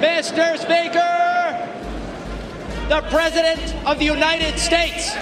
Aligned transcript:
Mr. 0.00 0.58
Speaker, 0.58 1.56
the 2.88 3.00
President 3.08 3.74
of 3.86 3.98
the 3.98 4.04
United 4.04 4.58
States. 4.58 5.14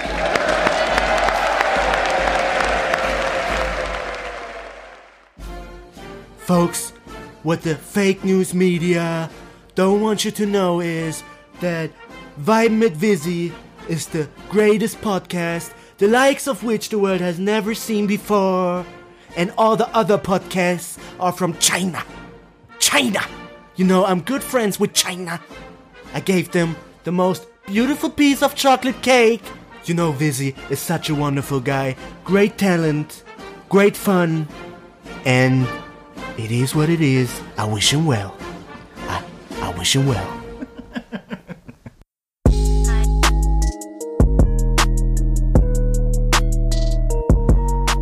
Folks, 6.37 6.91
what 7.43 7.61
the 7.61 7.75
fake 7.75 8.23
news 8.25 8.53
media 8.53 9.29
don't 9.75 10.01
want 10.01 10.25
you 10.25 10.31
to 10.31 10.45
know 10.45 10.81
is 10.81 11.23
that 11.61 11.89
Vibe 12.39 12.71
mit 12.71 12.93
Vizzy 12.93 13.53
is 13.87 14.07
the 14.07 14.27
greatest 14.49 14.99
podcast, 14.99 15.73
the 15.99 16.07
likes 16.09 16.47
of 16.47 16.63
which 16.63 16.89
the 16.89 16.99
world 16.99 17.21
has 17.21 17.39
never 17.39 17.73
seen 17.73 18.07
before. 18.07 18.85
And 19.37 19.53
all 19.57 19.75
the 19.75 19.87
other 19.95 20.17
podcasts 20.17 20.97
are 21.19 21.31
from 21.31 21.57
China. 21.59 22.03
China! 22.79 23.21
You 23.77 23.83
know, 23.83 24.05
I'm 24.05 24.21
good 24.21 24.41
friends 24.41 24.79
with 24.79 24.93
China. 24.93 25.41
I 26.13 26.21
gave 26.21 26.51
them 26.51 26.77
the 27.03 27.11
most 27.11 27.45
beautiful 27.67 28.09
piece 28.09 28.41
of 28.41 28.55
chocolate 28.55 29.01
cake. 29.01 29.41
You 29.83 29.95
know, 29.95 30.13
Vizzy 30.13 30.55
is 30.69 30.79
such 30.79 31.09
a 31.09 31.15
wonderful 31.15 31.59
guy. 31.59 31.97
Great 32.23 32.57
talent, 32.57 33.23
great 33.67 33.97
fun, 33.97 34.47
and 35.25 35.67
it 36.37 36.51
is 36.51 36.73
what 36.73 36.89
it 36.89 37.01
is. 37.01 37.41
I 37.57 37.65
wish 37.65 37.91
him 37.91 38.05
well. 38.05 38.37
I, 39.09 39.21
I 39.59 39.77
wish 39.77 39.93
him 39.93 40.07
well. 40.07 40.25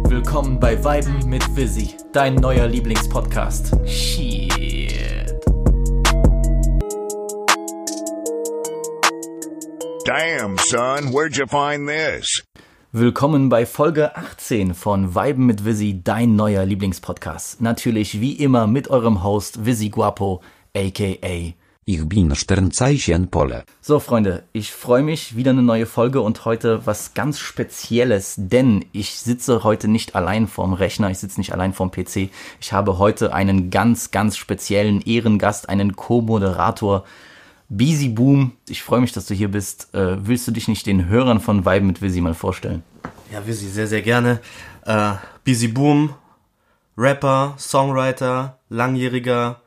Willkommen 0.07 0.59
bei 0.59 0.77
Weiben 0.83 1.27
mit 1.27 1.43
Vizzy, 1.55 1.95
dein 2.11 2.35
neuer 2.35 2.67
Lieblingspodcast. 2.67 3.75
Shit. 3.87 4.52
Damn, 10.05 10.57
son, 10.57 11.13
where'd 11.13 11.37
you 11.37 11.47
find 11.47 11.87
this? 11.87 12.43
Willkommen 12.91 13.47
bei 13.47 13.65
Folge 13.65 14.17
18 14.17 14.73
von 14.73 15.15
Weiben 15.15 15.45
mit 15.45 15.63
Vizzy, 15.63 16.01
dein 16.03 16.35
neuer 16.35 16.65
Lieblingspodcast. 16.65 17.61
Natürlich 17.61 18.19
wie 18.19 18.33
immer 18.33 18.67
mit 18.67 18.89
eurem 18.89 19.23
Host 19.23 19.65
Vizzy 19.65 19.87
Guapo, 19.87 20.41
aka 20.75 21.53
Ich 21.85 22.09
bin 22.09 22.35
Sternzeichen 22.35 23.29
Pole. 23.29 23.63
So, 23.79 24.01
Freunde, 24.01 24.43
ich 24.51 24.73
freue 24.73 25.03
mich, 25.03 25.37
wieder 25.37 25.51
eine 25.51 25.63
neue 25.63 25.85
Folge 25.85 26.19
und 26.19 26.43
heute 26.43 26.85
was 26.85 27.13
ganz 27.13 27.39
Spezielles, 27.39 28.35
denn 28.37 28.83
ich 28.91 29.11
sitze 29.11 29.63
heute 29.63 29.87
nicht 29.87 30.15
allein 30.15 30.47
vorm 30.47 30.73
Rechner, 30.73 31.11
ich 31.11 31.19
sitze 31.19 31.39
nicht 31.39 31.53
allein 31.53 31.71
vorm 31.71 31.91
PC. 31.91 32.29
Ich 32.59 32.73
habe 32.73 32.97
heute 32.97 33.33
einen 33.33 33.69
ganz, 33.69 34.11
ganz 34.11 34.35
speziellen 34.35 34.99
Ehrengast, 34.99 35.69
einen 35.69 35.95
Co-Moderator, 35.95 37.05
Busy 37.77 38.09
Boom. 38.09 38.53
Ich 38.69 38.83
freue 38.83 39.01
mich, 39.01 39.11
dass 39.11 39.25
du 39.25 39.33
hier 39.33 39.49
bist. 39.49 39.93
Äh, 39.93 40.27
willst 40.27 40.47
du 40.47 40.51
dich 40.51 40.67
nicht 40.67 40.85
den 40.85 41.07
Hörern 41.07 41.39
von 41.39 41.65
Vibe 41.65 41.85
mit 41.85 42.01
Visi 42.01 42.21
mal 42.21 42.33
vorstellen? 42.33 42.83
Ja, 43.31 43.45
Vizzy, 43.45 43.67
sehr, 43.67 43.87
sehr 43.87 44.01
gerne. 44.01 44.39
Äh, 44.85 45.13
Busy 45.43 45.67
Boom, 45.67 46.13
Rapper, 46.95 47.55
Songwriter, 47.57 48.59
langjähriger 48.69 49.61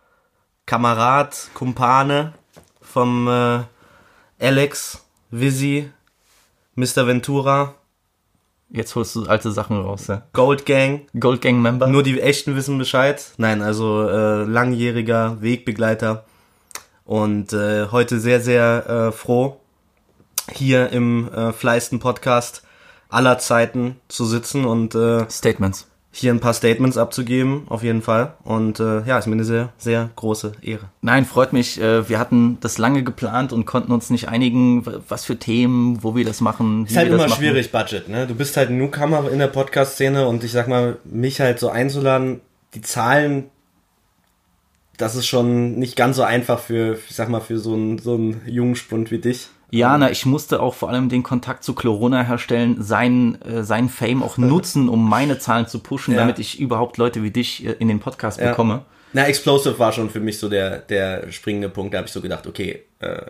Kamerad, 0.66 1.50
Kumpane 1.54 2.32
vom 2.80 3.26
äh, 3.26 3.60
Alex, 4.38 5.04
Vizzy, 5.30 5.90
Mr. 6.76 7.06
Ventura, 7.06 7.74
Jetzt 8.68 8.96
holst 8.96 9.14
du 9.14 9.26
alte 9.26 9.52
Sachen 9.52 9.80
raus, 9.80 10.08
ja. 10.08 10.22
Gold 10.32 10.66
Gang. 10.66 11.02
Gold 11.18 11.40
Gang 11.40 11.62
Member. 11.62 11.86
Nur 11.86 12.02
die 12.02 12.20
echten 12.20 12.56
wissen 12.56 12.78
Bescheid. 12.78 13.24
Nein, 13.36 13.62
also 13.62 14.08
äh, 14.08 14.42
langjähriger 14.42 15.40
Wegbegleiter. 15.40 16.24
Und 17.06 17.52
äh, 17.52 17.86
heute 17.92 18.18
sehr, 18.20 18.40
sehr 18.40 19.08
äh, 19.08 19.12
froh, 19.12 19.56
hier 20.52 20.90
im 20.90 21.32
äh, 21.32 21.52
fleisten 21.52 21.98
Podcast 22.00 22.62
aller 23.08 23.38
Zeiten 23.38 23.96
zu 24.08 24.24
sitzen 24.26 24.64
und 24.64 24.94
äh, 24.96 25.24
Statements. 25.30 25.86
hier 26.10 26.32
ein 26.32 26.40
paar 26.40 26.54
Statements 26.54 26.96
abzugeben, 26.96 27.66
auf 27.68 27.84
jeden 27.84 28.02
Fall. 28.02 28.32
Und 28.42 28.80
äh, 28.80 29.02
ja, 29.06 29.18
ist 29.18 29.26
mir 29.26 29.34
eine 29.34 29.44
sehr, 29.44 29.72
sehr 29.78 30.10
große 30.16 30.52
Ehre. 30.62 30.86
Nein, 31.00 31.24
freut 31.26 31.52
mich. 31.52 31.80
Äh, 31.80 32.08
Wir 32.08 32.18
hatten 32.18 32.58
das 32.60 32.78
lange 32.78 33.04
geplant 33.04 33.52
und 33.52 33.66
konnten 33.66 33.92
uns 33.92 34.10
nicht 34.10 34.28
einigen, 34.28 34.84
was 35.08 35.24
für 35.24 35.36
Themen, 35.38 36.02
wo 36.02 36.16
wir 36.16 36.24
das 36.24 36.40
machen. 36.40 36.86
Wie 36.86 36.90
Ist 36.90 36.96
halt 36.96 37.08
immer 37.12 37.28
schwierig, 37.28 37.70
Budget, 37.70 38.08
ne? 38.08 38.26
Du 38.26 38.34
bist 38.34 38.56
halt 38.56 38.70
ein 38.70 38.78
Newcomer 38.78 39.30
in 39.30 39.38
der 39.38 39.46
Podcast-Szene 39.48 40.26
und 40.26 40.42
ich 40.42 40.50
sag 40.50 40.66
mal, 40.66 40.96
mich 41.04 41.40
halt 41.40 41.60
so 41.60 41.68
einzuladen, 41.68 42.40
die 42.74 42.80
Zahlen, 42.82 43.44
das 44.98 45.14
ist 45.16 45.26
schon 45.26 45.78
nicht 45.78 45.96
ganz 45.96 46.16
so 46.16 46.22
einfach 46.22 46.58
für, 46.60 46.98
ich 47.08 47.14
sag 47.16 47.28
mal, 47.28 47.40
für 47.40 47.58
so 47.58 47.74
einen, 47.74 47.98
so 47.98 48.14
einen 48.14 48.40
jungen 48.46 48.76
Spund 48.76 49.10
wie 49.10 49.18
dich. 49.18 49.48
Ja, 49.70 49.98
na, 49.98 50.10
ich 50.10 50.24
musste 50.26 50.60
auch 50.60 50.74
vor 50.74 50.90
allem 50.90 51.08
den 51.08 51.22
Kontakt 51.24 51.64
zu 51.64 51.74
Corona 51.74 52.22
herstellen, 52.22 52.76
seinen, 52.82 53.40
äh, 53.42 53.64
seinen 53.64 53.88
Fame 53.88 54.22
auch 54.22 54.38
nutzen, 54.38 54.88
um 54.88 55.08
meine 55.08 55.38
Zahlen 55.38 55.66
zu 55.66 55.80
pushen, 55.80 56.14
Ja. 56.14 56.20
damit 56.20 56.38
ich 56.38 56.60
überhaupt 56.60 56.98
Leute 56.98 57.22
wie 57.24 57.30
dich 57.32 57.66
äh, 57.66 57.72
in 57.72 57.88
den 57.88 57.98
Podcast 57.98 58.40
Ja. 58.40 58.50
bekomme. 58.50 58.84
Na, 59.12 59.26
Explosive 59.26 59.78
war 59.78 59.92
schon 59.92 60.08
für 60.10 60.20
mich 60.20 60.38
so 60.38 60.48
der, 60.48 60.78
der 60.78 61.30
springende 61.32 61.68
Punkt. 61.68 61.94
Da 61.94 61.98
habe 61.98 62.06
ich 62.06 62.12
so 62.12 62.20
gedacht, 62.20 62.46
okay, 62.46 62.82
äh, 63.00 63.22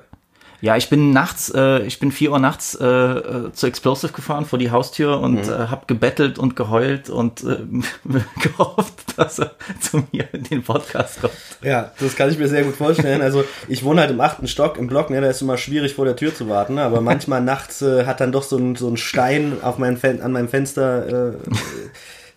Ja, 0.62 0.76
ich 0.76 0.88
bin 0.88 1.12
nachts, 1.12 1.52
äh, 1.54 1.82
ich 1.82 1.98
bin 1.98 2.10
vier 2.10 2.32
Uhr 2.32 2.38
nachts 2.38 2.74
äh, 2.80 2.84
äh, 2.86 3.52
zu 3.52 3.66
Explosive 3.66 4.12
gefahren 4.12 4.46
vor 4.46 4.58
die 4.58 4.70
Haustür 4.70 5.20
und 5.20 5.34
Mhm. 5.46 5.52
äh, 5.52 5.66
hab 5.70 5.86
gebettelt 5.86 6.38
und 6.38 6.56
geheult 6.56 7.10
und 7.10 7.44
äh, 7.44 7.58
gehofft, 8.42 8.94
dass 9.16 9.38
er 9.38 9.50
zu 9.80 10.04
mir 10.12 10.24
in 10.32 10.44
den 10.44 10.62
Podcast 10.62 11.20
kommt. 11.20 11.34
ja, 11.62 11.92
das 12.00 12.16
kann 12.16 12.30
ich 12.30 12.38
mir 12.38 12.48
sehr 12.48 12.64
gut 12.64 12.74
vorstellen. 12.76 13.20
Also 13.22 13.44
ich 13.68 13.84
wohne 13.84 14.00
halt 14.00 14.10
im 14.10 14.20
achten 14.20 14.48
Stock 14.48 14.78
im 14.78 14.86
Block, 14.86 15.10
ne, 15.10 15.20
da 15.20 15.28
ist 15.28 15.42
immer 15.42 15.58
schwierig 15.58 15.94
vor 15.94 16.04
der 16.06 16.16
Tür 16.16 16.34
zu 16.34 16.48
warten, 16.48 16.74
ne, 16.74 16.82
aber 16.82 17.00
manchmal 17.00 17.40
nachts 17.42 17.82
äh, 17.82 18.06
hat 18.06 18.20
dann 18.20 18.32
doch 18.32 18.42
so 18.42 18.56
ein, 18.56 18.76
so 18.76 18.88
ein 18.88 18.96
Stein 18.96 19.58
auf 19.62 19.78
mein 19.78 19.96
Fen 19.96 20.20
an 20.22 20.32
meinem 20.32 20.48
Fenster 20.48 21.32
äh, 21.32 21.32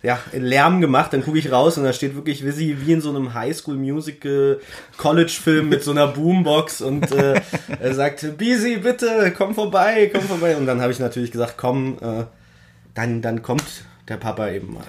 ja, 0.01 0.17
Lärm 0.31 0.79
gemacht, 0.79 1.11
dann 1.11 1.23
gucke 1.23 1.39
ich 1.39 1.51
raus 1.51 1.77
und 1.77 1.83
da 1.83 1.91
steht 1.91 2.15
wirklich 2.15 2.45
Vizzy 2.45 2.77
wie 2.79 2.93
in 2.93 3.01
so 3.01 3.09
einem 3.09 3.33
Highschool-Musical-College-Film 3.33 5.67
mit 5.67 5.83
so 5.83 5.91
einer 5.91 6.07
Boombox 6.07 6.79
und 6.81 7.11
äh, 7.11 7.41
er 7.79 7.93
sagt, 7.93 8.37
Busy, 8.37 8.77
bitte, 8.77 9.33
komm 9.37 9.55
vorbei, 9.55 10.09
komm 10.13 10.21
vorbei. 10.21 10.55
Und 10.55 10.67
dann 10.67 10.79
habe 10.81 10.93
ich 10.93 10.99
natürlich 10.99 11.31
gesagt, 11.31 11.55
komm, 11.57 11.97
äh, 12.01 12.23
dann, 12.93 13.21
dann 13.21 13.41
kommt 13.41 13.83
der 14.07 14.15
Papa 14.15 14.47
eben 14.49 14.73
mal. 14.73 14.85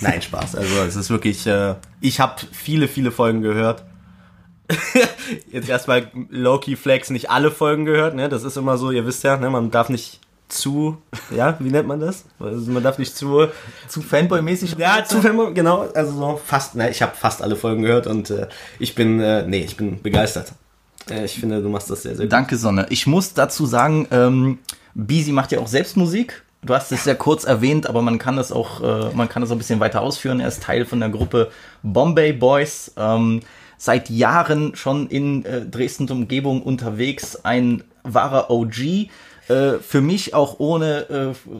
Nein, 0.00 0.22
Spaß. 0.22 0.54
Also 0.54 0.82
es 0.82 0.94
ist 0.94 1.10
wirklich, 1.10 1.48
äh, 1.48 1.74
ich 2.00 2.20
habe 2.20 2.36
viele, 2.52 2.86
viele 2.86 3.10
Folgen 3.10 3.42
gehört. 3.42 3.82
Jetzt 5.50 5.68
erstmal 5.68 6.12
Loki 6.30 6.76
Flex 6.76 7.10
nicht 7.10 7.28
alle 7.28 7.50
Folgen 7.50 7.84
gehört, 7.84 8.14
ne? 8.14 8.28
Das 8.28 8.44
ist 8.44 8.56
immer 8.56 8.78
so, 8.78 8.92
ihr 8.92 9.04
wisst 9.04 9.24
ja, 9.24 9.36
ne? 9.36 9.50
Man 9.50 9.70
darf 9.70 9.90
nicht 9.90 10.20
zu, 10.54 10.98
ja, 11.34 11.56
wie 11.60 11.70
nennt 11.70 11.86
man 11.88 12.00
das? 12.00 12.24
Also 12.40 12.70
man 12.70 12.82
darf 12.82 12.98
nicht 12.98 13.16
zu, 13.16 13.48
Zu 13.88 14.00
Fanboy-mäßig? 14.00 14.76
ja, 14.78 15.04
zu 15.04 15.20
Fan- 15.20 15.54
genau, 15.54 15.86
also 15.94 16.12
so 16.12 16.40
fast, 16.44 16.74
ne, 16.74 16.90
ich 16.90 17.02
habe 17.02 17.12
fast 17.16 17.42
alle 17.42 17.56
Folgen 17.56 17.82
gehört 17.82 18.06
und 18.06 18.30
äh, 18.30 18.46
ich 18.78 18.94
bin, 18.94 19.20
äh, 19.20 19.46
nee, 19.46 19.62
ich 19.64 19.76
bin 19.76 20.00
begeistert. 20.02 20.52
Äh, 21.10 21.24
ich 21.24 21.38
finde, 21.38 21.60
du 21.62 21.68
machst 21.68 21.90
das 21.90 22.02
sehr, 22.02 22.16
sehr 22.16 22.26
gut. 22.26 22.32
Danke, 22.32 22.56
Sonne. 22.56 22.86
Ich 22.90 23.06
muss 23.06 23.34
dazu 23.34 23.66
sagen, 23.66 24.06
ähm, 24.10 24.58
Bisi 24.94 25.32
macht 25.32 25.52
ja 25.52 25.58
auch 25.58 25.66
selbst 25.68 25.96
Musik. 25.96 26.42
Du 26.62 26.74
hast 26.74 26.92
es 26.92 27.04
sehr 27.04 27.14
kurz 27.16 27.44
erwähnt, 27.44 27.86
aber 27.86 28.00
man 28.00 28.18
kann 28.18 28.36
das 28.36 28.50
auch, 28.50 28.80
äh, 28.80 29.14
man 29.14 29.28
kann 29.28 29.42
das 29.42 29.50
auch 29.50 29.54
ein 29.56 29.58
bisschen 29.58 29.80
weiter 29.80 30.00
ausführen. 30.00 30.40
Er 30.40 30.48
ist 30.48 30.62
Teil 30.62 30.86
von 30.86 30.98
der 31.00 31.10
Gruppe 31.10 31.50
Bombay 31.82 32.32
Boys. 32.32 32.92
Ähm, 32.96 33.40
seit 33.76 34.08
Jahren 34.08 34.74
schon 34.74 35.08
in 35.08 35.44
äh, 35.44 35.66
Dresden 35.66 36.04
und 36.04 36.10
Umgebung 36.12 36.62
unterwegs. 36.62 37.44
Ein 37.44 37.84
wahrer 38.02 38.50
OG. 38.50 39.08
Äh, 39.48 39.78
für 39.80 40.00
mich 40.00 40.34
auch 40.34 40.58
ohne, 40.58 41.34
äh, 41.34 41.54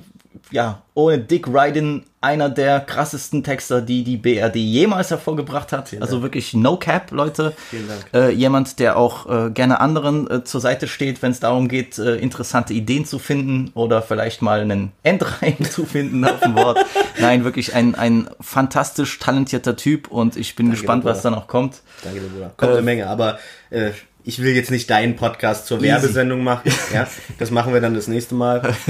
ja, 0.50 0.82
ohne 0.94 1.18
Dick 1.18 1.48
Ryden 1.48 2.04
einer 2.24 2.48
der 2.48 2.80
krassesten 2.80 3.44
Texter, 3.44 3.82
die 3.82 4.02
die 4.02 4.16
BRD 4.16 4.56
jemals 4.56 5.10
hervorgebracht 5.10 5.72
hat. 5.72 5.94
Also 6.00 6.22
wirklich 6.22 6.54
no 6.54 6.78
cap, 6.78 7.10
Leute. 7.10 7.52
Vielen 7.68 7.86
Dank. 7.86 8.06
Äh, 8.14 8.30
jemand, 8.30 8.78
der 8.78 8.96
auch 8.96 9.28
äh, 9.28 9.50
gerne 9.50 9.80
anderen 9.80 10.30
äh, 10.30 10.44
zur 10.44 10.62
Seite 10.62 10.88
steht, 10.88 11.20
wenn 11.20 11.32
es 11.32 11.40
darum 11.40 11.68
geht, 11.68 11.98
äh, 11.98 12.16
interessante 12.16 12.72
Ideen 12.72 13.04
zu 13.04 13.18
finden 13.18 13.70
oder 13.74 14.00
vielleicht 14.00 14.40
mal 14.40 14.60
einen 14.60 14.92
Endreim 15.02 15.62
zu 15.70 15.84
finden 15.84 16.24
auf 16.24 16.40
dem 16.40 16.54
Wort. 16.54 16.78
Nein, 17.18 17.44
wirklich 17.44 17.74
ein, 17.74 17.94
ein 17.94 18.30
fantastisch 18.40 19.18
talentierter 19.18 19.76
Typ 19.76 20.08
und 20.08 20.36
ich 20.38 20.56
bin 20.56 20.70
gespannt, 20.70 21.02
Bruder. 21.02 21.14
was 21.14 21.22
da 21.22 21.30
noch 21.30 21.46
kommt. 21.46 21.82
Danke, 22.02 22.20
Bruder. 22.20 22.52
Kommt 22.56 22.72
eine 22.72 22.82
Menge, 22.82 23.06
aber 23.06 23.38
äh, 23.68 23.90
ich 24.26 24.40
will 24.42 24.54
jetzt 24.54 24.70
nicht 24.70 24.88
deinen 24.88 25.16
Podcast 25.16 25.66
zur 25.66 25.78
Easy. 25.78 25.88
Werbesendung 25.88 26.42
machen. 26.42 26.72
Ja, 26.94 27.06
das 27.38 27.50
machen 27.50 27.72
wir 27.74 27.80
dann 27.80 27.94
das 27.94 28.08
nächste 28.08 28.34
Mal. 28.34 28.62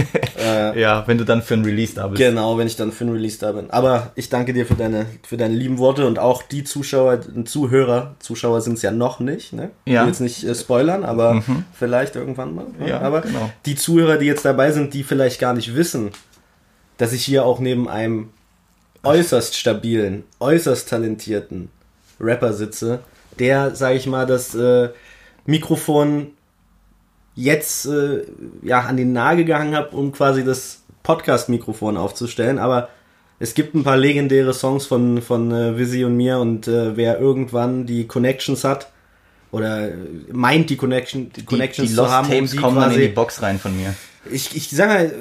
Ja, 0.77 1.05
wenn 1.07 1.17
du 1.17 1.25
dann 1.25 1.43
für 1.43 1.55
ein 1.55 1.65
Release 1.65 1.95
da 1.95 2.07
bist. 2.09 2.21
Genau, 2.21 2.59
wenn 2.59 2.67
ich 2.67 2.77
dann 2.77 2.93
für 2.93 3.05
ein 3.05 3.11
Release 3.13 3.39
da 3.39 3.53
bin. 3.53 3.71
Aber 3.71 4.13
ich 4.15 4.29
danke 4.29 4.53
dir 4.53 4.67
für 4.67 4.75
deine, 4.75 5.07
für 5.27 5.37
deine 5.39 5.55
lieben 5.55 5.79
Worte 5.79 6.07
und 6.07 6.19
auch 6.19 6.43
die 6.43 6.65
Zuschauer 6.65 7.21
Zuhörer. 7.47 8.15
Zuschauer 8.19 8.61
sind 8.61 8.75
es 8.75 8.83
ja 8.83 8.91
noch 8.91 9.21
nicht, 9.21 9.53
ne? 9.55 9.71
Ich 9.87 9.93
Ja. 9.95 10.03
will 10.03 10.09
jetzt 10.09 10.21
nicht 10.21 10.45
äh, 10.45 10.55
spoilern, 10.55 11.03
aber 11.05 11.43
vielleicht 11.73 12.17
irgendwann 12.17 12.55
mal. 12.55 12.67
ne? 12.79 12.89
Ja, 12.91 13.01
aber 13.01 13.23
genau. 13.23 13.51
die 13.65 13.75
Zuhörer, 13.75 14.19
die 14.19 14.27
jetzt 14.27 14.45
dabei 14.45 14.71
sind, 14.73 14.93
die 14.93 15.03
vielleicht 15.03 15.41
gar 15.41 15.55
nicht 15.55 15.75
wissen, 15.75 16.11
dass 16.99 17.13
ich 17.13 17.25
hier 17.25 17.45
auch 17.47 17.59
neben 17.59 17.89
einem 17.89 18.29
äußerst 19.03 19.57
stabilen, 19.57 20.25
äußerst 20.41 20.89
talentierten 20.89 21.71
Rapper 22.21 22.53
sitze, 22.53 23.01
der, 23.39 23.75
sag 23.75 23.95
ich 23.97 24.07
mal, 24.07 24.27
das 24.27 24.55
äh, 24.55 24.91
Mikrofon 25.47 26.29
jetzt 27.35 27.87
äh, 27.87 28.25
ja 28.63 28.81
an 28.81 28.97
den 28.97 29.13
Nagel 29.13 29.45
gehangen 29.45 29.75
habe, 29.75 29.97
um 29.97 30.13
quasi 30.13 30.45
das 30.45 30.83
Podcast-Mikrofon 31.03 31.97
aufzustellen. 31.97 32.59
Aber 32.59 32.89
es 33.39 33.55
gibt 33.55 33.75
ein 33.75 33.85
paar 33.85 33.97
legendäre 33.97 34.55
Songs 34.55 34.87
von, 34.87 35.21
von 35.21 35.51
äh, 35.51 35.77
Vizzy 35.79 36.05
und 36.05 36.17
mir 36.17 36.39
und 36.39 36.69
äh, 36.69 36.97
wer 36.97 37.19
irgendwann 37.19 37.87
die 37.87 38.07
Connections 38.07 38.65
hat 38.65 38.91
oder 39.51 39.91
meint 40.33 40.71
die 40.71 40.77
Connection 40.77 41.31
die 41.31 41.41
Die, 41.41 41.45
Connections 41.45 41.91
die 41.91 41.95
zu 41.95 42.01
Lost 42.01 42.13
haben, 42.13 42.27
um 42.27 42.33
Tapes 42.33 42.51
die 42.53 42.57
kommen 42.57 42.81
dann 42.81 42.93
in 42.93 43.01
die 43.01 43.09
Box 43.09 43.43
rein 43.43 43.59
von 43.59 43.77
mir. 43.77 43.95
ich, 44.31 44.57
ich 44.57 44.71
sage 44.71 44.93
mal, 44.93 45.15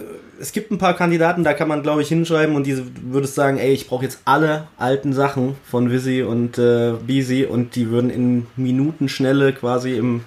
es 0.44 0.52
gibt 0.52 0.72
ein 0.72 0.78
paar 0.78 0.94
Kandidaten, 0.94 1.46
da 1.46 1.54
kann 1.54 1.70
man, 1.70 1.84
glaube 1.84 2.02
ich, 2.02 2.10
hinschreiben 2.10 2.56
und 2.58 2.68
diese 2.68 2.84
würdest 3.02 3.34
sagen, 3.34 3.58
ey, 3.58 3.72
ich 3.72 3.88
brauche 3.88 4.04
jetzt 4.04 4.20
alle 4.26 4.68
alten 4.78 5.14
Sachen 5.14 5.56
von 5.64 5.90
Vizzy 5.90 6.22
und 6.22 6.58
äh, 6.58 6.92
Beezy 7.08 7.46
und 7.46 7.78
die 7.78 7.90
würden 7.90 8.10
in 8.10 8.48
Minutenschnelle 8.58 9.54
quasi 9.54 9.96
im, 9.96 10.22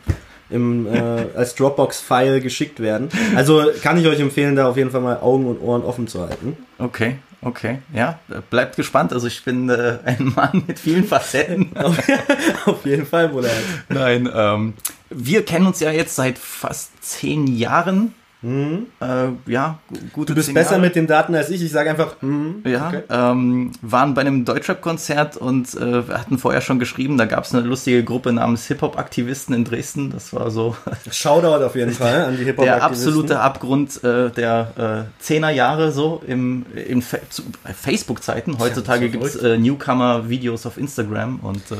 im 0.48 0.86
äh, 0.86 1.26
als 1.36 1.54
Dropbox-File 1.54 2.40
geschickt 2.40 2.80
werden. 2.80 3.10
Also 3.34 3.64
kann 3.82 3.98
ich 3.98 4.06
euch 4.06 4.18
empfehlen, 4.18 4.56
da 4.56 4.70
auf 4.70 4.78
jeden 4.78 4.90
Fall 4.90 5.02
mal 5.02 5.18
Augen 5.20 5.46
und 5.46 5.60
Ohren 5.60 5.82
offen 5.82 6.08
zu 6.08 6.22
halten. 6.22 6.56
Okay, 6.78 7.16
okay. 7.42 7.80
Ja, 7.92 8.18
bleibt 8.48 8.76
gespannt. 8.76 9.12
Also 9.12 9.26
ich 9.26 9.44
bin 9.44 9.68
äh, 9.68 9.98
ein 10.06 10.32
Mann 10.34 10.64
mit 10.66 10.78
vielen 10.78 11.04
Facetten. 11.04 11.72
auf 12.64 12.86
jeden 12.86 13.04
Fall, 13.04 13.28
Bruder. 13.28 13.50
Nein, 13.90 14.30
ähm, 14.34 14.72
wir 15.10 15.44
kennen 15.44 15.66
uns 15.66 15.80
ja 15.80 15.90
jetzt 15.90 16.16
seit 16.16 16.38
fast 16.38 17.04
zehn 17.04 17.46
Jahren. 17.46 18.14
Äh, 18.42 19.50
ja, 19.50 19.78
gu- 19.88 19.96
gute 20.12 20.32
Du 20.32 20.34
bist 20.36 20.46
zehn 20.46 20.54
besser 20.54 20.78
mit 20.78 20.94
den 20.94 21.06
Daten 21.06 21.34
als 21.34 21.50
ich. 21.50 21.62
Ich 21.62 21.72
sage 21.72 21.90
einfach, 21.90 22.16
hm, 22.20 22.62
Ja, 22.64 22.88
okay. 22.88 23.02
ähm, 23.10 23.72
waren 23.82 24.14
bei 24.14 24.20
einem 24.20 24.44
Deutschrap-Konzert 24.44 25.36
und 25.36 25.74
äh, 25.74 26.06
wir 26.06 26.18
hatten 26.18 26.38
vorher 26.38 26.60
schon 26.60 26.78
geschrieben, 26.78 27.16
da 27.18 27.24
gab 27.24 27.44
es 27.44 27.54
eine 27.54 27.66
lustige 27.66 28.04
Gruppe 28.04 28.32
namens 28.32 28.66
Hip-Hop-Aktivisten 28.66 29.54
in 29.54 29.64
Dresden. 29.64 30.10
Das 30.10 30.32
war 30.32 30.50
so 30.50 30.76
Shoutout 31.10 31.64
auf 31.64 31.74
jeden 31.74 31.92
Fall 31.92 32.24
an 32.26 32.36
die 32.36 32.44
hip 32.44 32.56
hop 32.58 32.64
der 32.66 32.84
absolute 32.84 33.40
Abgrund 33.40 34.04
äh, 34.04 34.30
der 34.30 35.08
äh, 35.20 35.24
10er 35.24 35.50
Jahre 35.50 35.90
so 35.90 36.22
im, 36.26 36.66
im 36.86 37.02
Fa 37.02 37.16
äh, 37.16 37.72
Facebook-Zeiten. 37.72 38.58
Heutzutage 38.58 39.06
so 39.06 39.12
gibt 39.12 39.24
es 39.24 39.42
Newcomer-Videos 39.42 40.66
auf 40.66 40.76
Instagram 40.76 41.40
und 41.40 41.62
äh, 41.72 41.76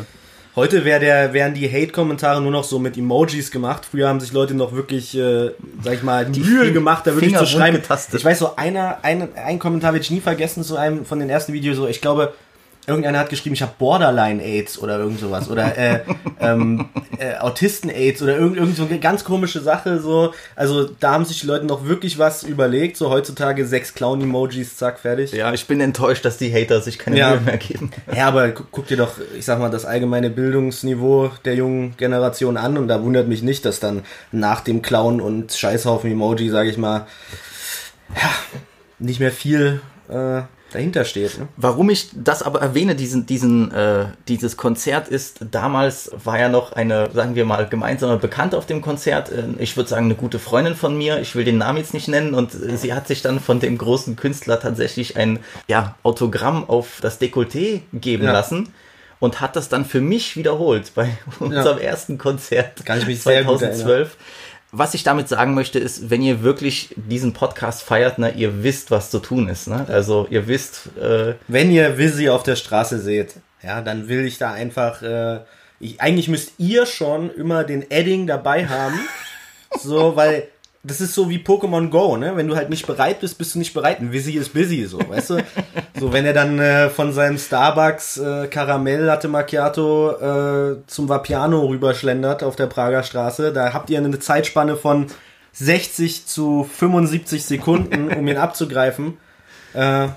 Heute 0.57 0.87
wär 0.87 0.99
der, 0.99 1.35
wären 1.35 1.53
die 1.53 1.71
Hate-Kommentare 1.71 2.41
nur 2.41 2.51
noch 2.51 2.65
so 2.65 2.79
mit 2.79 2.97
Emojis 2.97 3.51
gemacht. 3.51 3.87
Früher 3.91 4.09
haben 4.09 4.21
sich 4.21 4.33
Leute 4.33 4.55
noch 4.55 4.73
wirklich, 4.73 5.15
äh, 5.15 5.51
sag 5.83 5.95
ich 5.95 6.03
mal, 6.03 6.25
die 6.25 6.41
Mühe 6.41 6.73
gemacht, 6.73 7.07
da 7.07 7.11
wirklich 7.11 7.33
Finger 7.33 7.41
zu 7.41 7.47
schreiben. 7.47 7.83
Ich 8.15 8.25
weiß 8.25 8.39
so, 8.39 8.57
einer, 8.57 9.01
ein, 9.03 9.29
ein 9.37 9.59
Kommentar 9.59 9.93
werde 9.93 10.03
ich 10.03 10.11
nie 10.11 10.23
vergessen 10.23 10.65
zu 10.65 10.77
einem 10.77 11.05
von 11.05 11.19
den 11.19 11.29
ersten 11.29 11.53
Videos. 11.53 11.77
So, 11.77 11.87
ich 11.87 12.01
glaube, 12.01 12.33
irgendeiner 12.87 13.19
hat 13.19 13.31
geschrieben, 13.31 13.55
ich 13.55 13.63
habe 13.63 13.73
Borderline-AIDS 13.79 14.79
oder 14.79 14.99
irgend 14.99 15.19
sowas. 15.21 15.49
Oder 15.51 15.77
äh, 15.77 16.01
ähm, 16.41 16.89
äh, 17.19 17.37
Autisten-AIDS 17.39 18.23
oder 18.23 18.37
irgend, 18.37 18.57
irgend 18.57 18.77
so 18.77 18.85
eine 18.85 18.99
ganz 19.01 19.25
komische 19.25 19.61
Sache. 19.61 20.01
So. 20.01 20.33
Also 20.55 20.85
da 21.01 21.13
haben 21.13 21.25
sich 21.25 21.41
die 21.41 21.47
Leute 21.47 21.67
noch 21.67 21.87
wirklich 21.87 22.19
was 22.19 22.43
überlegt. 22.45 22.97
So 22.97 23.11
heutzutage 23.11 23.67
sechs 23.67 23.95
Clown-Emojis, 23.95 24.77
zack, 24.77 24.99
fertig. 25.01 25.33
ja, 25.33 25.53
ich 25.53 25.67
bin 25.67 25.81
enttäuscht, 25.81 26.25
dass 26.25 26.39
die 26.39 26.53
Hater 26.53 26.81
sich 26.81 26.99
keine 26.99 27.19
Ja. 27.19 27.31
Mühe 27.31 27.41
mehr 27.41 27.57
geben. 27.59 27.91
Ja, 28.15 28.29
aber 28.29 28.51
gu- 28.51 28.65
guck 28.71 28.87
dir 28.87 28.97
doch, 28.97 29.15
ich 29.39 29.45
sag 29.45 29.59
mal, 29.59 29.71
das 29.71 29.85
allgemeine 29.85 30.31
Bildungsniveau 30.31 31.31
der 31.45 31.55
jungen 31.55 31.97
Generation 31.97 32.57
an 32.57 32.77
und 32.79 32.89
da 32.89 33.03
wundert 33.03 33.29
mich 33.29 33.43
nicht, 33.43 33.65
dass 33.65 33.81
dann 33.81 34.03
nach 34.33 34.61
dem 34.61 34.83
Clown 34.83 35.21
und 35.21 35.53
Scheißhaufen-Emoji, 35.53 36.51
sag 36.51 36.67
ich 36.67 36.77
mal, 36.79 37.07
ja, 38.15 38.31
nicht 38.99 39.21
mehr 39.21 39.33
viel 39.33 39.81
äh, 40.09 40.43
dahinter 40.73 41.05
steht. 41.05 41.39
Ne? 41.39 41.49
Warum 41.57 41.91
ich 41.91 42.09
das 42.13 42.43
aber 42.43 42.61
erwähne, 42.61 42.95
diesen, 42.95 43.25
diesen, 43.27 43.73
äh, 43.73 44.07
dieses 44.29 44.57
Konzert 44.57 45.09
ist, 45.09 45.39
damals 45.51 46.11
war 46.25 46.39
ja 46.39 46.49
noch 46.49 46.73
eine, 46.73 47.09
sagen 47.13 47.35
wir 47.35 47.45
mal, 47.45 47.67
gemeinsame 47.69 48.17
Bekannte 48.17 48.59
auf 48.59 48.67
dem 48.67 48.81
Konzert. 48.83 49.31
Äh, 49.31 49.45
Ich 49.59 49.77
würde 49.77 49.89
sagen, 49.89 50.07
eine 50.07 50.15
gute 50.17 50.39
Freundin 50.39 50.75
von 50.75 50.97
mir. 50.99 51.21
Ich 51.21 51.35
will 51.35 51.45
den 51.45 51.59
Namen 51.59 51.79
jetzt 51.79 51.95
nicht 51.95 52.09
nennen. 52.09 52.35
Und 52.35 52.53
äh, 52.55 52.77
sie 52.77 52.93
hat 52.93 53.07
sich 53.07 53.23
dann 53.23 53.41
von 53.41 53.61
dem 53.61 53.79
großen 53.79 54.17
Künstler 54.17 54.61
tatsächlich 54.61 55.17
ein 55.17 55.39
ja, 55.69 55.95
Autogramm 56.03 56.69
auf 56.69 56.99
das 57.01 57.21
Dekolleté 57.21 57.81
geben 57.93 58.25
Ja. 58.25 58.33
lassen. 58.33 58.73
Und 59.19 59.41
hat 59.41 59.57
das 59.57 59.71
dann 59.71 59.87
für 59.87 60.03
mich 60.03 60.37
wiederholt 60.37 60.93
bei 60.95 61.09
unserem 61.39 61.79
ersten 61.79 62.19
Konzert 62.19 62.85
Kann 62.85 62.99
ich 62.99 63.07
mich 63.07 63.23
sehr 63.23 63.45
gut 63.45 63.61
2012. 63.61 64.17
Was 64.73 64.95
ich 64.95 65.05
damit 65.05 65.29
sagen 65.29 65.55
möchte, 65.55 65.79
ist, 65.79 66.11
wenn 66.11 66.23
ihr 66.23 66.43
wirklich 66.43 66.95
diesen 66.97 67.33
Podcast 67.33 67.83
feiert, 67.83 68.19
ne, 68.19 68.33
ihr 68.33 68.63
wisst, 68.63 68.91
was 68.91 69.11
zu 69.11 69.21
tun 69.21 69.49
ist. 69.49 69.69
Ne? 69.69 69.87
Also 69.89 70.27
ihr 70.29 70.49
wisst, 70.49 70.91
äh, 71.01 71.35
Wenn 71.49 71.71
ihr 71.71 71.99
Visi 71.99 72.29
auf 72.29 72.43
der 72.43 72.57
Straße 72.57 72.99
seht, 72.99 73.37
ja, 73.63 73.81
dann 73.81 74.09
will 74.09 74.27
ich 74.27 74.39
da 74.39 74.53
einfach, 74.53 75.03
äh, 75.03 75.41
ich, 75.79 76.01
eigentlich 76.01 76.29
müsst 76.29 76.53
ihr 76.59 76.85
schon 76.87 77.31
immer 77.31 77.65
den 77.65 77.91
Edding 77.91 78.27
dabei 78.27 78.67
haben, 78.67 78.99
so, 79.81 80.17
weil 80.17 80.49
das 80.87 81.01
ist 81.01 81.15
so 81.15 81.29
wie 81.29 81.39
Pokémon 81.39 81.89
Go, 81.91 82.17
ne? 82.17 82.37
Wenn 82.37 82.47
du 82.47 82.57
halt 82.57 82.71
nicht 82.71 82.87
bereit 82.87 83.21
bist, 83.21 83.39
bist 83.39 83.55
du 83.55 83.59
nicht 83.59 83.75
bereit. 83.75 84.01
Ein 84.01 84.13
Visi 84.13 84.33
ist 84.33 84.55
busy, 84.55 84.85
so, 84.87 84.99
weißt 84.99 85.31
du? 85.31 85.37
So, 85.99 86.13
wenn 86.13 86.27
er 86.27 86.35
dann 86.35 86.59
äh, 86.59 86.91
von 86.91 87.15
seinem 87.15 87.39
Starbucks 87.39 88.19
äh, 88.19 88.49
Karamell 88.49 89.05
Latte 89.05 89.29
Macchiato 89.29 90.11
äh, 90.11 90.77
zum 90.87 91.09
Vapiano 91.09 91.65
rüberschlendert 91.65 92.43
auf 92.43 92.55
der 92.55 92.67
Prager 92.67 93.03
Straße, 93.03 93.51
da 93.51 93.73
habt 93.73 93.89
ihr 93.89 93.97
eine 93.97 94.19
Zeitspanne 94.19 94.77
von 94.77 95.07
60 95.53 96.27
zu 96.27 96.69
75 96.71 97.43
Sekunden, 97.47 98.13
um 98.13 98.29
ihn 98.29 98.37
abzugreifen. 98.37 99.17
Äh, 99.73 100.09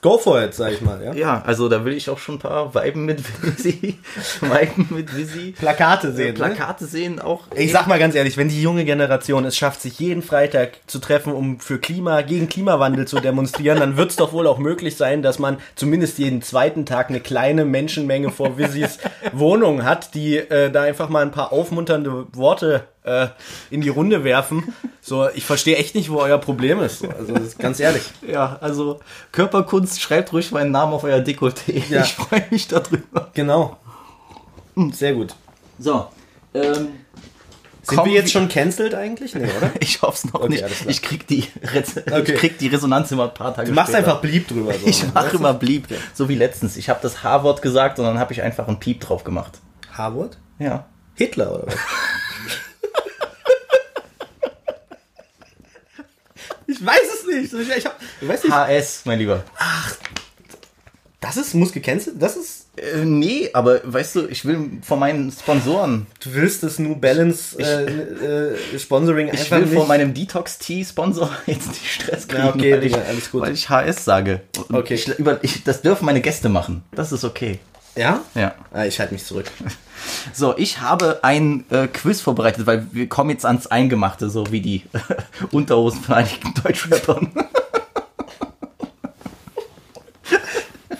go 0.00 0.18
for 0.18 0.42
it, 0.42 0.54
sag 0.54 0.72
ich 0.72 0.80
mal, 0.80 1.02
ja? 1.02 1.12
Ja, 1.14 1.42
also 1.46 1.68
da 1.68 1.84
will 1.84 1.94
ich 1.94 2.10
auch 2.10 2.18
schon 2.18 2.36
ein 2.36 2.38
paar 2.38 2.74
Weiben 2.74 3.04
mit 3.04 3.22
Visi, 3.42 3.98
Weiben 4.40 4.88
mit 4.90 5.16
Visi, 5.16 5.52
Plakate 5.52 6.12
sehen, 6.12 6.28
ne? 6.28 6.32
Plakate 6.34 6.86
sehen 6.86 7.20
auch. 7.20 7.44
Ich 7.54 7.72
sag 7.72 7.86
mal 7.86 7.98
ganz 7.98 8.14
ehrlich, 8.14 8.36
wenn 8.36 8.48
die 8.48 8.62
junge 8.62 8.84
Generation 8.84 9.44
es 9.44 9.56
schafft, 9.56 9.82
sich 9.82 9.98
jeden 9.98 10.22
Freitag 10.22 10.78
zu 10.86 10.98
treffen, 10.98 11.32
um 11.32 11.60
für 11.60 11.78
Klima, 11.78 12.22
gegen 12.22 12.48
Klimawandel 12.48 13.06
zu 13.06 13.20
demonstrieren, 13.20 13.78
dann 13.78 13.96
wird 13.96 14.10
es 14.10 14.16
doch 14.16 14.32
wohl 14.32 14.46
auch 14.46 14.58
möglich 14.58 14.96
sein, 14.96 15.22
dass 15.22 15.38
man 15.38 15.58
zumindest 15.74 16.18
jeden 16.18 16.42
zweiten 16.42 16.86
Tag 16.86 17.08
eine 17.08 17.20
kleine 17.20 17.64
Menschenmenge 17.64 18.30
vor 18.30 18.58
Visis 18.58 18.98
Wohnung 19.32 19.84
hat, 19.84 20.14
die 20.14 20.36
äh, 20.36 20.70
da 20.70 20.82
einfach 20.82 21.08
mal 21.08 21.22
ein 21.22 21.32
paar 21.32 21.52
aufmunternde 21.52 22.26
Worte 22.32 22.84
äh, 23.08 23.28
in 23.70 23.80
die 23.80 23.88
Runde 23.88 24.24
werfen. 24.24 24.74
So, 25.00 25.28
ich 25.30 25.44
verstehe 25.44 25.76
echt 25.76 25.94
nicht, 25.94 26.10
wo 26.10 26.18
euer 26.18 26.38
Problem 26.38 26.80
ist. 26.80 27.04
Also 27.04 27.34
ist 27.34 27.58
ganz 27.58 27.80
ehrlich. 27.80 28.02
Ja, 28.26 28.58
also 28.60 29.00
Körperkunst, 29.32 30.00
schreibt 30.00 30.32
ruhig 30.32 30.50
meinen 30.52 30.70
Namen 30.70 30.92
auf 30.92 31.04
euer 31.04 31.18
Dekolleté. 31.20 31.82
Ja. 31.88 32.02
Ich 32.02 32.14
freue 32.14 32.44
mich 32.50 32.68
darüber. 32.68 33.30
Genau. 33.34 33.76
Sehr 34.92 35.14
gut. 35.14 35.34
So, 35.78 36.06
ähm, 36.54 36.88
Sind 37.82 38.04
wir 38.04 38.12
jetzt 38.12 38.30
schon 38.32 38.48
cancelled 38.48 38.94
eigentlich? 38.94 39.34
Nee, 39.34 39.44
oder? 39.56 39.70
Ich 39.80 40.02
hoffe 40.02 40.26
es 40.26 40.32
noch 40.32 40.40
Okay, 40.42 40.48
nicht. 40.62 40.64
Ich 40.86 41.02
krieg, 41.02 41.26
die 41.26 41.44
Okay. 42.12 42.32
ich 42.32 42.34
krieg 42.38 42.58
die 42.58 42.68
Resonanz 42.68 43.10
immer 43.10 43.24
ein 43.24 43.34
paar 43.34 43.54
Tage 43.54 43.68
Du 43.68 43.74
machst 43.74 43.92
später. 43.92 44.06
einfach 44.08 44.20
blieb 44.20 44.46
drüber. 44.48 44.72
So. 44.74 44.86
Ich 44.86 45.04
mache 45.14 45.36
immer 45.36 45.54
Blieb, 45.54 45.88
so 46.14 46.28
wie 46.28 46.34
letztens. 46.34 46.76
Ich 46.76 46.88
habe 46.90 46.98
das 47.02 47.22
H-Wort 47.24 47.62
gesagt 47.62 47.98
und 47.98 48.04
dann 48.04 48.18
habe 48.18 48.32
ich 48.32 48.42
einfach 48.42 48.68
ein 48.68 48.78
Piep 48.78 49.00
drauf 49.00 49.24
gemacht. 49.24 49.58
Harvard? 49.92 50.36
Ja. 50.58 50.86
Hitler 51.14 51.52
oder 51.54 51.66
was? 51.68 51.74
ich 56.68 56.84
weiß 56.86 57.00
es 57.20 57.26
nicht. 57.26 57.52
Ich, 57.52 57.76
ich, 57.78 57.84
hab, 57.86 57.98
ich 58.20 58.28
weiß 58.28 58.44
nicht. 58.44 58.52
HS, 58.54 59.02
mein 59.04 59.18
Lieber. 59.18 59.42
Das 61.20 61.36
ist, 61.36 61.52
muss 61.54 61.72
gecancelt? 61.72 62.14
Das 62.22 62.36
ist, 62.36 62.66
Äh, 62.76 63.04
nee, 63.04 63.50
aber 63.52 63.80
weißt 63.84 64.14
du, 64.14 64.26
ich 64.28 64.44
will 64.44 64.70
von 64.82 65.00
meinen 65.00 65.32
Sponsoren. 65.32 66.06
du 66.22 66.32
willst 66.32 66.62
das 66.62 66.78
New 66.78 66.94
Balance 66.94 67.58
äh, 67.58 68.54
äh, 68.74 68.78
Sponsoring 68.78 69.26
Ich 69.32 69.40
einfach 69.40 69.56
will 69.58 69.64
nicht. 69.66 69.74
von 69.74 69.88
meinem 69.88 70.14
Detox-Tea-Sponsor 70.14 71.28
jetzt 71.46 71.66
nicht 71.66 71.90
Stress 71.92 72.28
kriegen, 72.28 72.44
Ja, 72.44 72.50
okay, 72.54 72.72
weil, 72.74 72.80
Digga, 72.82 72.98
ich, 72.98 73.08
alles 73.08 73.30
gut. 73.32 73.42
weil 73.42 73.52
ich 73.52 73.68
HS 73.68 74.04
sage. 74.04 74.42
Okay. 74.72 74.94
Ich, 74.94 75.08
über, 75.18 75.42
ich, 75.42 75.64
das 75.64 75.82
dürfen 75.82 76.04
meine 76.06 76.20
Gäste 76.20 76.48
machen. 76.48 76.84
Das 76.92 77.10
ist 77.10 77.24
okay. 77.24 77.58
Ja? 77.98 78.20
Ja. 78.34 78.54
Ah, 78.72 78.84
ich 78.84 78.98
halte 79.00 79.12
mich 79.12 79.24
zurück. 79.24 79.50
So, 80.32 80.56
ich 80.56 80.80
habe 80.80 81.18
ein 81.22 81.64
äh, 81.70 81.88
Quiz 81.88 82.20
vorbereitet, 82.20 82.68
weil 82.68 82.86
wir 82.92 83.08
kommen 83.08 83.30
jetzt 83.30 83.44
ans 83.44 83.66
Eingemachte, 83.66 84.30
so 84.30 84.52
wie 84.52 84.60
die 84.60 84.84
Unterhosen 85.50 86.00
von 86.02 86.14
einigen 86.14 86.54
Deutschrappern. 86.62 87.32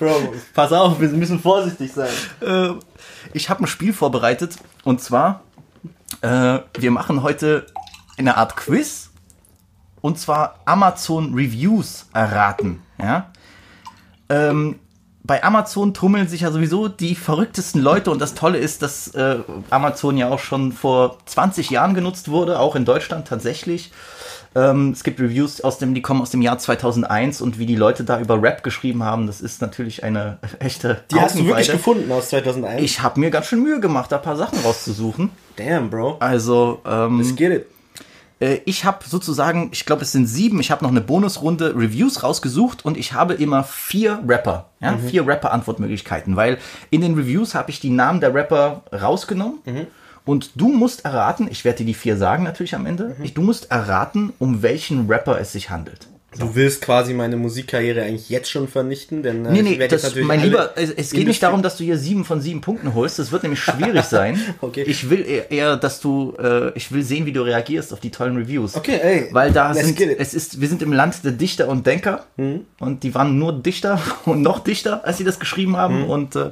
Bro, 0.00 0.34
pass 0.52 0.72
auf, 0.72 0.98
wir 1.00 1.10
müssen 1.10 1.38
vorsichtig 1.38 1.92
sein. 1.92 2.10
äh, 2.40 2.70
ich 3.32 3.48
habe 3.48 3.62
ein 3.62 3.68
Spiel 3.68 3.92
vorbereitet 3.92 4.56
und 4.82 5.00
zwar, 5.00 5.42
äh, 6.22 6.58
wir 6.76 6.90
machen 6.90 7.22
heute 7.22 7.66
eine 8.16 8.36
Art 8.36 8.56
Quiz 8.56 9.10
und 10.00 10.18
zwar 10.18 10.58
Amazon 10.64 11.34
Reviews 11.34 12.06
erraten. 12.12 12.82
Ja? 13.00 13.30
Ähm, 14.28 14.80
bei 15.28 15.44
Amazon 15.44 15.92
tummeln 15.92 16.26
sich 16.26 16.40
ja 16.40 16.50
sowieso 16.50 16.88
die 16.88 17.14
verrücktesten 17.14 17.82
Leute 17.82 18.10
und 18.10 18.18
das 18.18 18.34
Tolle 18.34 18.56
ist, 18.58 18.80
dass 18.80 19.08
äh, 19.08 19.36
Amazon 19.68 20.16
ja 20.16 20.30
auch 20.30 20.38
schon 20.38 20.72
vor 20.72 21.18
20 21.26 21.68
Jahren 21.68 21.92
genutzt 21.92 22.30
wurde, 22.30 22.58
auch 22.58 22.74
in 22.74 22.86
Deutschland 22.86 23.28
tatsächlich. 23.28 23.92
Ähm, 24.54 24.92
es 24.92 25.04
gibt 25.04 25.20
Reviews 25.20 25.60
aus 25.60 25.76
dem, 25.76 25.92
die 25.94 26.00
kommen 26.00 26.22
aus 26.22 26.30
dem 26.30 26.40
Jahr 26.40 26.58
2001 26.58 27.42
und 27.42 27.58
wie 27.58 27.66
die 27.66 27.76
Leute 27.76 28.04
da 28.04 28.18
über 28.18 28.42
Rap 28.42 28.62
geschrieben 28.62 29.04
haben, 29.04 29.26
das 29.26 29.42
ist 29.42 29.60
natürlich 29.60 30.02
eine 30.02 30.38
echte. 30.60 31.02
Die 31.10 31.20
hast 31.20 31.38
du 31.38 31.44
wirklich 31.44 31.70
gefunden 31.70 32.10
aus 32.10 32.30
2001? 32.30 32.82
Ich 32.82 33.02
habe 33.02 33.20
mir 33.20 33.30
ganz 33.30 33.48
schön 33.48 33.62
Mühe 33.62 33.80
gemacht, 33.80 34.10
da 34.10 34.16
ein 34.16 34.22
paar 34.22 34.36
Sachen 34.36 34.58
rauszusuchen. 34.60 35.28
Damn, 35.56 35.90
Bro. 35.90 36.16
Also, 36.20 36.80
ähm, 36.86 37.18
Let's 37.18 37.36
get 37.36 37.52
it. 37.52 37.66
Äh, 38.40 38.58
ich 38.64 38.84
habe 38.84 39.04
sozusagen, 39.06 39.70
ich 39.72 39.84
glaube, 39.86 40.02
es 40.02 40.12
sind 40.12 40.26
sieben, 40.26 40.60
ich 40.60 40.70
habe 40.70 40.84
noch 40.84 40.90
eine 40.90 41.00
Bonusrunde 41.00 41.74
Reviews 41.76 42.22
rausgesucht 42.22 42.84
und 42.84 42.96
ich 42.96 43.12
habe 43.12 43.34
immer 43.34 43.64
vier 43.64 44.22
Rapper, 44.26 44.66
ja, 44.80 44.96
vier 44.98 45.26
Rapper-Antwortmöglichkeiten, 45.26 46.36
weil 46.36 46.58
in 46.90 47.00
den 47.00 47.14
Reviews 47.14 47.54
habe 47.54 47.70
ich 47.70 47.80
die 47.80 47.90
Namen 47.90 48.20
der 48.20 48.34
Rapper 48.34 48.82
rausgenommen 48.92 49.58
und 50.24 50.52
du 50.56 50.68
musst 50.68 51.04
erraten, 51.04 51.48
ich 51.50 51.64
werde 51.64 51.78
dir 51.78 51.86
die 51.86 51.94
vier 51.94 52.16
sagen 52.16 52.44
natürlich 52.44 52.74
am 52.74 52.86
Ende, 52.86 53.16
ich, 53.22 53.34
du 53.34 53.42
musst 53.42 53.70
erraten, 53.70 54.32
um 54.38 54.62
welchen 54.62 55.10
Rapper 55.10 55.40
es 55.40 55.52
sich 55.52 55.70
handelt. 55.70 56.06
Du 56.36 56.54
willst 56.54 56.82
quasi 56.82 57.14
meine 57.14 57.36
Musikkarriere 57.38 58.02
eigentlich 58.02 58.28
jetzt 58.28 58.50
schon 58.50 58.68
vernichten, 58.68 59.22
denn 59.22 59.46
äh, 59.46 59.50
Nee, 59.50 59.58
ich 59.60 59.64
nee, 59.64 59.74
jetzt 59.76 59.92
das, 59.92 60.02
natürlich 60.02 60.28
mein 60.28 60.42
Lieber, 60.42 60.72
es, 60.76 60.90
es 60.90 61.10
geht 61.12 61.26
nicht 61.26 61.42
darum, 61.42 61.62
dass 61.62 61.78
du 61.78 61.84
hier 61.84 61.96
sieben 61.96 62.26
von 62.26 62.42
sieben 62.42 62.60
Punkten 62.60 62.92
holst. 62.92 63.18
Das 63.18 63.32
wird 63.32 63.44
nämlich 63.44 63.60
schwierig 63.60 64.04
sein. 64.10 64.38
Okay. 64.60 64.82
Ich 64.82 65.08
will 65.08 65.24
eher, 65.26 65.50
eher, 65.50 65.76
dass 65.78 66.00
du, 66.00 66.34
äh, 66.38 66.70
ich 66.76 66.92
will 66.92 67.02
sehen, 67.02 67.24
wie 67.24 67.32
du 67.32 67.40
reagierst 67.40 67.94
auf 67.94 68.00
die 68.00 68.10
tollen 68.10 68.36
Reviews. 68.36 68.76
Okay, 68.76 68.98
ey, 69.02 69.28
Weil 69.32 69.52
da 69.52 69.72
sind, 69.72 69.98
es 69.98 70.34
ist, 70.34 70.60
wir 70.60 70.68
sind 70.68 70.82
im 70.82 70.92
Land 70.92 71.24
der 71.24 71.32
Dichter 71.32 71.66
und 71.66 71.86
Denker 71.86 72.26
und 72.36 73.02
die 73.02 73.14
waren 73.14 73.38
nur 73.38 73.54
Dichter 73.54 73.98
und 74.26 74.42
noch 74.42 74.58
dichter, 74.58 75.06
als 75.06 75.16
sie 75.16 75.24
das 75.24 75.40
geschrieben 75.40 75.78
haben. 75.78 76.04
Und 76.10 76.36
äh, 76.36 76.48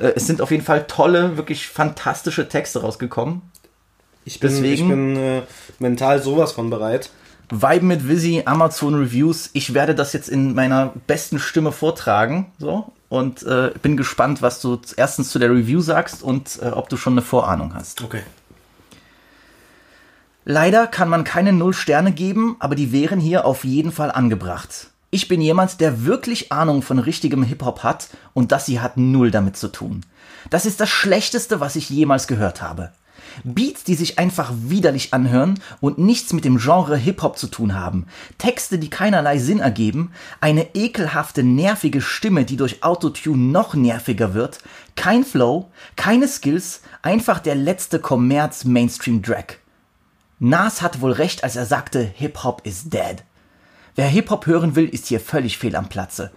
äh, 0.00 0.12
es 0.16 0.26
sind 0.26 0.42
auf 0.42 0.50
jeden 0.50 0.64
Fall 0.64 0.84
tolle, 0.86 1.38
wirklich 1.38 1.66
fantastische 1.66 2.46
Texte 2.46 2.82
rausgekommen. 2.82 3.40
Ich 4.26 4.38
bin, 4.38 4.50
deswegen- 4.50 4.72
ich 4.74 4.88
bin 4.88 5.16
äh, 5.16 5.42
mental 5.78 6.22
sowas 6.22 6.52
von 6.52 6.68
bereit. 6.68 7.08
Vibe 7.50 7.84
mit 7.84 8.08
Visi, 8.08 8.42
Amazon 8.44 8.94
Reviews. 8.94 9.50
Ich 9.52 9.74
werde 9.74 9.94
das 9.94 10.12
jetzt 10.12 10.28
in 10.28 10.54
meiner 10.54 10.92
besten 11.06 11.38
Stimme 11.38 11.72
vortragen. 11.72 12.52
So. 12.58 12.92
Und 13.08 13.42
äh, 13.44 13.70
bin 13.82 13.96
gespannt, 13.96 14.42
was 14.42 14.60
du 14.60 14.80
erstens 14.96 15.30
zu 15.30 15.38
der 15.38 15.50
Review 15.50 15.80
sagst 15.80 16.22
und 16.22 16.58
äh, 16.62 16.66
ob 16.66 16.88
du 16.88 16.96
schon 16.96 17.14
eine 17.14 17.22
Vorahnung 17.22 17.74
hast. 17.74 18.02
Okay. 18.02 18.22
Leider 20.44 20.86
kann 20.86 21.08
man 21.08 21.24
keine 21.24 21.52
Null 21.52 21.72
Sterne 21.72 22.12
geben, 22.12 22.56
aber 22.58 22.74
die 22.74 22.92
wären 22.92 23.20
hier 23.20 23.46
auf 23.46 23.64
jeden 23.64 23.92
Fall 23.92 24.10
angebracht. 24.10 24.90
Ich 25.10 25.28
bin 25.28 25.40
jemand, 25.40 25.80
der 25.80 26.04
wirklich 26.04 26.50
Ahnung 26.50 26.82
von 26.82 26.98
richtigem 26.98 27.44
Hip-Hop 27.44 27.82
hat 27.82 28.08
und 28.32 28.52
das 28.52 28.66
sie 28.66 28.80
hat 28.80 28.96
null 28.96 29.30
damit 29.30 29.56
zu 29.56 29.68
tun. 29.68 30.04
Das 30.50 30.66
ist 30.66 30.80
das 30.80 30.90
Schlechteste, 30.90 31.60
was 31.60 31.76
ich 31.76 31.88
jemals 31.88 32.26
gehört 32.26 32.60
habe. 32.60 32.92
Beats, 33.44 33.84
die 33.84 33.94
sich 33.94 34.18
einfach 34.18 34.52
widerlich 34.54 35.14
anhören 35.14 35.60
und 35.80 35.98
nichts 35.98 36.32
mit 36.32 36.44
dem 36.44 36.58
Genre 36.58 36.96
Hip-Hop 36.96 37.38
zu 37.38 37.48
tun 37.48 37.74
haben. 37.74 38.06
Texte, 38.38 38.78
die 38.78 38.90
keinerlei 38.90 39.38
Sinn 39.38 39.60
ergeben. 39.60 40.12
Eine 40.40 40.74
ekelhafte, 40.74 41.42
nervige 41.42 42.00
Stimme, 42.00 42.44
die 42.44 42.56
durch 42.56 42.82
Autotune 42.82 43.42
noch 43.42 43.74
nerviger 43.74 44.34
wird. 44.34 44.60
Kein 44.96 45.24
Flow, 45.24 45.70
keine 45.96 46.28
Skills, 46.28 46.82
einfach 47.02 47.40
der 47.40 47.54
letzte 47.54 47.98
Kommerz-Mainstream-Drag. 47.98 49.58
Nas 50.38 50.82
hat 50.82 51.00
wohl 51.00 51.12
recht, 51.12 51.44
als 51.44 51.56
er 51.56 51.66
sagte, 51.66 52.00
Hip-Hop 52.02 52.62
is 52.64 52.90
dead. 52.90 53.24
Wer 53.94 54.08
Hip-Hop 54.08 54.46
hören 54.46 54.74
will, 54.74 54.88
ist 54.88 55.06
hier 55.06 55.20
völlig 55.20 55.58
fehl 55.58 55.76
am 55.76 55.88
Platze. 55.88 56.32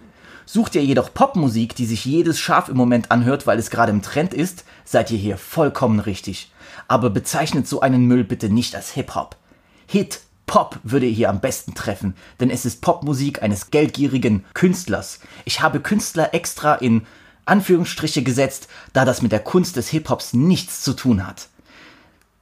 Sucht 0.46 0.76
ihr 0.76 0.84
jedoch 0.84 1.12
Popmusik, 1.12 1.74
die 1.74 1.84
sich 1.84 2.06
jedes 2.06 2.38
Schaf 2.38 2.70
im 2.70 2.76
Moment 2.78 3.10
anhört, 3.10 3.46
weil 3.46 3.58
es 3.58 3.68
gerade 3.68 3.92
im 3.92 4.00
Trend 4.00 4.32
ist, 4.32 4.64
seid 4.84 5.10
ihr 5.10 5.18
hier 5.18 5.36
vollkommen 5.36 6.00
richtig. 6.00 6.50
Aber 6.88 7.10
bezeichnet 7.10 7.68
so 7.68 7.80
einen 7.80 8.06
Müll 8.06 8.24
bitte 8.24 8.48
nicht 8.48 8.74
als 8.74 8.90
Hip-Hop. 8.90 9.36
Hit, 9.86 10.20
Pop 10.46 10.80
würde 10.82 11.06
hier 11.06 11.30
am 11.30 11.40
besten 11.40 11.74
treffen, 11.74 12.16
denn 12.40 12.50
es 12.50 12.64
ist 12.64 12.80
Popmusik 12.80 13.42
eines 13.42 13.70
geldgierigen 13.70 14.44
Künstlers. 14.54 15.20
Ich 15.44 15.60
habe 15.60 15.78
Künstler 15.78 16.34
extra 16.34 16.74
in 16.74 17.06
Anführungsstriche 17.44 18.22
gesetzt, 18.22 18.68
da 18.92 19.04
das 19.04 19.22
mit 19.22 19.30
der 19.30 19.40
Kunst 19.40 19.76
des 19.76 19.88
Hip-Hops 19.88 20.32
nichts 20.32 20.82
zu 20.82 20.94
tun 20.94 21.26
hat. 21.26 21.48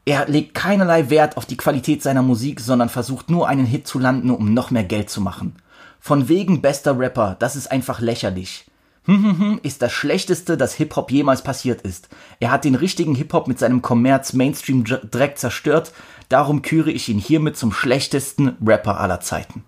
Er 0.04 0.28
legt 0.28 0.54
keinerlei 0.54 1.10
Wert 1.10 1.36
auf 1.36 1.46
die 1.46 1.56
Qualität 1.56 2.00
seiner 2.02 2.22
Musik, 2.22 2.60
sondern 2.60 2.88
versucht 2.88 3.28
nur 3.28 3.48
einen 3.48 3.66
Hit 3.66 3.88
zu 3.88 3.98
landen, 3.98 4.30
um 4.30 4.54
noch 4.54 4.70
mehr 4.70 4.84
Geld 4.84 5.10
zu 5.10 5.20
machen. 5.20 5.56
Von 5.98 6.28
wegen 6.28 6.62
bester 6.62 6.96
Rapper, 6.96 7.34
das 7.40 7.56
ist 7.56 7.72
einfach 7.72 8.00
lächerlich. 8.00 8.66
Hm, 9.06 9.22
hm, 9.22 9.38
hm, 9.38 9.60
ist 9.62 9.82
das 9.82 9.92
Schlechteste, 9.92 10.56
das 10.56 10.74
Hip-Hop 10.74 11.10
jemals 11.12 11.42
passiert 11.42 11.82
ist. 11.82 12.08
Er 12.40 12.50
hat 12.50 12.64
den 12.64 12.74
richtigen 12.74 13.14
Hip-Hop 13.14 13.46
mit 13.46 13.58
seinem 13.58 13.80
Kommerz-Mainstream-Dreck 13.80 15.38
zerstört, 15.38 15.92
darum 16.28 16.62
küre 16.62 16.90
ich 16.90 17.08
ihn 17.08 17.18
hiermit 17.18 17.56
zum 17.56 17.72
schlechtesten 17.72 18.56
Rapper 18.64 19.00
aller 19.00 19.20
Zeiten. 19.20 19.64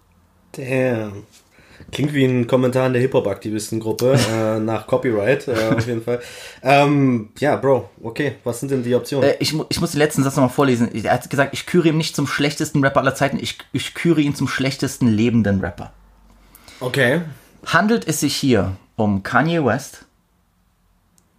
Damn. 0.53 1.23
Klingt 1.93 2.13
wie 2.13 2.25
ein 2.25 2.49
Kommentar 2.49 2.89
in 2.89 2.93
der 2.93 3.03
Hip-Hop-Aktivistengruppe 3.03 4.19
äh, 4.31 4.59
nach 4.61 4.87
Copyright, 4.89 5.47
äh, 5.47 5.75
auf 5.75 5.87
jeden 5.87 6.03
Fall. 6.03 6.21
Ähm, 6.63 7.31
ja, 7.39 7.55
Bro, 7.55 7.89
okay, 8.03 8.35
was 8.43 8.59
sind 8.59 8.73
denn 8.73 8.83
die 8.83 8.95
Optionen? 8.95 9.31
Äh, 9.31 9.37
ich, 9.39 9.55
ich 9.69 9.81
muss 9.81 9.93
den 9.93 9.99
letzten 9.99 10.25
Satz 10.25 10.35
nochmal 10.35 10.51
vorlesen. 10.51 10.93
Er 10.93 11.13
hat 11.13 11.31
gesagt, 11.31 11.55
ich 11.55 11.65
küre 11.65 11.89
ihn 11.89 11.97
nicht 11.97 12.17
zum 12.17 12.27
schlechtesten 12.27 12.83
Rapper 12.85 13.01
aller 13.01 13.15
Zeiten, 13.15 13.39
ich, 13.41 13.59
ich 13.73 13.95
küre 13.95 14.21
ihn 14.21 14.35
zum 14.35 14.49
schlechtesten 14.49 15.07
lebenden 15.07 15.61
Rapper. 15.61 15.93
Okay. 16.81 17.23
Handelt 17.65 18.07
es 18.07 18.21
sich 18.21 18.35
hier 18.35 18.77
um 18.99 19.23
Kanye 19.23 19.65
West, 19.65 20.05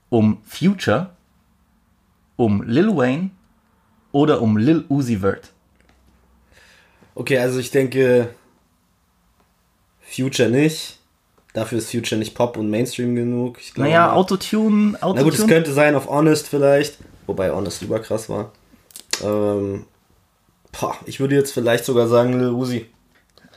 um 0.10 0.42
Future, 0.48 1.12
um 2.38 2.64
Lil 2.64 2.96
Wayne 2.96 3.30
oder 4.12 4.42
um 4.42 4.58
Lil 4.58 4.86
Uzi 4.90 5.18
Vert? 5.22 5.50
Okay, 7.16 7.38
also 7.38 7.60
ich 7.60 7.70
denke, 7.70 8.34
Future 10.02 10.50
nicht. 10.50 10.98
Dafür 11.54 11.80
ist 11.80 11.92
Future 11.92 12.18
nicht 12.18 12.34
Pop 12.34 12.58
und 12.58 12.70
Mainstream 12.70 13.16
genug. 13.16 13.60
Ich 13.60 13.74
glaube, 13.74 13.90
Naja, 13.90 14.14
Autotune, 14.14 14.92
Na 15.02 15.08
gut, 15.10 15.18
es 15.18 15.24
Autotune. 15.42 15.48
könnte 15.54 15.74
sein 15.74 15.96
auf 15.96 16.08
Honest 16.08 16.48
vielleicht. 16.48 16.98
Wobei 17.28 17.52
Honest 17.52 17.82
überkrass 17.82 18.30
war. 18.30 18.52
Ähm, 19.24 19.86
boah, 20.72 20.96
ich 21.06 21.20
würde 21.20 21.36
jetzt 21.36 21.52
vielleicht 21.52 21.84
sogar 21.86 22.08
sagen 22.08 22.40
Lil 22.40 22.50
Uzi. 22.52 22.86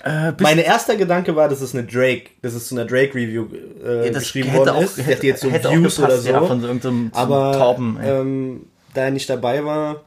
Äh, 0.04 0.32
Mein 0.40 0.58
erster 0.58 0.96
Gedanke 0.96 1.36
war, 1.36 1.48
dass 1.48 1.60
es 1.60 1.74
eine 1.74 1.84
Drake, 1.84 2.30
dass 2.42 2.54
es 2.54 2.66
zu 2.68 2.74
einer 2.74 2.84
Drake-Review 2.86 3.46
äh, 3.84 4.10
das 4.10 4.24
geschrieben 4.24 4.48
hätte 4.48 4.58
worden 4.66 4.70
auch- 4.76 4.82
ist. 4.82 4.98
Ich 4.98 5.06
hätte- 5.06 5.16
hätte 5.16 5.26
jetzt 5.28 5.40
so 5.42 5.50
hätte 5.50 5.68
auch 5.68 5.72
Views 5.74 5.96
gepasst, 5.96 6.12
oder 6.12 6.18
so. 6.22 6.30
ja, 6.30 6.40
von 6.46 6.60
so 6.60 6.66
irgendeinem 6.66 7.10
aber 7.14 7.52
Tauben, 7.52 7.98
ey. 8.00 8.10
ähm, 8.20 8.66
da 8.94 9.02
er 9.04 9.10
nicht 9.12 9.30
dabei 9.30 9.64
war, 9.64 10.02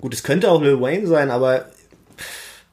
gut, 0.00 0.12
es 0.12 0.22
könnte 0.22 0.50
auch 0.50 0.60
Lil 0.60 0.80
Wayne 0.80 1.06
sein, 1.06 1.30
aber 1.30 1.60
pff, 2.18 2.64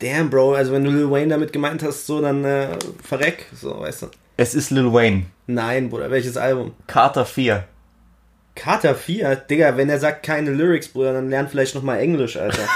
damn, 0.00 0.28
Bro, 0.28 0.54
also 0.54 0.72
wenn 0.72 0.82
du 0.84 0.90
Lil 0.90 1.10
Wayne 1.10 1.28
damit 1.28 1.52
gemeint 1.52 1.82
hast, 1.84 2.06
so 2.06 2.20
dann 2.20 2.44
äh, 2.44 2.68
verreck, 3.04 3.46
so, 3.54 3.78
weißt 3.80 4.02
du. 4.02 4.06
es 4.36 4.54
ist 4.56 4.70
Lil 4.70 4.92
Wayne. 4.92 5.26
Nein, 5.46 5.88
Bruder, 5.90 6.10
welches 6.10 6.36
Album? 6.36 6.72
Carter 6.88 7.24
4. 7.24 7.62
Carter 8.56 8.94
4, 8.96 9.36
Digga, 9.36 9.76
wenn 9.76 9.88
er 9.88 10.00
sagt 10.00 10.24
keine 10.24 10.50
Lyrics, 10.50 10.88
Bruder, 10.88 11.12
dann 11.12 11.30
lern 11.30 11.46
vielleicht 11.48 11.74
nochmal 11.76 12.00
Englisch, 12.00 12.36
Alter. 12.36 12.62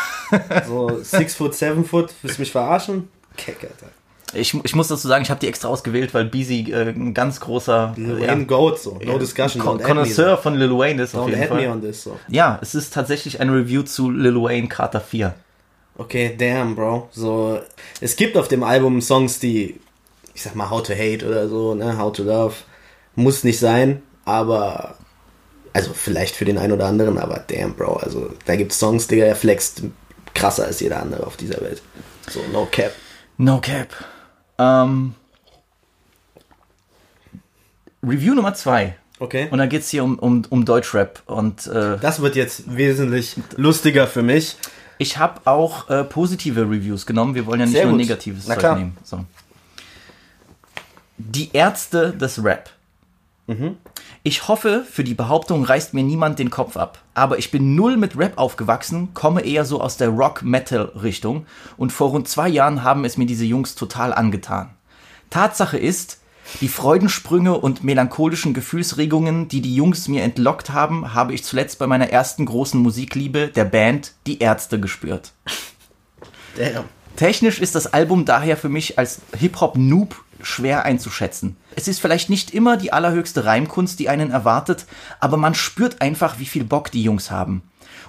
so, 0.66 1.00
six 1.02 1.34
foot, 1.34 1.54
seven 1.54 1.84
foot, 1.84 2.12
willst 2.22 2.38
du 2.38 2.42
mich 2.42 2.52
verarschen? 2.52 3.08
Keck, 3.36 3.62
Alter. 3.62 3.92
Ich, 4.32 4.54
ich 4.62 4.76
muss 4.76 4.88
dazu 4.88 5.08
sagen, 5.08 5.22
ich 5.22 5.30
habe 5.30 5.40
die 5.40 5.48
extra 5.48 5.68
ausgewählt, 5.68 6.14
weil 6.14 6.24
Beezy 6.24 6.70
äh, 6.70 6.90
ein 6.90 7.14
ganz 7.14 7.40
großer 7.40 7.94
Lil 7.96 8.20
ja, 8.20 8.28
Wayne 8.28 8.46
Goat, 8.46 8.78
so, 8.78 8.98
no 9.04 9.18
discussion, 9.18 9.62
Con 9.62 9.78
don't 9.80 9.82
Connoisseur 9.82 10.38
von 10.38 10.54
Lil 10.54 10.70
Wayne 10.70 11.02
ist 11.02 11.12
so. 11.12 11.20
auf 11.22 11.26
don't 11.26 11.30
jeden 11.30 11.42
add 11.42 11.54
me 11.54 11.62
Fall. 11.62 11.70
on 11.70 11.80
this, 11.80 12.04
so. 12.04 12.18
Ja, 12.28 12.58
es 12.62 12.74
ist 12.74 12.94
tatsächlich 12.94 13.40
eine 13.40 13.52
Review 13.52 13.82
zu 13.82 14.10
Lil 14.10 14.36
Wayne 14.36 14.68
Carter 14.68 15.00
4. 15.00 15.34
Okay, 15.98 16.34
damn, 16.38 16.76
Bro. 16.76 17.08
So, 17.10 17.60
es 18.00 18.16
gibt 18.16 18.36
auf 18.36 18.48
dem 18.48 18.62
Album 18.62 19.00
Songs, 19.02 19.40
die, 19.40 19.80
ich 20.34 20.42
sag 20.42 20.54
mal, 20.54 20.70
How 20.70 20.82
to 20.82 20.94
Hate 20.94 21.26
oder 21.26 21.48
so, 21.48 21.74
ne, 21.74 21.98
How 21.98 22.12
to 22.12 22.22
Love. 22.22 22.54
Muss 23.16 23.42
nicht 23.42 23.58
sein, 23.58 24.00
aber, 24.24 24.96
also 25.72 25.92
vielleicht 25.92 26.36
für 26.36 26.44
den 26.44 26.56
einen 26.56 26.72
oder 26.72 26.86
anderen, 26.86 27.18
aber 27.18 27.42
damn, 27.48 27.74
Bro. 27.74 27.94
Also, 27.94 28.30
da 28.46 28.54
gibt's 28.54 28.78
Songs, 28.78 29.08
Digga, 29.08 29.24
der 29.24 29.36
flext 29.36 29.82
krasser 30.34 30.64
als 30.66 30.80
jeder 30.80 31.00
andere 31.02 31.26
auf 31.26 31.36
dieser 31.36 31.60
Welt. 31.60 31.82
So, 32.28 32.40
no 32.52 32.66
cap. 32.70 32.92
No 33.36 33.60
cap. 33.60 33.88
Ähm, 34.58 35.14
Review 38.02 38.34
Nummer 38.34 38.54
2. 38.54 38.96
Okay. 39.18 39.48
Und 39.50 39.58
da 39.58 39.66
geht's 39.66 39.90
hier 39.90 40.02
um, 40.04 40.18
um, 40.18 40.42
um 40.48 40.64
Deutschrap. 40.64 41.22
Und 41.26 41.66
äh, 41.66 41.98
Das 41.98 42.20
wird 42.22 42.36
jetzt 42.36 42.74
wesentlich 42.74 43.36
lustiger 43.56 44.06
für 44.06 44.22
mich. 44.22 44.56
ich 44.98 45.18
habe 45.18 45.42
auch 45.44 45.90
äh, 45.90 46.04
positive 46.04 46.62
Reviews 46.62 47.04
genommen. 47.04 47.34
Wir 47.34 47.44
wollen 47.46 47.60
ja 47.60 47.66
nicht 47.66 47.74
Sehr 47.74 47.84
nur 47.84 47.92
gut. 47.92 48.00
negatives 48.02 48.46
Na 48.46 48.54
Zeug 48.54 48.60
klar. 48.60 48.76
nehmen. 48.76 48.96
So. 49.04 49.24
Die 51.18 51.50
Ärzte 51.52 52.12
des 52.12 52.42
Rap. 52.42 52.70
Mhm. 53.50 53.78
Ich 54.22 54.46
hoffe, 54.46 54.84
für 54.88 55.02
die 55.02 55.14
Behauptung 55.14 55.64
reißt 55.64 55.92
mir 55.92 56.04
niemand 56.04 56.38
den 56.38 56.50
Kopf 56.50 56.76
ab. 56.76 57.02
Aber 57.14 57.38
ich 57.38 57.50
bin 57.50 57.74
null 57.74 57.96
mit 57.96 58.16
Rap 58.16 58.34
aufgewachsen, 58.36 59.12
komme 59.12 59.40
eher 59.42 59.64
so 59.64 59.80
aus 59.80 59.96
der 59.96 60.10
Rock-Metal-Richtung 60.10 61.46
und 61.76 61.92
vor 61.92 62.10
rund 62.10 62.28
zwei 62.28 62.48
Jahren 62.48 62.84
haben 62.84 63.04
es 63.04 63.16
mir 63.16 63.26
diese 63.26 63.44
Jungs 63.44 63.74
total 63.74 64.14
angetan. 64.14 64.70
Tatsache 65.30 65.78
ist, 65.78 66.18
die 66.60 66.68
Freudensprünge 66.68 67.58
und 67.58 67.82
melancholischen 67.82 68.54
Gefühlsregungen, 68.54 69.48
die 69.48 69.60
die 69.60 69.74
Jungs 69.74 70.06
mir 70.06 70.22
entlockt 70.22 70.70
haben, 70.70 71.12
habe 71.14 71.32
ich 71.34 71.42
zuletzt 71.42 71.78
bei 71.78 71.86
meiner 71.86 72.10
ersten 72.10 72.46
großen 72.46 72.80
Musikliebe, 72.80 73.48
der 73.48 73.64
Band 73.64 74.12
Die 74.26 74.38
Ärzte, 74.38 74.78
gespürt. 74.78 75.32
Damn. 76.56 76.84
Technisch 77.16 77.60
ist 77.60 77.74
das 77.74 77.92
Album 77.92 78.24
daher 78.24 78.56
für 78.56 78.68
mich 78.68 78.98
als 78.98 79.20
Hip-Hop-Noob 79.36 80.14
schwer 80.42 80.84
einzuschätzen. 80.84 81.56
Es 81.76 81.88
ist 81.88 82.00
vielleicht 82.00 82.30
nicht 82.30 82.52
immer 82.52 82.76
die 82.76 82.92
allerhöchste 82.92 83.44
Reimkunst, 83.44 83.98
die 83.98 84.08
einen 84.08 84.30
erwartet, 84.30 84.86
aber 85.20 85.36
man 85.36 85.54
spürt 85.54 86.00
einfach, 86.00 86.38
wie 86.38 86.46
viel 86.46 86.64
Bock 86.64 86.90
die 86.90 87.02
Jungs 87.02 87.30
haben. 87.30 87.62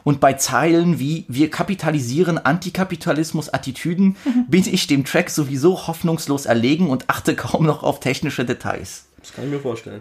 Und 0.04 0.20
bei 0.20 0.34
Zeilen 0.34 1.00
wie 1.00 1.26
Wir 1.28 1.50
kapitalisieren 1.52 2.38
Antikapitalismus-Attitüden 2.40 4.16
bin 4.48 4.66
ich 4.66 4.88
dem 4.88 5.06
Track 5.06 5.30
sowieso 5.30 5.88
hoffnungslos 5.88 6.46
erlegen 6.46 6.90
und 6.90 7.10
achte 7.10 7.36
kaum 7.36 7.66
noch 7.66 7.84
auf 7.84 8.00
technische 8.00 8.46
Details. 8.46 9.06
Das 9.20 9.34
kann 9.34 9.46
ich 9.46 9.52
mir 9.52 9.60
vorstellen. 9.60 10.00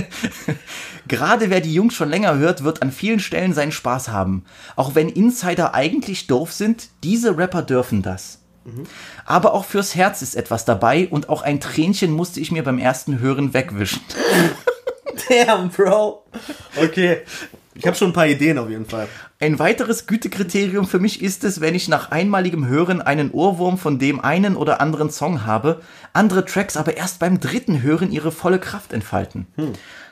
Gerade 1.08 1.48
wer 1.48 1.62
die 1.62 1.72
Jungs 1.72 1.94
schon 1.94 2.10
länger 2.10 2.36
hört, 2.36 2.62
wird 2.62 2.82
an 2.82 2.92
vielen 2.92 3.20
Stellen 3.20 3.54
seinen 3.54 3.72
Spaß 3.72 4.10
haben. 4.10 4.44
Auch 4.76 4.94
wenn 4.94 5.08
Insider 5.08 5.72
eigentlich 5.72 6.26
doof 6.26 6.52
sind, 6.52 6.88
diese 7.02 7.38
Rapper 7.38 7.62
dürfen 7.62 8.02
das. 8.02 8.39
Aber 9.24 9.54
auch 9.54 9.64
fürs 9.64 9.94
Herz 9.94 10.22
ist 10.22 10.36
etwas 10.36 10.64
dabei 10.64 11.08
und 11.08 11.28
auch 11.28 11.42
ein 11.42 11.60
Tränchen 11.60 12.12
musste 12.12 12.40
ich 12.40 12.52
mir 12.52 12.62
beim 12.62 12.78
ersten 12.78 13.18
Hören 13.18 13.54
wegwischen. 13.54 14.02
Damn, 15.28 15.70
Bro. 15.70 16.24
Okay. 16.76 17.22
Ich 17.74 17.86
habe 17.86 17.96
schon 17.96 18.10
ein 18.10 18.14
paar 18.14 18.26
Ideen 18.26 18.58
auf 18.58 18.68
jeden 18.68 18.84
Fall. 18.84 19.08
Ein 19.38 19.58
weiteres 19.58 20.06
Gütekriterium 20.06 20.86
für 20.86 20.98
mich 20.98 21.22
ist 21.22 21.44
es, 21.44 21.62
wenn 21.62 21.74
ich 21.74 21.88
nach 21.88 22.10
einmaligem 22.10 22.66
Hören 22.66 23.00
einen 23.00 23.30
Ohrwurm 23.30 23.78
von 23.78 23.98
dem 23.98 24.20
einen 24.20 24.54
oder 24.56 24.82
anderen 24.82 25.10
Song 25.10 25.46
habe, 25.46 25.80
andere 26.12 26.44
Tracks 26.44 26.76
aber 26.76 26.96
erst 26.96 27.20
beim 27.20 27.40
dritten 27.40 27.80
Hören 27.80 28.12
ihre 28.12 28.32
volle 28.32 28.58
Kraft 28.58 28.92
entfalten. 28.92 29.46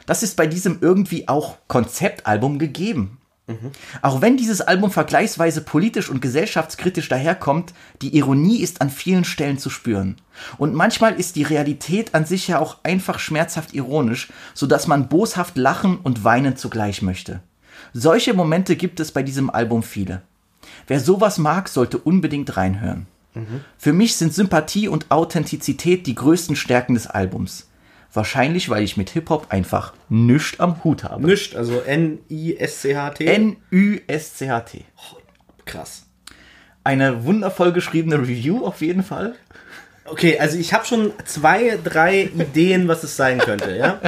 Das 0.07 0.23
ist 0.23 0.37
bei 0.37 0.47
diesem 0.47 0.79
irgendwie 0.81 1.29
auch 1.29 1.59
Konzeptalbum 1.69 2.59
gegeben. 2.59 3.19
Auch 4.03 4.21
wenn 4.21 4.37
dieses 4.37 4.61
Album 4.61 4.91
vergleichsweise 4.91 5.63
politisch 5.63 6.11
und 6.11 6.21
gesellschaftskritisch 6.21 7.09
daherkommt, 7.09 7.73
die 8.03 8.15
Ironie 8.17 8.61
ist 8.61 8.81
an 8.81 8.91
vielen 8.91 9.25
Stellen 9.25 9.59
zu 9.59 9.71
spüren. 9.71 10.17
Und 10.59 10.75
manchmal 10.75 11.15
ist 11.15 11.37
die 11.37 11.43
Realität 11.43 12.15
an 12.15 12.27
sich 12.27 12.49
ja 12.49 12.59
auch 12.59 12.79
einfach 12.83 13.19
schmerzhaft 13.19 13.75
ironisch, 13.75 14.29
sodass 14.55 14.87
man 14.87 15.09
boshaft 15.09 15.57
lachen 15.57 15.99
und 15.99 16.25
weinen 16.25 16.57
zugleich 16.57 17.01
möchte. 17.03 17.41
Solche 17.93 18.35
Momente 18.35 18.77
gibt 18.77 19.01
es 19.01 19.13
bei 19.13 19.23
diesem 19.23 19.51
Album 19.51 19.83
viele. 19.83 20.23
Wer 20.87 21.01
sowas 21.01 21.39
mag, 21.39 21.69
sollte 21.69 21.99
unbedingt 21.99 22.57
reinhören. 22.57 23.07
Für 23.79 23.93
mich 23.93 24.17
sind 24.17 24.35
Sympathie 24.35 24.89
und 24.89 25.11
Authentizität 25.11 26.07
die 26.07 26.15
größten 26.15 26.57
Stärken 26.57 26.95
des 26.95 27.07
Albums. 27.07 27.68
Wahrscheinlich, 28.13 28.69
weil 28.71 28.83
ich 28.83 28.97
mit 28.97 29.11
Hip-Hop 29.11 29.47
einfach 29.51 29.93
nichts 30.09 30.59
am 30.61 30.83
Hut 30.83 31.05
habe. 31.05 31.27
Nischt, 31.27 31.55
also 31.57 31.81
N-I-S-C-H-T. 31.81 33.27
N-Ü-S-C-H-T. 33.27 34.85
Krass. 35.67 36.07
Eine 36.85 37.25
wundervoll 37.25 37.73
geschriebene 37.73 38.19
Review 38.19 38.65
auf 38.65 38.81
jeden 38.81 39.03
Fall. 39.03 39.35
Okay, 40.07 40.39
also 40.39 40.57
ich 40.57 40.73
habe 40.73 40.87
schon 40.87 41.13
zwei, 41.27 41.79
drei 41.85 42.23
Ideen, 42.35 42.89
was 42.89 43.03
es 43.03 43.15
sein 43.15 43.39
könnte, 43.39 43.77
ja? 43.77 44.01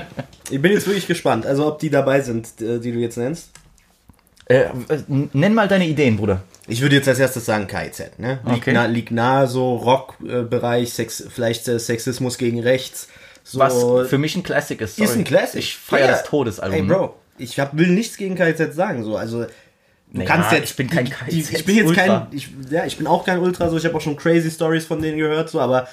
Ich 0.48 0.60
bin 0.62 0.72
jetzt 0.72 0.86
wirklich 0.86 1.06
gespannt, 1.06 1.44
also 1.44 1.66
ob 1.66 1.78
die 1.78 1.90
dabei 1.90 2.22
sind, 2.22 2.58
äh, 2.62 2.78
die 2.80 2.92
du 2.92 2.98
jetzt 2.98 3.18
nennst. 3.18 3.50
Äh, 4.46 4.64
nenn 5.08 5.52
mal 5.54 5.68
deine 5.68 5.86
Ideen, 5.86 6.16
Bruder. 6.16 6.42
Ich 6.66 6.80
würde 6.80 6.96
jetzt 6.96 7.06
als 7.06 7.18
erstes 7.18 7.44
sagen 7.44 7.66
KIZ, 7.66 8.18
ne? 8.18 8.40
Liegt, 8.46 8.56
Okay. 8.62 8.72
nah, 8.72 8.86
liegt 8.86 9.10
nahe 9.10 9.46
so 9.46 9.76
Rockbereich, 9.76 10.92
Sex, 10.92 11.22
vielleicht 11.28 11.68
äh, 11.68 11.78
Sexismus 11.78 12.38
gegen 12.38 12.60
rechts. 12.60 13.08
So, 13.42 13.58
Was 13.58 14.08
für 14.08 14.18
mich 14.18 14.36
ein 14.36 14.42
Classic 14.42 14.80
ist. 14.80 14.96
Sorry. 14.96 15.08
ist 15.08 15.16
ein 15.16 15.24
Classic. 15.24 15.58
Ich 15.60 15.76
feiere 15.76 16.06
Ja. 16.06 16.12
das 16.12 16.24
Todesalbum. 16.24 16.78
Ey, 16.78 16.82
Bro, 16.82 17.14
ich 17.38 17.58
hab, 17.58 17.76
will 17.76 17.88
nichts 17.88 18.16
gegen 18.16 18.34
KIZ 18.36 18.74
sagen, 18.74 19.02
so, 19.04 19.16
also 19.16 19.44
du 19.44 19.48
Naja, 20.12 20.28
kannst 20.28 20.52
jetzt 20.52 20.70
ich 20.70 20.76
bin 20.76 20.88
kein 20.90 21.06
die, 21.06 21.10
KIZ 21.12 21.50
ich 21.52 21.64
bin 21.64 21.76
jetzt 21.76 21.88
Ultra. 21.88 22.02
kein 22.04 22.26
ich, 22.32 22.48
ja, 22.70 22.84
ich 22.84 22.96
bin 22.98 23.06
auch 23.06 23.24
kein 23.24 23.38
Ultra, 23.38 23.68
so 23.70 23.76
ich 23.76 23.84
habe 23.84 23.96
auch 23.96 24.00
schon 24.00 24.16
crazy 24.16 24.50
Stories 24.50 24.84
von 24.84 25.00
denen 25.00 25.18
gehört, 25.18 25.48
so, 25.50 25.60
aber 25.60 25.88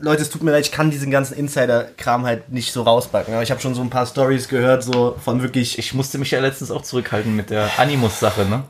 Leute, 0.00 0.22
es 0.22 0.30
tut 0.30 0.44
mir 0.44 0.52
leid, 0.52 0.64
ich 0.64 0.70
kann 0.70 0.92
diesen 0.92 1.10
ganzen 1.10 1.36
Insider-Kram 1.36 2.24
halt 2.24 2.50
nicht 2.52 2.72
so 2.72 2.82
rauspacken. 2.82 3.34
Aber 3.34 3.42
ich 3.42 3.50
habe 3.50 3.60
schon 3.60 3.74
so 3.74 3.80
ein 3.80 3.90
paar 3.90 4.06
Stories 4.06 4.46
gehört, 4.46 4.84
so 4.84 5.16
von 5.24 5.42
wirklich. 5.42 5.80
Ich 5.80 5.94
musste 5.94 6.16
mich 6.18 6.30
ja 6.30 6.38
letztens 6.38 6.70
auch 6.70 6.82
zurückhalten 6.82 7.34
mit 7.34 7.50
der 7.50 7.68
Animus-Sache, 7.76 8.44
ne? 8.44 8.62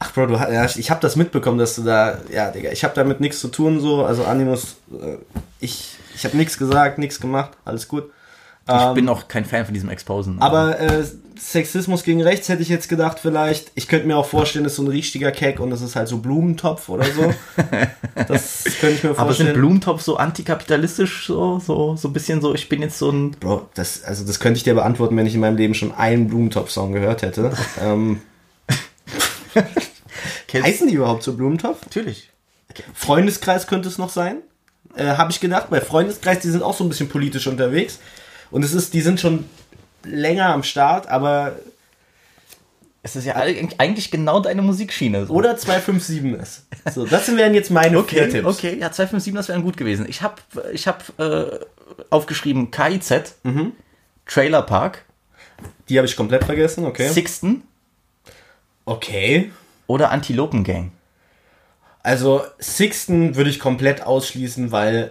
Ach, 0.00 0.12
Bro, 0.12 0.26
du, 0.26 0.34
ja, 0.34 0.64
ich 0.64 0.90
habe 0.90 1.00
das 1.00 1.16
mitbekommen, 1.16 1.58
dass 1.58 1.74
du 1.74 1.82
da. 1.82 2.18
Ja, 2.32 2.50
Digga, 2.50 2.70
ich 2.70 2.84
habe 2.84 2.94
damit 2.94 3.20
nichts 3.20 3.40
zu 3.40 3.48
tun, 3.48 3.80
so. 3.80 4.04
Also, 4.04 4.24
Animus, 4.24 4.76
äh, 4.92 5.16
ich, 5.60 5.96
ich 6.14 6.24
habe 6.24 6.36
nichts 6.36 6.56
gesagt, 6.56 6.98
nichts 6.98 7.20
gemacht, 7.20 7.52
alles 7.64 7.88
gut. 7.88 8.10
Ich 8.70 8.94
bin 8.94 9.08
auch 9.08 9.28
kein 9.28 9.46
Fan 9.46 9.64
von 9.64 9.72
diesem 9.72 9.88
Exposen. 9.88 10.34
Ähm, 10.34 10.42
Aber 10.42 10.78
äh, 10.78 11.02
Sexismus 11.38 12.02
gegen 12.02 12.20
rechts 12.20 12.50
hätte 12.50 12.60
ich 12.60 12.68
jetzt 12.68 12.88
gedacht, 12.88 13.18
vielleicht. 13.18 13.72
Ich 13.74 13.88
könnte 13.88 14.06
mir 14.06 14.16
auch 14.16 14.26
vorstellen, 14.26 14.64
das 14.64 14.72
ist 14.72 14.76
so 14.76 14.82
ein 14.82 14.88
richtiger 14.88 15.30
Keck 15.30 15.58
und 15.58 15.70
das 15.70 15.80
ist 15.80 15.96
halt 15.96 16.08
so 16.08 16.18
Blumentopf 16.18 16.88
oder 16.90 17.04
so. 17.04 17.32
das 18.28 18.64
könnte 18.78 18.96
ich 18.96 19.02
mir 19.04 19.10
Aber 19.10 19.18
sind 19.18 19.26
vorstellen. 19.26 19.54
Blumentopf 19.54 20.02
so 20.02 20.18
antikapitalistisch, 20.18 21.26
so, 21.26 21.58
so, 21.60 21.96
so 21.96 22.08
ein 22.08 22.12
bisschen 22.12 22.42
so, 22.42 22.54
ich 22.54 22.68
bin 22.68 22.82
jetzt 22.82 22.98
so 22.98 23.10
ein. 23.10 23.30
Bro, 23.32 23.68
das, 23.74 24.04
also 24.04 24.26
das 24.26 24.38
könnte 24.38 24.58
ich 24.58 24.64
dir 24.64 24.74
beantworten, 24.74 25.16
wenn 25.16 25.26
ich 25.26 25.34
in 25.34 25.40
meinem 25.40 25.56
Leben 25.56 25.72
schon 25.72 25.92
einen 25.92 26.28
Blumentopf-Song 26.28 26.92
gehört 26.92 27.22
hätte. 27.22 27.52
ähm, 27.82 28.20
heißen 30.52 30.88
die 30.88 30.94
überhaupt 30.94 31.22
so 31.22 31.34
Blumentopf? 31.34 31.82
Natürlich. 31.82 32.30
Freundeskreis 32.94 33.66
könnte 33.66 33.88
es 33.88 33.98
noch 33.98 34.10
sein. 34.10 34.38
Äh, 34.96 35.04
Habe 35.16 35.30
ich 35.30 35.40
gedacht, 35.40 35.70
bei 35.70 35.80
Freundeskreis, 35.80 36.40
die 36.40 36.48
sind 36.48 36.62
auch 36.62 36.74
so 36.76 36.84
ein 36.84 36.88
bisschen 36.88 37.08
politisch 37.08 37.46
unterwegs. 37.46 37.98
Und 38.50 38.64
es 38.64 38.72
ist, 38.72 38.94
die 38.94 39.00
sind 39.00 39.20
schon 39.20 39.44
länger 40.04 40.46
am 40.52 40.62
Start, 40.62 41.08
aber. 41.08 41.56
Es 43.02 43.14
ist 43.16 43.24
ja 43.24 43.36
eig- 43.36 43.74
eigentlich 43.78 44.10
genau 44.10 44.40
deine 44.40 44.60
Musikschiene. 44.60 45.26
So. 45.26 45.32
Oder 45.34 45.56
257 45.56 46.24
ist. 46.42 46.94
So, 46.94 47.06
das 47.06 47.34
wären 47.36 47.54
jetzt 47.54 47.70
meine 47.70 48.02
vier 48.04 48.22
Okay, 48.22 48.28
Tipps. 48.32 48.46
okay, 48.46 48.70
ja, 48.78 48.90
257, 48.90 49.34
das 49.34 49.48
wäre 49.48 49.62
gut 49.62 49.76
gewesen. 49.76 50.06
Ich 50.08 50.20
habe 50.20 50.34
ich 50.72 50.86
hab, 50.88 51.04
äh, 51.18 51.46
aufgeschrieben 52.10 52.70
KIZ, 52.70 53.36
Mhm. 53.44 53.72
Trailer 54.26 54.62
Park, 54.62 55.04
Die 55.88 55.96
habe 55.96 56.06
ich 56.06 56.16
komplett 56.16 56.44
vergessen, 56.44 56.84
okay. 56.84 57.08
Sixten 57.08 57.62
Okay. 58.84 59.50
Oder 59.88 60.12
Antilopen 60.12 60.62
Gang. 60.62 60.92
Also 62.04 62.42
Sixten 62.60 63.34
würde 63.34 63.50
ich 63.50 63.58
komplett 63.58 64.06
ausschließen, 64.06 64.70
weil 64.70 65.10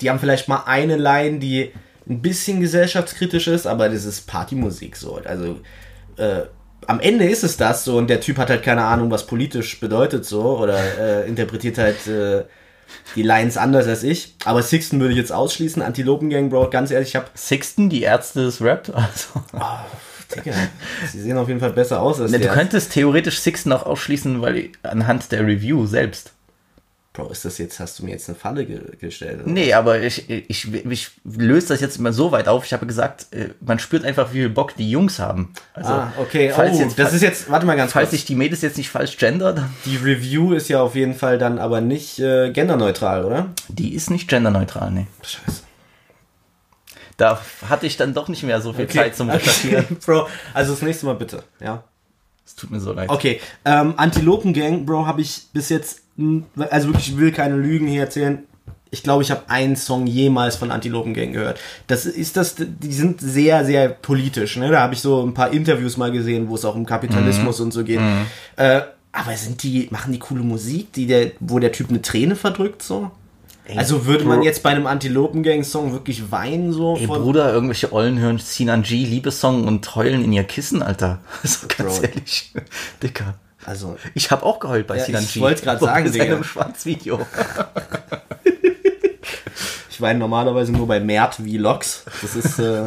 die 0.00 0.08
haben 0.08 0.20
vielleicht 0.20 0.46
mal 0.46 0.62
eine 0.66 0.96
Line, 0.96 1.40
die 1.40 1.72
ein 2.08 2.22
bisschen 2.22 2.60
gesellschaftskritisch 2.60 3.48
ist, 3.48 3.66
aber 3.66 3.88
das 3.88 4.04
ist 4.04 4.26
Partymusik 4.26 4.96
so. 4.96 5.20
Also 5.24 5.58
äh, 6.16 6.42
am 6.86 7.00
Ende 7.00 7.26
ist 7.28 7.42
es 7.42 7.56
das 7.56 7.84
so 7.84 7.98
und 7.98 8.08
der 8.08 8.20
Typ 8.20 8.38
hat 8.38 8.50
halt 8.50 8.62
keine 8.62 8.84
Ahnung, 8.84 9.10
was 9.10 9.26
politisch 9.26 9.80
bedeutet 9.80 10.24
so 10.24 10.58
oder 10.58 10.78
äh, 10.78 11.28
interpretiert 11.28 11.78
halt 11.78 12.06
äh, 12.06 12.44
die 13.16 13.22
Lines 13.22 13.56
anders 13.56 13.86
als 13.86 14.02
ich. 14.02 14.36
Aber 14.44 14.62
Sixten 14.62 15.00
würde 15.00 15.12
ich 15.12 15.18
jetzt 15.18 15.32
ausschließen. 15.32 15.82
Antilopen 15.82 16.30
Gang, 16.30 16.48
Bro, 16.50 16.70
ganz 16.70 16.90
ehrlich, 16.90 17.08
ich 17.08 17.16
hab 17.16 17.36
Sixten, 17.36 17.90
die 17.90 18.02
Ärzte 18.02 18.44
des 18.44 18.62
Rap. 18.62 18.90
Also. 18.94 19.42
Digga, 20.34 20.52
sie 21.10 21.20
sehen 21.22 21.38
auf 21.38 21.48
jeden 21.48 21.60
Fall 21.60 21.72
besser 21.72 22.00
aus 22.00 22.20
als 22.20 22.30
Ne, 22.30 22.38
du 22.38 22.48
könntest 22.48 22.92
theoretisch 22.92 23.40
Sixten 23.40 23.72
auch 23.72 23.84
ausschließen, 23.86 24.40
weil 24.42 24.70
anhand 24.82 25.32
der 25.32 25.46
Review 25.46 25.86
selbst. 25.86 26.32
Bro, 27.14 27.30
ist 27.30 27.44
das 27.44 27.58
jetzt, 27.58 27.80
hast 27.80 27.98
du 27.98 28.04
mir 28.04 28.12
jetzt 28.12 28.28
eine 28.28 28.38
Falle 28.38 28.64
ge 28.64 28.80
gestellt? 29.00 29.40
oder? 29.42 29.50
Nee, 29.50 29.72
aber 29.72 30.02
ich, 30.02 30.30
ich, 30.30 30.72
ich 30.72 31.10
löse 31.24 31.68
das 31.68 31.80
jetzt 31.80 31.98
mal 31.98 32.12
so 32.12 32.30
weit 32.30 32.46
auf. 32.46 32.64
Ich 32.64 32.72
habe 32.72 32.86
gesagt, 32.86 33.26
äh, 33.32 33.48
man 33.60 33.80
spürt 33.80 34.04
einfach, 34.04 34.28
wie 34.32 34.38
viel 34.38 34.50
Bock 34.50 34.76
die 34.76 34.88
Jungs 34.88 35.18
haben. 35.18 35.52
Also, 35.74 35.90
Ah, 35.90 36.12
okay. 36.18 36.52
falls 36.54 36.76
oh, 36.76 36.82
jetzt, 36.82 36.96
das 36.98 37.12
ist 37.14 37.22
jetzt, 37.22 37.50
warte 37.50 37.66
mal 37.66 37.76
ganz 37.76 37.90
falls 37.92 38.10
kurz. 38.10 38.20
ich 38.20 38.26
die 38.26 38.36
Mädels 38.36 38.62
jetzt 38.62 38.76
nicht 38.76 38.90
falsch 38.90 39.16
gender, 39.16 39.52
dann, 39.52 39.70
Die 39.84 39.96
Review 39.96 40.52
ist 40.52 40.68
ja 40.68 40.80
auf 40.80 40.94
jeden 40.94 41.14
Fall 41.14 41.38
dann 41.38 41.58
aber 41.58 41.80
nicht 41.80 42.20
äh, 42.20 42.50
genderneutral, 42.52 43.24
oder? 43.24 43.46
die 43.68 43.94
ist 43.94 44.10
nicht 44.10 44.28
genderneutral, 44.28 44.92
nee. 44.92 45.06
Scheiße. 45.22 45.62
Da 47.18 47.40
hatte 47.68 47.86
ich 47.86 47.96
dann 47.96 48.14
doch 48.14 48.28
nicht 48.28 48.44
mehr 48.44 48.60
so 48.60 48.72
viel 48.72 48.86
Zeit 48.86 49.16
zum 49.16 49.28
Recherchieren. 49.28 49.84
Okay, 49.84 49.96
Bro, 50.06 50.28
also 50.54 50.72
das 50.72 50.82
nächste 50.82 51.04
Mal 51.04 51.16
bitte, 51.16 51.42
ja. 51.60 51.82
Es 52.46 52.54
tut 52.54 52.70
mir 52.70 52.80
so 52.80 52.92
leid. 52.92 53.10
Okay, 53.10 53.40
ähm, 53.64 53.94
Antilopen-Gang, 53.96 54.86
Bro, 54.86 55.04
habe 55.04 55.20
ich 55.20 55.48
bis 55.52 55.68
jetzt, 55.68 56.02
also 56.70 56.88
wirklich, 56.88 57.10
ich 57.10 57.18
will 57.18 57.32
keine 57.32 57.56
Lügen 57.56 57.88
hier 57.88 58.02
erzählen. 58.02 58.44
Ich 58.90 59.02
glaube, 59.02 59.24
ich 59.24 59.32
habe 59.32 59.42
einen 59.48 59.74
Song 59.74 60.06
jemals 60.06 60.54
von 60.56 60.70
Antilopen-Gang 60.70 61.32
gehört. 61.32 61.58
Das 61.88 62.06
ist 62.06 62.36
das, 62.36 62.54
die 62.56 62.92
sind 62.92 63.20
sehr, 63.20 63.64
sehr 63.64 63.88
politisch, 63.88 64.56
ne? 64.56 64.70
Da 64.70 64.80
habe 64.80 64.94
ich 64.94 65.00
so 65.00 65.26
ein 65.26 65.34
paar 65.34 65.50
Interviews 65.52 65.96
mal 65.96 66.12
gesehen, 66.12 66.48
wo 66.48 66.54
es 66.54 66.64
auch 66.64 66.76
um 66.76 66.86
Kapitalismus 66.86 67.58
und 67.60 67.72
so 67.72 67.82
geht. 67.82 68.00
Äh, 68.56 68.82
aber 69.10 69.36
sind 69.36 69.62
die, 69.64 69.88
machen 69.90 70.12
die 70.12 70.20
coole 70.20 70.42
Musik, 70.42 70.92
die 70.92 71.06
der, 71.08 71.32
wo 71.40 71.58
der 71.58 71.72
Typ 71.72 71.90
eine 71.90 72.00
Träne 72.00 72.36
verdrückt, 72.36 72.82
so? 72.82 73.10
Also 73.76 74.06
würde 74.06 74.24
man 74.24 74.42
jetzt 74.42 74.62
bei 74.62 74.70
einem 74.70 74.86
Antilopen-Gang-Song 74.86 75.92
wirklich 75.92 76.30
weinen, 76.30 76.72
so? 76.72 76.96
Ey, 76.96 77.06
Bruder, 77.06 77.52
irgendwelche 77.52 77.92
Ollen 77.92 78.18
hören 78.18 78.38
Sinan 78.38 78.82
G 78.82 79.04
Liebessong 79.04 79.66
und 79.66 79.94
heulen 79.94 80.24
in 80.24 80.32
ihr 80.32 80.44
Kissen, 80.44 80.82
Alter. 80.82 81.18
Also 81.42 81.66
ganz 81.76 81.98
Bro. 81.98 82.04
ehrlich. 82.06 82.52
Dicker. 83.02 83.34
Also, 83.66 83.96
Ich 84.14 84.30
habe 84.30 84.44
auch 84.44 84.58
geheult 84.60 84.86
bei 84.86 84.96
Ja, 84.96 85.04
Sinan 85.04 85.24
ich 85.24 85.34
G. 85.34 85.40
wollt's 85.40 85.62
grad 85.62 85.80
Bei 85.80 85.86
sagen, 85.86 86.10
Digga. 86.12 86.42
Schwanzvideo. 86.42 87.26
Ich 89.90 90.00
weine 90.00 90.18
normalerweise 90.20 90.72
nur 90.72 90.86
bei 90.86 91.00
Mert 91.00 91.34
Vlogs. 91.36 92.04
Das 92.22 92.36
ist, 92.36 92.58
äh, 92.60 92.84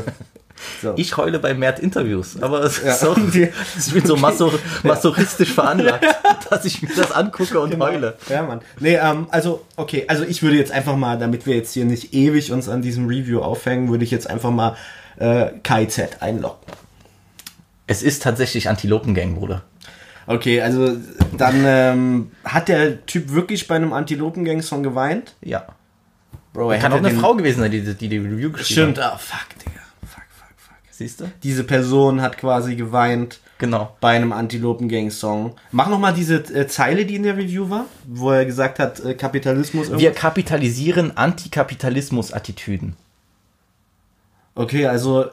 So. 0.82 0.94
Ich 0.98 1.18
heule 1.18 1.40
bei 1.40 1.54
Mert 1.54 1.80
Interviews, 1.80 2.42
aber 2.42 2.64
es 2.64 2.82
Ja. 2.84 2.92
ist 2.94 3.06
auch, 3.06 3.18
ich 3.34 3.94
bin 3.94 4.06
so 4.06 4.16
maso 4.16 4.52
masochistisch 4.84 5.54
veranlagt, 5.54 6.06
dass 6.50 6.66
ich 6.66 6.82
mir 6.82 6.90
das 6.96 7.12
angucke 7.12 7.60
und 7.60 7.78
heule. 7.80 8.18
Ja, 8.30 8.44
Mann. 8.44 8.62
Nee, 8.80 8.96
ähm, 8.96 9.28
also, 9.32 9.66
okay, 9.76 10.06
also 10.08 10.24
ich 10.24 10.42
würde 10.44 10.58
jetzt 10.58 10.72
einfach 10.72 10.96
mal, 10.96 11.18
damit 11.18 11.46
wir 11.46 11.56
jetzt 11.56 11.74
hier 11.74 11.86
nicht 11.86 12.14
ewig 12.14 12.52
uns 12.52 12.70
an 12.70 12.82
diesem 12.82 13.08
Review 13.08 13.42
aufhängen, 13.42 13.90
würde 13.90 14.04
ich 14.04 14.12
jetzt 14.12 14.30
einfach 14.30 14.52
mal 14.52 14.76
äh, 15.18 15.48
KIZ 15.64 16.22
einloggen. 16.22 16.60
Es 17.88 18.04
ist 18.04 18.24
tatsächlich 18.24 18.70
Antilopengang, 18.70 19.36
Bruder. 19.36 19.64
Okay, 20.28 20.62
also 20.62 20.96
dann 21.38 21.64
ähm, 21.66 22.32
hat 22.46 22.68
der 22.70 23.06
Typ 23.06 23.32
wirklich 23.34 23.68
bei 23.68 23.76
einem 23.76 23.92
Antilopengang-Song 23.92 24.84
geweint? 24.84 25.36
Ja. 25.42 25.66
Bro, 26.54 26.72
er 26.72 26.80
Kann 26.80 26.94
auch 26.94 26.98
eine 26.98 27.10
den- 27.10 27.20
Frau 27.20 27.34
gewesen 27.34 27.60
sein, 27.62 27.72
die 27.72 27.82
die, 27.82 28.08
die 28.08 28.18
Review 28.18 28.52
geschrieben 28.52 28.94
Stimmt, 28.94 28.98
hat. 29.04 29.14
ah, 29.14 29.18
fuck, 29.18 29.48
Digga. 29.60 29.81
Siehst 31.02 31.20
du? 31.22 31.32
Diese 31.42 31.64
Person 31.64 32.22
hat 32.22 32.38
quasi 32.38 32.76
geweint 32.76 33.40
Genau. 33.58 33.96
bei 34.02 34.16
einem 34.16 34.34
Antilopengang-Song. 34.34 35.56
Mach 35.72 35.88
nochmal 35.90 36.14
diese 36.14 36.36
äh, 36.36 36.68
Zeile, 36.68 37.06
die 37.08 37.16
in 37.16 37.24
der 37.24 37.38
Review 37.38 37.70
war, 37.72 37.86
wo 38.06 38.30
er 38.32 38.46
gesagt 38.46 38.78
hat, 38.78 39.00
äh, 39.04 39.16
Kapitalismus 39.16 39.88
Wir 39.90 39.98
irgendwas. 40.00 40.16
kapitalisieren 40.22 41.18
Antikapitalismus-Attitüden. 41.18 42.96
Okay, 44.54 44.86
also 44.86 45.26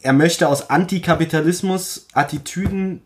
er 0.00 0.12
möchte 0.14 0.48
aus 0.48 0.70
Antikapitalismus 0.70 2.06
Attitüden 2.14 3.02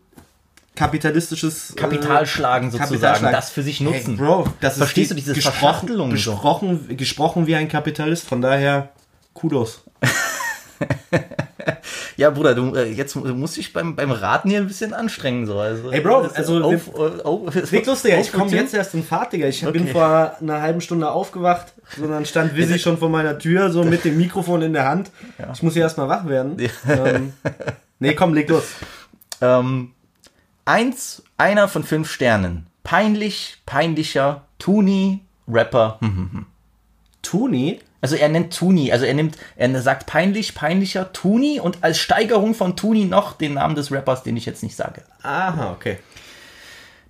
kapitalistisches 0.75 1.71
äh, 1.71 1.75
Kapital 1.75 2.25
schlagen 2.25 2.71
sozusagen, 2.71 2.89
Kapital 2.91 3.15
schlagen. 3.17 3.35
das 3.35 3.49
für 3.49 3.63
sich 3.63 3.81
nutzen. 3.81 4.15
Hey, 4.17 4.25
Bro, 4.25 4.47
das 4.61 4.77
Verstehst 4.77 5.11
ist 5.11 5.17
du 5.17 5.21
diese 5.21 5.33
gesprochen, 5.33 6.09
gesprochen, 6.11 6.95
gesprochen 6.95 7.47
wie 7.47 7.55
ein 7.55 7.67
Kapitalist, 7.67 8.25
von 8.27 8.41
daher 8.41 8.89
Kudos. 9.33 9.83
Ja, 12.17 12.29
Bruder, 12.29 12.53
du 12.55 12.75
äh, 12.75 12.91
jetzt 12.91 13.15
musst 13.15 13.57
dich 13.57 13.73
beim, 13.73 13.95
beim 13.95 14.11
Raten 14.11 14.49
hier 14.49 14.59
ein 14.59 14.67
bisschen 14.67 14.93
anstrengen. 14.93 15.45
So. 15.45 15.59
Also, 15.59 15.91
Ey, 15.91 16.01
Bro, 16.01 16.29
also 16.33 16.63
auf, 16.63 16.87
äh, 16.95 17.21
auf, 17.23 17.71
Nick 17.71 17.85
lustiger, 17.85 18.19
ich 18.19 18.31
komme 18.31 18.51
jetzt 18.51 18.73
erst 18.73 18.93
in 18.93 19.03
Fahrt, 19.03 19.33
Digga. 19.33 19.47
Ich 19.47 19.61
bin 19.61 19.83
Okay. 19.83 19.91
vor 19.91 20.37
einer 20.39 20.61
halben 20.61 20.81
Stunde 20.81 21.09
aufgewacht, 21.09 21.73
so 21.97 22.07
dann 22.07 22.25
stand 22.25 22.55
Visi 22.55 22.79
schon 22.79 22.97
vor 22.97 23.09
meiner 23.09 23.39
Tür, 23.39 23.71
so 23.71 23.83
mit 23.83 24.03
dem 24.05 24.17
Mikrofon 24.17 24.61
in 24.61 24.73
der 24.73 24.85
Hand. 24.85 25.11
Ich 25.53 25.63
muss 25.63 25.73
hier 25.73 25.83
erstmal 25.83 26.09
wach 26.09 26.27
werden. 26.27 26.57
Ähm, 26.87 27.33
nee, 27.99 28.13
komm, 28.13 28.33
leg 28.33 28.49
los. 28.49 28.63
Ähm, 29.43 29.93
eins, 30.65 31.23
einer 31.37 31.67
von 31.67 31.83
fünf 31.83 32.11
Sternen. 32.11 32.67
Peinlich, 32.83 33.57
peinlicher, 33.65 34.43
Tuni, 34.59 35.21
Rapper. 35.47 35.99
Tuni? 37.23 37.79
Also 38.01 38.15
er 38.15 38.29
nennt 38.29 38.55
Tuni, 38.55 38.91
also 38.91 39.05
er 39.05 39.13
nimmt, 39.13 39.37
er 39.55 39.81
sagt 39.81 40.07
peinlich, 40.07 40.55
peinlicher, 40.55 41.13
Tuni 41.13 41.59
und 41.59 41.83
als 41.83 41.99
Steigerung 41.99 42.55
von 42.55 42.75
Tuni 42.75 43.05
noch 43.05 43.33
den 43.33 43.53
Namen 43.53 43.75
des 43.75 43.91
Rappers, 43.91 44.23
den 44.23 44.35
ich 44.35 44.47
jetzt 44.47 44.63
nicht 44.63 44.75
sage. 44.75 45.03
Aha, 45.21 45.71
okay. 45.71 45.99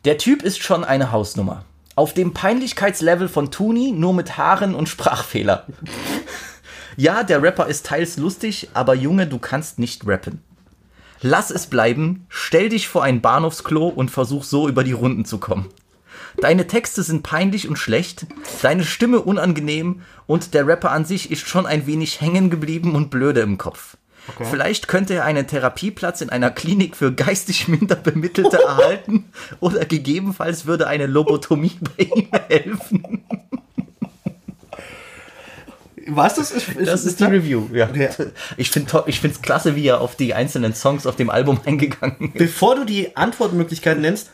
Der 0.03 0.17
Typ 0.17 0.43
ist 0.43 0.61
schon 0.61 0.83
eine 0.83 1.13
Hausnummer. 1.13 1.63
Auf 1.95 2.13
dem 2.13 2.33
Peinlichkeitslevel 2.33 3.29
von 3.29 3.51
Tuni, 3.51 3.91
nur 3.91 4.13
mit 4.13 4.37
Haaren 4.37 4.75
und 4.75 4.89
Sprachfehler. 4.89 5.65
ja, 6.97 7.23
der 7.23 7.41
Rapper 7.41 7.67
ist 7.67 7.85
teils 7.85 8.17
lustig, 8.17 8.69
aber 8.73 8.93
Junge, 8.93 9.27
du 9.27 9.39
kannst 9.39 9.79
nicht 9.79 10.05
rappen. 10.05 10.41
Lass 11.21 11.51
es 11.51 11.67
bleiben, 11.67 12.25
stell 12.29 12.69
dich 12.69 12.87
vor 12.87 13.03
ein 13.03 13.21
Bahnhofsklo 13.21 13.87
und 13.87 14.09
versuch 14.09 14.43
so 14.43 14.67
über 14.67 14.83
die 14.83 14.91
Runden 14.91 15.23
zu 15.23 15.37
kommen. 15.37 15.69
Deine 16.41 16.65
Texte 16.65 17.03
sind 17.03 17.21
peinlich 17.21 17.69
und 17.69 17.77
schlecht, 17.77 18.25
deine 18.63 18.83
Stimme 18.83 19.21
unangenehm 19.21 20.01
und 20.25 20.55
der 20.55 20.65
Rapper 20.65 20.91
an 20.91 21.05
sich 21.05 21.29
ist 21.29 21.47
schon 21.47 21.67
ein 21.67 21.85
wenig 21.85 22.19
hängen 22.19 22.49
geblieben 22.49 22.95
und 22.95 23.11
blöde 23.11 23.41
im 23.41 23.59
Kopf. 23.59 23.95
Vielleicht 24.49 24.87
könnte 24.87 25.13
er 25.13 25.25
einen 25.25 25.47
Therapieplatz 25.47 26.21
in 26.21 26.29
einer 26.29 26.51
Klinik 26.51 26.95
für 26.95 27.11
geistig 27.11 27.67
minder 27.67 27.95
Bemittelte 27.95 28.57
erhalten 28.67 29.25
oder 29.59 29.85
gegebenenfalls 29.85 30.65
würde 30.65 30.87
eine 30.87 31.05
Lobotomie 31.05 31.77
bei 31.97 32.03
ihm 32.03 32.27
helfen. 32.47 33.23
Was 36.07 36.35
das 36.35 36.51
ist? 36.51 36.69
ist 36.69 36.87
Das 36.87 37.05
ist 37.05 37.19
die 37.19 37.25
Review, 37.25 37.67
ja. 37.71 37.89
Ja. 37.93 38.09
Ich 38.57 38.71
finde 38.71 39.03
ich 39.05 39.19
find's 39.19 39.41
klasse, 39.41 39.75
wie 39.75 39.85
er 39.85 40.01
auf 40.01 40.15
die 40.15 40.33
einzelnen 40.33 40.73
Songs 40.73 41.05
auf 41.05 41.15
dem 41.15 41.29
Album 41.29 41.59
eingegangen 41.65 42.31
ist. 42.33 42.37
Bevor 42.37 42.75
du 42.75 42.85
die 42.85 43.15
Antwortmöglichkeiten 43.15 44.01
nennst, 44.01 44.31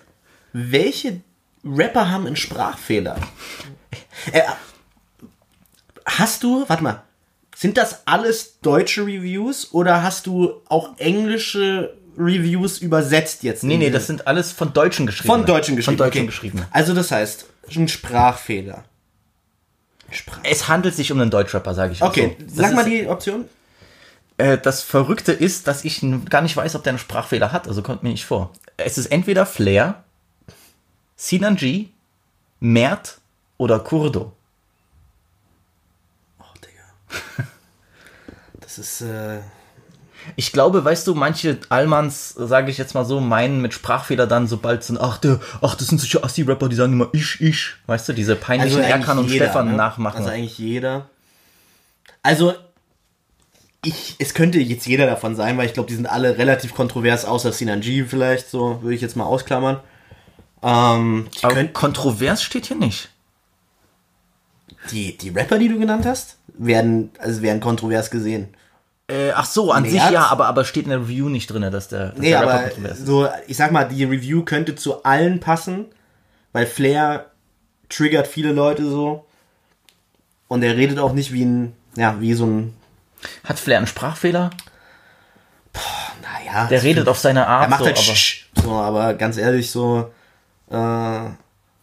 welche 0.53 1.21
Rapper 1.63 2.09
haben 2.09 2.27
einen 2.27 2.35
Sprachfehler? 2.35 3.17
Äh, 4.31 4.41
hast 6.05 6.43
du, 6.43 6.65
warte 6.67 6.83
mal, 6.83 7.03
sind 7.55 7.77
das 7.77 8.05
alles 8.05 8.59
deutsche 8.61 9.01
Reviews 9.01 9.73
oder 9.73 10.03
hast 10.03 10.27
du 10.27 10.61
auch 10.69 10.97
englische 10.97 11.95
Reviews 12.17 12.77
übersetzt 12.79 13.43
jetzt? 13.43 13.63
Nee, 13.63 13.77
nee, 13.77 13.89
das 13.89 14.07
sind 14.07 14.27
alles 14.27 14.51
von 14.51 14.73
Deutschen 14.73 15.05
geschrieben. 15.05 15.27
von 15.27 15.45
Deutschen 15.45 15.75
geschrieben. 15.75 15.97
Von 15.97 16.05
Deutschen 16.05 16.19
okay. 16.19 16.27
geschrieben. 16.27 16.65
Also 16.71 16.93
das 16.93 17.11
heißt, 17.11 17.45
ein 17.75 17.87
Sprachfehler. 17.87 18.83
Sprach 20.09 20.39
Es 20.43 20.67
handelt 20.67 20.95
sich 20.95 21.11
um 21.11 21.19
einen 21.19 21.31
Deutschrapper, 21.31 21.73
sage 21.73 21.93
ich. 21.93 22.01
okay, 22.01 22.37
so. 22.47 22.61
Sag 22.61 22.73
mal 22.75 22.85
die 22.85 23.07
Option. 23.07 23.45
Äh, 24.37 24.57
das 24.57 24.83
Verrückte 24.83 25.33
ist, 25.33 25.67
dass 25.67 25.83
ich 25.83 26.05
gar 26.29 26.41
nicht 26.41 26.55
weiß, 26.55 26.75
ob 26.75 26.83
der 26.83 26.91
einen 26.91 26.99
Sprachfehler 26.99 27.51
hat. 27.51 27.67
Also 27.67 27.81
kommt 27.81 28.03
mir 28.03 28.09
nicht 28.09 28.25
vor. 28.25 28.53
Es 28.77 28.97
ist 28.97 29.07
entweder 29.07 29.45
Flair, 29.45 30.03
Sinanji, 31.17 31.91
Mert 32.59 33.19
oder 33.57 33.79
Kurdo. 33.79 34.33
Oh, 36.39 36.43
Digga. 36.63 37.47
Das 38.61 38.77
ist, 38.77 39.01
äh, 39.01 39.39
Ich 40.35 40.51
glaube, 40.51 40.83
weißt 40.85 41.07
du, 41.07 41.15
manche 41.15 41.57
Allmanns, 41.69 42.29
sage 42.29 42.69
ich 42.69 42.77
jetzt 42.77 42.93
mal 42.93 43.05
so, 43.05 43.19
meinen 43.19 43.61
mit 43.61 43.73
Sprachfehler 43.73 44.27
dann, 44.27 44.47
sobald 44.47 44.83
sind, 44.83 44.99
ach, 44.99 45.17
der, 45.17 45.39
ach, 45.61 45.75
das 45.75 45.87
sind 45.87 45.99
sicher 45.99 46.23
Assi-Rapper, 46.23 46.69
die 46.69 46.75
sagen 46.75 46.93
immer 46.93 47.09
ich, 47.13 47.41
ich. 47.41 47.73
Weißt 47.87 48.07
du, 48.09 48.13
diese 48.13 48.35
peinlichen 48.35 48.79
eigentlich 48.81 48.91
Erkan 48.91 49.17
und 49.19 49.29
jeder, 49.29 49.45
Stefan 49.45 49.69
ne? 49.69 49.73
nachmachen. 49.73 50.17
Also 50.17 50.29
eigentlich 50.29 50.57
jeder. 50.59 51.09
Also, 52.21 52.53
ich, 53.83 54.15
es 54.19 54.33
könnte 54.33 54.59
jetzt 54.59 54.85
jeder 54.85 55.05
davon 55.05 55.35
sein, 55.35 55.57
weil 55.57 55.65
ich 55.65 55.73
glaube, 55.73 55.87
die 55.89 55.95
sind 55.95 56.07
alle 56.07 56.37
relativ 56.37 56.75
kontrovers, 56.75 57.25
außer 57.25 57.51
Sinanji 57.51 58.05
vielleicht, 58.05 58.49
so 58.49 58.81
würde 58.81 58.95
ich 58.95 59.01
jetzt 59.01 59.15
mal 59.15 59.25
ausklammern. 59.25 59.79
Ähm, 60.63 61.27
Aber 61.43 61.63
kontrovers 61.65 62.41
steht 62.43 62.65
hier 62.65 62.77
nicht. 62.77 63.09
die, 64.91 65.17
die 65.17 65.29
Rapper, 65.29 65.59
die 65.59 65.69
du 65.69 65.77
genannt 65.79 66.05
hast, 66.05 66.37
werden, 66.47 67.11
also 67.19 67.41
werden 67.41 67.59
kontrovers 67.61 68.09
gesehen. 68.09 68.49
Äh, 69.09 69.31
ach 69.31 69.45
so, 69.45 69.71
an 69.71 69.83
Mert? 69.83 69.93
sich 69.93 70.09
ja, 70.09 70.25
aber, 70.27 70.47
aber 70.47 70.65
steht 70.65 70.83
in 70.83 70.89
der 70.89 70.99
Review 71.01 71.29
nicht 71.29 71.47
drin, 71.47 71.61
dass 71.71 71.87
der, 71.87 72.09
dass 72.09 72.19
Nee, 72.19 72.29
der 72.31 72.41
aber 72.41 72.69
so, 72.95 73.29
ich 73.47 73.55
sag 73.55 73.71
mal, 73.71 73.85
die 73.85 74.03
Review 74.03 74.43
könnte 74.43 74.75
zu 74.75 75.03
allen 75.03 75.39
passen, 75.39 75.85
weil 76.51 76.65
Flair 76.65 77.27
triggert 77.89 78.27
viele 78.27 78.51
Leute 78.51 78.83
so. 78.89 79.25
Und 80.49 80.63
er 80.63 80.75
redet 80.75 80.99
auch 80.99 81.13
nicht 81.13 81.31
wie 81.31 81.45
ein, 81.45 81.73
ja, 81.95 82.19
wie 82.19 82.33
so 82.33 82.45
ein, 82.45 82.73
Hat 83.43 83.59
Flair 83.59 83.77
einen 83.77 83.87
Sprachfehler? 83.87 84.49
naja. 86.21 86.67
Der 86.67 86.83
redet 86.83 87.07
auf 87.07 87.19
seine 87.19 87.47
Art 87.47 87.63
Er 87.63 87.69
macht 87.69 87.79
so, 87.81 87.85
halt 87.85 87.97
aber 87.97 88.15
Sch 88.15 88.45
so, 88.61 88.71
aber 88.71 89.13
ganz 89.13 89.37
ehrlich 89.37 89.69
so, 89.71 90.11
äh, 90.69 91.29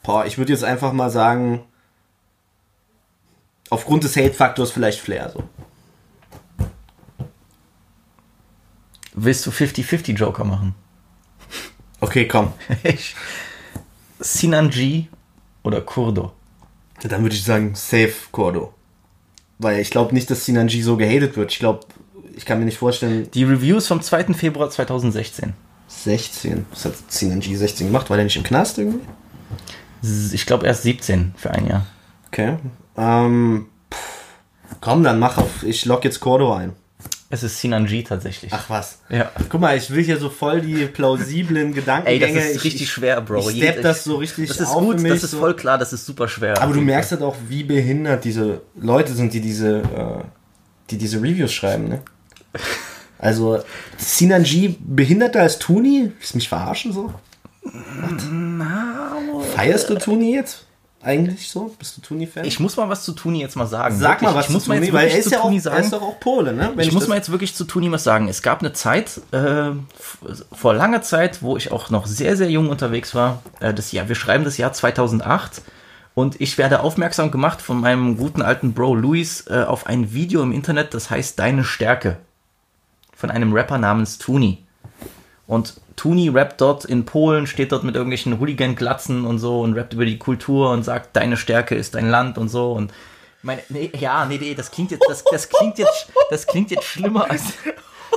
boah, 0.03 0.27
ich 0.27 0.39
würde 0.39 0.53
jetzt 0.53 0.65
einfach 0.65 0.93
mal 0.93 1.11
sagen, 1.11 1.65
aufgrund 3.71 4.05
des 4.05 4.17
Hate-Faktors 4.17 4.71
vielleicht 4.71 5.01
Flair 5.01 5.31
so. 5.31 5.45
willst 9.17 9.47
du 9.47 9.51
50-50 9.51 10.15
Joker 10.17 10.45
machen? 10.45 10.75
Okay, 12.01 12.27
komm. 12.27 12.53
Ich- 12.83 13.15
Sinanji 14.19 15.09
oder 15.63 15.81
Kurdo? 15.81 16.33
Dann 17.03 17.23
würde 17.23 17.35
ich 17.37 17.45
sagen, 17.45 17.75
safe 17.75 18.13
Cordo. 18.33 18.73
Weil 19.59 19.81
ich 19.81 19.91
glaube 19.91 20.15
nicht, 20.15 20.31
dass 20.31 20.45
Sinanji 20.45 20.83
so 20.83 20.97
gehatet 20.97 21.37
wird. 21.37 21.53
Ich 21.53 21.59
glaube, 21.59 21.87
ich 22.37 22.45
kann 22.45 22.59
mir 22.59 22.65
nicht 22.65 22.79
vorstellen, 22.79 23.31
Die 23.33 23.45
Reviews 23.45 23.87
vom 23.87 24.01
2. 24.03 24.35
Februar 24.35 24.71
2016. 24.71 25.55
16. 26.03 26.67
Was 26.71 26.85
hat 26.87 26.95
Sinanji 27.09 27.57
16 27.57 27.87
gemacht? 27.87 28.11
War 28.11 28.17
der 28.17 28.25
nicht 28.25 28.37
im 28.37 28.43
Knast 28.43 28.79
irgendwie? 28.79 29.01
Ich 30.33 30.45
glaube 30.47 30.67
erst 30.67 30.83
17 30.83 31.35
für 31.37 31.51
ein 31.51 31.67
Jahr. 31.67 31.87
Okay. 32.29 32.57
Ähm, 32.97 33.67
pff, 33.93 33.99
komm, 34.81 35.03
dann 35.05 35.19
mach 35.19 35.39
auf. 35.39 35.63
Ich 35.63 35.85
lock 35.87 36.05
jetzt 36.05 36.21
Cordo 36.21 36.53
ein. 36.55 36.73
Es 37.31 37.43
ist 37.43 37.59
Sinanji 37.59 38.05
tatsächlich. 38.05 38.53
Ach 38.55 38.69
was. 38.69 38.99
Ja. 39.09 39.33
Guck 39.49 39.61
mal, 39.61 39.77
ich 39.77 39.91
will 39.91 40.05
hier 40.05 40.19
so 40.19 40.29
voll 40.29 40.61
die 40.61 40.85
plausiblen 40.87 41.69
Ey, 41.69 41.73
Gedankengänge. 41.75 42.35
das 42.35 42.45
ist 42.51 42.57
Ich- 42.57 42.65
richtig 42.65 42.83
ich, 42.83 42.91
schwer, 42.91 43.21
Bro. 43.23 43.49
Ich 43.51 43.57
stepp 43.57 43.83
das 43.83 44.05
so 44.05 44.17
richtig 44.17 44.49
Das 44.49 44.61
ist 44.61 44.69
auf 44.69 44.83
gut, 44.85 45.03
das 45.03 45.25
ist 45.25 45.31
so. 45.33 45.39
voll 45.41 45.55
klar, 45.57 45.79
das 45.79 45.93
ist 45.93 46.05
super 46.07 46.29
schwer. 46.29 46.61
Aber 46.63 46.75
du 46.75 46.81
merkst 46.81 47.11
halt 47.13 47.23
auch, 47.23 47.35
wie 47.49 47.65
behindert 47.65 48.25
diese 48.25 48.61
Leute 48.77 49.13
sind, 49.15 49.33
die 49.33 49.41
diese, 49.41 49.79
äh, 49.79 50.23
die 50.91 50.99
diese 50.99 51.17
Reviews 51.19 51.53
schreiben, 51.53 51.89
ne? 51.89 52.03
Also, 53.25 53.61
Sinanji 53.97 54.77
behinderter 54.81 55.41
als 55.41 55.59
Tuni? 55.59 56.13
Willst 56.19 56.35
du 56.35 56.39
mich 56.39 56.49
verarschen 56.49 56.93
so? 56.93 57.13
Was? 57.63 59.47
Feierst 59.55 59.89
du 59.89 59.95
Tuni 59.95 60.35
jetzt? 60.35 60.67
eigentlich 61.05 61.51
so? 61.51 61.75
Bist 61.79 61.97
du 61.97 62.01
Tuni-Fan? 62.01 62.45
Ich 62.45 62.59
muss 62.61 62.77
mal 62.77 62.89
was 62.89 63.05
zu 63.05 63.13
Tuni 63.13 63.41
jetzt 63.41 63.57
mal 63.57 63.67
sagen. 63.67 63.97
Sag 63.97 64.23
Wirklich, 64.23 64.31
mal 64.31 64.35
was 64.35 64.47
ich 64.47 64.53
muss 64.53 64.65
zu 64.65 64.71
Tuni, 64.71 64.87
jetzt 64.87 64.95
weil 64.95 65.09
er 65.09 65.19
ist, 65.19 65.25
zu 65.25 65.31
ja 65.33 65.39
auch, 65.41 65.45
Tuni 65.45 65.57
er 65.57 65.61
sagen. 65.61 65.85
ist 65.85 65.93
doch 65.93 66.03
auch 66.03 66.21
Pole, 66.21 66.53
ne? 66.53 66.73
Wenn 66.75 66.89
ich 66.89 66.95
muss 66.95 67.09
mal 67.09 67.17
jetzt 67.17 67.31
wirklich 67.31 67.55
zu 67.55 67.65
Tuni 67.65 67.91
was 67.93 68.05
sagen. 68.05 68.29
Es 68.29 68.43
gab 68.43 68.61
eine 68.61 68.73
Zeit, 68.73 69.21
äh, 69.33 69.71
vor 70.53 70.75
langer 70.75 71.03
Zeit, 71.03 71.43
wo 71.43 71.57
ich 71.57 71.73
auch 71.73 71.91
noch 71.91 72.07
sehr, 72.07 72.37
sehr 72.37 72.51
jung 72.51 72.71
unterwegs 72.71 73.15
war. 73.15 73.43
Äh, 73.61 73.75
das 73.75 73.93
Jahr, 73.93 74.09
wir 74.09 74.17
schreiben 74.17 74.45
das 74.45 74.57
Jahr 74.57 74.73
2008. 74.73 75.63
Und 76.15 76.41
ich 76.41 76.59
werde 76.59 76.81
aufmerksam 76.81 77.31
gemacht 77.31 77.61
von 77.61 77.81
meinem 77.81 78.17
guten 78.17 78.41
alten 78.41 78.73
Bro 78.73 78.95
Luis 78.95 79.47
äh, 79.49 79.65
auf 79.67 79.87
ein 79.87 80.13
Video 80.15 80.43
im 80.43 80.53
Internet, 80.53 80.95
das 80.95 81.11
heißt 81.11 81.39
Deine 81.39 81.65
Stärke. 81.65 82.19
Von 83.25 83.31
einem 83.31 83.55
Rapper 83.55 83.79
namens 83.79 84.19
Tuni. 84.19 84.59
Und 85.47 85.81
Tuni 85.97 86.29
rappt 86.29 86.61
dort 86.61 86.85
in 86.85 87.07
Polen, 87.07 87.47
steht 87.47 87.73
dort 87.73 87.83
mit 87.83 87.95
irgendwelchen 87.95 88.39
Hooligan-Glatzen 88.39 89.25
und 89.25 89.39
so 89.39 89.63
und 89.63 89.73
rappt 89.73 89.95
über 89.95 90.05
die 90.05 90.19
Kultur 90.19 90.73
und 90.73 90.83
sagt, 90.83 91.17
deine 91.17 91.39
Stärke 91.39 91.75
ist 91.75 91.95
dein 91.95 92.11
Land 92.11 92.37
und 92.37 92.51
so. 92.51 92.73
Und 92.73 92.93
meine, 93.41 93.63
nee, 93.71 93.91
ja, 93.99 94.27
nee, 94.27 94.37
nee, 94.37 94.55
das 94.55 94.71
klingt 94.71 94.91
jetzt, 94.91 95.07
das, 95.09 95.25
das 95.25 95.49
klingt 95.49 95.79
jetzt, 95.79 96.13
das 96.29 96.47
klingt 96.47 96.71
jetzt 96.71 96.85
schlimmer 96.85 97.31
als, 97.31 97.55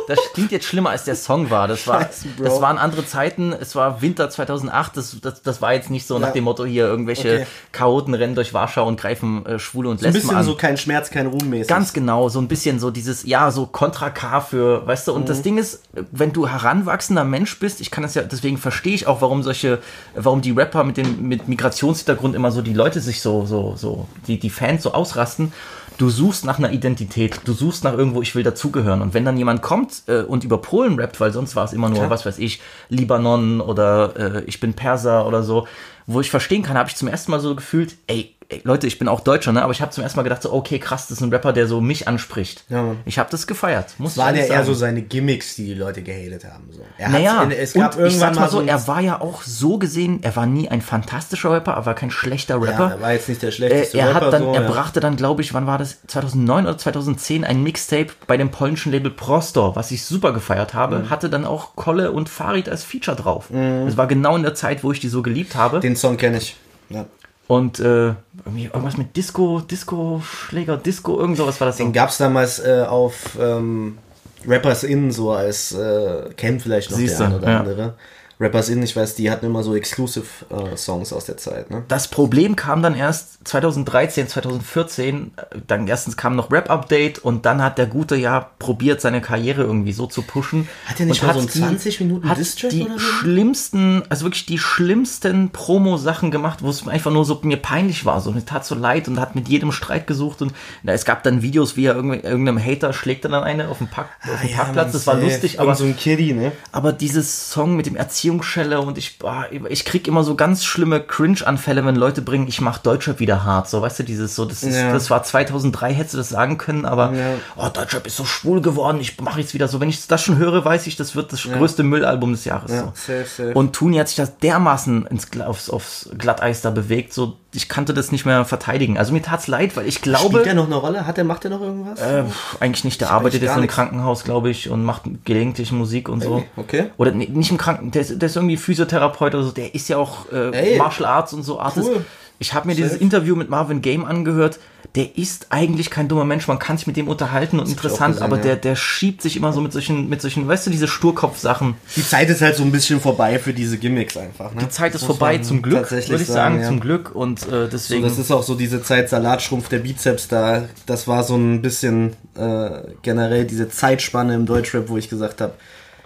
das 0.08 0.20
klingt 0.34 0.52
jetzt 0.52 0.66
schlimmer 0.66 0.90
als 0.92 1.04
der 1.04 1.16
Song 1.16 1.50
war. 1.50 1.68
Das 1.68 1.88
war, 1.88 2.02
Scheiße, 2.04 2.28
das 2.42 2.62
waren 2.62 2.78
andere 2.78 3.06
Zeiten. 3.06 3.54
Es 3.54 3.76
war 3.76 4.02
Winter 4.02 4.30
2008. 4.30 4.96
Das, 4.98 5.18
das, 5.22 5.42
das 5.42 5.62
war 5.62 5.74
jetzt 5.74 5.90
nicht 5.90 6.08
so 6.08 6.20
nach 6.20 6.28
Ja. 6.28 6.34
dem 6.34 6.44
Motto 6.46 6.66
hier 6.66 6.86
irgendwelche 6.88 7.28
Okay. 7.28 7.48
Chaoten 7.72 8.14
rennen 8.14 8.36
durch 8.36 8.54
Warschau 8.54 8.88
und 8.88 9.00
greifen 9.00 9.46
äh, 9.46 9.60
Schwule 9.60 9.90
und 9.90 10.00
Ein 10.00 10.04
Lesben 10.06 10.22
bisschen 10.22 10.38
an. 10.38 10.44
so 10.44 10.56
kein 10.56 10.78
Schmerz, 10.78 11.10
kein 11.10 11.28
Ruhm 11.28 11.50
mäßig. 11.50 11.68
Ganz 11.68 11.94
genau, 11.94 12.30
so 12.30 12.40
ein 12.40 12.48
bisschen 12.48 12.80
so 12.80 12.92
dieses, 12.92 13.24
ja, 13.26 13.52
so 13.52 13.66
Kontra 13.66 14.10
K 14.10 14.42
für, 14.42 14.86
weißt 14.88 15.08
du, 15.08 15.14
und 15.14 15.22
Mhm. 15.24 15.26
das 15.28 15.42
Ding 15.42 15.58
ist, 15.58 15.84
wenn 16.12 16.34
du 16.34 16.48
heranwachsender 16.48 17.24
Mensch 17.24 17.60
bist, 17.60 17.82
ich 17.82 17.92
kann 17.92 18.04
das 18.04 18.14
ja, 18.16 18.22
deswegen 18.24 18.58
verstehe 18.58 18.94
ich 18.94 19.08
auch, 19.08 19.22
warum 19.22 19.44
solche, 19.44 19.80
warum 20.16 20.42
die 20.42 20.52
Rapper 20.52 20.84
mit 20.84 20.98
dem, 20.98 21.28
mit 21.28 21.48
Migrationshintergrund 21.48 22.36
immer 22.36 22.52
so 22.52 22.62
die 22.62 22.74
Leute 22.74 23.00
sich 23.02 23.22
so, 23.22 23.46
so, 23.46 23.76
so, 23.76 24.08
die, 24.28 24.40
die 24.40 24.50
Fans 24.50 24.84
so 24.84 24.94
ausrasten. 24.94 25.52
Du 25.98 26.10
suchst 26.10 26.46
nach 26.46 26.60
einer 26.60 26.72
Identität, 26.72 27.42
du 27.46 27.54
suchst 27.54 27.84
nach 27.84 27.94
irgendwo, 27.94 28.22
ich 28.22 28.36
will 28.36 28.44
dazugehören. 28.44 29.02
Und 29.02 29.14
wenn 29.16 29.26
dann 29.26 29.38
jemand 29.38 29.62
kommt 29.62 30.04
äh, 30.08 30.22
und 30.22 30.44
über 30.44 30.60
Polen 30.60 31.00
rappt, 31.00 31.20
weil 31.20 31.32
sonst 31.32 31.56
war 31.56 31.66
es 31.66 31.74
immer 31.74 31.90
nur, 31.90 32.10
was 32.10 32.26
weiß 32.26 32.38
ich, 32.38 32.62
Libanon 32.90 33.62
oder 33.62 34.16
äh, 34.16 34.44
ich 34.46 34.60
bin 34.60 34.74
Perser 34.74 35.26
oder 35.26 35.42
so, 35.42 35.68
wo 36.06 36.22
ich 36.22 36.30
verstehen 36.30 36.62
kann, 36.62 36.78
habe 36.78 36.90
ich 36.90 36.96
zum 36.96 37.08
ersten 37.08 37.32
Mal 37.32 37.40
so 37.40 37.56
gefühlt, 37.56 37.98
ey 38.08 38.37
Leute, 38.64 38.88
ich 38.88 38.98
bin 38.98 39.10
auch 39.10 39.20
Deutscher, 39.20 39.52
ne? 39.52 39.62
Aber 39.62 39.74
ich 39.74 39.82
habe 39.82 39.92
zum 39.92 40.04
ersten 40.06 40.18
Mal 40.18 40.24
gedacht, 40.24 40.42
so, 40.42 40.54
okay, 40.54 40.80
krass, 40.80 41.08
das 41.10 41.18
ist 41.18 41.22
ein 41.22 41.34
Rapper, 41.34 41.52
der 41.52 41.68
so 41.68 41.82
mich 41.82 42.08
anspricht. 42.08 42.64
Ja, 42.70 42.96
ich 43.04 43.20
habe 43.20 43.30
das 43.30 43.46
gefeiert. 43.46 43.96
Muss 43.98 44.12
Es 44.14 44.18
waren 44.18 44.36
ich 44.36 44.48
ja 44.48 44.54
eher 44.56 44.64
so 44.64 44.74
seine 44.74 45.02
Gimmicks, 45.02 45.56
die 45.56 45.66
die 45.66 45.74
Leute 45.74 46.02
gehatet 46.02 46.46
haben. 46.46 46.70
So. 46.72 46.80
Er 46.98 47.10
Naja, 47.10 47.44
in- 47.44 47.52
es 47.52 47.74
gab 47.74 47.98
und 47.98 48.06
ich 48.06 48.14
irgendwann 48.14 48.36
sag's 48.36 48.40
mal 48.40 48.50
so, 48.50 48.62
er 48.66 48.88
war 48.88 49.02
ja 49.02 49.20
auch 49.20 49.42
so 49.44 49.78
gesehen, 49.78 50.20
er 50.24 50.34
war 50.38 50.46
nie 50.46 50.70
ein 50.70 50.82
fantastischer 50.82 51.52
Rapper, 51.52 51.74
er 51.74 51.86
war 51.86 51.94
kein 51.94 52.10
schlechter 52.10 52.56
ja, 52.56 52.62
Rapper. 52.62 52.92
er 52.92 53.02
war 53.02 53.12
jetzt 53.12 53.28
nicht 53.28 53.42
der 53.42 53.50
Äh, 53.50 53.52
schlechteste 53.52 53.98
er 53.98 54.16
Rapper. 54.16 54.26
hat 54.28 54.34
dann, 54.34 54.44
so, 54.44 54.54
er 54.54 54.62
ja. 54.62 54.68
brachte 54.70 55.00
dann, 55.02 55.18
glaube 55.18 55.42
ich, 55.42 55.54
wann 55.54 55.68
war 55.68 55.78
das? 55.78 55.98
2009 56.08 56.66
oder 56.68 56.78
2010 56.78 57.44
ein 57.44 57.62
Mixtape 57.64 58.08
bei 58.28 58.38
dem 58.38 58.50
polnischen 58.50 58.94
Label 58.94 59.12
Prostor, 59.12 59.76
was 59.76 59.92
ich 59.92 60.06
super 60.06 60.32
gefeiert 60.32 60.74
habe, 60.74 61.00
Mhm. 61.00 61.10
hatte 61.10 61.30
dann 61.30 61.44
auch 61.44 61.76
Kolle 61.76 62.14
und 62.14 62.30
Farid 62.30 62.70
als 62.70 62.86
Feature 62.86 63.18
drauf. 63.18 63.48
Das 63.52 63.98
war 63.98 64.08
genau 64.08 64.38
in 64.38 64.44
der 64.44 64.56
Zeit, 64.56 64.86
wo 64.86 64.94
ich 64.94 65.02
die 65.02 65.10
so 65.10 65.22
geliebt 65.22 65.56
habe. 65.58 65.82
Den 65.82 65.98
Song 65.98 66.16
kenne 66.16 66.38
ich. 66.38 66.56
Ja. 66.90 67.06
Und 67.48 67.80
äh, 67.80 68.14
irgendwas 68.46 68.98
mit 68.98 69.16
Disco, 69.16 69.62
Disco, 69.62 70.22
Schläger, 70.22 70.78
Disco, 70.78 71.18
irgend 71.18 71.38
sowas 71.38 71.60
war 71.62 71.68
das. 71.68 71.78
Den 71.78 71.88
so. 71.88 71.94
gab 71.94 72.10
es 72.10 72.18
damals 72.18 72.60
äh, 72.60 72.86
auf 72.88 73.38
ähm, 73.40 73.98
Rappers 74.46 74.84
In, 74.84 75.12
so 75.12 75.32
als, 75.32 75.72
äh, 75.72 76.30
kennt 76.36 76.62
vielleicht 76.62 76.92
noch 76.92 76.98
Siehste, 76.98 77.20
der 77.20 77.28
eine 77.28 77.38
oder 77.38 77.50
ja. 77.50 77.60
andere. 77.60 77.94
Rappers 78.40 78.70
In, 78.70 78.84
ich 78.84 78.96
weiß, 78.96 79.16
die 79.16 79.32
hatten 79.32 79.46
immer 79.48 79.64
so 79.64 79.76
Exclusive-Songs 79.76 81.12
aus 81.14 81.26
der 81.26 81.38
Zeit. 81.38 81.70
Ne? 81.72 81.84
Das 81.88 82.08
Problem 82.08 82.56
kam 82.56 82.82
dann 82.84 82.96
erst 82.96 83.40
2013, 83.48 84.28
2014. 84.28 85.32
äh, 85.38 85.58
Dann 85.66 85.88
erstens 85.88 86.18
kam 86.18 86.36
noch 86.36 86.52
Rap-Update 86.52 87.20
und 87.20 87.46
dann 87.46 87.64
hat 87.64 87.78
der 87.78 87.88
gute 87.88 88.16
ja 88.16 88.52
probiert, 88.60 89.02
seine 89.02 89.22
Karriere 89.22 89.64
irgendwie 89.64 89.92
so 89.94 90.06
zu 90.08 90.22
pushen. 90.22 90.68
Hat 90.86 91.00
er 91.00 91.06
nicht 91.08 91.22
und 91.22 91.28
mal 91.28 91.34
so 91.34 91.40
einen 91.40 91.50
20 91.50 92.00
Minuten 92.02 92.30
hat 92.30 92.38
Distrack 92.38 92.70
die 92.72 92.84
oder 92.84 92.94
so? 92.94 93.00
schlimmsten, 93.00 94.04
also 94.10 94.26
wirklich 94.26 94.46
die 94.46 94.60
schlimmsten 94.60 95.50
Promo-Sachen 95.50 96.32
gemacht, 96.32 96.60
wo 96.62 96.70
es 96.70 96.88
einfach 96.88 97.12
nur 97.12 97.26
so 97.26 97.40
mir 97.44 97.58
peinlich 97.58 98.06
war. 98.06 98.22
So, 98.22 98.32
mir 98.32 98.46
tat 98.46 98.66
so 98.66 98.76
leid 98.76 99.08
und 99.08 99.20
hat 99.20 99.36
mit 99.36 99.48
jedem 99.50 99.72
Streit 99.72 100.08
gesucht 100.08 100.42
und 100.42 100.54
na, 100.84 100.94
es 100.94 101.06
gab 101.06 101.24
dann 101.24 101.42
Videos, 101.42 101.76
wie 101.78 101.86
er 101.86 101.96
irgend- 101.96 102.24
irgendeinem 102.24 102.64
Hater 102.64 102.94
schlägt 102.94 103.26
er 103.26 103.32
dann 103.32 103.44
eine 103.44 103.68
auf 103.70 103.80
dem, 103.80 103.88
Park, 103.88 104.10
auf 104.32 104.42
dem 104.42 104.52
Parkplatz. 104.56 104.92
Das 104.94 105.08
war 105.08 105.16
lustig, 105.16 105.60
aber 105.60 105.76
so 105.76 105.86
ein 105.86 105.96
Kiddie, 105.98 106.34
ne? 106.34 106.52
aber 106.72 106.94
dieses 106.94 107.50
Song 107.52 107.76
mit 107.76 107.86
dem 107.86 107.96
Erziehungsschelle 108.28 108.82
und 108.82 108.98
ich, 108.98 109.20
boah, 109.20 109.46
ich 109.70 109.86
krieg 109.86 110.08
immer 110.08 110.24
so 110.24 110.36
ganz 110.36 110.66
schlimme 110.66 111.00
Cringe-Anfälle, 111.00 111.86
wenn 111.86 111.96
Leute 111.96 112.22
bringen, 112.22 112.48
ich 112.48 112.60
mach 112.60 112.78
Deutschrap 112.78 113.20
wieder 113.20 113.46
hart. 113.46 113.70
So, 113.70 113.82
weißt 113.82 114.00
du, 114.00 114.04
dieses 114.04 114.36
so, 114.36 114.44
das, 114.46 114.64
ist, 114.64 114.76
Ja. 114.76 114.92
das 114.92 115.10
war 115.10 115.24
2003, 115.24 115.94
hättest 115.94 116.14
du 116.16 116.18
das 116.18 116.30
sagen 116.30 116.58
können, 116.58 116.86
aber 116.86 117.14
Ja. 117.14 117.26
oh, 117.56 117.70
Deutschrap 117.70 118.06
ist 118.06 118.18
so 118.18 118.26
schwul 118.26 118.62
geworden, 118.62 119.00
ich 119.00 119.20
mache 119.22 119.40
jetzt 119.40 119.54
wieder 119.54 119.68
so. 119.70 119.80
Wenn 119.80 119.90
ich 119.90 120.06
das 120.08 120.22
schon 120.22 120.38
höre, 120.38 120.66
weiß 120.66 120.88
ich, 120.88 120.98
das 120.98 121.16
wird 121.16 121.32
das 121.32 121.44
größte 121.44 121.84
Müllalbum 121.84 122.34
des 122.34 122.44
Jahres. 122.46 122.72
Ja, 122.72 122.82
so. 122.82 122.92
safe, 122.96 123.26
safe. 123.26 123.54
Und 123.54 123.74
Tuni 123.74 123.98
hat 123.98 124.08
sich 124.10 124.18
das 124.18 124.38
dermaßen 124.40 125.06
ins, 125.08 125.28
aufs, 125.40 125.70
aufs 125.70 126.10
Glatteis 126.18 126.62
da 126.62 126.70
bewegt, 126.70 127.14
so 127.14 127.38
ich 127.54 127.70
kannte 127.70 127.94
das 127.94 128.12
nicht 128.12 128.26
mehr 128.26 128.46
verteidigen. 128.46 128.98
Also 128.98 129.14
mir 129.14 129.22
tat's 129.22 129.48
leid, 129.48 129.76
weil 129.78 129.88
ich 129.88 130.02
glaube. 130.02 130.30
Spielt 130.30 130.48
er 130.48 130.54
noch 130.54 130.66
eine 130.66 130.76
Rolle? 130.76 131.08
Hat 131.08 131.18
er, 131.18 131.24
macht 131.24 131.46
er 131.46 131.52
noch 131.52 131.62
irgendwas? 131.62 132.00
Äh, 132.00 132.24
eigentlich 132.60 132.84
nicht, 132.84 133.02
der 133.02 133.12
arbeitet 133.12 133.42
jetzt 133.42 133.52
einem 133.52 133.62
nichts. 133.62 133.76
Krankenhaus, 133.76 134.24
glaube 134.24 134.50
ich, 134.50 134.70
und 134.70 134.84
macht 134.84 135.04
gelegentlich 135.24 135.72
Musik 135.72 136.10
und 136.10 136.22
so. 136.22 136.38
Ey, 136.38 136.44
okay. 136.58 136.92
Oder 136.98 137.12
nee, 137.12 137.28
nicht 137.32 137.52
im 137.52 137.58
Kranken, 137.58 137.92
der 137.92 138.02
ist, 138.02 138.22
der 138.22 138.28
ist 138.28 138.36
irgendwie 138.36 138.58
Physiotherapeut 138.58 139.34
oder 139.34 139.44
so, 139.44 139.52
der 139.52 139.74
ist 139.74 139.88
ja 139.88 139.98
auch 139.98 140.32
äh, 140.32 140.74
Ey. 140.74 140.78
Martial 140.78 141.10
Arts 141.10 141.34
und 141.34 141.44
so 141.44 141.60
Artist. 141.60 141.90
Cool. 141.90 142.06
Ich 142.40 142.54
habe 142.54 142.68
mir 142.68 142.76
dieses 142.76 142.96
Interview 142.96 143.36
mit 143.36 143.50
Marvin 143.50 143.82
Game 143.82 144.06
angehört. 144.06 144.60
Der 144.96 145.18
ist 145.18 145.48
eigentlich 145.50 145.90
kein 145.90 146.08
dummer 146.08 146.24
Mensch, 146.24 146.48
man 146.48 146.60
kann 146.60 146.78
sich 146.78 146.88
mit 146.88 146.98
dem 146.98 147.08
unterhalten 147.08 147.60
und 147.60 147.66
auch 147.66 147.70
interessant, 147.70 148.16
gesehen, 148.16 148.24
aber 148.24 148.38
ja. 148.38 148.44
der, 148.44 148.56
der 148.56 148.76
schiebt 148.76 149.22
sich 149.22 149.36
immer 149.36 149.54
so 149.54 149.62
mit 149.62 149.72
solchen, 149.72 150.08
mit 150.10 150.22
solchen, 150.22 150.48
weißt 150.48 150.66
du, 150.66 150.72
diese 150.72 150.88
Sturkopf-Sachen. 150.88 151.76
Die 151.96 152.04
Zeit 152.04 152.30
ist 152.30 152.42
halt 152.42 152.56
so 152.56 152.64
ein 152.64 152.72
bisschen 152.72 153.00
vorbei 153.02 153.38
für 153.38 153.54
diese 153.54 153.78
Gimmicks 153.78 154.18
einfach. 154.18 154.54
Ne? 154.54 154.62
Die 154.62 154.70
Zeit 154.70 154.96
ist 154.96 155.04
vorbei, 155.04 155.40
zum 155.40 155.62
Glück, 155.62 155.92
würde 155.92 156.16
ich 156.16 156.28
sagen, 156.28 156.62
ja. 156.62 156.68
zum 156.68 156.80
Glück. 156.80 157.14
Und 157.14 157.44
äh, 157.44 157.50
So, 157.50 157.68
deswegen. 157.68 158.04
das 158.04 158.18
ist 158.18 158.32
auch 158.32 158.44
so 158.44 158.56
diese 158.56 158.82
Zeit 158.82 159.10
Salatschrumpf 159.10 159.68
der 159.70 159.80
Bizeps 159.80 160.30
da. 160.30 160.64
Das 160.86 161.08
war 161.08 161.24
so 161.24 161.36
ein 161.36 161.62
bisschen 161.62 162.14
äh, 162.36 162.70
generell 163.02 163.46
diese 163.46 163.70
Zeitspanne 163.70 164.34
im 164.36 164.46
Deutschrap, 164.46 164.90
wo 164.90 164.98
ich 164.98 165.10
gesagt 165.10 165.42
habe, 165.42 165.54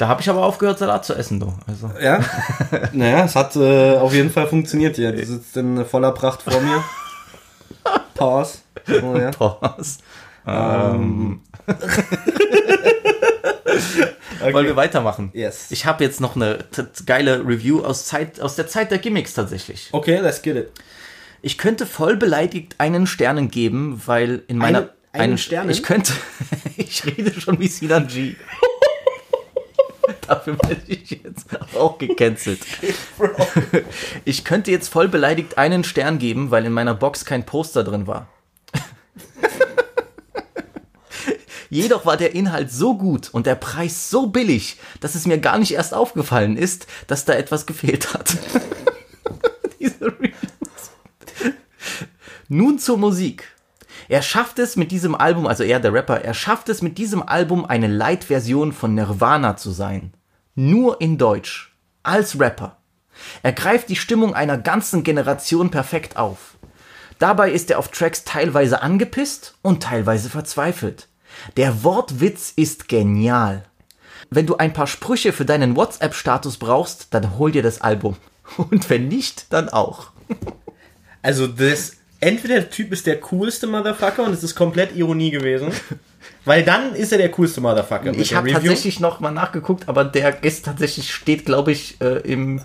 da 0.01 0.07
habe 0.07 0.19
ich 0.19 0.27
aber 0.31 0.43
aufgehört, 0.43 0.79
Salat 0.79 1.05
zu 1.05 1.13
essen, 1.13 1.39
du. 1.39 1.53
Also. 1.67 1.91
ja, 2.01 2.19
naja, 2.91 3.25
es 3.25 3.35
hat 3.35 3.55
äh, 3.55 3.97
auf 3.97 4.11
jeden 4.15 4.31
Fall 4.31 4.47
funktioniert 4.47 4.95
hier. 4.95 5.11
Du 5.11 5.23
sitzt 5.23 5.55
in 5.55 5.85
voller 5.85 6.11
Pracht 6.11 6.41
vor 6.41 6.59
mir. 6.59 6.83
Pause. 8.15 8.57
Oh, 9.03 9.15
ja. 9.15 9.29
Pause. 9.29 9.99
Ähm. 10.47 11.41
Wollen 14.51 14.65
wir 14.65 14.75
weitermachen? 14.75 15.29
Yes. 15.33 15.67
Ich 15.69 15.85
habe 15.85 16.03
jetzt 16.03 16.19
noch 16.19 16.35
eine 16.35 16.65
geile 17.05 17.45
Review 17.45 17.81
aus, 17.83 18.07
Zeit, 18.07 18.41
aus 18.41 18.55
der 18.55 18.65
Zeit 18.65 18.89
der 18.89 18.97
Gimmicks 18.97 19.35
tatsächlich. 19.35 19.89
Okay, 19.91 20.17
let's 20.17 20.41
get 20.41 20.55
it. 20.55 20.71
Ich 21.43 21.59
könnte 21.59 21.85
voll 21.85 22.17
beleidigt 22.17 22.73
einen 22.79 23.05
Sternen 23.05 23.51
geben, 23.51 24.01
weil 24.07 24.41
in 24.47 24.57
meiner. 24.57 24.79
Einen- 24.79 24.89
einen 25.13 25.37
Sternen? 25.37 25.69
Ich 25.69 25.83
könnte. 25.83 26.13
ich 26.75 27.05
rede 27.05 27.39
schon 27.39 27.59
wie 27.59 27.67
Sinan 27.67 28.07
G. 28.07 28.35
Dafür 30.27 30.57
werde 30.63 30.81
ich 30.87 31.09
jetzt 31.09 31.47
auch 31.75 31.97
gecancelt. 31.97 32.61
Ich 34.25 34.43
könnte 34.43 34.71
jetzt 34.71 34.89
voll 34.89 35.07
beleidigt 35.07 35.57
einen 35.57 35.83
Stern 35.83 36.19
geben, 36.19 36.51
weil 36.51 36.65
in 36.65 36.73
meiner 36.73 36.93
Box 36.93 37.25
kein 37.25 37.45
Poster 37.45 37.83
drin 37.83 38.07
war. 38.07 38.27
Jedoch 41.69 42.05
war 42.05 42.17
der 42.17 42.35
Inhalt 42.35 42.71
so 42.71 42.97
gut 42.97 43.29
und 43.31 43.45
der 43.45 43.55
Preis 43.55 44.09
so 44.09 44.27
billig, 44.27 44.77
dass 44.99 45.15
es 45.15 45.25
mir 45.25 45.39
gar 45.39 45.57
nicht 45.57 45.73
erst 45.73 45.93
aufgefallen 45.93 46.57
ist, 46.57 46.87
dass 47.07 47.25
da 47.25 47.33
etwas 47.33 47.65
gefehlt 47.65 48.13
hat. 48.13 48.37
Diese 49.79 50.05
Reviews. 50.05 50.35
Nun 52.47 52.79
zur 52.79 52.97
Musik. 52.97 53.47
Er 54.11 54.21
schafft 54.21 54.59
es 54.59 54.75
mit 54.75 54.91
diesem 54.91 55.15
Album, 55.15 55.47
also 55.47 55.63
er, 55.63 55.79
der 55.79 55.93
Rapper, 55.93 56.21
er 56.21 56.33
schafft 56.33 56.67
es 56.67 56.81
mit 56.81 56.97
diesem 56.97 57.23
Album 57.23 57.63
eine 57.63 57.87
Light-Version 57.87 58.73
von 58.73 58.93
Nirvana 58.93 59.55
zu 59.55 59.71
sein. 59.71 60.13
Nur 60.53 60.99
in 60.99 61.17
Deutsch. 61.17 61.73
Als 62.03 62.37
Rapper. 62.37 62.75
Er 63.41 63.53
greift 63.53 63.87
die 63.87 63.95
Stimmung 63.95 64.35
einer 64.35 64.57
ganzen 64.57 65.03
Generation 65.03 65.71
perfekt 65.71 66.17
auf. 66.17 66.57
Dabei 67.19 67.51
ist 67.51 67.71
er 67.71 67.79
auf 67.79 67.87
Tracks 67.87 68.25
teilweise 68.25 68.81
angepisst 68.81 69.55
und 69.61 69.81
teilweise 69.81 70.29
verzweifelt. 70.29 71.07
Der 71.55 71.85
Wortwitz 71.85 72.51
ist 72.53 72.89
genial. 72.89 73.63
Wenn 74.29 74.45
du 74.45 74.57
ein 74.57 74.73
paar 74.73 74.87
Sprüche 74.87 75.31
für 75.31 75.45
deinen 75.45 75.77
WhatsApp-Status 75.77 76.57
brauchst, 76.57 77.13
dann 77.13 77.37
hol 77.37 77.53
dir 77.53 77.63
das 77.63 77.79
Album. 77.79 78.17
Und 78.57 78.89
wenn 78.89 79.07
nicht, 79.07 79.53
dann 79.53 79.69
auch. 79.69 80.11
Also 81.21 81.47
das, 81.47 81.93
entweder 82.21 82.55
der 82.55 82.69
Typ 82.69 82.91
ist 82.93 83.05
der 83.05 83.19
coolste 83.19 83.67
Motherfucker 83.67 84.23
und 84.23 84.31
es 84.33 84.43
ist 84.43 84.55
komplett 84.55 84.95
Ironie 84.95 85.31
gewesen. 85.31 85.71
Weil 86.45 86.63
dann 86.63 86.95
ist 86.95 87.11
er 87.11 87.17
der 87.17 87.29
coolste 87.31 87.61
Motherfucker. 87.61 88.13
Ich 88.13 88.33
habe 88.33 88.51
tatsächlich 88.51 88.99
noch 88.99 89.19
mal 89.19 89.31
nachgeguckt, 89.31 89.89
aber 89.89 90.05
der 90.05 90.43
ist 90.43 90.65
tatsächlich, 90.65 91.11
steht, 91.13 91.45
glaube 91.45 91.71
ich, 91.71 91.99
äh, 91.99 92.19
im, 92.19 92.61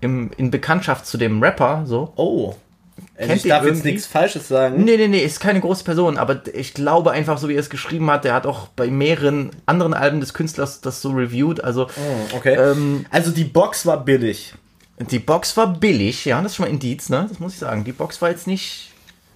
im, 0.00 0.30
in 0.36 0.50
Bekanntschaft 0.50 1.06
zu 1.06 1.18
dem 1.18 1.42
Rapper, 1.42 1.84
so. 1.86 2.12
Oh. 2.16 2.54
Also 3.18 3.32
ich 3.32 3.42
darf 3.42 3.64
jetzt 3.64 3.84
nichts 3.84 4.06
Falsches 4.06 4.48
sagen. 4.48 4.84
Nee, 4.84 4.96
nee, 4.96 5.08
nee, 5.08 5.20
ist 5.20 5.40
keine 5.40 5.60
große 5.60 5.84
Person, 5.84 6.18
aber 6.18 6.42
ich 6.52 6.74
glaube 6.74 7.12
einfach, 7.12 7.38
so 7.38 7.48
wie 7.48 7.54
er 7.54 7.60
es 7.60 7.70
geschrieben 7.70 8.10
hat, 8.10 8.24
der 8.24 8.34
hat 8.34 8.46
auch 8.46 8.68
bei 8.68 8.88
mehreren 8.88 9.50
anderen 9.66 9.94
Alben 9.94 10.20
des 10.20 10.34
Künstlers 10.34 10.80
das 10.80 11.02
so 11.02 11.10
reviewed. 11.10 11.62
Also 11.62 11.88
Okay. 12.36 12.54
Ähm, 12.54 13.06
also 13.10 13.30
die 13.30 13.44
Box 13.44 13.86
war 13.86 14.04
billig. 14.04 14.54
die 15.10 15.18
Box 15.18 15.56
war 15.56 15.74
billig, 15.74 16.24
ja, 16.24 16.40
das 16.42 16.52
ist 16.52 16.56
schon 16.56 16.66
mal 16.66 16.72
Indiz, 16.72 17.08
ne? 17.08 17.26
Das 17.28 17.40
muss 17.40 17.54
ich 17.54 17.58
sagen. 17.58 17.84
Die 17.84 17.92
Box 17.92 18.20
war 18.22 18.30
jetzt 18.30 18.46
nicht. 18.46 18.89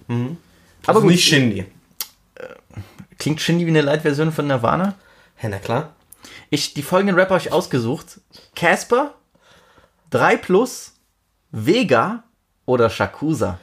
Aber 0.07 0.37
Aber 0.87 1.01
gut, 1.01 1.11
nicht 1.11 1.27
Shindy. 1.27 1.65
klingt 3.17 3.41
Shindy 3.41 3.65
wie 3.65 3.69
eine 3.69 3.81
Light-Version 3.81 4.31
von 4.31 4.47
Nirvana. 4.47 4.95
Ja, 5.41 5.49
na 5.49 5.57
klar. 5.59 5.93
Ich, 6.49 6.73
die 6.73 6.83
folgenden 6.83 7.15
Rapper 7.17 7.35
habe 7.35 7.43
ich 7.43 7.51
ausgesucht: 7.51 8.19
Casper, 8.55 9.15
3 10.11 10.37
Plus, 10.37 10.93
Vega 11.51 12.23
oder 12.65 12.89
Shakusa. 12.89 13.59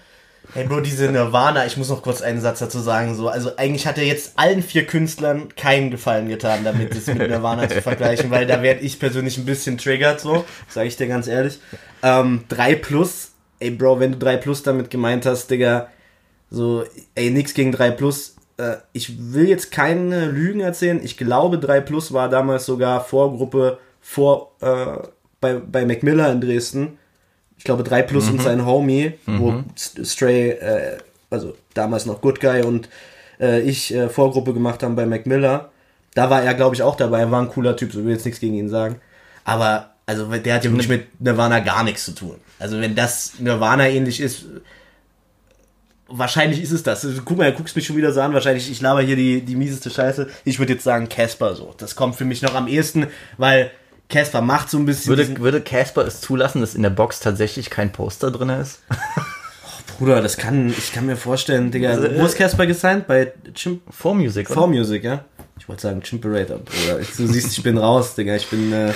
Hey 0.55 0.65
Bro, 0.65 0.81
diese 0.81 1.11
Nirvana, 1.11 1.65
ich 1.67 1.77
muss 1.77 1.89
noch 1.89 2.03
kurz 2.03 2.21
einen 2.21 2.41
Satz 2.41 2.59
dazu 2.59 2.81
sagen. 2.81 3.15
So, 3.15 3.29
also 3.29 3.57
eigentlich 3.57 3.87
hat 3.87 3.97
er 3.97 4.05
jetzt 4.05 4.39
allen 4.39 4.63
vier 4.63 4.87
Künstlern 4.87 5.55
keinen 5.55 5.91
Gefallen 5.91 6.29
getan, 6.29 6.63
damit 6.65 6.95
es 6.95 7.07
mit 7.07 7.19
Nirvana 7.19 7.69
zu 7.69 7.81
vergleichen, 7.81 8.31
weil 8.31 8.47
da 8.47 8.61
werde 8.61 8.81
ich 8.81 8.99
persönlich 8.99 9.39
ein 9.39 9.47
bisschen 9.47 9.79
triggert, 9.79 10.21
so, 10.21 10.45
sage 10.69 10.89
ich 10.89 10.97
dir 10.97 11.07
ganz 11.07 11.27
ehrlich. 11.27 11.59
Ähm, 12.03 12.45
3 12.49 12.75
Plus, 12.75 13.31
ey 13.61 13.71
Bro, 13.71 14.01
wenn 14.01 14.13
du 14.13 14.19
3 14.19 14.37
Plus 14.39 14.63
damit 14.63 14.91
gemeint 14.91 15.25
hast, 15.25 15.47
Digga, 15.51 15.89
so, 16.55 16.85
ey, 17.15 17.31
nix 17.31 17.55
gegen 17.55 17.73
3 17.73 17.91
Plus. 17.93 18.37
Äh, 18.59 18.77
ich 18.93 19.33
will 19.33 19.49
jetzt 19.49 19.71
keine 19.73 20.27
Lügen 20.27 20.61
erzählen. 20.61 21.01
Ich 21.03 21.17
glaube, 21.17 21.59
3 21.59 21.81
Plus 21.81 22.13
war 22.13 22.29
damals 22.29 22.67
sogar 22.67 23.03
Vorgruppe 23.05 23.79
vor, 24.01 24.53
äh, 24.61 24.99
bei, 25.41 25.55
bei 25.55 25.87
Mac 25.87 26.03
Miller 26.03 26.31
in 26.31 26.41
Dresden. 26.41 26.99
Ich 27.57 27.65
glaube, 27.65 27.83
3 27.85 28.03
Plus 28.03 28.29
und 28.29 28.43
sein 28.43 28.67
Homie, 28.67 29.15
wo 29.27 29.51
St- 29.79 30.05
Stray, 30.05 30.51
äh, 30.51 30.99
also 31.31 31.55
damals 31.75 32.05
noch 32.07 32.21
Good 32.21 32.41
Guy 32.41 32.63
und 32.63 32.89
äh, 33.41 33.61
ich 33.63 33.95
äh, 33.95 34.09
Vorgruppe 34.09 34.53
gemacht 34.53 34.83
haben 34.83 34.95
bei 34.97 35.07
Mac 35.07 35.27
Miller. 35.27 35.71
Da 36.15 36.29
war 36.29 36.43
er, 36.43 36.53
glaube 36.55 36.75
ich, 36.75 36.83
auch 36.83 36.97
dabei. 36.97 37.21
Er 37.21 37.31
war 37.31 37.41
ein 37.41 37.49
cooler 37.49 37.75
Typ, 37.77 37.93
so 37.93 38.05
will 38.05 38.13
jetzt 38.13 38.27
nichts 38.27 38.41
gegen 38.41 38.55
ihn 38.55 38.69
sagen. 38.69 38.97
Aber, 39.45 39.91
also, 40.05 40.27
der 40.27 40.55
hat 40.55 40.65
ja 40.65 40.71
wirklich 40.71 40.89
mit 40.89 41.21
Nirvana 41.21 41.61
gar 41.61 41.85
nichts 41.85 42.05
zu 42.05 42.13
tun. 42.13 42.35
Also, 42.59 42.81
wenn 42.81 42.95
das 42.95 43.35
Nirvana 43.39 43.89
ähnlich 43.89 44.21
ist, 44.21 44.45
wahrscheinlich 46.19 46.63
ist 46.63 46.73
es 46.73 46.83
das. 46.83 47.05
Also, 47.05 47.23
Guck 47.25 47.39
mal, 47.39 47.51
du 47.51 47.57
guckst 47.57 47.77
mich 47.77 47.87
schon 47.87 47.97
wieder 47.97 48.13
so 48.13 48.21
an. 48.21 48.33
Wahrscheinlich, 48.33 48.71
ich 48.71 48.81
laber 48.81 49.03
hier 49.03 49.17
die, 49.17 49.43
die 49.43 49.57
mieseste 49.57 49.91
Scheiße. 49.91 50.29
Ich 50.45 50.59
würde 50.59 50.75
jetzt 50.75 50.85
sagen 50.85 51.09
Casper 51.09 51.55
so. 51.55 51.75
Das 51.79 51.97
kommt 51.97 52.17
für 52.17 52.25
mich 52.25 52.43
noch 52.43 52.55
am 52.55 52.69
ehesten, 52.69 53.07
weil 53.39 53.71
Casper 54.09 54.41
macht 54.41 54.71
so 54.71 54.79
ein 54.79 54.87
bisschen. 54.87 55.17
Würde, 55.17 55.41
würde 55.41 55.61
Casper 55.61 56.07
es 56.07 56.21
zulassen, 56.21 56.61
dass 56.61 56.75
in 56.75 56.83
der 56.83 56.91
Box 56.91 57.21
tatsächlich 57.21 57.71
kein 57.71 57.93
Poster 57.93 58.31
drin 58.31 58.51
ist? 58.51 58.81
Bruder, 59.99 60.21
das 60.21 60.37
kann, 60.37 60.71
ich 60.71 60.93
kann 60.93 61.07
mir 61.07 61.17
vorstellen, 61.17 61.71
Digga. 61.71 61.97
Wo 62.19 62.25
ist 62.25 62.37
Casper 62.37 62.67
gesigned? 62.67 63.07
Bei 63.07 63.33
Chimp 63.55 63.83
Vor 63.91 64.15
Music, 64.15 64.51
oder? 64.51 64.61
4 64.61 64.67
Music, 64.69 65.05
ja? 65.05 65.25
Ich 65.63 65.69
wollte 65.69 65.83
sagen 65.83 66.01
Chimperator, 66.03 66.59
Bruder. 66.59 66.99
Ich- 67.01 67.17
Du 67.17 67.25
siehst, 67.25 67.57
ich 67.57 67.63
bin 67.63 67.79
raus, 67.79 68.17
Digga. 68.17 68.35
Ich 68.35 68.49
bin, 68.51 68.73
äh, 68.73 68.91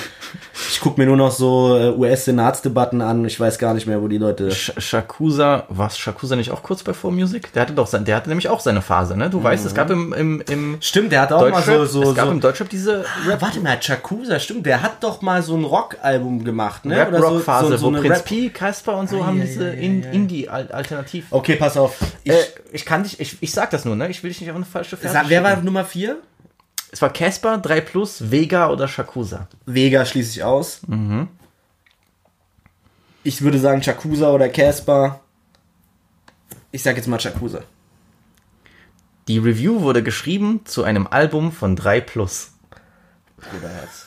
ich 0.69 0.81
guck 0.81 0.99
mir 0.99 1.07
nur 1.07 1.17
noch 1.17 1.31
so 1.31 1.77
äh, 1.79 1.91
US-Senatsdebatten 1.97 3.01
an. 3.03 3.25
Ich 3.25 3.39
weiß 3.39 3.61
gar 3.61 3.73
nicht 3.73 3.87
mehr, 3.87 4.03
wo 4.03 4.09
die 4.09 4.19
Leute. 4.19 4.51
Sh 4.51 4.73
Shakusa, 4.77 5.67
was 5.69 5.97
Shakusa 5.97 6.35
nicht 6.35 6.51
auch 6.51 6.65
kurz 6.65 6.83
bei 6.83 6.93
4 6.93 7.13
Music? 7.13 7.53
Der 7.53 7.63
hatte 7.63 7.73
doch 7.73 7.87
sein, 7.87 8.05
der 8.05 8.17
hatte 8.17 8.29
nämlich 8.31 8.49
auch 8.49 8.59
seine 8.59 8.83
Phase, 8.83 9.17
ne? 9.17 9.31
Du 9.31 9.41
weißt, 9.45 9.65
es 9.65 9.77
gab 9.77 9.91
im, 9.91 10.13
im, 10.13 10.43
im 10.51 10.79
Stimmt, 10.81 11.13
der 11.13 11.21
hat 11.21 11.33
auch 11.33 11.49
mal 11.49 11.63
so, 11.63 11.85
so, 11.85 12.03
es 12.11 12.17
gab 12.17 12.27
so 12.27 12.33
im 12.33 12.41
Deutschrap 12.41 12.69
diese 12.69 13.05
Ah, 13.31 13.37
warte 13.39 13.61
mal, 13.61 13.79
Chakusa, 13.79 14.41
stimmt, 14.41 14.67
der 14.67 14.83
hat 14.83 15.05
doch 15.05 15.23
mal 15.23 15.43
so 15.45 15.57
ein 15.57 15.63
Rock-Album 15.63 16.43
gemacht, 16.45 16.85
ne? 16.85 16.95
Oder 17.07 17.19
so- 17.21 17.27
Rap-Rock-Phase, 17.27 17.69
so, 17.69 17.77
so 17.77 17.85
wo 17.85 17.89
eine 17.91 18.01
Prinz 18.01 18.17
Rap- 18.17 18.25
P, 18.25 18.49
Casper 18.51 18.97
und 18.97 19.09
so 19.09 19.25
haben 19.25 19.41
diese 19.41 19.69
In 19.71 20.03
Indie-Alternativ. 20.03 21.27
Okay, 21.31 21.55
pass 21.55 21.77
auf. 21.77 21.97
Ich, 22.25 22.33
äh, 22.33 22.37
ich 22.73 22.85
kann 22.85 23.05
dich, 23.05 23.21
ich, 23.21 23.37
ich 23.41 23.53
sag 23.53 23.71
das 23.71 23.85
nur, 23.85 23.95
ne? 23.95 24.09
Ich 24.11 24.21
will 24.25 24.31
dich 24.31 24.41
nicht 24.41 24.51
auf 24.51 24.57
eine 24.57 24.65
falsche 24.65 24.97
Fährte 24.97 25.15
sag, 25.15 25.29
wer 25.29 25.45
war. 25.45 25.57
Nummer 25.63 25.85
4? 25.85 26.17
Es 26.97 27.03
war 27.03 27.13
Casper, 27.13 27.59
3 27.59 27.83
Plus, 27.83 28.31
Vega 28.31 28.71
oder 28.71 28.89
Shakusa. 28.89 29.49
Vega 29.67 30.07
schließe 30.07 30.31
ich 30.31 30.43
aus. 30.43 30.81
Ich 33.23 33.43
würde 33.43 33.59
sagen 33.59 33.83
Chakusa 33.83 34.31
oder 34.31 34.49
Casper. 34.49 35.21
Ich 36.73 36.83
sag 36.83 36.97
jetzt 36.97 37.07
mal 37.07 37.19
Chakusa. 37.19 37.61
Die 39.29 39.37
Review 39.37 39.83
wurde 39.83 40.03
geschrieben 40.03 40.63
zu 40.65 40.85
einem 40.85 41.07
Album 41.07 41.53
von 41.53 41.77
3 41.77 42.01
Plus. 42.01 42.53
Bruderherz. 43.37 44.07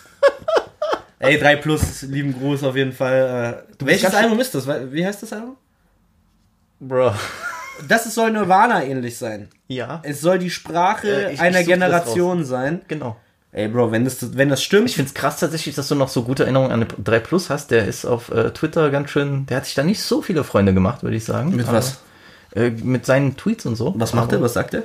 Ey, 1.20 1.38
3 1.38 1.58
Plus, 1.58 2.02
lieben 2.02 2.34
Gruß 2.34 2.64
auf 2.64 2.76
jeden 2.76 2.94
Fall. 2.94 3.68
Äh, 3.80 3.86
welches 3.86 4.02
ganz 4.02 4.16
Album 4.16 4.40
ist 4.40 4.56
das? 4.56 4.68
Wie 4.68 5.06
heißt 5.06 5.22
das 5.22 5.32
Album? 5.32 5.58
Bro. 6.80 7.14
Das 7.88 8.06
ist- 8.06 8.16
soll 8.16 8.32
Nirvana 8.32 8.84
ähnlich 8.84 9.18
sein. 9.18 9.50
Ja. 9.68 10.02
Es 10.04 10.22
soll 10.22 10.40
die 10.40 10.50
Sprache 10.50 11.08
Äh, 11.08 11.28
ich- 11.28 11.34
ich 11.36 11.42
einer 11.42 11.60
das 11.60 11.68
Generation 11.68 12.44
sein. 12.46 12.82
Genau. 12.88 13.16
Ey, 13.52 13.68
Bro, 13.68 13.92
wenn 13.92 14.06
das, 14.06 14.38
wenn 14.38 14.50
das 14.50 14.62
stimmt, 14.62 14.90
Ich 14.90 14.96
finde 14.96 15.08
es 15.10 15.16
krass 15.16 15.40
tatsächlich, 15.40 15.74
dass 15.74 15.88
du 15.88 15.96
noch 15.96 16.10
so 16.10 16.24
gute 16.24 16.44
Erinnerungen 16.44 16.72
an 16.72 16.86
3 17.04 17.20
Plus 17.20 17.50
hast. 17.50 17.72
Der 17.72 17.86
ist 17.88 18.06
auf 18.06 18.30
äh, 18.30 18.52
Twitter 18.52 18.92
ganz 18.92 19.10
schön, 19.10 19.48
der 19.48 19.58
hat 19.58 19.66
sich 19.66 19.74
da 19.76 19.82
nicht 19.84 20.02
so 20.04 20.22
viele 20.22 20.44
Freunde 20.44 20.74
gemacht, 20.74 21.02
würde 21.02 21.16
ich 21.18 21.26
sagen. 21.26 21.56
Mit 21.56 21.72
was? 21.72 22.00
Äh, 22.56 22.70
mit 22.72 23.06
seinen 23.08 23.38
Tweets 23.38 23.66
und 23.66 23.76
so. 23.76 23.94
was 23.98 24.14
macht 24.14 24.32
er? 24.32 24.38
Aber 24.38 24.46
Was 24.46 24.54
sagt 24.54 24.74
er? 24.76 24.84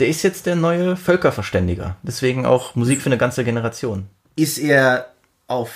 Der 0.00 0.08
ist 0.08 0.22
jetzt 0.22 0.46
der 0.46 0.54
neue 0.56 0.96
Völkerverständiger. 0.96 1.96
Deswegen 2.02 2.46
auch 2.46 2.74
Musik 2.74 3.00
für 3.02 3.06
eine 3.06 3.18
ganze 3.18 3.42
Generation. 3.44 4.06
Ist 4.34 4.58
er 4.58 5.06
auf 5.46 5.70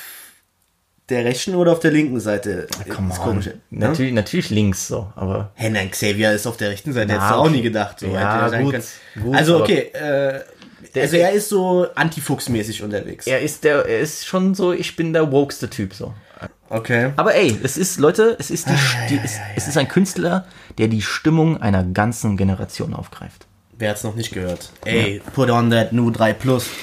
der 1.11 1.25
rechten 1.25 1.55
oder 1.55 1.73
auf 1.73 1.81
der 1.81 1.91
linken 1.91 2.21
Seite? 2.21 2.67
Come 2.89 3.09
Das 3.09 3.19
on. 3.19 3.25
Komische. 3.25 3.51
Ne? 3.71 3.89
Natürlich, 3.89 4.13
natürlich 4.13 4.51
links 4.51 4.89
so, 4.89 5.13
aber 5.17 5.51
Hey, 5.55 5.71
nein, 5.71 5.91
Xavier 5.91 6.33
ist 6.33 6.47
auf 6.47 6.57
der 6.57 6.71
rechten 6.71 6.93
Seite. 6.93 7.09
Na, 7.09 7.15
Hättest 7.15 7.31
du 7.31 7.35
auch 7.35 7.45
okay. 7.45 7.53
nie 7.53 7.63
gedacht. 7.63 8.01
So 8.01 8.07
Ja, 8.07 8.49
gut, 8.61 8.77
gut, 9.23 9.35
also, 9.35 9.61
okay. 9.61 9.91
Äh, 9.93 10.41
also, 10.99 11.17
er 11.17 11.33
ist 11.33 11.49
so 11.49 11.87
antifuchsmäßig 11.95 12.83
unterwegs. 12.83 13.27
er 13.27 13.41
ist 13.41 13.65
der, 13.65 13.87
er 13.87 14.01
ist 14.01 14.27
schon 14.27 14.55
so, 14.55 14.73
ich 14.73 14.97
bin 14.97 15.13
der 15.13 15.31
wokeste 15.31 15.69
Typ 15.69 15.95
so. 15.95 16.15
Okay. 16.69 17.13
Aber 17.17 17.35
ey, 17.35 17.59
es 17.65 17.77
ist, 17.77 17.99
Leute, 17.99 18.37
es 18.39 18.51
ist, 18.51 18.69
die, 18.69 18.75
die, 19.09 19.21
es, 19.23 19.39
es 19.57 19.67
ist 19.67 19.77
ein 19.77 19.89
Künstler, 19.89 20.47
der 20.79 20.87
die 20.89 21.03
Stimmung 21.03 21.61
einer 21.61 21.83
ganzen 21.85 22.37
Generation 22.37 22.95
aufgreift. 22.95 23.47
Wer 23.81 23.91
hat's 23.91 24.05
noch 24.05 24.15
nicht 24.15 24.33
gehört? 24.33 24.71
Ey, 24.85 25.23
put 25.35 25.49
on 25.49 25.71
that 25.71 25.93
new 25.93 26.11
3 26.11 26.35
Plus. 26.35 26.69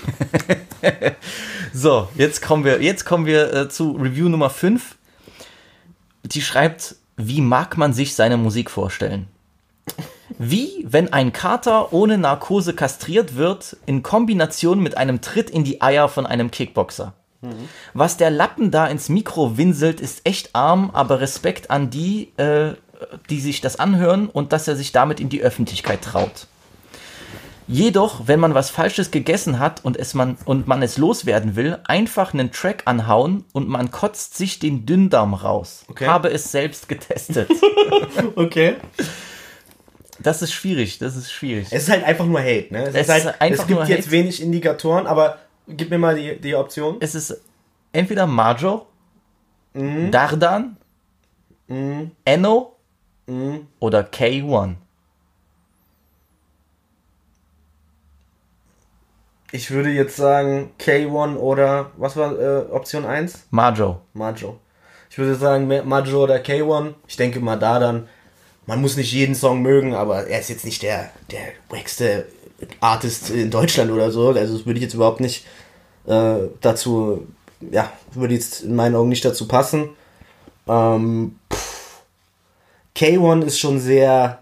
So, 1.73 2.07
jetzt 2.15 2.41
kommen 2.41 2.63
wir, 2.63 2.81
jetzt 2.81 3.05
kommen 3.05 3.27
wir 3.27 3.53
äh, 3.53 3.69
zu 3.69 3.91
Review 3.91 4.29
Nummer 4.29 4.49
5. 4.49 4.95
Die 6.23 6.41
schreibt, 6.41 6.95
wie 7.17 7.41
mag 7.41 7.77
man 7.77 7.93
sich 7.93 8.15
seine 8.15 8.37
Musik 8.37 8.71
vorstellen? 8.71 9.27
Wie, 10.39 10.85
wenn 10.87 11.13
ein 11.13 11.33
Kater 11.33 11.93
ohne 11.93 12.17
Narkose 12.17 12.73
kastriert 12.73 13.35
wird, 13.35 13.77
in 13.85 14.01
Kombination 14.01 14.79
mit 14.79 14.97
einem 14.97 15.21
Tritt 15.21 15.51
in 15.51 15.63
die 15.63 15.81
Eier 15.81 16.09
von 16.09 16.25
einem 16.25 16.49
Kickboxer. 16.49 17.13
Was 17.93 18.17
der 18.17 18.31
Lappen 18.31 18.71
da 18.71 18.87
ins 18.87 19.09
Mikro 19.09 19.57
winselt, 19.57 20.01
ist 20.01 20.21
echt 20.25 20.55
arm, 20.55 20.89
aber 20.93 21.21
Respekt 21.21 21.69
an 21.69 21.91
die, 21.91 22.33
äh, 22.37 22.73
die 23.29 23.39
sich 23.39 23.61
das 23.61 23.77
anhören 23.77 24.29
und 24.29 24.51
dass 24.51 24.67
er 24.67 24.75
sich 24.75 24.91
damit 24.91 25.19
in 25.19 25.29
die 25.29 25.43
Öffentlichkeit 25.43 26.01
traut. 26.01 26.47
Jedoch, 27.69 28.27
wenn 28.27 28.39
man 28.39 28.53
was 28.53 28.69
Falsches 28.69 29.11
gegessen 29.11 29.59
hat 29.59 29.83
und, 29.83 29.97
es 29.97 30.13
man, 30.13 30.37
und 30.45 30.67
man 30.67 30.81
es 30.81 30.97
loswerden 30.97 31.57
will, 31.57 31.77
einfach 31.85 32.33
einen 32.33 32.51
Track 32.53 32.83
anhauen 32.85 33.43
und 33.51 33.67
man 33.67 33.91
kotzt 33.91 34.37
sich 34.37 34.59
den 34.59 34.85
Dünndarm 34.85 35.33
raus. 35.33 35.83
Okay. 35.89 36.07
Habe 36.07 36.29
es 36.29 36.51
selbst 36.51 36.87
getestet. 36.89 37.49
Okay. 38.35 38.75
Das 40.19 40.41
ist 40.41 40.51
schwierig, 40.53 40.97
das 40.97 41.15
ist 41.15 41.31
schwierig. 41.31 41.67
Es 41.71 41.83
ist 41.83 41.89
halt 41.89 42.03
einfach 42.03 42.25
nur 42.25 42.39
Hate, 42.39 42.67
ne? 42.71 42.83
Es, 42.87 42.95
Es 42.95 43.09
halt, 43.09 43.35
es 43.39 43.67
gibt 43.67 43.87
jetzt 43.87 44.05
Hate. 44.05 44.11
wenig 44.11 44.41
Indikatoren, 44.41 45.05
aber 45.05 45.37
gib 45.67 45.89
mir 45.91 45.97
mal 45.99 46.15
die, 46.15 46.39
die 46.39 46.55
Option. 46.55 46.97
Es 46.99 47.13
ist 47.15 47.41
entweder 47.91 48.25
Majo, 48.27 48.87
Mhm. 49.73 50.09
Dardan, 50.11 50.77
Enno 52.25 52.75
Mhm. 53.27 53.67
oder 53.79 54.01
K1. 54.01 54.75
Ich 59.51 59.71
würde 59.71 59.89
jetzt 59.89 60.17
sagen 60.17 60.71
K1 60.79 61.37
oder, 61.37 61.91
was 61.97 62.15
war 62.17 62.37
äh, 62.37 62.65
Option 62.71 63.05
1? 63.05 63.47
Majo. 63.49 64.01
Majo. 64.13 64.59
Ich 65.09 65.17
würde 65.17 65.35
sagen 65.35 65.67
Ma- 65.67 65.83
Majo 65.83 66.23
oder 66.23 66.37
K1. 66.37 66.93
Ich 67.07 67.15
denke 67.15 67.39
mal 67.39 67.55
da 67.57 67.79
dann. 67.79 68.07
Man 68.65 68.81
muss 68.81 68.97
nicht 68.97 69.13
jeden 69.13 69.35
Song 69.35 69.61
mögen, 69.61 69.95
aber 69.95 70.27
er 70.27 70.39
ist 70.41 70.49
jetzt 70.49 70.65
nicht 70.65 70.81
der, 70.83 71.09
der 71.31 71.39
wackste 71.69 72.25
Artist 72.81 73.29
in 73.29 73.49
Deutschland 73.49 73.91
oder 73.91 74.11
so. 74.11 74.29
Also 74.29 74.57
das 74.57 74.65
würde 74.65 74.79
ich 74.79 74.83
jetzt 74.83 74.93
überhaupt 74.95 75.21
nicht 75.21 75.45
äh, 76.05 76.35
dazu, 76.59 77.25
ja, 77.71 77.89
würde 78.13 78.33
jetzt 78.33 78.63
in 78.63 78.75
meinen 78.75 78.95
Augen 78.95 79.07
nicht 79.09 79.23
dazu 79.23 79.47
passen. 79.47 79.91
Ähm, 80.67 81.39
pff. 81.53 82.01
K1 82.97 83.43
ist 83.45 83.59
schon 83.59 83.79
sehr, 83.79 84.39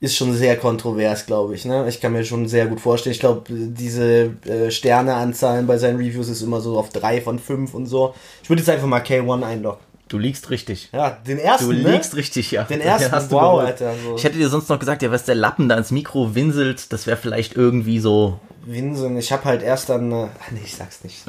ist 0.00 0.16
schon 0.16 0.32
sehr 0.32 0.56
kontrovers, 0.56 1.26
glaube 1.26 1.54
ich. 1.54 1.64
Ne? 1.64 1.88
Ich 1.88 2.00
kann 2.00 2.12
mir 2.12 2.24
schon 2.24 2.46
sehr 2.46 2.66
gut 2.66 2.80
vorstellen. 2.80 3.12
Ich 3.12 3.20
glaube, 3.20 3.42
diese 3.48 4.30
äh, 4.46 4.70
Sterneanzahlen 4.70 5.66
bei 5.66 5.76
seinen 5.78 5.96
Reviews 5.96 6.28
ist 6.28 6.42
immer 6.42 6.60
so 6.60 6.78
auf 6.78 6.90
drei 6.90 7.20
von 7.20 7.38
fünf 7.38 7.74
und 7.74 7.86
so. 7.86 8.14
Ich 8.42 8.48
würde 8.48 8.60
jetzt 8.60 8.70
einfach 8.70 8.86
mal 8.86 9.00
K1 9.00 9.42
einloggen. 9.44 9.80
Du 10.06 10.16
liegst 10.18 10.48
richtig. 10.50 10.88
Ja, 10.92 11.10
den 11.10 11.38
ersten, 11.38 11.68
Du 11.68 11.72
ne? 11.72 11.92
liegst 11.92 12.16
richtig, 12.16 12.50
ja. 12.52 12.62
Den 12.64 12.80
ersten, 12.82 13.12
hast 13.12 13.30
du 13.30 13.36
wow. 13.36 13.60
Alter, 13.60 13.92
so. 14.02 14.16
Ich 14.16 14.24
hätte 14.24 14.38
dir 14.38 14.48
sonst 14.48 14.68
noch 14.68 14.78
gesagt, 14.78 15.02
ja, 15.02 15.10
was 15.10 15.24
der 15.24 15.34
Lappen 15.34 15.68
da 15.68 15.76
ins 15.76 15.90
Mikro 15.90 16.34
winselt, 16.34 16.92
das 16.92 17.06
wäre 17.06 17.16
vielleicht 17.16 17.56
irgendwie 17.56 17.98
so. 17.98 18.38
Winsen, 18.64 19.18
ich 19.18 19.32
habe 19.32 19.44
halt 19.44 19.62
erst 19.62 19.88
dann. 19.88 20.10
Äh, 20.12 20.28
nee, 20.52 20.60
ich 20.64 20.76
sag's 20.76 21.02
nicht. 21.02 21.24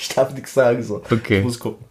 Ich 0.00 0.08
darf 0.14 0.32
nichts 0.32 0.54
sagen 0.54 0.82
so. 0.82 1.02
Okay. 1.10 1.38
Ich 1.38 1.44
muss 1.44 1.58
gucken. 1.58 1.84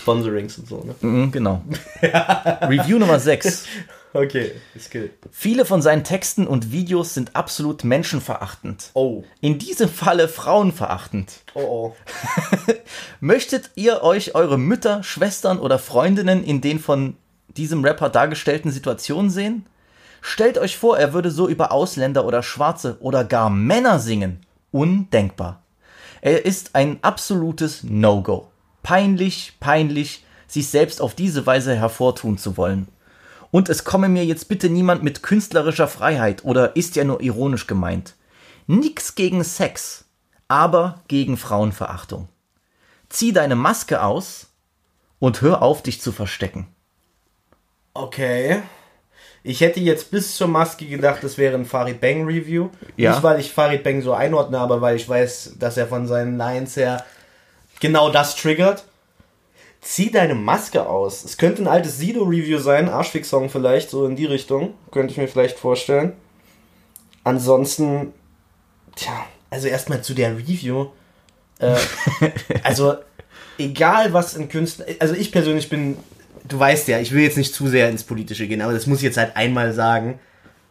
Sponsorings 0.00 0.58
und 0.58 0.68
so, 0.68 0.82
ne? 0.82 0.94
Mhm, 1.00 1.30
genau. 1.30 1.62
Review 2.02 2.98
Nummer 2.98 3.18
6. 3.18 3.66
Okay, 4.12 4.50
ist 4.74 4.90
good. 4.90 5.10
Viele 5.30 5.64
von 5.64 5.82
seinen 5.82 6.02
Texten 6.02 6.48
und 6.48 6.72
Videos 6.72 7.14
sind 7.14 7.36
absolut 7.36 7.84
menschenverachtend. 7.84 8.90
Oh. 8.94 9.22
In 9.40 9.58
diesem 9.58 9.88
Falle 9.88 10.26
frauenverachtend. 10.26 11.32
Oh 11.54 11.60
oh. 11.60 11.96
Möchtet 13.20 13.70
ihr 13.76 14.02
euch 14.02 14.34
eure 14.34 14.58
Mütter, 14.58 15.04
Schwestern 15.04 15.60
oder 15.60 15.78
Freundinnen 15.78 16.42
in 16.42 16.60
den 16.60 16.80
von 16.80 17.16
diesem 17.56 17.84
Rapper 17.84 18.08
dargestellten 18.08 18.72
Situationen 18.72 19.30
sehen? 19.30 19.66
Stellt 20.22 20.58
euch 20.58 20.76
vor, 20.76 20.98
er 20.98 21.12
würde 21.12 21.30
so 21.30 21.48
über 21.48 21.70
Ausländer 21.70 22.24
oder 22.24 22.42
Schwarze 22.42 22.96
oder 23.00 23.22
gar 23.22 23.48
Männer 23.48 24.00
singen. 24.00 24.44
Undenkbar. 24.72 25.62
Er 26.20 26.44
ist 26.44 26.74
ein 26.74 26.98
absolutes 27.02 27.84
No-Go. 27.84 28.49
Peinlich, 28.82 29.54
peinlich, 29.60 30.24
sich 30.46 30.68
selbst 30.68 31.00
auf 31.00 31.14
diese 31.14 31.46
Weise 31.46 31.74
hervortun 31.74 32.38
zu 32.38 32.56
wollen. 32.56 32.88
Und 33.50 33.68
es 33.68 33.84
komme 33.84 34.08
mir 34.08 34.24
jetzt 34.24 34.48
bitte 34.48 34.70
niemand 34.70 35.02
mit 35.02 35.22
künstlerischer 35.22 35.88
Freiheit 35.88 36.44
oder 36.44 36.76
ist 36.76 36.96
ja 36.96 37.04
nur 37.04 37.20
ironisch 37.20 37.66
gemeint. 37.66 38.14
Nix 38.66 39.14
gegen 39.14 39.42
Sex, 39.42 40.04
aber 40.48 41.02
gegen 41.08 41.36
Frauenverachtung. 41.36 42.28
Zieh 43.08 43.32
deine 43.32 43.56
Maske 43.56 44.02
aus 44.02 44.48
und 45.18 45.42
hör 45.42 45.62
auf, 45.62 45.82
dich 45.82 46.00
zu 46.00 46.12
verstecken. 46.12 46.68
Okay. 47.94 48.62
Ich 49.42 49.62
hätte 49.62 49.80
jetzt 49.80 50.10
bis 50.10 50.36
zur 50.36 50.48
Maske 50.48 50.86
gedacht, 50.86 51.24
das 51.24 51.38
wäre 51.38 51.56
ein 51.56 51.64
Farid 51.64 52.00
Bang 52.00 52.26
Review. 52.26 52.68
Ja. 52.96 53.12
Nicht, 53.12 53.22
weil 53.22 53.40
ich 53.40 53.52
Farid 53.52 53.82
Bang 53.82 54.02
so 54.02 54.12
einordne, 54.12 54.58
aber 54.58 54.80
weil 54.80 54.96
ich 54.96 55.08
weiß, 55.08 55.56
dass 55.58 55.76
er 55.76 55.86
von 55.86 56.06
seinen 56.06 56.36
Lines 56.36 56.76
her 56.76 57.04
genau 57.80 58.10
das 58.10 58.36
triggert. 58.36 58.84
Zieh 59.80 60.10
deine 60.10 60.34
Maske 60.34 60.86
aus. 60.86 61.24
Es 61.24 61.38
könnte 61.38 61.62
ein 61.62 61.68
altes 61.68 61.98
Sido-Review 61.98 62.58
sein, 62.58 62.90
Arschfix-Song 62.90 63.48
vielleicht, 63.48 63.88
so 63.88 64.06
in 64.06 64.14
die 64.14 64.26
Richtung. 64.26 64.74
Könnte 64.90 65.12
ich 65.12 65.18
mir 65.18 65.26
vielleicht 65.26 65.58
vorstellen. 65.58 66.12
Ansonsten, 67.24 68.12
tja, 68.94 69.24
also 69.48 69.68
erstmal 69.68 70.02
zu 70.02 70.14
der 70.14 70.36
Review. 70.36 70.88
Äh, 71.58 71.76
also, 72.62 72.96
egal 73.58 74.12
was 74.12 74.34
in 74.34 74.48
Künstler. 74.48 74.86
Also 74.98 75.14
ich 75.14 75.32
persönlich 75.32 75.70
bin, 75.70 75.96
du 76.46 76.58
weißt 76.58 76.88
ja, 76.88 76.98
ich 77.00 77.12
will 77.12 77.22
jetzt 77.22 77.36
nicht 77.36 77.54
zu 77.54 77.68
sehr 77.68 77.88
ins 77.88 78.04
Politische 78.04 78.46
gehen, 78.46 78.60
aber 78.60 78.72
das 78.72 78.86
muss 78.86 78.98
ich 78.98 79.04
jetzt 79.04 79.18
halt 79.18 79.36
einmal 79.36 79.72
sagen. 79.72 80.20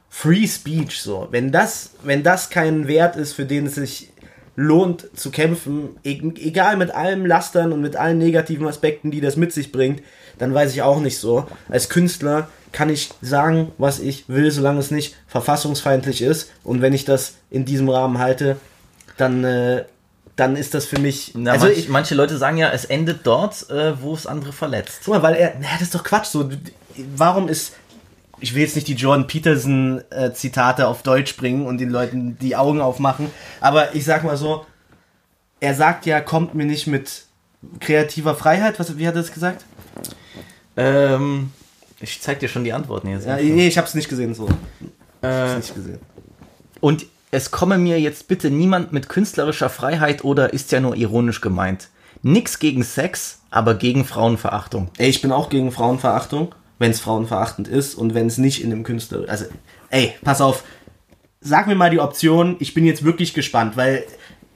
Free 0.10 0.48
Speech, 0.48 1.02
so. 1.02 1.28
Wenn 1.32 1.52
das, 1.52 1.92
wenn 2.04 2.24
das 2.24 2.50
kein 2.50 2.88
Wert 2.88 3.16
ist, 3.16 3.34
für 3.34 3.46
den 3.46 3.68
es 3.68 3.76
sich 3.76 4.10
lohnt 4.56 5.08
zu 5.16 5.32
kämpfen, 5.32 5.90
e- 6.04 6.22
egal 6.42 6.78
mit 6.78 6.92
allem 6.92 7.26
Lastern 7.26 7.72
und 7.72 7.82
mit 7.82 7.96
allen 7.96 8.18
negativen 8.18 8.68
Aspekten, 8.68 9.12
die 9.12 9.22
das 9.22 9.36
mit 9.36 9.54
sich 9.54 9.72
bringt, 9.72 10.02
dann 10.38 10.54
weiß 10.54 10.74
ich 10.74 10.82
auch 10.82 11.00
nicht 11.00 11.18
so. 11.18 11.46
Als 11.70 11.90
Künstler 11.90 12.50
kann 12.72 12.90
ich 12.90 13.10
sagen, 13.22 13.72
was 13.78 14.00
ich 14.00 14.30
will, 14.30 14.52
solange 14.52 14.80
es 14.80 14.92
nicht 14.92 15.16
verfassungsfeindlich 15.28 16.22
ist. 16.22 16.52
Und 16.64 16.82
wenn 16.82 16.94
ich 16.94 17.06
das 17.06 17.36
in 17.50 17.66
diesem 17.66 17.90
Rahmen 17.90 18.20
halte, 18.20 18.58
dann, 19.18 19.44
äh, 19.44 19.86
dann 20.36 20.56
ist 20.56 20.74
das 20.74 20.86
für 20.86 21.00
mich. 21.00 21.34
Na, 21.36 21.52
also 21.52 21.66
manch, 21.66 21.78
ich, 21.78 21.90
manche 21.90 22.16
Leute 22.16 22.38
sagen 22.38 22.58
ja, 22.58 22.70
es 22.72 22.86
endet 22.86 23.22
dort, 23.24 23.70
äh, 23.70 24.02
wo 24.02 24.14
es 24.14 24.28
andere 24.28 24.54
verletzt. 24.54 25.02
Guck 25.06 25.16
mal, 25.16 25.24
weil 25.24 25.36
er, 25.36 25.56
na, 25.60 25.68
das 25.74 25.84
ist 25.84 25.96
doch 25.96 26.04
Quatsch. 26.04 26.28
So, 26.28 26.50
warum 27.16 27.48
ist, 27.48 27.74
ich 28.40 28.54
will 28.56 28.62
jetzt 28.62 28.76
nicht 28.76 28.88
die 28.88 28.94
Jordan 28.94 29.28
Peterson 29.28 30.02
äh, 30.12 30.34
Zitate 30.34 30.88
auf 30.88 31.04
Deutsch 31.04 31.36
bringen 31.38 31.66
und 31.66 31.80
den 31.80 31.90
Leuten 31.90 32.38
die 32.40 32.56
Augen 32.56 32.82
aufmachen, 32.82 33.30
aber 33.62 33.96
ich 33.96 34.06
sag 34.06 34.24
mal 34.24 34.38
so, 34.38 34.66
er 35.60 35.76
sagt 35.76 36.06
ja, 36.06 36.22
kommt 36.22 36.56
mir 36.56 36.66
nicht 36.66 36.88
mit 36.88 37.26
kreativer 37.80 38.36
Freiheit. 38.36 38.80
Was, 38.80 38.98
wie 38.98 39.08
hat 39.08 39.16
er 39.16 39.22
das 39.22 39.34
gesagt? 39.34 39.66
Ähm, 40.78 41.52
ich 42.00 42.22
zeig 42.22 42.40
dir 42.40 42.48
schon 42.48 42.64
die 42.64 42.74
Antworten 42.74 43.10
jetzt. 43.10 43.26
Ja, 43.26 43.36
nee, 43.36 43.68
ich 43.68 43.78
hab's 43.78 43.94
nicht 43.94 44.08
gesehen 44.10 44.34
so. 44.34 44.48
Äh, 45.22 45.28
Hab's 45.28 45.56
nicht 45.56 45.76
gesehen. 45.76 46.00
Und 46.80 47.06
es 47.32 47.52
komme 47.52 47.78
mir 47.78 48.00
jetzt 48.00 48.28
bitte 48.28 48.50
niemand 48.50 48.94
mit 48.94 49.10
künstlerischer 49.10 49.70
Freiheit 49.70 50.24
oder 50.24 50.54
ist 50.54 50.72
ja 50.72 50.80
nur 50.80 50.96
ironisch 50.96 51.42
gemeint. 51.42 51.90
Nix 52.22 52.60
gegen 52.60 52.84
Sex, 52.84 53.42
aber 53.52 53.76
gegen 53.76 54.06
Frauenverachtung. 54.06 54.90
Ey, 54.98 55.10
ich 55.10 55.22
bin 55.22 55.32
auch 55.32 55.50
gegen 55.50 55.72
Frauenverachtung, 55.72 56.56
wenn 56.80 56.92
es 56.92 57.00
frauenverachtend 57.00 57.68
ist 57.68 57.94
und 57.96 58.14
wenn 58.14 58.28
es 58.28 58.38
nicht 58.38 58.64
in 58.64 58.70
dem 58.72 58.84
Künstler. 58.84 59.26
Also, 59.28 59.46
ey, 59.90 60.16
pass 60.24 60.42
auf. 60.42 60.64
Sag 61.42 61.68
mir 61.68 61.76
mal 61.76 61.90
die 61.90 62.00
Option. 62.00 62.56
Ich 62.60 62.74
bin 62.74 62.86
jetzt 62.86 63.04
wirklich 63.04 63.34
gespannt, 63.34 63.78
weil 63.78 64.04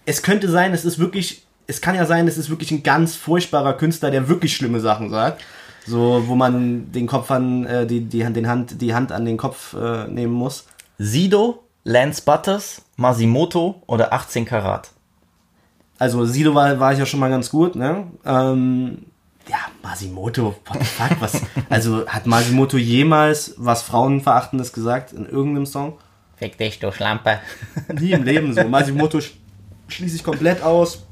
es 0.06 0.22
könnte 0.22 0.50
sein, 0.50 0.74
es 0.74 0.84
ist 0.84 1.00
wirklich, 1.00 1.44
es 1.68 1.80
kann 1.80 1.96
ja 1.96 2.06
sein, 2.06 2.28
es 2.28 2.38
ist 2.38 2.50
wirklich 2.50 2.72
ein 2.72 2.84
ganz 2.84 3.16
furchtbarer 3.16 3.74
Künstler, 3.74 4.12
der 4.12 4.28
wirklich 4.28 4.56
schlimme 4.56 4.80
Sachen 4.80 5.10
sagt. 5.10 5.44
So, 5.86 6.24
wo 6.28 6.36
man 6.36 6.92
den 6.92 7.08
Kopf 7.08 7.30
an, 7.30 7.66
äh, 7.66 7.86
die, 7.86 8.02
die, 8.02 8.26
Hand- 8.26 8.36
den 8.38 8.48
Hand, 8.48 8.82
die 8.82 8.94
Hand 8.96 9.12
an 9.12 9.26
den 9.26 9.38
Kopf 9.38 9.74
äh, 9.74 10.08
nehmen 10.08 10.34
muss. 10.34 10.66
Sido, 10.98 11.64
Lance 11.84 12.22
Butters, 12.26 12.82
Masimoto 12.96 13.82
oder 13.88 14.14
18 14.14 14.46
Karat. 14.46 14.92
Also 16.00 16.26
Sido 16.26 16.56
war, 16.56 16.80
war 16.80 16.94
ich 16.94 17.00
ja 17.00 17.06
schon 17.06 17.20
mal 17.20 17.30
ganz 17.30 17.50
gut, 17.50 17.76
ne? 17.76 18.08
Ähm, 18.26 19.06
ja, 19.50 19.58
Masimoto, 19.82 20.56
what 20.66 20.80
the 20.80 20.86
fuck, 20.86 21.22
was, 21.22 21.42
also 21.70 22.08
hat 22.08 22.26
Masimoto 22.26 22.78
jemals 22.78 23.54
was 23.58 23.82
Frauenverachtendes 23.84 24.74
gesagt 24.74 25.14
in 25.14 25.26
irgendeinem 25.26 25.66
Song? 25.66 25.98
Fick 26.38 26.58
dich, 26.58 26.80
du 26.80 26.92
Schlampe. 26.92 27.40
Nie 27.94 28.12
im 28.12 28.24
Leben 28.24 28.54
so. 28.54 28.64
Masimoto 28.64 29.22
sch 29.22 29.34
schließe 29.88 30.16
ich 30.16 30.24
komplett 30.24 30.62
aus. 30.64 31.04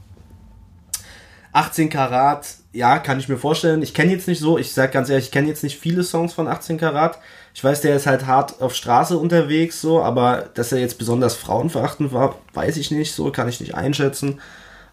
18 1.54 1.90
Karat, 1.90 2.48
ja, 2.72 3.00
kann 3.00 3.20
ich 3.20 3.28
mir 3.28 3.38
vorstellen. 3.38 3.82
Ich 3.82 3.94
kenne 3.94 4.12
jetzt 4.12 4.28
nicht 4.28 4.40
so, 4.40 4.58
ich 4.58 4.74
sag 4.74 4.94
ganz 4.94 5.10
ehrlich, 5.10 5.26
ich 5.26 5.32
kenne 5.32 5.48
jetzt 5.48 5.64
nicht 5.64 5.78
viele 5.78 6.04
Songs 6.04 6.34
von 6.34 6.48
18 6.48 6.78
Karat. 6.78 7.20
Ich 7.54 7.64
weiß, 7.64 7.82
der 7.82 7.96
ist 7.98 8.08
halt 8.08 8.26
hart 8.26 8.62
auf 8.62 8.74
Straße 8.74 9.18
unterwegs, 9.18 9.82
so, 9.82 10.02
aber 10.02 10.50
dass 10.54 10.72
er 10.72 10.80
jetzt 10.80 10.98
besonders 10.98 11.36
frauenverachtend 11.36 12.14
war, 12.14 12.38
weiß 12.54 12.78
ich 12.78 12.92
nicht, 12.92 13.14
so, 13.14 13.32
kann 13.32 13.50
ich 13.50 13.60
nicht 13.60 13.76
einschätzen. 13.76 14.40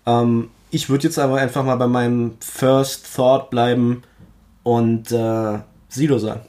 Ähm, 0.06 0.50
ich 0.70 0.88
würde 0.88 1.04
jetzt 1.04 1.18
aber 1.18 1.36
einfach 1.36 1.64
mal 1.64 1.76
bei 1.76 1.86
meinem 1.86 2.36
First 2.40 3.14
Thought 3.14 3.50
bleiben 3.50 4.02
und 4.62 5.10
äh, 5.12 5.58
Sido 5.88 6.18
sagen. 6.18 6.40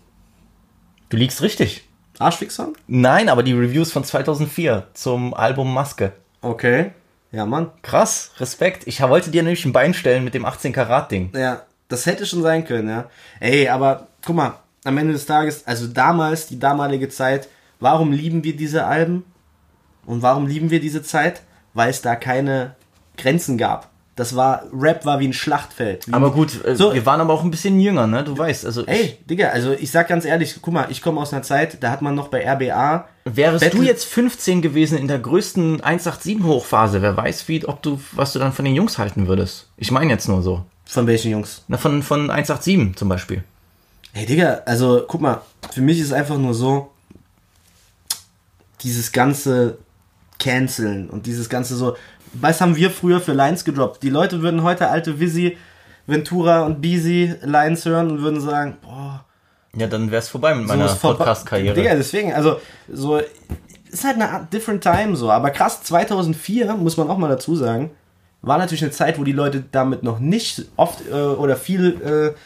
Du 1.10 1.18
liegst 1.18 1.42
richtig. 1.42 1.88
Arschfix-Song? 2.20 2.74
Nein, 2.88 3.30
aber 3.30 3.44
die 3.44 3.54
Reviews 3.54 3.92
von 3.92 4.04
2004 4.04 4.88
zum 4.94 5.34
Album 5.34 5.74
Maske. 5.74 6.12
Okay. 6.42 6.92
Ja, 7.32 7.46
Mann. 7.46 7.72
Krass, 7.82 8.32
Respekt. 8.40 8.88
Ich 8.88 9.02
wollte 9.02 9.32
dir 9.32 9.44
nämlich 9.44 9.64
ein 9.66 9.74
Bein 9.74 9.94
stellen 9.94 10.24
mit 10.24 10.34
dem 10.34 10.46
18 10.46 10.74
Karat 10.74 11.12
Ding. 11.12 11.32
Ja, 11.34 11.64
das 11.88 12.06
hätte 12.06 12.26
schon 12.26 12.42
sein 12.42 12.66
können, 12.66 12.90
ja. 12.90 13.10
Ey, 13.40 13.70
aber 13.70 14.08
guck 14.26 14.36
mal, 14.36 14.60
am 14.84 14.98
Ende 14.98 15.14
des 15.14 15.26
Tages, 15.26 15.66
also 15.66 15.88
damals, 15.88 16.48
die 16.48 16.60
damalige 16.60 17.10
Zeit, 17.10 17.48
warum 17.80 18.12
lieben 18.12 18.44
wir 18.44 18.56
diese 18.56 18.86
Alben? 18.86 19.24
Und 20.06 20.22
warum 20.22 20.48
lieben 20.48 20.72
wir 20.72 20.80
diese 20.80 21.04
Zeit? 21.04 21.44
Weil 21.74 21.90
es 21.90 22.02
da 22.02 22.16
keine 22.16 22.76
Grenzen 23.18 23.58
gab. 23.58 23.90
Das 24.20 24.36
war, 24.36 24.64
Rap 24.74 25.06
war 25.06 25.20
wie 25.22 25.28
ein 25.30 25.34
Schlachtfeld. 25.34 26.08
Wie 26.08 26.14
Aber 26.14 26.32
gut, 26.32 26.64
äh, 26.66 26.76
So. 26.76 26.94
wir 26.94 27.06
waren 27.06 27.22
aber 27.22 27.34
auch 27.34 27.44
ein 27.44 27.52
bisschen 27.52 27.80
jünger, 27.80 28.06
ne? 28.06 28.24
Du 28.24 28.38
weißt, 28.38 28.66
also 28.66 28.86
Ey, 28.86 29.18
Digga, 29.30 29.50
also 29.50 29.72
ich 29.72 29.90
sag 29.92 30.10
ganz 30.10 30.26
ehrlich, 30.26 30.58
guck 30.62 30.74
mal, 30.74 30.88
ich 30.90 31.02
komme 31.02 31.22
aus 31.22 31.32
einer 31.32 31.42
Zeit, 31.42 31.82
da 31.82 31.90
hat 31.90 32.02
man 32.02 32.16
noch 32.16 32.28
bei 32.28 32.46
RBA. 32.46 33.08
wärst 33.24 33.62
Battle- 33.64 33.80
du 33.80 33.86
jetzt 33.86 34.04
15 34.06 34.62
gewesen 34.62 34.98
in 34.98 35.08
der 35.08 35.20
größten 35.20 35.82
187 35.82 36.44
Hochphase, 36.44 37.02
wer 37.02 37.16
weiß, 37.16 37.48
wie, 37.48 37.66
ob 37.66 37.82
du, 37.82 38.00
was 38.12 38.34
du 38.34 38.40
dann 38.40 38.52
von 38.52 38.66
den 38.66 38.76
Jungs 38.76 38.98
halten 38.98 39.28
würdest. 39.28 39.70
Ich 39.78 39.90
meine 39.92 40.12
jetzt 40.12 40.28
nur 40.28 40.42
so. 40.42 40.66
Von 40.86 41.08
welchen 41.08 41.32
Jungs? 41.32 41.64
Na, 41.70 41.78
von, 41.78 42.04
von 42.04 42.30
187 42.30 42.98
zum 42.98 43.08
Beispiel. 43.08 43.44
Ey, 44.14 44.26
Digga, 44.26 44.64
also 44.66 45.06
guck 45.08 45.22
mal, 45.22 45.42
für 45.72 45.82
mich 45.82 46.00
ist 46.00 46.08
es 46.08 46.14
einfach 46.14 46.38
nur 46.38 46.54
so, 46.54 46.92
dieses 48.82 49.12
ganze 49.12 49.78
Canceln 50.40 51.10
und 51.10 51.26
dieses 51.26 51.50
ganze 51.50 51.76
so, 51.76 51.96
was 52.34 52.62
haben 52.62 52.76
wir 52.76 52.92
früher 52.92 53.20
für 53.22 53.34
Lines 53.34 53.64
gedroppt? 53.66 54.04
Die 54.04 54.10
Leute 54.10 54.42
würden 54.42 54.64
heute 54.64 54.88
alte 54.90 55.20
Visi, 55.20 55.58
Ventura 56.08 56.62
und 56.64 56.82
Beezy 56.82 57.34
Lines 57.44 57.86
hören 57.86 58.12
und 58.12 58.22
würden 58.22 58.42
sagen, 58.42 58.78
boah, 58.82 59.24
Ja, 59.76 59.88
dann 59.88 60.10
wär's 60.12 60.30
vorbei 60.30 60.54
mit 60.56 60.68
so 60.68 60.74
meiner 60.76 60.90
vorbei. 60.90 61.18
Podcast-Karriere. 61.18 61.76
Digga, 61.76 61.96
deswegen, 61.96 62.34
also 62.34 62.60
so, 62.92 63.18
ist 63.92 64.04
halt 64.04 64.16
eine 64.16 64.30
Art 64.30 64.54
different 64.54 64.82
time 64.84 65.16
so, 65.16 65.30
aber 65.32 65.50
krass, 65.52 65.84
2004, 65.84 66.74
muss 66.76 66.98
man 66.98 67.10
auch 67.10 67.18
mal 67.18 67.28
dazu 67.30 67.56
sagen, 67.56 67.92
war 68.42 68.58
natürlich 68.58 68.84
eine 68.84 68.92
Zeit, 68.92 69.20
wo 69.20 69.24
die 69.24 69.32
Leute 69.34 69.64
damit 69.72 70.04
noch 70.04 70.20
nicht 70.20 70.66
oft 70.78 71.02
äh, 71.10 71.14
oder 71.14 71.56
viel 71.58 72.34
äh, 72.36 72.40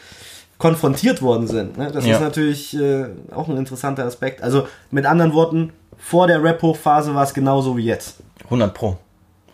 konfrontiert 0.58 1.22
worden 1.22 1.46
sind. 1.46 1.76
Ne? 1.78 1.90
Das 1.92 2.04
Ja. 2.06 2.14
ist 2.16 2.20
natürlich 2.20 2.76
äh, 2.76 3.06
auch 3.34 3.48
ein 3.48 3.56
interessanter 3.56 4.04
Aspekt. 4.04 4.42
Also 4.42 4.66
mit 4.90 5.06
anderen 5.06 5.32
Worten, 5.34 5.72
vor 5.98 6.26
der 6.26 6.42
Rap-Hochphase 6.42 7.14
war 7.14 7.22
es 7.24 7.32
genauso 7.34 7.76
wie 7.76 7.84
jetzt. 7.84 8.16
100 8.44 8.74
Pro. 8.74 8.98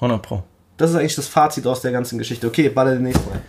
100 0.00 0.22
Pro. 0.22 0.42
Das 0.76 0.90
ist 0.90 0.96
eigentlich 0.96 1.16
das 1.16 1.28
Fazit 1.28 1.66
aus 1.66 1.82
der 1.82 1.92
ganzen 1.92 2.18
Geschichte. 2.18 2.46
Okay, 2.46 2.68
baller 2.70 2.94
den 2.94 3.02
nächsten 3.04 3.28
Mal. 3.28 3.40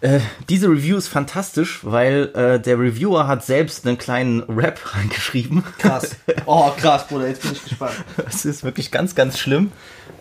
Äh, 0.00 0.20
diese 0.50 0.68
Review 0.68 0.96
ist 0.98 1.08
fantastisch, 1.08 1.80
weil 1.82 2.30
äh, 2.34 2.60
der 2.60 2.78
Reviewer 2.78 3.26
hat 3.26 3.44
selbst 3.44 3.86
einen 3.86 3.96
kleinen 3.96 4.42
Rap 4.42 4.80
reingeschrieben. 4.94 5.64
Krass. 5.78 6.16
Oh, 6.46 6.70
krass, 6.76 7.06
Bruder, 7.08 7.28
jetzt 7.28 7.40
bin 7.42 7.52
ich 7.52 7.62
gespannt. 7.64 7.94
Das 8.22 8.44
ist 8.44 8.64
wirklich 8.64 8.90
ganz, 8.90 9.14
ganz 9.14 9.38
schlimm. 9.38 9.72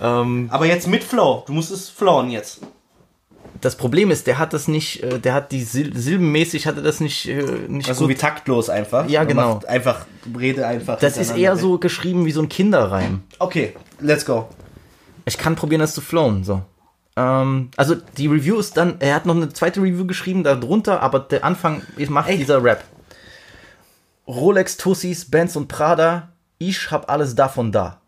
Ähm, 0.02 0.48
Aber 0.52 0.66
jetzt 0.66 0.88
mit 0.88 1.04
Flow. 1.04 1.44
Du 1.48 1.52
musst 1.52 1.70
es 1.70 1.90
flowen 1.90 2.30
jetzt. 2.32 2.62
das 3.60 3.76
Problem 3.76 4.10
ist, 4.10 4.26
der 4.28 4.38
hat 4.40 4.54
das 4.54 4.70
nicht, 4.70 5.04
äh, 5.04 5.20
der 5.20 5.34
hat 5.34 5.52
die 5.52 5.64
Sil 5.68 5.92
silbenmäßig 5.94 6.66
hatte 6.66 6.82
das 6.82 7.02
nicht, 7.02 7.28
äh, 7.28 7.42
nicht 7.68 7.90
Also 7.90 8.02
gut. 8.06 8.12
wie 8.12 8.16
taktlos 8.16 8.70
einfach. 8.70 9.10
Ja, 9.10 9.26
genau. 9.26 9.56
macht 9.56 9.66
Einfach, 9.68 10.06
rede 10.40 10.66
einfach. 10.66 10.98
das 11.00 11.18
ist 11.18 11.36
eher 11.36 11.58
so 11.58 11.78
geschrieben 11.78 12.26
wie 12.26 12.32
so 12.32 12.42
ein 12.42 12.48
Kinderreim. 12.48 13.24
Okay, 13.40 13.74
let's 14.00 14.26
go. 14.26 14.48
Ich 15.26 15.38
kann 15.38 15.56
probieren, 15.56 15.82
das 15.82 15.94
zu 15.94 16.02
flowen, 16.02 16.44
so. 16.44 16.64
Ähm, 17.16 17.70
also 17.78 17.96
die 17.96 18.28
Review 18.28 18.60
ist 18.60 18.78
dann, 18.78 19.00
er 19.00 19.16
hat 19.16 19.26
noch 19.26 19.36
eine 19.36 19.54
zweite 19.54 19.82
Review 19.82 20.06
geschrieben 20.06 20.44
darunter, 20.44 21.02
aber 21.02 21.20
der 21.20 21.44
Anfang 21.44 21.84
macht 22.10 22.30
dieser 22.30 22.64
Rap. 22.64 22.84
Rolex, 24.28 24.78
Tussis, 24.78 25.30
Benz 25.30 25.56
und 25.56 25.68
Prada, 25.68 26.30
ich 26.58 26.92
hab 26.92 27.12
alles 27.12 27.36
davon 27.36 27.72
da. 27.72 28.02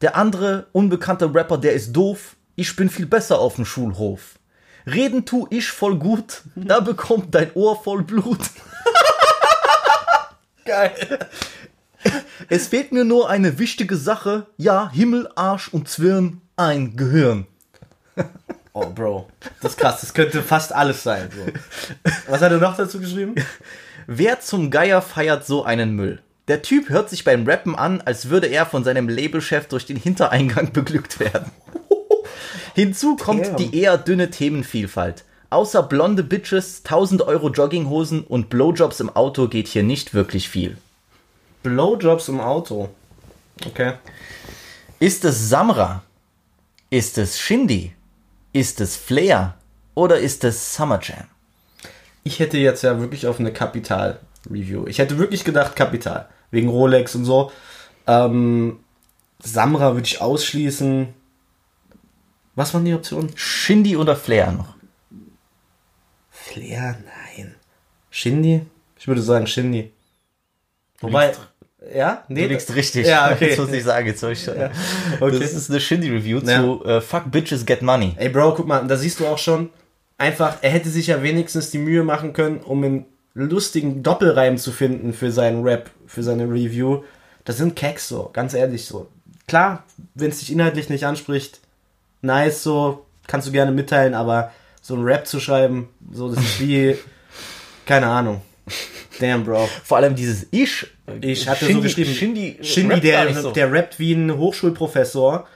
Der 0.00 0.16
andere 0.16 0.66
unbekannte 0.72 1.34
Rapper, 1.34 1.58
der 1.58 1.72
ist 1.72 1.92
doof, 1.92 2.36
ich 2.54 2.74
bin 2.76 2.88
viel 2.88 3.06
besser 3.06 3.38
auf 3.38 3.56
dem 3.56 3.64
Schulhof. 3.64 4.38
Reden 4.86 5.24
tu 5.24 5.46
ich 5.50 5.68
voll 5.68 5.96
gut, 5.96 6.42
da 6.54 6.80
bekommt 6.80 7.34
dein 7.34 7.52
Ohr 7.54 7.82
voll 7.82 8.02
Blut. 8.02 8.38
Geil. 10.64 10.92
Es 12.48 12.68
fehlt 12.68 12.92
mir 12.92 13.04
nur 13.04 13.28
eine 13.28 13.58
wichtige 13.58 13.96
Sache, 13.96 14.46
ja, 14.56 14.90
Himmel, 14.92 15.28
Arsch 15.34 15.68
und 15.68 15.88
Zwirn, 15.88 16.40
ein 16.56 16.96
Gehirn. 16.96 17.46
Oh, 18.72 18.86
Bro. 18.90 19.28
Das 19.62 19.72
ist 19.72 19.78
krass. 19.78 20.00
Das 20.00 20.12
könnte 20.12 20.42
fast 20.42 20.74
alles 20.74 21.02
sein. 21.02 21.30
So. 21.34 22.10
Was 22.30 22.42
hat 22.42 22.52
er 22.52 22.58
noch 22.58 22.76
dazu 22.76 23.00
geschrieben? 23.00 23.34
Wer 24.06 24.40
zum 24.40 24.70
Geier 24.70 25.00
feiert 25.02 25.46
so 25.46 25.64
einen 25.64 25.94
Müll? 25.96 26.20
Der 26.48 26.62
Typ 26.62 26.88
hört 26.90 27.10
sich 27.10 27.24
beim 27.24 27.46
Rappen 27.46 27.74
an, 27.74 28.00
als 28.02 28.28
würde 28.28 28.46
er 28.46 28.66
von 28.66 28.84
seinem 28.84 29.08
Labelchef 29.08 29.66
durch 29.66 29.86
den 29.86 29.96
Hintereingang 29.96 30.72
beglückt 30.72 31.18
werden. 31.20 31.50
Hinzu 32.74 33.16
kommt 33.16 33.46
Damn. 33.46 33.56
die 33.56 33.78
eher 33.78 33.96
dünne 33.98 34.30
Themenvielfalt. 34.30 35.24
Außer 35.48 35.82
blonde 35.82 36.22
Bitches, 36.22 36.82
1000 36.84 37.22
Euro 37.22 37.50
Jogginghosen 37.50 38.22
und 38.24 38.50
Blowjobs 38.50 39.00
im 39.00 39.08
Auto 39.14 39.48
geht 39.48 39.68
hier 39.68 39.82
nicht 39.82 40.12
wirklich 40.12 40.48
viel. 40.48 40.76
Blowjobs 41.62 42.28
im 42.28 42.40
Auto. 42.40 42.90
Okay. 43.64 43.94
Ist 44.98 45.24
es 45.24 45.48
Samra? 45.48 46.02
Ist 46.96 47.18
es 47.18 47.38
Shindy? 47.38 47.92
Ist 48.54 48.80
es 48.80 48.96
Flair? 48.96 49.58
Oder 49.94 50.18
ist 50.18 50.44
es 50.44 50.74
Summer 50.74 50.98
Jam? 51.02 51.26
Ich 52.24 52.38
hätte 52.38 52.56
jetzt 52.56 52.82
ja 52.82 52.98
wirklich 52.98 53.26
auf 53.26 53.38
eine 53.38 53.52
Kapital-Review. 53.52 54.86
Ich 54.86 54.98
hätte 54.98 55.18
wirklich 55.18 55.44
gedacht 55.44 55.76
Kapital. 55.76 56.26
Wegen 56.50 56.70
Rolex 56.70 57.14
und 57.14 57.26
so. 57.26 57.52
Ähm, 58.06 58.80
Samra 59.40 59.92
würde 59.92 60.06
ich 60.06 60.22
ausschließen. 60.22 61.12
Was 62.54 62.72
waren 62.72 62.86
die 62.86 62.94
Optionen? 62.94 63.30
Shindy 63.36 63.98
oder 63.98 64.16
Flair 64.16 64.52
noch? 64.52 64.74
Flair? 66.30 66.96
Nein. 67.04 67.56
Shindy? 68.08 68.64
Ich 68.98 69.06
würde 69.06 69.20
sagen 69.20 69.46
Shindy. 69.46 69.92
Wobei. 71.00 71.34
Ja? 71.94 72.24
Nee, 72.28 72.42
Du 72.42 72.48
liegst 72.48 72.74
richtig. 72.74 73.06
Ja, 73.06 73.30
okay. 73.32 73.50
Das 73.50 73.58
muss 73.58 73.72
ich 73.72 73.84
sagen. 73.84 74.06
Jetzt 74.06 74.20
soll 74.20 74.32
ich, 74.32 74.48
Okay. 74.48 75.38
Das 75.38 75.52
ist 75.52 75.70
eine 75.70 75.80
Shindy-Review 75.80 76.40
Ja. 76.44 76.60
zu 76.60 76.84
äh, 76.84 77.00
Fuck 77.00 77.30
Bitches 77.30 77.66
Get 77.66 77.82
Money. 77.82 78.14
Ey, 78.16 78.28
Bro, 78.28 78.54
guck 78.54 78.66
mal, 78.66 78.86
da 78.86 78.96
siehst 78.96 79.20
du 79.20 79.26
auch 79.26 79.38
schon, 79.38 79.70
einfach, 80.18 80.56
er 80.62 80.70
hätte 80.70 80.88
sich 80.88 81.08
ja 81.08 81.22
wenigstens 81.22 81.70
die 81.70 81.78
Mühe 81.78 82.02
machen 82.04 82.32
können, 82.32 82.58
um 82.58 82.82
einen 82.84 83.04
lustigen 83.34 84.02
Doppelreim 84.02 84.56
zu 84.58 84.72
finden 84.72 85.12
für 85.12 85.30
seinen 85.30 85.62
Rap, 85.62 85.90
für 86.06 86.22
seine 86.22 86.44
Review. 86.44 87.02
Das 87.44 87.58
sind 87.58 87.76
Keks 87.76 88.08
so, 88.08 88.30
ganz 88.32 88.54
ehrlich 88.54 88.86
so. 88.86 89.08
Klar, 89.46 89.84
wenn 90.14 90.30
es 90.30 90.38
dich 90.38 90.50
inhaltlich 90.50 90.88
nicht 90.88 91.04
anspricht, 91.04 91.60
nice 92.22 92.62
so, 92.62 93.04
kannst 93.26 93.46
du 93.46 93.52
gerne 93.52 93.72
mitteilen, 93.72 94.14
aber 94.14 94.52
so 94.80 94.94
einen 94.94 95.04
Rap 95.04 95.26
zu 95.26 95.38
schreiben, 95.38 95.88
so, 96.12 96.32
das 96.34 96.42
ist 96.42 96.60
wie, 96.60 96.96
keine 97.86 98.06
Ahnung. 98.06 98.40
Damn, 99.20 99.44
Bro. 99.44 99.68
Vor 99.84 99.96
allem 99.98 100.14
dieses 100.14 100.46
Ich. 100.50 100.86
Ich 101.20 101.48
hatte 101.48 101.64
so 101.66 101.70
Shindy- 101.72 101.82
geschrieben, 101.82 102.14
Shindy, 102.14 102.58
Shindy, 102.62 102.92
rappt 102.94 103.04
der, 103.04 103.34
so. 103.42 103.50
der 103.52 103.72
rappt 103.72 103.98
wie 103.98 104.12
ein 104.12 104.36
Hochschulprofessor. 104.36 105.46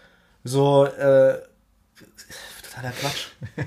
So, 0.45 0.85
äh, 0.87 1.39
totaler 2.63 2.93
Quatsch. 3.01 3.27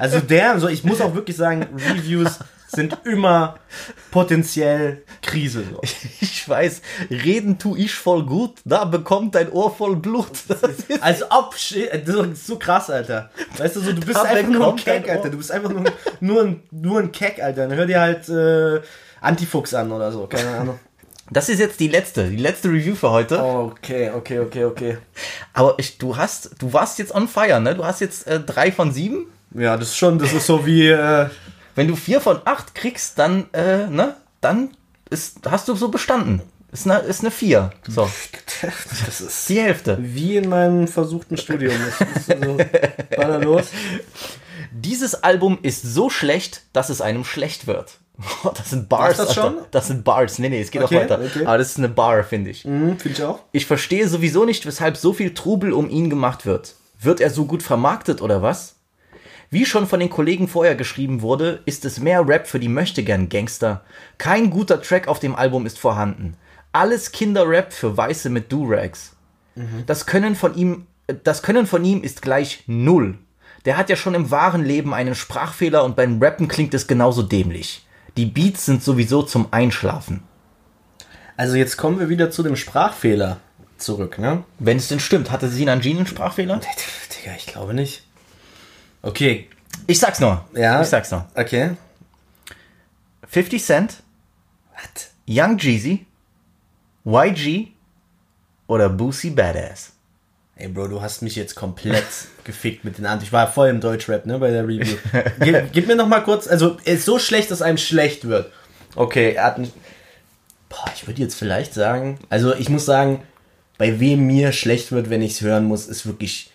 Also 0.00 0.20
der, 0.20 0.60
so, 0.60 0.68
ich 0.68 0.84
muss 0.84 1.00
auch 1.00 1.12
wirklich 1.16 1.36
sagen, 1.36 1.66
Reviews 1.74 2.38
sind 2.68 2.96
immer 3.04 3.58
potenziell 4.10 5.02
Krise. 5.22 5.64
So. 5.70 5.80
Ich 6.20 6.48
weiß, 6.48 6.82
reden 7.10 7.58
tu 7.58 7.76
ich 7.76 7.94
voll 7.94 8.24
gut, 8.24 8.58
da 8.64 8.84
bekommt 8.84 9.34
dein 9.34 9.50
Ohr 9.50 9.74
voll 9.74 9.96
Blut. 9.96 10.30
Als 11.00 11.22
ob, 11.30 11.54
shit, 11.56 11.90
das 12.06 12.14
ist 12.14 12.46
so 12.46 12.58
krass, 12.58 12.90
Alter. 12.90 13.30
Weißt 13.56 13.76
du, 13.76 13.80
so, 13.80 13.92
du 13.92 14.00
bist 14.00 14.18
Da 14.18 14.22
einfach 14.22 14.50
nur 14.50 14.70
ein 14.70 14.76
Keck. 14.76 15.08
Alter. 15.08 15.30
Du 15.30 15.36
bist 15.36 15.50
einfach 15.50 15.70
nur, 15.70 15.84
nur, 16.20 16.42
ein, 16.42 16.62
nur 16.70 17.00
ein 17.00 17.12
Keck, 17.12 17.42
Alter. 17.42 17.68
Dann 17.68 17.76
hör 17.76 17.86
dir 17.86 18.00
halt 18.00 18.28
äh, 18.28 18.80
Antifuchs 19.20 19.74
an 19.74 19.90
oder 19.90 20.12
so, 20.12 20.26
keine 20.26 20.50
Ahnung. 20.50 20.78
Das 21.30 21.48
ist 21.50 21.58
jetzt 21.58 21.78
die 21.80 21.88
letzte, 21.88 22.28
die 22.28 22.36
letzte 22.36 22.68
Review 22.68 22.94
für 22.94 23.10
heute. 23.10 23.42
Okay, 23.42 24.10
okay, 24.14 24.38
okay, 24.38 24.64
okay. 24.64 24.98
Aber 25.52 25.74
ich, 25.76 25.98
du 25.98 26.16
hast, 26.16 26.54
du 26.58 26.72
warst 26.72 26.98
jetzt 26.98 27.14
on 27.14 27.28
fire, 27.28 27.60
ne? 27.60 27.74
Du 27.74 27.84
hast 27.84 28.00
jetzt 28.00 28.26
äh, 28.26 28.40
drei 28.40 28.72
von 28.72 28.92
sieben. 28.92 29.26
Ja, 29.54 29.76
das 29.76 29.88
ist 29.88 29.98
schon, 29.98 30.18
das 30.18 30.32
ist 30.32 30.46
so 30.46 30.64
wie, 30.64 30.88
äh, 30.88 31.26
Wenn 31.78 31.86
du 31.86 31.94
vier 31.94 32.20
von 32.20 32.40
acht 32.44 32.74
kriegst, 32.74 33.20
dann, 33.20 33.46
äh, 33.52 33.86
ne? 33.86 34.16
Dann 34.40 34.70
ist, 35.10 35.38
hast 35.48 35.68
du 35.68 35.76
so 35.76 35.90
bestanden. 35.90 36.42
Ist 36.72 36.86
eine, 36.90 36.98
ist 36.98 37.20
eine 37.20 37.30
vier. 37.30 37.70
So, 37.86 38.10
das 39.06 39.20
ist 39.20 39.48
die 39.48 39.60
Hälfte. 39.60 39.96
wie 40.00 40.36
in 40.38 40.48
meinem 40.48 40.88
versuchten 40.88 41.36
Studium. 41.36 41.72
Das 42.26 42.28
ist 42.28 43.22
so, 43.22 43.38
los. 43.40 43.66
Dieses 44.72 45.22
Album 45.22 45.60
ist 45.62 45.82
so 45.82 46.10
schlecht, 46.10 46.62
dass 46.72 46.88
es 46.90 47.00
einem 47.00 47.24
schlecht 47.24 47.68
wird. 47.68 47.98
Das 48.56 48.70
sind 48.70 48.88
Bars. 48.88 49.16
Darf 49.16 49.28
das 49.28 49.38
Alter. 49.38 49.40
schon? 49.42 49.64
Das 49.70 49.86
sind 49.86 50.02
Bars. 50.02 50.40
Nee, 50.40 50.48
nee, 50.48 50.60
es 50.60 50.72
geht 50.72 50.82
Okay, 50.82 50.96
auch 50.96 51.02
weiter. 51.02 51.20
okay. 51.24 51.46
Aber 51.46 51.58
das 51.58 51.68
ist 51.70 51.78
eine 51.78 51.88
Bar, 51.88 52.24
finde 52.24 52.50
ich. 52.50 52.64
Mhm, 52.64 52.98
Finde 52.98 53.16
ich 53.16 53.22
auch. 53.22 53.38
Ich 53.52 53.66
verstehe 53.66 54.08
sowieso 54.08 54.44
nicht, 54.44 54.66
weshalb 54.66 54.96
so 54.96 55.12
viel 55.12 55.32
Trubel 55.32 55.72
um 55.72 55.88
ihn 55.88 56.10
gemacht 56.10 56.44
wird. 56.44 56.74
Wird 57.00 57.20
er 57.20 57.30
so 57.30 57.44
gut 57.44 57.62
vermarktet 57.62 58.20
oder 58.20 58.42
was? 58.42 58.74
Wie 59.50 59.64
schon 59.64 59.86
von 59.86 60.00
den 60.00 60.10
Kollegen 60.10 60.46
vorher 60.46 60.74
geschrieben 60.74 61.22
wurde, 61.22 61.62
ist 61.64 61.84
es 61.84 62.00
mehr 62.00 62.26
Rap 62.26 62.46
für 62.46 62.60
die 62.60 62.68
Möchtegern-Gangster. 62.68 63.82
Kein 64.18 64.50
guter 64.50 64.82
Track 64.82 65.08
auf 65.08 65.20
dem 65.20 65.34
Album 65.34 65.64
ist 65.64 65.78
vorhanden. 65.78 66.36
Alles 66.72 67.12
Kinderrap 67.12 67.72
für 67.72 67.96
Weiße 67.96 68.28
mit 68.28 68.52
Durags. 68.52 69.16
Das 69.86 70.06
Können 70.06 70.36
von 70.36 70.54
ihm, 70.54 70.86
das 71.24 71.42
Können 71.42 71.66
von 71.66 71.84
ihm 71.84 72.02
ist 72.02 72.22
gleich 72.22 72.62
null. 72.66 73.18
Der 73.64 73.76
hat 73.76 73.90
ja 73.90 73.96
schon 73.96 74.14
im 74.14 74.30
wahren 74.30 74.64
Leben 74.64 74.94
einen 74.94 75.14
Sprachfehler 75.14 75.82
und 75.82 75.96
beim 75.96 76.22
Rappen 76.22 76.46
klingt 76.46 76.74
es 76.74 76.86
genauso 76.86 77.22
dämlich. 77.22 77.86
Die 78.16 78.26
Beats 78.26 78.66
sind 78.66 78.82
sowieso 78.82 79.22
zum 79.22 79.48
Einschlafen. 79.50 80.22
Also 81.36 81.56
jetzt 81.56 81.76
kommen 81.76 81.98
wir 81.98 82.08
wieder 82.08 82.30
zu 82.30 82.42
dem 82.42 82.56
Sprachfehler 82.56 83.38
zurück, 83.78 84.18
ne? 84.18 84.44
Wenn 84.58 84.76
es 84.76 84.88
denn 84.88 85.00
stimmt, 85.00 85.30
hatte 85.30 85.48
Sinan 85.48 85.80
Jean 85.80 85.98
einen 85.98 86.06
Sprachfehler? 86.06 86.60
Digga, 87.20 87.34
ich 87.36 87.46
glaube 87.46 87.74
nicht. 87.74 88.07
Okay, 89.02 89.48
Ich 89.86 89.98
sag's 89.98 90.20
nur. 90.20 90.44
ja. 90.54 90.80
Ich 90.82 90.88
sag's 90.88 91.10
nur. 91.10 91.26
Okay. 91.34 91.70
50 93.28 93.62
Cent, 93.64 93.96
Was? 94.74 95.10
Young 95.28 95.58
Jeezy, 95.58 96.06
YG 97.04 97.68
oder 98.66 98.88
Boosie 98.88 99.30
Badass. 99.30 99.92
Ey, 100.56 100.68
Bro, 100.68 100.88
du 100.88 101.00
hast 101.00 101.22
mich 101.22 101.36
jetzt 101.36 101.54
komplett 101.54 102.04
gefickt 102.44 102.84
mit 102.84 102.98
den 102.98 103.06
Antworten. 103.06 103.24
Ich 103.26 103.32
war 103.32 103.50
voll 103.52 103.68
im 103.68 103.80
Deutschrap, 103.80 104.26
ne, 104.26 104.38
bei 104.38 104.50
der 104.50 104.66
Review. 104.66 104.96
gib, 105.40 105.72
gib 105.72 105.86
mir 105.86 105.94
noch 105.96 106.08
mal 106.08 106.20
kurz, 106.20 106.48
also, 106.48 106.76
ist 106.84 107.04
so 107.04 107.18
schlecht, 107.18 107.50
dass 107.50 107.62
einem 107.62 107.78
schlecht 107.78 108.26
wird. 108.26 108.50
Okay, 108.96 109.34
er 109.34 109.44
hat 109.44 109.58
ein, 109.58 109.70
Boah, 110.68 110.84
ich 110.94 111.06
würde 111.06 111.22
jetzt 111.22 111.34
vielleicht 111.36 111.72
sagen, 111.72 112.18
also 112.28 112.54
ich 112.54 112.68
muss 112.68 112.84
sagen, 112.84 113.22
bei 113.78 114.00
wem 114.00 114.26
mir 114.26 114.52
schlecht 114.52 114.90
wird, 114.92 115.08
wenn 115.08 115.22
ich 115.22 115.32
es 115.32 115.40
hören 115.40 115.64
muss, 115.64 115.86
ist 115.86 116.04
wirklich 116.04 116.50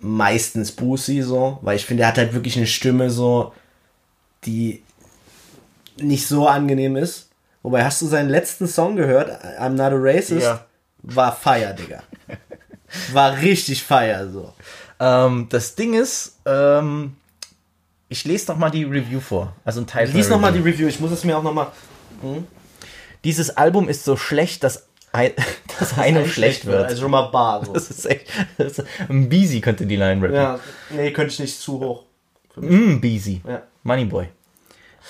meistens 0.00 0.72
Boosie 0.72 1.22
so, 1.22 1.58
weil 1.62 1.76
ich 1.76 1.86
finde, 1.86 2.04
er 2.04 2.08
hat 2.08 2.18
halt 2.18 2.32
wirklich 2.34 2.56
eine 2.56 2.66
Stimme 2.66 3.10
so, 3.10 3.52
die 4.44 4.82
nicht 5.96 6.26
so 6.26 6.46
angenehm 6.48 6.96
ist. 6.96 7.28
Wobei, 7.62 7.84
hast 7.84 8.00
du 8.00 8.06
seinen 8.06 8.30
letzten 8.30 8.66
Song 8.66 8.96
gehört? 8.96 9.30
I'm 9.58 9.70
not 9.70 9.92
a 9.92 9.96
racist? 9.96 10.42
Ja. 10.42 10.64
War 11.02 11.34
Fire, 11.34 11.74
Digga. 11.74 12.02
War 13.12 13.36
richtig 13.36 13.82
Fire, 13.82 14.28
so. 14.30 14.52
Ähm, 14.98 15.46
das 15.50 15.74
Ding 15.74 15.94
ist, 15.94 16.38
ähm, 16.46 17.16
ich 18.08 18.24
lese 18.24 18.50
noch 18.50 18.58
mal 18.58 18.70
die 18.70 18.84
Review 18.84 19.20
vor. 19.20 19.54
Also 19.64 19.80
ein 19.80 19.86
Teil 19.86 20.08
Lies 20.08 20.26
der 20.26 20.36
nochmal 20.36 20.52
die 20.52 20.60
Review. 20.60 20.88
Ich 20.88 21.00
muss 21.00 21.12
es 21.12 21.24
mir 21.24 21.38
auch 21.38 21.42
nochmal. 21.42 21.68
Dieses 23.24 23.56
Album 23.56 23.88
ist 23.88 24.04
so 24.04 24.16
schlecht, 24.16 24.64
dass 24.64 24.88
ein, 25.12 25.32
dass 25.78 25.98
einem 25.98 26.26
schlecht 26.26 26.66
wird. 26.66 26.86
Also 26.86 27.02
schon 27.02 27.10
mal 27.10 27.30
bar. 27.30 27.64
So. 27.64 27.72
Das 27.72 27.90
ist 27.90 28.06
echt. 28.06 28.28
Das 28.58 28.78
ist, 28.78 28.84
ein 29.08 29.28
Beezy 29.28 29.60
könnte 29.60 29.86
die 29.86 29.96
Line 29.96 30.22
rappen. 30.22 30.34
Ja, 30.34 30.60
nee, 30.90 31.10
könnte 31.12 31.32
ich 31.32 31.40
nicht 31.40 31.58
zu 31.58 31.80
hoch. 31.80 32.04
Mm, 32.56 33.00
Beezy. 33.00 33.42
Ja. 33.46 33.62
Moneyboy. 33.82 34.28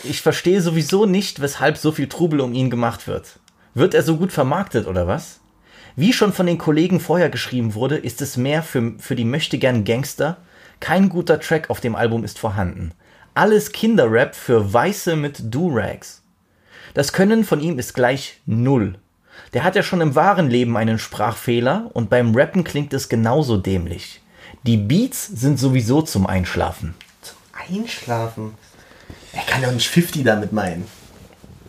Ich 0.04 0.22
verstehe 0.22 0.62
sowieso 0.62 1.04
nicht, 1.06 1.40
weshalb 1.40 1.76
so 1.76 1.92
viel 1.92 2.08
Trubel 2.08 2.40
um 2.40 2.54
ihn 2.54 2.70
gemacht 2.70 3.06
wird. 3.06 3.38
Wird 3.74 3.94
er 3.94 4.02
so 4.02 4.16
gut 4.16 4.32
vermarktet 4.32 4.86
oder 4.86 5.06
was? 5.06 5.40
Wie 5.96 6.12
schon 6.12 6.32
von 6.32 6.46
den 6.46 6.58
Kollegen 6.58 7.00
vorher 7.00 7.28
geschrieben 7.28 7.74
wurde, 7.74 7.96
ist 7.96 8.22
es 8.22 8.36
mehr 8.36 8.62
für, 8.62 8.94
für 8.98 9.16
die 9.16 9.24
möchtegern 9.24 9.84
Gangster. 9.84 10.38
Kein 10.78 11.08
guter 11.08 11.40
Track 11.40 11.68
auf 11.68 11.80
dem 11.80 11.94
Album 11.94 12.24
ist 12.24 12.38
vorhanden. 12.38 12.92
Alles 13.34 13.72
Kinderrap 13.72 14.34
für 14.34 14.72
Weiße 14.72 15.16
mit 15.16 15.54
Do-Rags. 15.54 16.22
Das 16.94 17.12
Können 17.12 17.44
von 17.44 17.60
ihm 17.60 17.78
ist 17.78 17.94
gleich 17.94 18.40
null. 18.46 18.98
Der 19.52 19.64
hat 19.64 19.76
ja 19.76 19.82
schon 19.82 20.00
im 20.00 20.14
wahren 20.14 20.48
Leben 20.48 20.76
einen 20.76 20.98
Sprachfehler 20.98 21.90
und 21.92 22.10
beim 22.10 22.34
Rappen 22.34 22.64
klingt 22.64 22.92
es 22.92 23.08
genauso 23.08 23.56
dämlich. 23.56 24.20
Die 24.64 24.76
Beats 24.76 25.26
sind 25.26 25.58
sowieso 25.58 26.02
zum 26.02 26.26
Einschlafen. 26.26 26.94
Einschlafen. 27.52 28.54
Er 29.32 29.42
kann 29.42 29.62
doch 29.62 29.72
nicht 29.72 29.88
50 29.88 30.24
damit 30.24 30.52
meinen. 30.52 30.86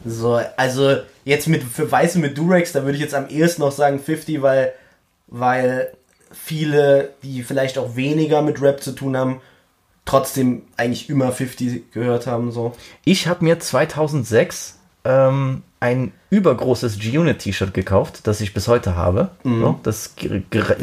So, 0.03 0.41
also 0.57 0.97
jetzt 1.25 1.47
mit 1.47 1.63
für 1.63 1.91
Weiße 1.91 2.19
mit 2.19 2.37
Durex, 2.37 2.71
da 2.71 2.83
würde 2.83 2.95
ich 2.95 3.03
jetzt 3.03 3.13
am 3.13 3.27
ehesten 3.27 3.61
noch 3.61 3.71
sagen 3.71 3.99
50, 3.99 4.41
weil, 4.41 4.73
weil 5.27 5.93
viele, 6.31 7.13
die 7.23 7.43
vielleicht 7.43 7.77
auch 7.77 7.95
weniger 7.95 8.41
mit 8.41 8.61
Rap 8.61 8.81
zu 8.81 8.93
tun 8.93 9.15
haben, 9.15 9.41
trotzdem 10.05 10.63
eigentlich 10.77 11.09
immer 11.09 11.31
50 11.31 11.91
gehört 11.91 12.25
haben. 12.25 12.51
So. 12.51 12.73
Ich 13.05 13.27
habe 13.27 13.43
mir 13.43 13.59
2006 13.59 14.79
ähm, 15.03 15.63
ein 15.79 16.11
übergroßes 16.29 16.99
G-Unit-T-Shirt 16.99 17.73
gekauft, 17.73 18.27
das 18.27 18.39
ich 18.39 18.53
bis 18.53 18.67
heute 18.67 18.95
habe. 18.95 19.31
So, 19.43 19.79
das, 19.83 20.15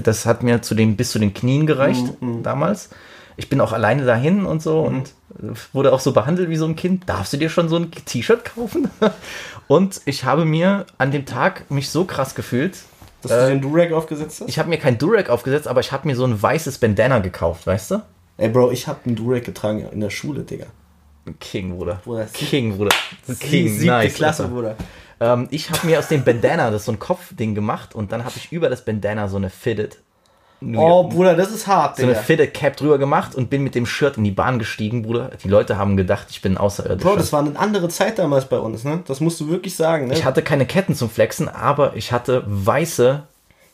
das 0.03 0.27
hat 0.27 0.43
mir 0.43 0.61
zu 0.61 0.75
den, 0.75 0.97
bis 0.97 1.13
zu 1.13 1.19
den 1.19 1.33
Knien 1.33 1.67
gereicht 1.67 2.05
damals. 2.43 2.91
Ich 3.37 3.49
bin 3.49 3.61
auch 3.61 3.73
alleine 3.73 4.05
dahin 4.05 4.45
und 4.45 4.61
so 4.61 4.81
und 4.81 5.13
äh, 5.41 5.55
wurde 5.73 5.93
auch 5.93 6.01
so 6.01 6.13
behandelt 6.13 6.51
wie 6.51 6.57
so 6.57 6.67
ein 6.67 6.75
Kind. 6.75 7.09
Darfst 7.09 7.33
du 7.33 7.37
dir 7.37 7.49
schon 7.49 7.69
so 7.69 7.77
ein 7.77 7.93
T-Shirt 7.93 8.45
kaufen? 8.45 8.91
und 9.69 10.01
ich 10.07 10.25
habe 10.25 10.45
mir 10.45 10.87
an 10.99 11.13
dem 11.13 11.25
Tag 11.25 11.71
mich 11.71 11.91
so 11.91 12.05
krass 12.05 12.35
gefühlt. 12.35 12.79
Dass 13.23 13.31
du 13.31 13.49
den 13.49 13.61
Durag 13.61 13.93
aufgesetzt 13.93 14.41
hast? 14.41 14.49
Ich 14.49 14.59
habe 14.59 14.69
mir 14.69 14.79
kein 14.79 14.99
Durag 14.99 15.31
aufgesetzt, 15.31 15.69
aber 15.69 15.81
ich 15.81 15.93
habe 15.93 16.09
mir 16.09 16.17
so 16.17 16.25
ein 16.25 16.43
weißes 16.43 16.79
Bandana 16.79 17.21
gekauft, 17.21 17.67
weißt 17.69 17.93
du? 17.93 18.03
Ey, 18.39 18.49
Bro, 18.49 18.73
ich 18.73 18.89
hab 18.89 19.07
einen 19.07 19.15
Durag 19.15 19.45
getragen 19.45 19.87
in 19.93 20.01
der 20.01 20.11
Schule, 20.11 20.43
Digga. 20.43 20.67
King, 21.39 21.77
Bruder. 21.77 22.01
Bruder, 22.05 22.27
King, 22.27 22.77
Bruder. 22.77 22.95
King, 23.41 23.69
Siebte 23.69 23.87
nice. 23.87 24.15
Klasse, 24.15 24.45
Alter. 24.45 24.55
Bruder. 24.55 24.77
Ähm, 25.21 25.49
ich 25.51 25.71
habe 25.71 25.87
mir 25.87 25.99
aus 25.99 26.09
dem 26.09 26.25
Bandana 26.25 26.71
das 26.71 26.85
so 26.85 26.93
ein 26.93 26.99
Kopfding 26.99 27.55
gemacht 27.55 27.95
und 27.95 28.13
dann 28.13 28.25
habe 28.25 28.35
ich 28.37 28.53
über 28.53 28.69
das 28.69 28.85
Bandana 28.85 29.29
so 29.29 29.37
eine 29.37 29.51
Fitted. 29.51 29.99
Oh, 30.61 31.05
Bruder, 31.05 31.37
das 31.37 31.53
ist 31.53 31.69
hart, 31.69 31.97
so 31.97 32.03
eine 32.03 32.13
Digga. 32.13 32.25
Fitted 32.25 32.53
Cap 32.53 32.77
drüber 32.77 32.99
gemacht 32.99 33.37
und 33.37 33.49
bin 33.49 33.63
mit 33.63 33.77
dem 33.77 33.87
Shirt 33.87 34.17
in 34.17 34.25
die 34.25 34.33
Bahn 34.33 34.59
gestiegen, 34.59 35.03
Bruder. 35.03 35.31
Die 35.43 35.49
Leute 35.49 35.79
haben 35.79 35.97
gedacht, 35.97 36.27
ich 36.31 36.43
bin 36.43 36.57
außerirdischer. 36.57 37.11
Bro, 37.11 37.17
das 37.17 37.33
war 37.33 37.41
eine 37.41 37.57
andere 37.57 37.89
Zeit 37.89 38.19
damals 38.19 38.47
bei 38.47 38.59
uns, 38.59 38.83
ne? 38.83 39.05
Das 39.07 39.21
musst 39.21 39.39
du 39.39 39.49
wirklich 39.49 39.77
sagen, 39.77 40.09
ne? 40.09 40.15
ich 40.15 40.25
hatte 40.25 40.43
keine 40.43 40.67
Ketten 40.67 40.97
zum 40.97 41.11
Flexen, 41.11 41.49
aber 41.49 41.95
ich 41.95 42.11
hatte 42.11 42.43
weiße 42.47 43.23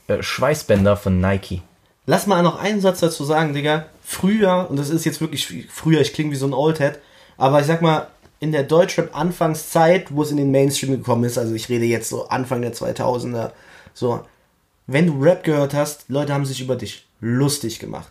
äh, 0.09 0.23
Schweißbänder 0.23 0.99
von 0.99 1.21
Nike. 1.21 1.63
Lass 2.05 2.27
mal 2.27 2.43
noch 2.43 2.61
einen 2.61 2.83
Satz 2.83 3.01
dazu 3.01 3.25
sagen, 3.25 3.55
Digga. 3.55 3.87
Früher, 4.03 4.67
und 4.69 4.79
das 4.79 4.91
ist 4.91 5.07
jetzt 5.07 5.23
wirklich 5.23 5.67
früher, 5.71 6.03
ich 6.03 6.13
klinge 6.13 6.33
wie 6.33 6.37
so 6.37 6.47
ein 6.47 6.53
Oldhead, 6.53 6.99
aber 7.37 7.61
ich 7.61 7.67
sag 7.67 7.83
mal, 7.83 8.09
in 8.41 8.53
der 8.53 8.65
Deutschrap-Anfangszeit, 8.65 10.15
wo 10.15 10.23
es 10.23 10.31
in 10.31 10.37
den 10.37 10.51
Mainstream 10.51 10.91
gekommen 10.91 11.25
ist, 11.25 11.39
also 11.39 11.55
ich 11.55 11.69
rede 11.69 11.85
jetzt 11.85 12.11
so 12.11 12.29
Anfang 12.29 12.63
der 12.63 12.75
2000er, 12.75 13.53
so, 13.95 14.21
wenn 14.87 15.07
du 15.07 15.23
Rap 15.23 15.45
gehört 15.45 15.73
hast, 15.73 16.05
Leute 16.09 16.35
haben 16.35 16.45
sich 16.45 16.61
über 16.61 16.77
dich 16.77 17.07
lustig 17.21 17.79
gemacht. 17.79 18.09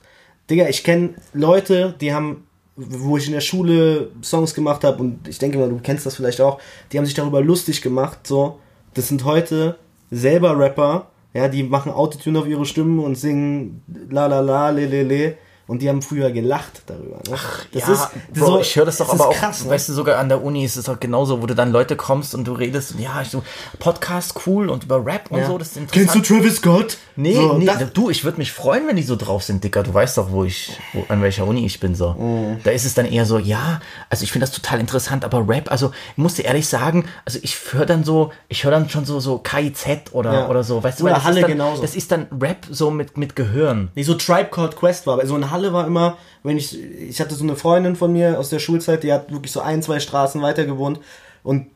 Digga, 0.50 0.68
ich 0.68 0.84
kenne 0.84 1.16
Leute, 1.34 1.94
die 2.02 2.14
haben, 2.14 2.48
wo 2.76 3.18
ich 3.18 3.28
in 3.28 3.34
der 3.34 3.42
Schule 3.42 4.10
Songs 4.24 4.54
gemacht 4.56 4.84
habe, 4.84 5.02
und 5.02 5.28
ich 5.28 5.38
denke 5.38 5.58
mal, 5.60 5.70
du 5.70 5.80
kennst 5.84 6.06
das 6.06 6.16
vielleicht 6.16 6.42
auch, 6.42 6.60
die 6.92 6.98
haben 6.98 7.06
sich 7.06 7.14
darüber 7.14 7.42
lustig 7.42 7.82
gemacht, 7.82 8.26
so. 8.26 8.60
Das 8.96 9.08
sind 9.08 9.24
heute 9.24 9.78
selber 10.12 10.58
Rapper, 10.58 11.08
ja, 11.34 11.48
die 11.48 11.64
machen 11.64 11.92
Autotune 11.92 12.40
auf 12.40 12.48
ihre 12.48 12.66
Stimmen 12.66 13.00
und 13.00 13.16
singen 13.16 13.84
la 14.10 14.28
la 14.28 14.40
la, 14.40 14.70
le 14.70 14.86
le 14.86 15.04
le. 15.04 15.38
Und 15.66 15.82
die 15.82 15.88
haben 15.88 16.02
früher 16.02 16.30
gelacht 16.32 16.82
darüber. 16.88 17.16
Ne? 17.30 17.38
das 17.72 17.88
ja, 17.88 18.12
Bro, 18.34 18.46
so- 18.46 18.60
ich 18.60 18.76
höre 18.76 18.86
das 18.86 18.98
doch 18.98 19.06
es 19.08 19.12
aber 19.20 19.32
ist 19.32 19.38
auch, 19.38 19.40
krass, 19.42 19.64
ne? 19.64 19.72
weißt 19.72 19.88
du, 19.90 19.94
sogar 19.94 20.18
an 20.20 20.28
der 20.28 20.44
Uni 20.44 20.66
ist 20.66 20.76
es 20.76 20.86
doch 20.86 21.00
genauso, 21.00 21.42
wo 21.42 21.46
du 21.46 21.56
dann 21.56 21.72
Leute 21.72 21.96
kommst 21.96 22.36
und 22.36 22.44
du 22.46 22.52
redest, 22.54 22.92
und 22.96 23.00
ja, 23.00 23.22
ich 23.22 23.30
so, 23.30 23.44
Podcast 23.80 24.34
cool 24.46 24.70
und 24.70 24.84
über 24.84 25.06
Rap 25.06 25.32
und 25.32 25.40
Ja. 25.40 25.48
so, 25.48 25.58
das 25.58 25.70
ist 25.70 25.78
interessant. 25.78 26.12
Kennst 26.12 26.30
du 26.30 26.36
Travis 26.36 26.56
Scott? 26.58 26.98
Nee, 27.16 27.36
So, 27.36 27.54
nee, 27.54 27.66
das- 27.66 27.94
du, 27.94 28.10
ich 28.10 28.24
würde 28.26 28.40
mich 28.40 28.52
freuen, 28.52 28.88
wenn 28.88 28.98
die 28.98 29.04
so 29.04 29.16
drauf 29.16 29.44
sind, 29.44 29.64
Dicker. 29.64 29.84
Du 29.84 29.94
weißt 29.94 30.18
doch, 30.18 30.32
wo 30.32 30.44
ich, 30.44 30.78
wo, 30.94 31.06
an 31.08 31.22
welcher 31.22 31.46
Uni 31.48 31.66
ich 31.66 31.80
bin, 31.80 31.96
so. 31.96 32.12
Mhm. 32.14 32.58
Da 32.64 32.72
ist 32.72 32.84
es 32.86 32.94
dann 32.94 33.06
eher 33.06 33.26
so, 33.26 33.38
ja, 33.38 33.80
also 34.10 34.24
ich 34.24 34.32
finde 34.34 34.46
das 34.46 34.54
total 34.54 34.80
interessant, 34.82 35.24
aber 35.24 35.48
Rap, 35.48 35.72
also 35.72 35.92
ich 36.12 36.18
muss 36.18 36.34
dir 36.34 36.44
ehrlich 36.44 36.68
sagen, 36.68 37.06
also 37.24 37.40
ich 37.42 37.58
höre 37.72 37.86
dann 37.86 38.04
so, 38.04 38.32
ich 38.50 38.64
höre 38.66 38.72
dann 38.72 38.90
schon 38.90 39.06
so, 39.06 39.20
so 39.22 39.38
KIZ 39.38 40.12
oder, 40.12 40.34
Ja. 40.34 40.50
oder 40.50 40.64
so, 40.66 40.84
weißt 40.84 41.00
du, 41.00 41.04
Oder 41.06 41.14
weil 41.14 41.18
das 41.20 41.24
Halle 41.26 41.36
ist 41.40 41.44
dann, 41.44 41.52
genauso. 41.52 41.82
Das 41.82 41.96
ist 41.96 42.12
dann 42.12 42.28
Rap 42.42 42.66
so 42.70 42.92
mit, 42.92 43.18
mit 43.18 43.36
Gehirn. 43.38 43.92
Nee, 43.96 44.04
so 44.04 44.16
Tribe 44.16 44.50
Called 44.52 44.76
Quest 44.76 45.08
war. 45.08 45.20
Also 45.20 45.36
in 45.38 45.50
Halle 45.54 45.72
war 45.72 45.88
immer, 45.88 46.18
wenn 46.44 46.58
ich, 46.58 46.78
ich 46.78 47.22
hatte 47.22 47.36
so 47.36 47.44
eine 47.44 47.56
Freundin 47.56 47.96
von 47.96 48.12
mir 48.12 48.38
aus 48.38 48.50
der 48.50 48.60
Schulzeit, 48.60 49.04
die 49.04 49.14
hat 49.14 49.32
wirklich 49.32 49.54
so 49.54 49.62
ein, 49.62 49.82
zwei 49.82 50.02
Straßen 50.02 50.42
weiter 50.42 50.66
gewohnt. 50.66 51.00
Und 51.44 51.68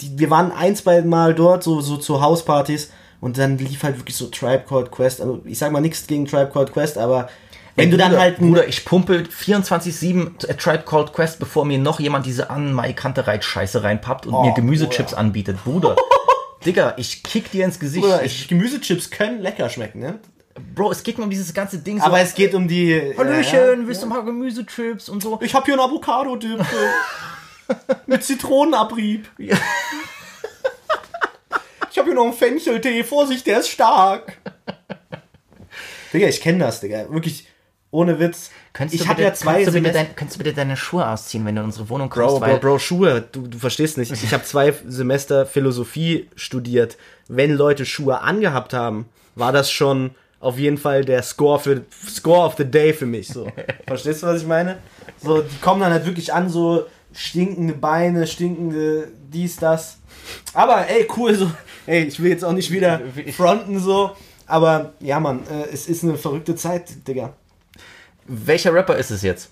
die, 0.00 0.18
wir 0.18 0.30
waren 0.30 0.50
ein, 0.50 0.74
zwei 0.74 1.02
Mal 1.02 1.34
dort, 1.34 1.62
so, 1.62 1.80
so 1.80 1.96
zu 1.96 2.20
Hauspartys. 2.20 2.90
Und 3.20 3.38
dann 3.38 3.56
lief 3.58 3.84
halt 3.84 3.98
wirklich 3.98 4.16
so 4.16 4.26
Tribe 4.26 4.64
Called 4.68 4.90
Quest. 4.90 5.20
Also 5.20 5.42
ich 5.44 5.56
sag 5.56 5.70
mal 5.70 5.80
nichts 5.80 6.08
gegen 6.08 6.26
Tribe 6.26 6.50
Called 6.52 6.72
Quest, 6.72 6.98
aber 6.98 7.28
wenn 7.76 7.86
Ey, 7.86 7.90
du 7.92 7.96
dann 7.96 8.10
Bruder, 8.10 8.20
halt. 8.20 8.38
Bruder, 8.38 8.68
ich 8.68 8.84
pumpe 8.84 9.22
24-7 9.22 10.50
A 10.50 10.54
Tribe 10.54 10.82
Called 10.84 11.12
Quest, 11.12 11.38
bevor 11.38 11.64
mir 11.64 11.78
noch 11.78 12.00
jemand 12.00 12.26
diese 12.26 12.50
an 12.50 12.72
Mai 12.72 12.92
Kantereit 12.92 13.44
Scheiße 13.44 13.82
reinpappt 13.82 14.26
und 14.26 14.34
Oh, 14.34 14.44
mir 14.44 14.52
Gemüsechips 14.52 15.14
anbietet. 15.14 15.62
Bruder. 15.64 15.96
Digga, 16.66 16.94
ich 16.96 17.22
kick 17.22 17.50
dir 17.50 17.64
ins 17.64 17.78
Gesicht. 17.78 18.04
Bruder, 18.04 18.24
ich, 18.24 18.42
ich, 18.42 18.48
Gemüsechips 18.48 19.10
können 19.10 19.40
lecker 19.40 19.68
schmecken, 19.68 20.00
ne? 20.00 20.18
Bro, 20.74 20.92
es 20.92 21.02
geht 21.02 21.18
mir 21.18 21.24
um 21.24 21.30
dieses 21.30 21.52
ganze 21.54 21.78
Ding 21.78 21.98
so. 21.98 22.04
Aber 22.04 22.20
es 22.20 22.34
geht 22.34 22.54
um 22.54 22.68
die. 22.68 23.14
Hallöchen, 23.16 23.58
Ja, 23.58 23.72
ja. 23.72 23.86
willst 23.86 24.02
du 24.02 24.06
mal 24.06 24.22
Gemüsechips 24.24 25.08
und 25.08 25.22
so? 25.22 25.38
Ich 25.42 25.54
hab 25.54 25.64
hier 25.64 25.74
einen 25.74 25.82
Avocado-Dip. 25.82 26.60
mit 28.06 28.24
Zitronenabrieb. 28.24 29.28
Ich 29.38 29.52
hab 31.98 32.04
hier 32.06 32.14
noch 32.14 32.24
einen 32.24 32.32
Fencheltee. 32.32 33.04
Vorsicht, 33.04 33.46
der 33.46 33.60
ist 33.60 33.68
stark. 33.68 34.38
Digga, 36.12 36.26
ich 36.28 36.40
kenne 36.40 36.58
das, 36.58 36.80
Digga. 36.80 37.10
Wirklich, 37.10 37.46
ohne 37.90 38.18
Witz. 38.18 38.50
Könntest 38.72 38.94
ich 38.94 39.02
du 39.02 39.08
habe 39.08 39.16
bitte, 39.16 39.28
ja 39.28 39.34
zwei 39.34 39.64
könntest 39.64 39.76
du, 39.86 39.92
dein, 39.92 40.16
könntest 40.16 40.38
du 40.40 40.44
bitte 40.44 40.56
deine 40.56 40.76
Schuhe 40.76 41.06
ausziehen, 41.06 41.44
wenn 41.44 41.54
du 41.54 41.60
in 41.60 41.66
unsere 41.66 41.88
Wohnung 41.90 42.08
kommst? 42.08 42.40
Bro, 42.40 42.46
Bro, 42.46 42.58
Bro, 42.58 42.78
Schuhe, 42.78 43.20
du, 43.32 43.46
du 43.46 43.58
verstehst 43.58 43.98
nicht. 43.98 44.10
Ich 44.12 44.32
habe 44.32 44.44
zwei 44.44 44.72
Semester 44.86 45.44
Philosophie 45.46 46.28
studiert. 46.34 46.96
Wenn 47.28 47.52
Leute 47.52 47.84
Schuhe 47.84 48.20
angehabt 48.20 48.72
haben, 48.72 49.06
war 49.34 49.52
das 49.52 49.70
schon 49.70 50.14
auf 50.42 50.58
jeden 50.58 50.76
Fall 50.76 51.04
der 51.04 51.22
Score 51.22 51.58
für 51.58 51.82
Score 52.06 52.44
of 52.44 52.56
the 52.58 52.64
Day 52.64 52.92
für 52.92 53.06
mich. 53.06 53.28
So. 53.28 53.46
Verstehst 53.86 54.22
du, 54.22 54.26
was 54.26 54.42
ich 54.42 54.46
meine? 54.46 54.78
So, 55.22 55.40
die 55.40 55.56
kommen 55.60 55.80
dann 55.80 55.92
halt 55.92 56.04
wirklich 56.04 56.32
an, 56.34 56.50
so 56.50 56.84
stinkende 57.12 57.74
Beine, 57.74 58.26
stinkende 58.26 59.08
dies, 59.32 59.56
das. 59.56 59.98
Aber 60.52 60.88
ey, 60.88 61.06
cool, 61.16 61.34
so, 61.34 61.50
ey, 61.86 62.04
ich 62.04 62.20
will 62.20 62.30
jetzt 62.30 62.44
auch 62.44 62.52
nicht 62.52 62.70
wieder 62.72 63.00
fronten, 63.36 63.78
so. 63.78 64.10
Aber 64.46 64.92
ja, 64.98 65.20
Mann, 65.20 65.40
äh, 65.48 65.72
es 65.72 65.88
ist 65.88 66.02
eine 66.02 66.16
verrückte 66.16 66.56
Zeit, 66.56 67.06
Digga. 67.06 67.34
welcher 68.26 68.74
Rapper 68.74 68.96
ist 68.96 69.10
es 69.10 69.22
jetzt? 69.22 69.50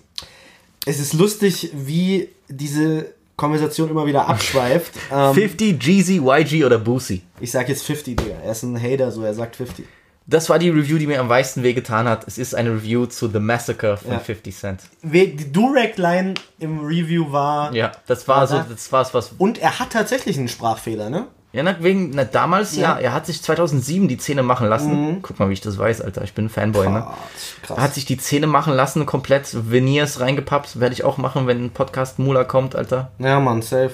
Es 0.85 0.99
ist 0.99 1.13
lustig, 1.13 1.71
wie 1.73 2.29
diese 2.49 3.13
Konversation 3.37 3.89
immer 3.89 4.05
wieder 4.05 4.27
abschweift. 4.27 4.91
ähm, 5.11 5.33
50, 5.33 5.81
Jeezy, 5.81 6.21
YG 6.21 6.65
oder 6.65 6.79
Boosie? 6.79 7.21
ich 7.39 7.49
sag 7.49 7.69
jetzt 7.69 7.83
50, 7.83 8.17
Digga. 8.17 8.35
Er 8.43 8.51
ist 8.51 8.63
ein 8.63 8.81
Hater, 8.81 9.09
so 9.09 9.23
er 9.23 9.33
sagt 9.33 9.55
50. 9.55 9.85
Das 10.27 10.49
war 10.49 10.59
die 10.59 10.69
Review, 10.69 10.97
die 10.97 11.07
mir 11.07 11.19
am 11.19 11.27
meisten 11.27 11.63
wehgetan 11.63 12.07
hat. 12.07 12.27
Es 12.27 12.37
ist 12.37 12.53
eine 12.53 12.69
Review 12.71 13.07
zu 13.07 13.27
The 13.27 13.39
Massacre 13.39 13.97
von 13.97 14.11
Ja. 14.11 14.19
50 14.19 14.55
Cent. 14.55 14.81
Die 15.01 15.51
Durag-Line 15.51 16.35
im 16.59 16.79
Review 16.85 17.31
war. 17.31 17.73
Ja, 17.73 17.91
das 18.07 18.27
war 18.27 18.45
so, 18.47 18.63
das 18.69 18.91
war's, 18.91 19.13
was. 19.13 19.33
Und 19.37 19.57
er 19.57 19.79
hat 19.79 19.89
tatsächlich 19.91 20.37
einen 20.37 20.47
Sprachfehler, 20.47 21.09
ne? 21.09 21.25
Ja, 21.53 21.63
na, 21.63 21.75
wegen, 21.81 22.11
na, 22.11 22.23
damals, 22.23 22.77
ja. 22.77 22.93
Ja. 22.93 22.99
er 22.99 23.13
hat 23.13 23.25
sich 23.25 23.41
2007 23.41 24.07
die 24.07 24.17
Zähne 24.17 24.41
machen 24.41 24.69
lassen. 24.69 25.19
Guck 25.21 25.37
mal, 25.39 25.49
wie 25.49 25.53
ich 25.53 25.59
das 25.59 25.77
weiß, 25.77 25.99
Alter. 26.01 26.23
Ich 26.23 26.33
bin 26.33 26.45
ein 26.45 26.49
Fanboy, 26.49 26.87
ne? 26.87 27.03
Ah, 27.07 27.17
krass. 27.63 27.77
Er 27.77 27.83
hat 27.83 27.93
sich 27.95 28.05
die 28.05 28.17
Zähne 28.17 28.47
machen 28.47 28.73
lassen, 28.73 29.05
komplett 29.05 29.49
Veneers 29.69 30.21
reingepappt. 30.21 30.79
Werde 30.79 30.93
ich 30.93 31.03
auch 31.03 31.17
machen, 31.17 31.47
wenn 31.47 31.65
ein 31.65 31.69
Podcast 31.71 32.19
Mula 32.19 32.45
kommt, 32.45 32.75
Alter. 32.75 33.11
ja, 33.19 33.39
Mann, 33.41 33.61
safe. 33.63 33.91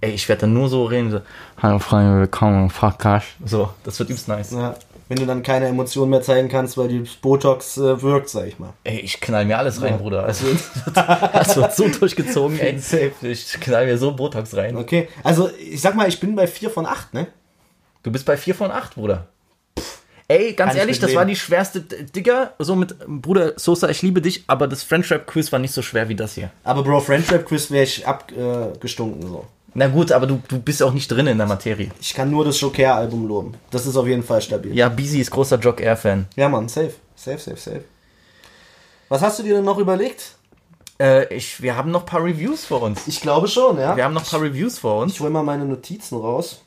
Ey, 0.00 0.12
ich 0.12 0.28
werde 0.28 0.42
dann 0.42 0.52
nur 0.52 0.68
so 0.68 0.84
reden, 0.84 1.10
so, 1.12 1.20
hallo 1.60 1.78
Freunde, 1.78 2.18
willkommen 2.20 2.64
im 2.64 2.68
Podcast. 2.70 3.26
So, 3.44 3.70
das 3.84 3.98
wird 4.00 4.10
übelst 4.10 4.28
nice. 4.28 4.50
Ja. 4.50 4.74
Wenn 5.12 5.18
du 5.18 5.26
dann 5.26 5.42
keine 5.42 5.66
Emotionen 5.66 6.08
mehr 6.08 6.22
zeigen 6.22 6.48
kannst, 6.48 6.78
weil 6.78 6.88
die 6.88 7.04
Botox 7.20 7.76
äh, 7.76 8.00
wirkt, 8.00 8.30
sag 8.30 8.46
ich 8.46 8.58
mal. 8.58 8.72
Ey, 8.82 8.98
ich 9.00 9.20
knall 9.20 9.44
mir 9.44 9.58
alles 9.58 9.82
rein, 9.82 9.98
Bruder. 9.98 10.24
Also, 10.24 10.46
das 10.94 11.54
wird 11.54 11.76
so 11.76 11.86
durchgezogen, 11.86 12.58
ey. 12.58 12.80
Ich 13.22 13.60
knall 13.60 13.84
mir 13.84 13.98
so 13.98 14.16
Botox 14.16 14.56
rein. 14.56 14.74
Okay, 14.74 15.10
also 15.22 15.50
ich 15.58 15.82
sag 15.82 15.96
mal, 15.96 16.08
ich 16.08 16.18
bin 16.18 16.34
bei 16.34 16.46
4 16.46 16.70
von 16.70 16.86
8, 16.86 17.12
ne? 17.12 17.26
Du 18.02 18.10
bist 18.10 18.24
bei 18.24 18.38
4 18.38 18.54
von 18.54 18.70
8, 18.70 18.94
Bruder. 18.94 19.26
Ey, 20.28 20.54
ganz 20.54 20.70
Kann 20.70 20.78
ehrlich, 20.78 20.98
das 20.98 21.14
war 21.14 21.26
die 21.26 21.36
schwerste, 21.36 21.82
Digga, 21.82 22.54
so 22.58 22.74
mit, 22.74 22.96
Bruder 23.06 23.52
Sosa, 23.56 23.90
ich 23.90 24.00
liebe 24.00 24.22
dich, 24.22 24.44
aber 24.46 24.66
das 24.66 24.82
French 24.82 25.10
Rap 25.10 25.26
Quiz 25.26 25.52
war 25.52 25.58
nicht 25.58 25.74
so 25.74 25.82
schwer 25.82 26.08
wie 26.08 26.14
das 26.14 26.36
hier. 26.36 26.50
Aber 26.64 26.82
Bro, 26.82 27.00
Friendship 27.00 27.44
Quiz 27.44 27.70
wäre 27.70 27.84
ich 27.84 28.06
abgestunken 28.06 29.24
äh, 29.24 29.26
so. 29.26 29.46
Na 29.74 29.88
gut, 29.88 30.12
aber 30.12 30.26
du, 30.26 30.42
du 30.48 30.58
bist 30.58 30.82
auch 30.82 30.92
nicht 30.92 31.10
drin 31.10 31.26
in 31.26 31.38
der 31.38 31.46
Materie. 31.46 31.90
Ich 32.00 32.12
kann 32.12 32.30
nur 32.30 32.44
das 32.44 32.60
Joker-Album 32.60 33.26
loben. 33.26 33.54
Das 33.70 33.86
ist 33.86 33.96
auf 33.96 34.06
jeden 34.06 34.22
Fall 34.22 34.42
stabil. 34.42 34.76
Ja, 34.76 34.88
Beezy 34.88 35.20
ist 35.20 35.30
großer 35.30 35.58
Jock 35.58 35.80
Air 35.80 35.96
Fan. 35.96 36.26
Ja, 36.36 36.48
Mann, 36.48 36.68
safe. 36.68 36.92
Safe, 37.16 37.38
safe, 37.38 37.56
safe. 37.56 37.84
Was 39.08 39.22
hast 39.22 39.38
du 39.38 39.42
dir 39.42 39.54
denn 39.54 39.64
noch 39.64 39.78
überlegt? 39.78 40.36
Äh, 41.00 41.34
ich, 41.34 41.62
wir 41.62 41.76
haben 41.76 41.90
noch 41.90 42.00
ein 42.00 42.06
paar 42.06 42.22
Reviews 42.24 42.64
vor 42.64 42.82
uns. 42.82 43.06
Ich 43.06 43.20
glaube 43.20 43.48
schon, 43.48 43.78
ja. 43.78 43.96
Wir 43.96 44.04
haben 44.04 44.14
noch 44.14 44.24
ein 44.24 44.30
paar 44.30 44.42
Reviews 44.42 44.78
vor 44.78 45.02
uns. 45.02 45.14
Ich 45.14 45.20
hole 45.20 45.30
mal 45.30 45.42
meine 45.42 45.64
Notizen 45.64 46.16
raus. 46.16 46.62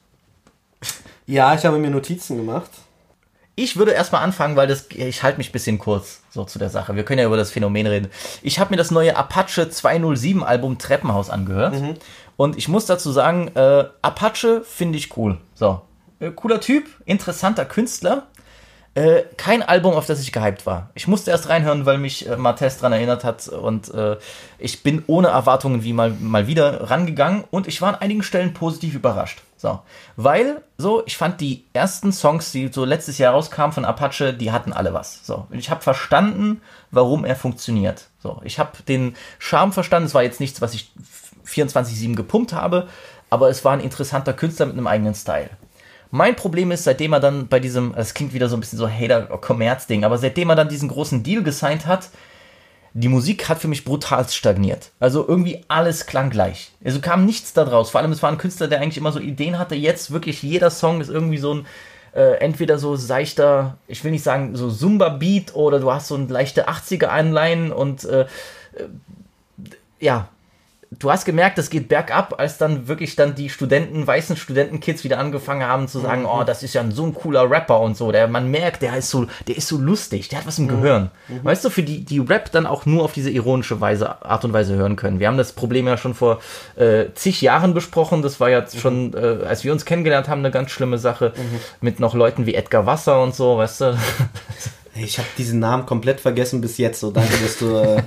Ja, 1.27 1.53
ich 1.55 1.65
habe 1.65 1.77
mir 1.77 1.89
Notizen 1.89 2.37
gemacht. 2.37 2.69
Ich 3.57 3.77
würde 3.77 3.91
erstmal 3.91 4.21
anfangen, 4.21 4.57
weil 4.57 4.67
das, 4.67 4.87
ich 4.93 5.23
halte 5.23 5.37
mich 5.37 5.49
ein 5.49 5.53
bisschen 5.53 5.79
kurz 5.79 6.19
so 6.29 6.43
zu 6.43 6.59
der 6.59 6.69
Sache. 6.69 6.95
Wir 6.95 7.05
können 7.05 7.19
ja 7.19 7.25
über 7.25 7.37
das 7.37 7.51
Phänomen 7.51 7.87
reden. 7.87 8.09
Ich 8.41 8.59
habe 8.59 8.71
mir 8.71 8.77
das 8.77 8.91
neue 8.91 9.15
Apache 9.15 9.69
207 9.69 10.43
Album 10.43 10.77
Treppenhaus 10.77 11.29
angehört. 11.29 11.75
Und 12.35 12.57
ich 12.57 12.67
muss 12.67 12.85
dazu 12.85 13.11
sagen, 13.11 13.49
äh, 13.55 13.85
Apache 14.01 14.61
finde 14.65 14.97
ich 14.97 15.15
cool. 15.15 15.37
So. 15.53 15.81
Äh, 16.19 16.31
cooler 16.31 16.59
Typ, 16.59 16.85
interessanter 17.05 17.63
Künstler. 17.63 18.27
Äh, 18.93 19.23
kein 19.35 19.61
Album, 19.61 19.93
auf 19.93 20.05
das 20.05 20.21
ich 20.21 20.31
gehypt 20.31 20.65
war. 20.65 20.89
Ich 20.93 21.07
musste 21.07 21.31
erst 21.31 21.49
reinhören, 21.49 21.85
weil 21.85 21.97
mich 21.97 22.29
äh, 22.29 22.37
Martes 22.37 22.77
dran 22.77 22.93
erinnert 22.93 23.25
hat 23.25 23.49
und 23.49 23.93
äh, 23.93 24.15
ich 24.57 24.83
bin 24.83 25.03
ohne 25.07 25.27
Erwartungen 25.27 25.83
wie 25.83 25.91
mal, 25.91 26.11
mal 26.11 26.47
wieder 26.47 26.89
rangegangen 26.89 27.43
und 27.51 27.67
ich 27.67 27.81
war 27.81 27.89
an 27.89 27.95
einigen 27.95 28.23
Stellen 28.23 28.53
positiv 28.53 28.95
überrascht. 28.95 29.41
So. 29.65 29.79
Weil, 30.15 30.61
so, 30.77 31.01
ich 31.07 31.17
fand 31.17 31.41
die 31.41 31.65
ersten 31.73 32.13
Songs, 32.13 32.51
die 32.51 32.67
so 32.71 32.85
letztes 32.85 33.17
Jahr 33.17 33.33
rauskamen 33.33 33.73
von 33.73 33.83
Apache, 33.83 34.31
die 34.31 34.51
hatten 34.51 34.71
alle 34.71 34.93
was. 34.93 35.25
So. 35.25 35.47
Und 35.49 35.57
ich 35.57 35.71
habe 35.71 35.81
verstanden, 35.81 36.61
warum 36.91 37.25
er 37.25 37.35
funktioniert. 37.35 38.05
So. 38.19 38.39
Ich 38.43 38.59
habe 38.59 38.83
den 38.87 39.15
Charme 39.39 39.73
verstanden. 39.73 40.05
Es 40.05 40.13
war 40.13 40.21
jetzt 40.21 40.39
nichts, 40.39 40.61
was 40.61 40.75
ich 40.75 40.91
24-7 41.47 42.15
gepumpt 42.15 42.53
habe, 42.53 42.87
aber 43.31 43.49
es 43.49 43.65
war 43.65 43.73
ein 43.73 43.79
interessanter 43.79 44.33
Künstler 44.33 44.67
mit 44.67 44.77
einem 44.77 44.85
eigenen 44.85 45.15
Style. 45.15 45.49
Mein 46.11 46.35
Problem 46.35 46.69
ist, 46.69 46.83
seitdem 46.83 47.13
er 47.13 47.19
dann 47.19 47.47
bei 47.47 47.59
diesem, 47.59 47.95
das 47.95 48.13
klingt 48.13 48.35
wieder 48.35 48.49
so 48.49 48.55
ein 48.55 48.59
bisschen 48.59 48.77
so 48.77 48.87
Hater-Kommerz-Ding, 48.87 50.05
aber 50.05 50.19
seitdem 50.19 50.51
er 50.51 50.55
dann 50.55 50.69
diesen 50.69 50.89
großen 50.89 51.23
Deal 51.23 51.41
gesigned 51.41 51.87
hat, 51.87 52.09
die 52.97 53.09
Musik 53.09 53.49
hat 53.49 53.59
für 53.59 53.67
mich 53.67 53.83
brutal 53.83 54.27
stagniert. 54.29 54.91
Also 55.01 55.27
irgendwie 55.27 55.65
alles 55.67 56.05
klang 56.05 56.29
gleich. 56.29 56.71
Also 56.83 57.01
kam 57.01 57.25
nichts 57.25 57.51
da 57.51 57.65
draus. 57.65 57.89
Vor 57.89 57.99
allem, 57.99 58.13
es 58.13 58.23
war 58.23 58.31
ein 58.31 58.37
Künstler, 58.37 58.69
der 58.69 58.79
eigentlich 58.79 58.97
immer 58.97 59.11
so 59.11 59.19
Ideen 59.19 59.59
hatte. 59.59 59.75
Jetzt 59.75 60.11
wirklich 60.11 60.41
jeder 60.41 60.71
Song 60.71 61.01
ist 61.01 61.09
irgendwie 61.09 61.37
so 61.37 61.55
ein, 61.55 61.65
äh, 62.13 62.37
entweder 62.37 62.77
so 62.77 62.95
seichter, 62.95 63.77
ich 63.89 64.01
will 64.05 64.11
nicht 64.11 64.23
sagen 64.23 64.55
so 64.55 64.71
Zumba-Beat 64.71 65.55
oder 65.55 65.81
du 65.81 65.91
hast 65.91 66.07
so 66.07 66.15
ein 66.15 66.29
leichte 66.29 66.69
80er-Anleihen 66.69 67.73
und 67.73 68.05
äh, 68.05 68.21
äh, 68.21 68.27
ja, 69.99 70.29
du 70.91 71.11
hast 71.11 71.25
gemerkt, 71.25 71.57
es 71.57 71.69
geht 71.69 71.87
bergab, 71.87 72.39
als 72.39 72.57
dann 72.57 72.87
wirklich 72.87 73.15
dann 73.15 73.35
die 73.35 73.49
Studenten, 73.49 74.05
weißen 74.05 74.37
Studentenkids 74.37 75.03
wieder 75.03 75.19
angefangen 75.19 75.63
haben 75.67 75.87
zu 75.87 75.99
sagen, 75.99 76.25
oh, 76.25 76.43
das 76.43 76.63
ist 76.63 76.73
ja 76.73 76.83
so 76.89 77.05
ein 77.05 77.13
cooler 77.13 77.49
Rapper 77.49 77.79
und 77.81 77.97
so. 77.97 78.11
Der, 78.11 78.27
man 78.27 78.49
merkt, 78.49 78.81
der 78.81 78.95
ist 78.97 79.09
so, 79.09 79.27
der 79.47 79.57
ist 79.57 79.67
so 79.67 79.77
lustig, 79.77 80.29
der 80.29 80.39
hat 80.39 80.47
was 80.47 80.59
im 80.59 80.67
Gehirn. 80.67 81.11
Weißt 81.43 81.65
du, 81.65 81.69
für 81.69 81.83
die, 81.83 82.03
die 82.03 82.19
Rap 82.19 82.51
dann 82.51 82.65
auch 82.65 82.85
nur 82.85 83.03
auf 83.03 83.13
diese 83.13 83.29
ironische 83.29 83.81
Weise, 83.81 84.23
Art 84.23 84.45
und 84.45 84.53
Weise 84.53 84.75
hören 84.75 84.95
können. 84.95 85.19
Wir 85.19 85.27
haben 85.27 85.37
das 85.37 85.53
Problem 85.53 85.87
ja 85.87 85.97
schon 85.97 86.13
vor 86.13 86.39
äh, 86.75 87.05
zig 87.13 87.41
Jahren 87.41 87.73
besprochen. 87.73 88.21
Das 88.21 88.39
war 88.39 88.49
ja 88.49 88.65
schon, 88.67 89.13
äh, 89.13 89.45
als 89.45 89.63
wir 89.63 89.71
uns 89.71 89.85
kennengelernt 89.85 90.27
haben, 90.27 90.39
eine 90.39 90.51
ganz 90.51 90.71
schlimme 90.71 90.97
Sache. 90.97 91.33
Mit 91.81 91.99
noch 91.99 92.13
Leuten 92.13 92.45
wie 92.45 92.55
Edgar 92.55 92.85
Wasser 92.85 93.21
und 93.21 93.35
so, 93.35 93.57
weißt 93.57 93.81
du. 93.81 93.97
Ich 94.97 95.17
habe 95.17 95.27
diesen 95.37 95.59
Namen 95.59 95.85
komplett 95.85 96.21
vergessen 96.21 96.61
bis 96.61 96.77
jetzt. 96.77 97.01
So, 97.01 97.11
danke, 97.11 97.33
dass 97.43 97.57
du. 97.57 97.75
Äh, 97.75 98.01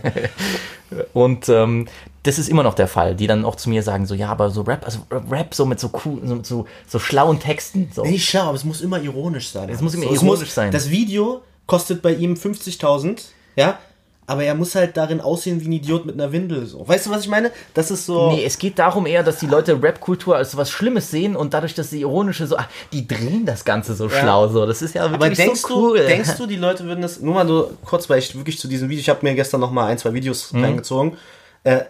Und 1.12 1.48
ähm, 1.48 1.86
das 2.24 2.38
ist 2.38 2.48
immer 2.48 2.62
noch 2.62 2.74
der 2.74 2.88
Fall, 2.88 3.14
die 3.14 3.26
dann 3.26 3.44
auch 3.44 3.54
zu 3.56 3.68
mir 3.70 3.82
sagen, 3.82 4.04
so, 4.06 4.14
ja, 4.14 4.28
aber 4.28 4.50
so 4.50 4.62
Rap, 4.62 4.84
also 4.84 5.00
Rap 5.30 5.54
so 5.54 5.64
mit 5.66 5.78
so 5.80 5.90
cool, 6.04 6.20
so, 6.24 6.40
so, 6.42 6.66
so 6.86 6.98
schlauen 6.98 7.38
Texten. 7.40 7.90
So. 7.94 8.02
nee, 8.02 8.18
schau, 8.18 8.40
aber 8.42 8.54
es 8.56 8.64
muss 8.64 8.80
immer 8.80 9.00
ironisch 9.00 9.48
sein. 9.50 9.68
Es 9.68 9.80
muss 9.80 9.94
immer 9.94 10.06
So, 10.06 10.26
ironisch 10.26 10.50
sein. 10.50 10.70
Das 10.72 10.90
Video 10.90 11.42
kostet 11.66 12.02
bei 12.02 12.12
ihm 12.14 12.34
50.000, 12.34 13.20
ja. 13.56 13.78
Aber 14.26 14.44
er 14.44 14.54
muss 14.54 14.74
halt 14.74 14.94
darin 14.98 15.22
aussehen 15.22 15.58
wie 15.62 15.68
ein 15.68 15.72
Idiot 15.72 16.04
mit 16.04 16.14
einer 16.14 16.30
Windel. 16.32 16.66
So. 16.66 16.86
Weißt 16.86 17.06
du, 17.06 17.10
was 17.10 17.22
ich 17.22 17.28
meine? 17.30 17.50
Das 17.72 17.90
ist 17.90 18.04
so. 18.04 18.30
Nee, 18.32 18.44
es 18.44 18.58
geht 18.58 18.78
darum 18.78 19.06
eher, 19.06 19.22
dass 19.22 19.38
die 19.38 19.46
Leute 19.46 19.82
Rap-Kultur 19.82 20.36
als 20.36 20.54
was 20.54 20.70
Schlimmes 20.70 21.10
sehen 21.10 21.34
und 21.34 21.54
dadurch, 21.54 21.72
dass 21.74 21.88
die 21.88 22.00
ironische 22.02 22.46
so, 22.46 22.58
ach, 22.58 22.68
die 22.92 23.08
drehen 23.08 23.46
das 23.46 23.64
Ganze 23.64 23.94
so 23.94 24.10
schlau 24.10 24.48
so. 24.48 24.66
Das 24.66 24.82
ist 24.82 24.94
ja 24.94 25.04
Aber 25.04 25.12
wirklich 25.18 25.38
denkst, 25.38 25.62
so 25.62 25.74
cool. 25.74 25.98
du, 26.00 26.04
denkst 26.06 26.36
du, 26.36 26.46
die 26.46 26.56
Leute 26.56 26.84
würden 26.84 27.00
das, 27.00 27.20
nur 27.20 27.32
mal 27.32 27.46
so 27.48 27.70
kurz, 27.86 28.10
weil 28.10 28.18
ich 28.18 28.34
wirklich 28.36 28.58
zu 28.58 28.68
diesem 28.68 28.90
Video, 28.90 29.00
ich 29.00 29.08
habe 29.08 29.20
mir 29.24 29.34
gestern 29.34 29.62
noch 29.62 29.70
mal 29.70 29.86
ein, 29.86 29.96
zwei 29.96 30.12
Videos 30.12 30.52
Mhm. 30.52 30.62
reingezogen, 30.64 31.16
äh, 31.64 31.84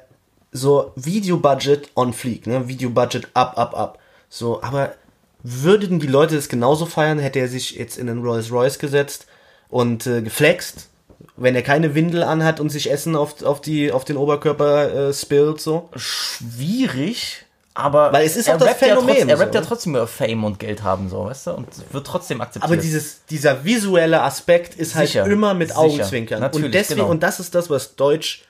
so 0.59 0.93
Video-Budget 0.97 1.91
on 1.95 2.13
fleek, 2.13 2.47
ne? 2.47 2.69
Video-Budget 2.69 3.29
up, 3.35 3.57
up, 3.57 3.75
up. 3.75 3.99
So, 4.29 4.63
aber 4.63 4.95
würden 5.43 6.01
die 6.01 6.07
Leute 6.07 6.35
das 6.35 6.49
genauso 6.49 6.87
feiern, 6.87 7.19
hätte 7.19 7.39
er 7.39 7.49
sich 7.49 7.73
jetzt 7.73 7.97
in 7.97 8.07
den 8.07 8.23
Rolls 8.23 8.51
Royce 8.51 8.79
gesetzt 8.79 9.27
und 9.69 10.07
äh, 10.07 10.23
geflext, 10.23 10.89
wenn 11.37 11.55
er 11.55 11.63
keine 11.63 11.95
Windel 11.95 12.23
anhat 12.23 12.61
und 12.61 12.71
sich 12.71 12.91
Essen 12.91 13.17
auf, 13.17 13.43
auf, 13.43 13.61
die, 13.61 13.93
auf 13.93 14.05
den 14.05 14.17
Oberkörper 14.17 15.09
äh, 15.09 15.15
spillt, 15.15 15.61
so? 15.61 15.89
schwierig, 15.97 17.47
aber 17.79 18.13
Weil 18.13 18.27
es 18.27 18.37
ist 18.37 18.51
auch 18.51 18.57
das 18.57 18.71
rappt 18.71 18.81
ja 18.81 18.89
Phänomen, 18.89 19.07
trotzdem, 19.07 19.29
er 19.29 19.37
so, 19.37 19.43
rappt 19.43 19.55
ja 19.55 19.61
ne? 19.61 19.67
trotzdem 19.69 19.95
über 19.95 20.07
Fame 20.09 20.45
und 20.45 20.59
Geld 20.59 20.83
haben, 20.83 21.09
so, 21.09 21.27
weißt 21.27 21.47
du, 21.47 21.51
und 21.53 21.69
wird 21.93 22.05
trotzdem 22.05 22.41
akzeptiert. 22.41 22.65
Aber 22.65 22.77
dieses, 22.77 23.25
dieser 23.27 23.65
visuelle 23.65 24.23
Aspekt 24.23 24.75
ist 24.75 24.97
halt 24.97 25.07
Sicher, 25.07 25.27
immer 25.27 25.55
mit 25.55 25.69
sicher, 25.69 25.81
Augenzwinkern. 25.81 26.43
und 26.43 26.75
deswegen, 26.75 27.01
genau. 27.03 27.11
und 27.11 27.23
das 27.23 27.39
ist 27.39 27.55
das, 27.55 27.71
was 27.71 27.95
Deutsch, 27.95 28.43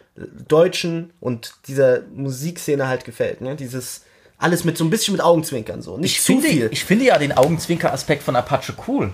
Deutschen 0.48 1.10
und 1.20 1.52
dieser 1.66 2.00
Musikszene 2.14 2.88
halt 2.88 3.04
gefällt. 3.04 3.40
Ne? 3.40 3.56
Dieses 3.56 4.02
alles 4.38 4.64
mit 4.64 4.78
so 4.78 4.84
ein 4.84 4.90
bisschen 4.90 5.12
mit 5.12 5.20
Augenzwinkern 5.22 5.82
so. 5.82 5.96
Nicht 5.98 6.16
ich 6.16 6.20
zu 6.22 6.32
finde, 6.32 6.48
viel. 6.48 6.68
ich 6.70 6.84
finde 6.84 7.06
ja 7.06 7.18
den 7.18 7.36
Augenzwinker-Aspekt 7.36 8.22
von 8.22 8.36
Apache 8.36 8.72
cool. 8.86 9.10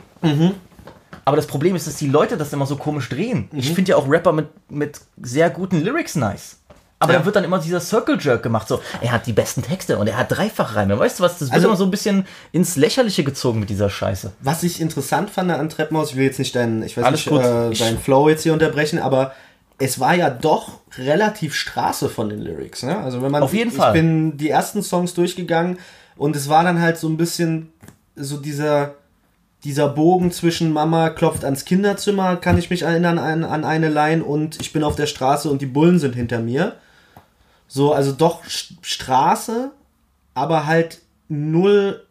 Aber 1.24 1.36
das 1.36 1.46
Problem 1.46 1.74
ist, 1.76 1.86
dass 1.86 1.96
die 1.96 2.08
Leute 2.08 2.36
das 2.36 2.52
immer 2.52 2.66
so 2.66 2.76
komisch 2.76 3.08
drehen. 3.08 3.48
Ich 3.52 3.70
Mhm. 3.70 3.74
finde 3.74 3.90
ja 3.92 3.96
auch 3.96 4.08
Rapper 4.08 4.32
mit, 4.32 4.48
mit 4.68 5.00
sehr 5.22 5.48
guten 5.50 5.80
Lyrics 5.80 6.16
nice. 6.16 6.56
Aber 6.98 7.12
Ja. 7.12 7.18
dann 7.18 7.26
wird 7.26 7.36
dann 7.36 7.44
immer 7.44 7.58
dieser 7.58 7.80
Circle 7.80 8.18
Jerk 8.20 8.42
gemacht, 8.42 8.68
so, 8.68 8.80
er 9.00 9.12
hat 9.12 9.26
die 9.26 9.32
besten 9.32 9.62
Texte 9.62 9.98
und 9.98 10.06
er 10.06 10.16
hat 10.16 10.30
Dreifachreime. 10.30 10.98
Weißt 10.98 11.18
du 11.18 11.22
was, 11.24 11.32
das 11.38 11.48
wird 11.48 11.54
Also- 11.54 11.68
immer 11.68 11.76
so 11.76 11.84
ein 11.84 11.90
bisschen 11.90 12.26
ins 12.52 12.76
Lächerliche 12.76 13.24
gezogen 13.24 13.60
mit 13.60 13.68
dieser 13.70 13.90
Scheiße. 13.90 14.32
Was 14.40 14.62
ich 14.62 14.80
interessant 14.80 15.30
fand 15.30 15.50
an 15.50 15.68
Treppenhaus, 15.68 16.10
ich 16.10 16.16
will 16.16 16.24
jetzt 16.24 16.38
nicht 16.38 16.54
deinen, 16.54 16.82
ich 16.82 16.96
weiß 16.96 17.04
Alles 17.04 17.26
nicht. 17.26 17.42
Äh, 17.44 17.70
Ich- 17.72 17.78
deinen 17.78 17.98
Flow 17.98 18.28
jetzt 18.28 18.42
hier 18.42 18.52
unterbrechen, 18.52 18.98
aber 18.98 19.32
es 19.78 19.98
war 19.98 20.14
ja 20.14 20.30
doch 20.30 20.80
relativ 20.96 21.54
Straße 21.54 22.08
von 22.08 22.28
den 22.28 22.40
Lyrics. 22.40 22.82
Ne? 22.82 22.96
Also 22.98 23.22
wenn 23.22 23.30
man, 23.30 23.42
Auf 23.42 23.54
jeden 23.54 23.70
ich 23.70 23.76
Fall. 23.76 23.92
bin 23.92 24.36
die 24.36 24.50
ersten 24.50 24.82
Songs 24.82 25.14
durchgegangen 25.14 25.78
und 26.16 26.36
es 26.36 26.48
war 26.48 26.62
dann 26.64 26.80
halt 26.80 26.98
so 26.98 27.08
ein 27.08 27.16
bisschen 27.16 27.72
so 28.14 28.36
dieser 28.36 28.94
dieser 29.64 29.88
Bogen 29.88 30.30
zwischen 30.30 30.72
Mama 30.72 31.08
klopft 31.08 31.44
ans 31.44 31.64
Kinderzimmer, 31.64 32.36
kann 32.36 32.58
ich 32.58 32.68
mich 32.68 32.82
erinnern 32.82 33.18
an, 33.18 33.44
an 33.44 33.64
eine 33.64 33.88
Line 33.88 34.22
und 34.22 34.60
ich 34.60 34.74
bin 34.74 34.84
auf 34.84 34.94
der 34.94 35.06
Straße 35.06 35.50
und 35.50 35.62
die 35.62 35.66
Bullen 35.66 35.98
sind 35.98 36.14
hinter 36.14 36.40
mir. 36.40 36.76
So, 37.66 37.94
also 37.94 38.12
doch 38.12 38.42
Straße, 38.46 39.70
aber 40.34 40.66
halt 40.66 41.00
null 41.28 42.04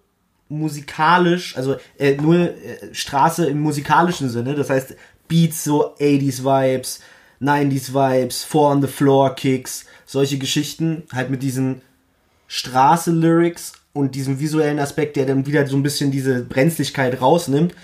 musikalisch, 0.49 1.55
also 1.55 1.75
äh, 1.99 2.15
null 2.15 2.55
äh, 2.63 2.93
Straße 2.93 3.45
im 3.45 3.61
musikalischen 3.61 4.29
Sinne. 4.29 4.55
Das 4.55 4.71
heißt, 4.71 4.95
Beats 5.27 5.63
so 5.63 5.95
80s 5.95 6.43
Vibes, 6.43 7.01
90s 7.43 7.93
Vibes, 7.93 8.43
Four 8.43 8.71
on 8.71 8.81
the 8.81 8.87
Floor 8.87 9.35
Kicks, 9.35 9.85
solche 10.05 10.37
Geschichten, 10.37 11.03
halt 11.11 11.29
mit 11.29 11.43
diesen 11.43 11.81
Straße-Lyrics 12.47 13.73
und 13.93 14.15
diesem 14.15 14.39
visuellen 14.39 14.79
Aspekt, 14.79 15.15
der 15.15 15.25
dann 15.25 15.45
wieder 15.45 15.65
so 15.67 15.75
ein 15.75 15.83
bisschen 15.83 16.11
diese 16.11 16.43
Brenzlichkeit 16.43 17.19
rausnimmt, 17.21 17.75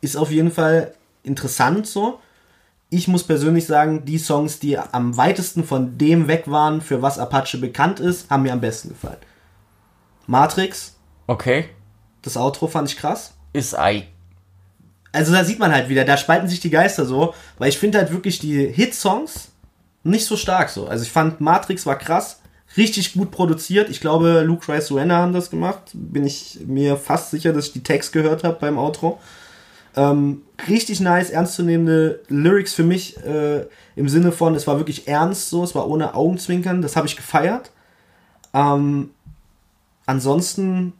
ist 0.00 0.16
auf 0.16 0.30
jeden 0.30 0.50
Fall 0.50 0.94
interessant 1.22 1.86
so. 1.86 2.20
Ich 2.88 3.06
muss 3.08 3.24
persönlich 3.24 3.66
sagen, 3.66 4.04
die 4.04 4.18
Songs, 4.18 4.58
die 4.58 4.78
am 4.78 5.16
weitesten 5.16 5.64
von 5.64 5.96
dem 5.98 6.26
weg 6.28 6.44
waren, 6.46 6.80
für 6.80 7.02
was 7.02 7.18
Apache 7.18 7.58
bekannt 7.58 8.00
ist, 8.00 8.30
haben 8.30 8.42
mir 8.42 8.52
am 8.52 8.60
besten 8.60 8.90
gefallen. 8.90 9.18
Matrix, 10.26 10.96
Okay. 11.26 11.66
das 12.22 12.36
Outro 12.36 12.66
fand 12.66 12.88
ich 12.90 12.96
krass. 12.96 13.34
Ist 13.52 13.78
ei. 13.78 14.08
Also 15.12 15.32
da 15.32 15.44
sieht 15.44 15.58
man 15.58 15.72
halt 15.72 15.88
wieder, 15.88 16.04
da 16.04 16.16
spalten 16.16 16.48
sich 16.48 16.60
die 16.60 16.70
Geister 16.70 17.04
so, 17.04 17.34
weil 17.58 17.68
ich 17.68 17.78
finde 17.78 17.98
halt 17.98 18.12
wirklich 18.12 18.38
die 18.38 18.66
Hit-Songs 18.66 19.48
nicht 20.04 20.24
so 20.24 20.36
stark 20.36 20.70
so. 20.70 20.86
Also 20.86 21.02
ich 21.02 21.10
fand 21.10 21.40
Matrix 21.40 21.84
war 21.84 21.98
krass, 21.98 22.40
richtig 22.76 23.14
gut 23.14 23.30
produziert. 23.30 23.90
Ich 23.90 24.00
glaube, 24.00 24.42
Luke 24.42 24.72
Rice 24.72 24.86
Suena 24.86 25.16
haben 25.16 25.32
das 25.32 25.50
gemacht. 25.50 25.82
Bin 25.92 26.24
ich 26.24 26.60
mir 26.66 26.96
fast 26.96 27.30
sicher, 27.30 27.52
dass 27.52 27.66
ich 27.66 27.72
die 27.72 27.82
Text 27.82 28.12
gehört 28.12 28.44
habe 28.44 28.58
beim 28.60 28.78
Outro. 28.78 29.18
Ähm, 29.96 30.42
richtig 30.68 31.00
nice, 31.00 31.30
ernstzunehmende 31.30 32.20
Lyrics 32.28 32.74
für 32.74 32.84
mich 32.84 33.16
äh, 33.24 33.66
im 33.96 34.08
Sinne 34.08 34.30
von, 34.30 34.54
es 34.54 34.68
war 34.68 34.78
wirklich 34.78 35.08
ernst 35.08 35.50
so, 35.50 35.64
es 35.64 35.74
war 35.74 35.88
ohne 35.88 36.14
Augenzwinkern, 36.14 36.80
das 36.80 36.94
habe 36.94 37.08
ich 37.08 37.16
gefeiert. 37.16 37.72
Ähm, 38.54 39.10
ansonsten 40.06 40.92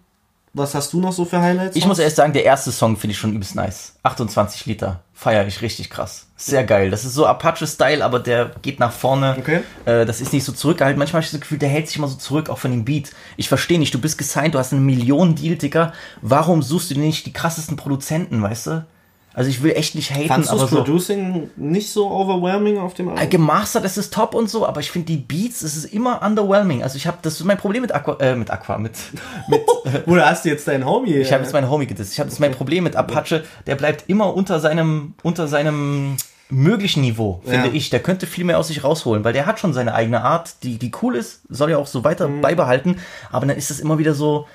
Was 0.52 0.74
hast 0.74 0.92
du 0.92 1.00
noch 1.00 1.12
so 1.12 1.24
für 1.24 1.40
Highlights? 1.40 1.76
Ich 1.76 1.86
muss 1.86 2.00
erst 2.00 2.16
sagen, 2.16 2.32
der 2.32 2.44
erste 2.44 2.72
Song 2.72 2.96
finde 2.96 3.12
ich 3.12 3.18
schon 3.18 3.32
übelst 3.32 3.54
nice. 3.54 3.94
28 4.02 4.66
Liter. 4.66 5.00
Feier 5.14 5.46
ich 5.46 5.62
richtig 5.62 5.90
krass. 5.90 6.26
Sehr 6.36 6.64
geil. 6.64 6.90
Das 6.90 7.04
ist 7.04 7.14
so 7.14 7.26
Apache-Style, 7.26 8.04
aber 8.04 8.18
der 8.18 8.50
geht 8.62 8.80
nach 8.80 8.90
vorne. 8.90 9.36
Okay. 9.38 9.60
Äh, 9.84 10.06
das 10.06 10.20
ist 10.20 10.32
nicht 10.32 10.44
so 10.44 10.52
zurückgehalten. 10.52 10.98
Manchmal 10.98 11.20
habe 11.20 11.26
ich 11.26 11.30
das 11.30 11.40
Gefühl, 11.40 11.58
der 11.58 11.68
hält 11.68 11.86
sich 11.86 11.98
immer 11.98 12.08
so 12.08 12.16
zurück, 12.16 12.48
auch 12.48 12.58
von 12.58 12.72
dem 12.72 12.84
Beat. 12.84 13.12
Ich 13.36 13.48
verstehe 13.48 13.78
nicht, 13.78 13.94
du 13.94 14.00
bist 14.00 14.18
gesigned, 14.18 14.54
du 14.54 14.58
hast 14.58 14.72
eine 14.72 14.80
Million 14.80 15.36
Deal, 15.36 15.56
Digga. 15.56 15.92
Warum 16.20 16.62
suchst 16.62 16.90
du 16.90 16.94
dir 16.94 17.00
nicht 17.00 17.26
die 17.26 17.32
krassesten 17.32 17.76
Produzenten, 17.76 18.42
weißt 18.42 18.66
du? 18.66 18.86
Also 19.32 19.48
ich 19.48 19.62
will 19.62 19.72
echt 19.72 19.94
nicht 19.94 20.10
haten, 20.10 20.26
Fandst 20.28 20.50
du 20.50 20.54
aber 20.54 20.62
das 20.62 20.70
so. 20.70 20.76
Producing 20.76 21.50
nicht 21.56 21.90
so 21.92 22.10
overwhelming 22.10 22.78
auf 22.78 22.94
dem 22.94 23.08
Äh, 23.08 23.12
Album? 23.12 23.30
Gemastert, 23.30 23.84
es 23.84 23.96
ist 23.96 24.12
top 24.12 24.34
und 24.34 24.50
so, 24.50 24.66
aber 24.66 24.80
ich 24.80 24.90
finde 24.90 25.06
die 25.06 25.18
Beats, 25.18 25.62
es 25.62 25.76
ist 25.76 25.84
immer 25.86 26.20
underwhelming. 26.22 26.82
Also 26.82 26.96
ich 26.96 27.06
habe, 27.06 27.18
das 27.22 27.34
ist 27.34 27.44
mein 27.44 27.56
Problem 27.56 27.82
mit 27.82 27.94
Aqua, 27.94 28.16
äh, 28.18 28.34
mit 28.34 28.50
Aqua, 28.50 28.76
mit, 28.78 28.92
mit 29.48 29.60
Oder 30.08 30.28
hast 30.28 30.44
du 30.44 30.48
jetzt 30.48 30.66
deinen 30.66 30.84
Homie? 30.84 31.14
Ich 31.14 31.32
habe 31.32 31.44
jetzt 31.44 31.52
meinen 31.52 31.70
Homie 31.70 31.86
gedisst. 31.86 32.12
Ich 32.12 32.18
habe 32.18 32.28
das 32.28 32.38
mein 32.40 32.52
Problem 32.52 32.84
mit 32.84 32.96
Apache. 32.96 33.44
Der 33.66 33.76
bleibt 33.76 34.08
immer 34.08 34.34
unter 34.34 34.58
seinem, 34.58 35.14
unter 35.22 35.46
seinem 35.46 36.16
möglichen 36.52 37.02
Niveau, 37.02 37.40
finde 37.44 37.68
Ja. 37.68 37.72
ich. 37.72 37.90
Der 37.90 38.00
könnte 38.00 38.26
viel 38.26 38.44
mehr 38.44 38.58
aus 38.58 38.66
sich 38.66 38.82
rausholen, 38.82 39.22
weil 39.22 39.32
der 39.32 39.46
hat 39.46 39.60
schon 39.60 39.72
seine 39.72 39.94
eigene 39.94 40.22
Art, 40.24 40.64
die, 40.64 40.78
die 40.78 40.90
cool 41.02 41.14
ist, 41.14 41.42
soll 41.48 41.70
ja 41.70 41.78
auch 41.78 41.86
so 41.86 42.02
weiter 42.02 42.26
Mhm. 42.26 42.40
beibehalten. 42.40 42.96
Aber 43.30 43.46
dann 43.46 43.56
ist 43.56 43.70
es 43.70 43.78
immer 43.78 43.98
wieder 43.98 44.14
so, 44.14 44.48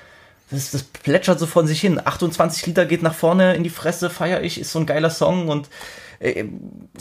das, 0.50 0.70
das 0.70 0.82
plätschert 0.82 1.38
so 1.38 1.46
von 1.46 1.66
sich 1.66 1.80
hin. 1.80 2.00
28 2.04 2.66
Liter 2.66 2.86
geht 2.86 3.02
nach 3.02 3.14
vorne 3.14 3.54
in 3.54 3.64
die 3.64 3.70
Fresse, 3.70 4.10
feier 4.10 4.42
ich, 4.42 4.60
ist 4.60 4.72
so 4.72 4.78
ein 4.78 4.86
geiler 4.86 5.10
Song 5.10 5.48
und 5.48 5.68
äh, 6.20 6.44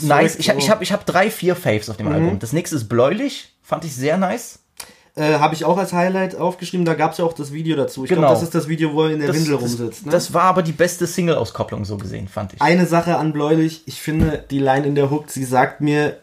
nice. 0.02 0.36
Ich 0.38 0.50
habe 0.50 0.60
ich 0.60 0.70
hab, 0.70 0.82
ich 0.82 0.92
hab 0.92 1.06
drei, 1.06 1.30
vier 1.30 1.56
Faves 1.56 1.90
auf 1.90 1.98
dem 1.98 2.08
Mhm. 2.08 2.14
Album. 2.14 2.40
Das 2.40 2.54
nächste 2.54 2.76
ist 2.76 2.90
Bläulich, 2.90 3.54
fand 3.62 3.86
ich 3.86 3.96
sehr 3.96 4.18
nice. 4.18 4.60
Äh, 5.18 5.36
habe 5.40 5.56
ich 5.56 5.64
auch 5.64 5.78
als 5.78 5.94
Highlight 5.94 6.36
aufgeschrieben, 6.36 6.86
da 6.86 6.94
gab 6.94 7.14
es 7.14 7.20
ja 7.20 7.24
auch 7.26 7.32
das 7.32 7.54
Video 7.54 7.78
dazu. 7.78 8.04
Ich 8.04 8.10
Genau. 8.10 8.24
glaube, 8.24 8.34
das 8.34 8.44
ist 8.44 8.54
das 8.54 8.68
Video, 8.68 8.94
wo 8.94 9.04
er 9.04 9.12
in 9.12 9.20
der 9.20 9.28
Das, 9.30 9.38
Windel 9.38 9.54
das, 9.54 9.62
rumsitzt. 9.62 10.06
Ne? 10.06 10.12
das 10.12 10.34
war 10.34 10.44
aber 10.44 10.62
die 10.62 10.74
beste 10.74 11.08
Single-Auskopplung 11.08 11.86
so 11.86 11.96
gesehen, 11.96 12.28
fand 12.28 12.54
ich. 12.54 12.62
Eine 12.62 12.86
Sache 12.86 13.16
an 13.18 13.32
Bläulich, 13.32 13.84
ich 13.86 14.02
finde 14.02 14.44
die 14.52 14.60
Line 14.60 14.86
in 14.86 14.94
der 14.96 15.10
Hook, 15.12 15.30
sie 15.30 15.46
sagt 15.46 15.80
mir, 15.80 16.18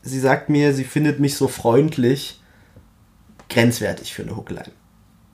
sie 0.00 0.18
sagt 0.18 0.48
mir, 0.48 0.72
sie 0.72 0.84
findet 0.84 1.20
mich 1.20 1.34
so 1.36 1.48
freundlich, 1.48 2.40
grenzwertig 3.50 4.14
für 4.14 4.22
eine 4.22 4.36
Hookline. 4.36 4.70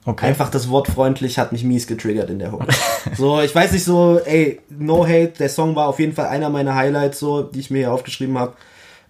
Okay. 0.07 0.27
Einfach 0.27 0.49
das 0.49 0.69
Wort 0.69 0.87
freundlich 0.87 1.37
hat 1.37 1.51
mich 1.51 1.65
mies 1.65 1.85
getriggert 1.85 2.29
in 2.29 2.39
der 2.39 2.53
Hook. 2.53 2.63
so, 3.17 3.41
ich 3.41 3.53
weiß 3.53 3.73
nicht 3.73 3.83
so, 3.83 4.21
ey, 4.23 4.61
no 4.69 5.05
hate, 5.05 5.33
der 5.37 5.49
Song 5.49 5.75
war 5.75 5.89
auf 5.89 5.99
jeden 5.99 6.13
Fall 6.13 6.27
einer 6.27 6.49
meiner 6.49 6.75
Highlights, 6.75 7.19
so, 7.19 7.43
die 7.43 7.59
ich 7.59 7.69
mir 7.71 7.79
hier 7.79 7.91
aufgeschrieben 7.91 8.37
habe. 8.37 8.53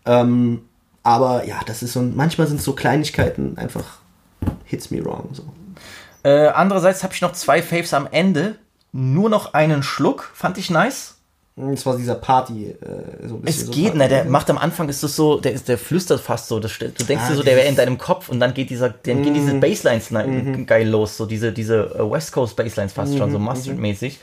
Ähm, 0.08 0.64
aber 1.04 1.46
ja, 1.46 1.60
das 1.68 1.84
ist 1.84 1.94
so, 1.94 2.02
manchmal 2.02 2.48
sind 2.48 2.60
so 2.60 2.74
Kleinigkeiten 2.74 3.60
einfach 3.60 4.00
hits 4.66 4.90
me 4.90 5.06
wrong. 5.06 5.30
So. 5.34 5.44
Äh, 6.24 6.48
andererseits 6.48 7.04
habe 7.04 7.14
ich 7.14 7.22
noch 7.22 7.34
zwei 7.34 7.62
Faves 7.62 7.94
am 7.94 8.08
Ende. 8.10 8.56
Nur 8.92 9.30
noch 9.30 9.54
einen 9.54 9.84
Schluck, 9.84 10.32
fand 10.34 10.58
ich 10.58 10.72
nice. 10.72 11.17
Das 11.60 11.86
war 11.88 11.98
dieser 11.98 12.14
Party, 12.16 12.68
äh, 12.68 13.28
so 13.28 13.36
ein 13.36 13.42
bisschen. 13.42 13.62
Es 13.62 13.66
so 13.66 13.72
geht, 13.72 13.84
Party- 13.86 13.98
ne, 13.98 14.08
der 14.10 14.26
macht 14.26 14.48
am 14.52 14.60
Anfang 14.60 14.88
ist 14.90 15.02
das 15.02 15.16
so, 15.16 15.40
der, 15.40 15.54
ist, 15.54 15.68
der 15.68 15.80
flüstert 15.80 16.22
fast 16.22 16.48
so, 16.50 16.60
das, 16.60 16.78
du 16.78 16.86
denkst 16.90 17.24
Ah, 17.26 17.30
dir 17.30 17.36
so, 17.36 17.42
der 17.42 17.56
wäre 17.56 17.68
in 17.68 17.76
deinem 17.76 17.98
Kopf 17.98 18.30
und 18.30 18.40
dann 18.40 18.54
geht 18.54 18.70
dieser, 18.70 18.90
dann 18.90 19.24
gehen 19.24 19.34
diese 19.34 19.56
Basslines 19.56 20.12
ne, 20.12 20.64
geil 20.68 20.88
los, 20.88 21.18
so 21.18 21.26
diese, 21.26 21.52
diese 21.52 21.96
äh, 21.96 22.12
West 22.12 22.32
Coast 22.32 22.56
Basslines 22.56 22.94
fast 22.94 23.18
schon, 23.18 23.32
so 23.32 23.40
Mustard-mäßig. 23.40 24.18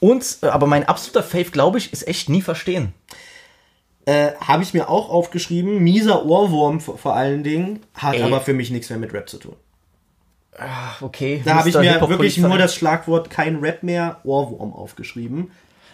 Und, 0.00 0.38
äh, 0.42 0.46
aber 0.48 0.66
mein 0.66 0.84
absoluter 0.86 1.22
Fave, 1.22 1.50
glaube 1.50 1.78
ich, 1.78 1.90
ist 1.92 2.06
echt 2.06 2.28
nie 2.28 2.42
verstehen. 2.42 2.92
Äh, 4.04 4.32
Habe 4.40 4.62
ich 4.62 4.72
mir 4.74 4.88
auch 4.88 5.10
aufgeschrieben. 5.10 5.82
Mieser 5.82 6.24
Ohrwurm 6.24 6.80
vor, 6.80 6.96
vor 6.98 7.14
allen 7.16 7.42
Dingen. 7.44 7.80
Hat 7.94 8.14
Ey. 8.14 8.22
aber 8.22 8.40
für 8.40 8.52
mich 8.54 8.70
nichts 8.70 8.88
mehr 8.90 8.98
mit 8.98 9.12
Rap 9.12 9.28
zu 9.28 9.38
tun. 9.38 9.56
Ach, 10.58 11.02
okay. 11.02 11.42
Da 11.44 11.54
habe 11.56 11.68
ich 11.68 11.74
mir 11.74 12.00
wirklich 12.08 12.38
nur 12.38 12.58
das 12.58 12.74
Schlagwort 12.74 13.30
kein 13.30 13.56
Rap 13.56 13.82
mehr, 13.82 14.18
Ohrwurm 14.24 14.72
aufgeschrieben. 14.72 15.50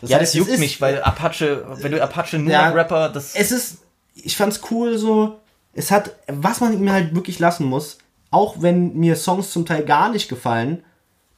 Ja, 0.09 0.19
das 0.19 0.29
heißt, 0.29 0.35
es 0.35 0.39
juckt 0.39 0.51
ist- 0.53 0.61
mich, 0.61 0.81
weil 0.81 1.03
Apache, 1.03 1.65
wenn 1.81 1.93
du 1.93 2.03
Apache 2.03 2.39
nur 2.39 2.53
Ja, 2.53 2.71
Rapper, 2.71 3.09
das. 3.09 3.35
Es 3.35 3.53
ist, 3.53 3.79
ich 4.15 4.37
fand's 4.37 4.61
cool 4.71 4.97
so. 4.99 5.41
Es 5.73 5.91
hat, 5.91 6.13
was 6.29 6.61
man 6.61 6.73
ihm 6.73 6.91
halt 6.91 7.15
wirklich 7.15 7.39
lassen 7.39 7.67
muss, 7.67 7.99
auch 8.31 8.57
wenn 8.63 8.95
mir 8.95 9.17
Songs 9.17 9.51
zum 9.51 9.67
Teil 9.67 9.85
gar 9.85 10.11
nicht 10.11 10.29
gefallen, 10.29 10.85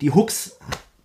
die 0.03 0.11
Hooks, 0.13 0.57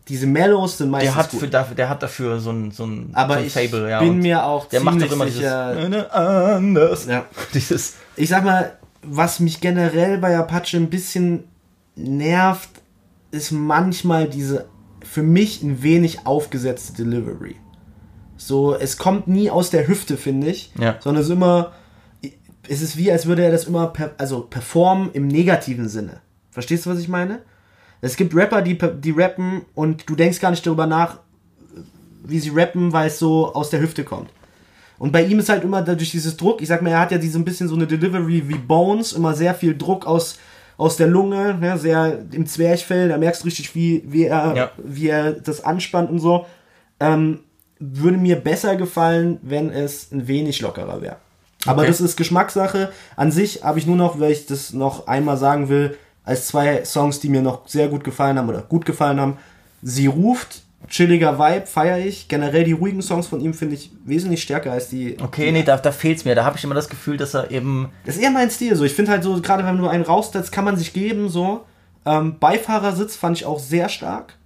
diese 0.10 0.28
Mellows 0.28 0.80
sind 0.80 0.90
meistens 0.90 1.14
der 1.14 1.24
hat, 1.24 1.32
gut. 1.32 1.40
für, 1.40 1.48
dafür, 1.48 1.76
der 1.76 1.88
hat 1.90 2.04
dafür 2.04 2.40
so 2.42 2.52
ein, 2.52 2.72
so 2.72 2.86
ein, 2.86 3.12
Aber 3.14 3.36
so 3.36 3.40
ein 3.40 3.46
ich 3.48 3.54
Fable, 3.54 3.90
ja. 3.90 4.00
bin 4.00 4.18
mir 4.20 4.44
auch 4.44 4.66
der 4.66 4.82
macht 4.82 5.02
doch 5.02 5.12
immer 5.12 5.28
sicher- 5.28 5.76
dieses. 5.88 6.12
Anders. 6.12 7.06
Ja. 7.06 7.26
Dieses. 7.54 7.96
ich 8.18 8.28
sag 8.28 8.44
mal, 8.44 8.78
was 9.04 9.40
mich 9.40 9.62
generell 9.62 10.18
bei 10.18 10.38
Apache 10.38 10.76
ein 10.78 10.90
bisschen 10.90 11.46
nervt, 11.96 12.70
ist 13.32 13.52
manchmal 13.52 14.28
diese 14.28 14.66
für 15.12 15.24
mich 15.24 15.62
ein 15.62 15.84
wenig 15.84 16.26
aufgesetzte 16.26 16.94
Delivery. 17.04 17.58
So, 18.38 18.74
es 18.76 18.96
kommt 18.96 19.28
nie 19.28 19.50
aus 19.50 19.70
der 19.70 19.86
Hüfte, 19.86 20.16
finde 20.16 20.48
ich, 20.48 20.72
Ja. 20.80 20.96
sondern 21.02 21.22
es 21.22 21.28
ist 21.28 21.34
immer, 21.36 21.74
es 22.70 22.82
ist 22.82 22.96
wie, 22.96 23.12
als 23.12 23.26
würde 23.26 23.44
er 23.44 23.52
das 23.52 23.66
immer, 23.66 23.88
per, 23.88 24.12
also 24.18 24.40
performen 24.40 25.10
im 25.12 25.28
negativen 25.28 25.90
Sinne. 25.90 26.22
Verstehst 26.50 26.86
du, 26.86 26.92
was 26.92 27.00
ich 27.00 27.10
meine? 27.10 27.40
Es 28.00 28.16
gibt 28.16 28.34
Rapper, 28.34 28.62
die, 28.62 28.78
die 29.02 29.12
rappen 29.12 29.64
und 29.76 30.10
du 30.10 30.16
denkst 30.16 30.40
gar 30.40 30.52
nicht 30.52 30.66
darüber 30.66 30.88
nach, 30.88 31.20
wie 32.24 32.40
sie 32.40 32.52
rappen, 32.56 32.94
weil 32.94 33.08
es 33.08 33.20
so 33.20 33.54
aus 33.54 33.70
der 33.70 33.82
Hüfte 33.82 34.06
kommt. 34.06 34.30
Und 34.98 35.12
bei 35.12 35.26
ihm 35.26 35.40
ist 35.40 35.50
halt 35.50 35.66
immer 35.66 35.82
dadurch 35.82 36.12
dieses 36.12 36.38
Druck, 36.38 36.62
ich 36.62 36.70
sag 36.70 36.82
mal, 36.82 36.92
er 36.92 37.02
hat 37.02 37.12
ja 37.12 37.18
diese 37.18 37.38
ein 37.38 37.44
bisschen 37.44 37.68
so 37.68 37.76
eine 37.76 37.86
Delivery 37.86 38.48
wie 38.48 38.58
Bones, 38.58 39.12
immer 39.12 39.34
sehr 39.34 39.56
viel 39.56 39.78
Druck 39.78 40.08
aus, 40.08 40.38
aus 40.78 40.98
der 40.98 41.08
Lunge, 41.08 41.56
ne, 41.56 41.78
sehr 41.78 42.20
im 42.32 42.46
Zwerchfell, 42.48 43.10
da 43.10 43.18
merkst 43.18 43.42
du 43.44 43.46
richtig, 43.46 43.76
wie, 43.76 44.04
wie, 44.06 44.26
er, 44.26 44.54
Ja. 44.56 44.72
wie 44.78 45.08
er 45.10 45.32
das 45.34 45.64
anspannt 45.64 46.10
und 46.10 46.20
so. 46.20 46.46
Ähm, 47.00 47.40
würde 47.80 48.18
mir 48.18 48.36
besser 48.36 48.76
gefallen, 48.76 49.40
wenn 49.42 49.70
es 49.72 50.12
ein 50.12 50.28
wenig 50.28 50.62
lockerer 50.62 51.02
wäre. 51.02 51.16
Aber 51.66 51.82
Okay. 51.82 51.88
das 51.90 52.02
ist 52.02 52.16
Geschmackssache. 52.18 52.92
An 53.16 53.32
sich 53.32 53.64
habe 53.64 53.80
ich 53.80 53.86
nur 53.88 53.96
noch, 53.96 54.20
weil 54.20 54.32
ich 54.32 54.46
das 54.46 54.74
noch 54.74 55.08
einmal 55.08 55.38
sagen 55.38 55.70
will, 55.70 55.98
als 56.24 56.48
zwei 56.48 56.84
Songs, 56.86 57.20
die 57.20 57.30
mir 57.30 57.42
noch 57.42 57.68
sehr 57.68 57.88
gut 57.88 58.04
gefallen 58.04 58.38
haben 58.38 58.50
oder 58.50 58.62
gut 58.62 58.86
gefallen 58.86 59.20
haben. 59.20 59.38
Sie 59.82 60.06
ruft, 60.08 60.62
chilliger 60.88 61.40
Vibe, 61.40 61.66
feiere 61.66 62.00
ich. 62.00 62.28
Generell 62.28 62.64
die 62.64 62.72
ruhigen 62.74 63.02
Songs 63.02 63.28
von 63.28 63.40
ihm 63.40 63.54
finde 63.54 63.76
ich 63.76 63.92
wesentlich 64.06 64.42
stärker 64.44 64.72
als 64.72 64.90
die. 64.90 65.18
Okay, 65.22 65.52
nee, 65.52 65.64
da, 65.64 65.78
da 65.78 65.92
fehlt's 65.92 66.26
mir. 66.26 66.36
Da 66.36 66.46
habe 66.46 66.58
ich 66.58 66.64
immer 66.64 66.76
das 66.76 66.90
Gefühl, 66.90 67.18
dass 67.18 67.34
er 67.34 67.52
eben. 67.52 67.90
Das 68.06 68.16
ist 68.16 68.22
eher 68.22 68.32
mein 68.32 68.50
Stil 68.50 68.76
so. 68.76 68.84
Ich 68.84 68.94
finde 68.94 69.12
halt 69.12 69.24
so, 69.24 69.42
gerade 69.42 69.66
wenn 69.66 69.78
du 69.78 69.88
einen 69.88 70.04
raussetzt, 70.04 70.52
kann 70.52 70.66
man 70.66 70.78
sich 70.78 70.94
geben 70.94 71.30
so. 71.30 71.66
Ähm, 72.06 72.40
Beifahrersitz 72.40 73.16
fand 73.16 73.38
ich 73.38 73.46
auch 73.46 73.60
sehr 73.60 73.90
stark. 73.90 74.38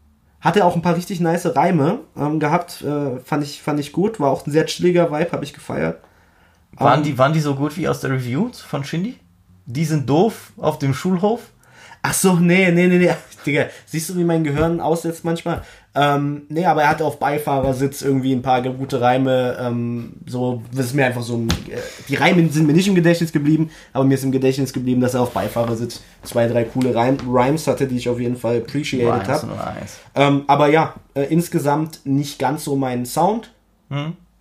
Hatte 0.42 0.66
auch 0.66 0.76
ein 0.76 0.82
paar 0.82 0.96
richtig 0.96 1.20
nice 1.20 1.56
Reime 1.56 2.00
ähm, 2.18 2.40
gehabt. 2.40 2.82
Äh, 2.82 3.20
fand, 3.20 3.44
ich, 3.44 3.62
fand 3.62 3.80
ich 3.80 3.92
gut. 3.92 4.20
War 4.20 4.30
auch 4.30 4.46
ein 4.46 4.52
sehr 4.52 4.66
chilliger 4.66 5.12
Vibe, 5.12 5.32
habe 5.32 5.44
ich 5.44 5.54
gefeiert. 5.54 6.00
Waren 6.78 7.04
die, 7.04 7.18
waren 7.18 7.34
die 7.34 7.40
so 7.40 7.56
gut 7.56 7.78
wie 7.78 7.88
aus 7.88 8.02
der 8.02 8.12
Review 8.12 8.50
von 8.52 8.84
Shindy? 8.84 9.18
Die 9.66 9.86
sind 9.86 10.10
doof 10.10 10.52
auf 10.58 10.78
dem 10.78 10.94
Schulhof. 10.94 11.42
Ach 12.02 12.14
so, 12.14 12.36
nee, 12.36 12.70
nee, 12.72 12.88
nee, 12.88 12.98
nee. 12.98 13.14
Digga, 13.46 13.68
siehst 13.86 14.10
du, 14.10 14.18
wie 14.18 14.24
mein 14.24 14.44
Gehirn 14.44 14.80
aussetzt 14.80 15.24
manchmal? 15.26 15.64
Ähm, 15.98 16.42
nee, 16.50 16.66
aber 16.66 16.84
er 16.84 16.90
hatte 16.90 17.06
auf 17.06 17.20
Beifahrersitz 17.20 18.02
irgendwie 18.02 18.34
ein 18.34 18.42
paar 18.42 18.62
gute 18.62 19.00
Reime. 19.00 19.58
Ähm, 19.60 20.14
so, 20.26 20.62
das 20.74 20.88
ist 20.88 20.94
mir 20.94 21.06
einfach 21.06 21.22
so 21.22 21.38
ein, 21.38 21.48
äh, 21.70 21.78
Die 22.10 22.16
Reime 22.16 22.50
sind 22.50 22.68
mir 22.68 22.74
nicht 22.74 22.88
im 22.88 22.96
Gedächtnis 22.96 23.32
geblieben, 23.32 23.70
aber 23.94 24.04
mir 24.04 24.16
ist 24.16 24.24
im 24.24 24.32
Gedächtnis 24.34 24.74
geblieben, 24.74 25.00
dass 25.00 25.14
er 25.14 25.22
auf 25.22 25.32
Beifahrersitz 25.32 26.02
zwei, 26.24 26.48
drei 26.48 26.66
coole 26.66 26.94
Reim, 26.94 27.18
Rhymes 27.28 27.68
hatte, 27.68 27.88
die 27.88 27.96
ich 27.96 28.10
auf 28.10 28.20
jeden 28.20 28.36
Fall 28.36 28.58
appreciated 28.58 29.28
habe. 29.28 29.64
eins. 29.64 30.00
Ähm, 30.16 30.44
aber 30.48 30.68
ja, 30.70 30.96
äh, 31.14 31.24
insgesamt 31.24 32.02
nicht 32.04 32.40
ganz 32.40 32.66
so 32.66 32.76
mein 32.76 33.06
Sound. 33.06 33.52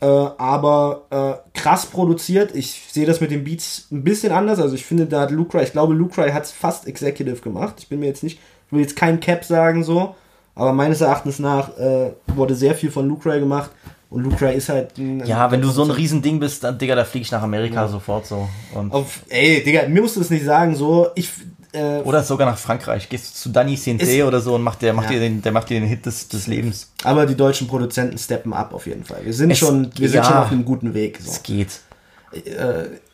Äh, 0.00 0.06
aber 0.06 1.06
äh, 1.10 1.58
krass 1.58 1.86
produziert. 1.86 2.54
Ich 2.54 2.82
sehe 2.90 3.06
das 3.06 3.20
mit 3.20 3.30
den 3.30 3.44
Beats 3.44 3.86
ein 3.92 4.02
bisschen 4.02 4.32
anders. 4.32 4.58
Also 4.58 4.74
ich 4.74 4.84
finde, 4.84 5.06
da 5.06 5.20
hat 5.20 5.30
Lucry, 5.30 5.62
ich 5.62 5.72
glaube, 5.72 5.94
Lucry 5.94 6.30
hat 6.30 6.44
es 6.44 6.50
fast 6.50 6.88
executive 6.88 7.40
gemacht. 7.42 7.76
Ich 7.78 7.88
bin 7.88 8.00
mir 8.00 8.06
jetzt 8.06 8.22
nicht, 8.24 8.38
ich 8.66 8.72
will 8.72 8.80
jetzt 8.80 8.96
kein 8.96 9.20
Cap 9.20 9.44
sagen 9.44 9.84
so, 9.84 10.16
aber 10.54 10.72
meines 10.72 11.00
Erachtens 11.00 11.38
nach 11.38 11.76
äh, 11.78 12.12
wurde 12.28 12.54
sehr 12.54 12.74
viel 12.74 12.90
von 12.90 13.06
Lucry 13.08 13.40
gemacht. 13.40 13.70
Und 14.10 14.22
Lucry 14.22 14.54
ist 14.54 14.68
halt 14.68 14.96
ein, 14.98 15.24
Ja, 15.26 15.50
wenn 15.50 15.60
du 15.60 15.70
so 15.70 15.82
ein 15.82 15.90
Riesending 15.90 16.38
bist, 16.38 16.62
dann, 16.62 16.78
Digga, 16.78 16.94
da 16.94 17.04
fliege 17.04 17.24
ich 17.24 17.32
nach 17.32 17.42
Amerika 17.42 17.88
sofort 17.88 18.26
so. 18.26 18.48
Und, 18.74 18.92
auf, 18.92 19.20
ey, 19.28 19.64
Digga, 19.64 19.88
mir 19.88 20.02
musst 20.02 20.14
du 20.14 20.20
das 20.20 20.30
nicht 20.30 20.44
sagen, 20.44 20.76
so, 20.76 21.08
ich, 21.16 21.30
äh, 21.72 21.98
oder 22.02 22.22
sogar 22.22 22.46
nach 22.48 22.56
Frankreich. 22.58 23.08
Gehst 23.08 23.34
du 23.34 23.38
zu 23.40 23.48
Danny 23.48 23.76
Sente 23.76 24.24
oder 24.24 24.40
so 24.40 24.54
und 24.54 24.62
macht 24.62 24.82
der, 24.82 24.92
macht 24.92 25.06
Ja. 25.06 25.14
dir 25.14 25.20
den, 25.20 25.42
der 25.42 25.50
macht 25.50 25.68
dir 25.68 25.80
den 25.80 25.88
Hit 25.88 26.06
des, 26.06 26.28
des 26.28 26.46
Lebens. 26.46 26.92
aber 27.02 27.26
die 27.26 27.34
deutschen 27.34 27.66
Produzenten 27.66 28.16
steppen 28.16 28.52
ab 28.52 28.72
auf 28.72 28.86
jeden 28.86 29.02
Fall. 29.04 29.24
Wir 29.24 29.32
sind 29.34 29.50
Es- 29.50 29.58
schon, 29.58 29.90
wir 29.98 30.08
sind 30.08 30.18
ja. 30.18 30.24
schon 30.24 30.36
auf 30.36 30.52
einem 30.52 30.64
guten 30.64 30.94
Weg. 30.94 31.18
So. 31.20 31.32
Es 31.32 31.42
geht. 31.42 31.80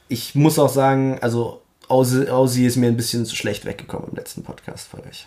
ich 0.08 0.34
muss 0.34 0.58
auch 0.58 0.68
sagen, 0.68 1.18
also 1.20 1.62
Ozzy 1.88 2.66
ist 2.66 2.76
mir 2.76 2.88
ein 2.88 2.96
bisschen 2.96 3.24
zu 3.24 3.34
schlecht 3.36 3.64
weggekommen 3.64 4.08
im 4.10 4.16
letzten 4.16 4.42
Podcast 4.42 4.88
von 4.88 5.00
euch. 5.00 5.26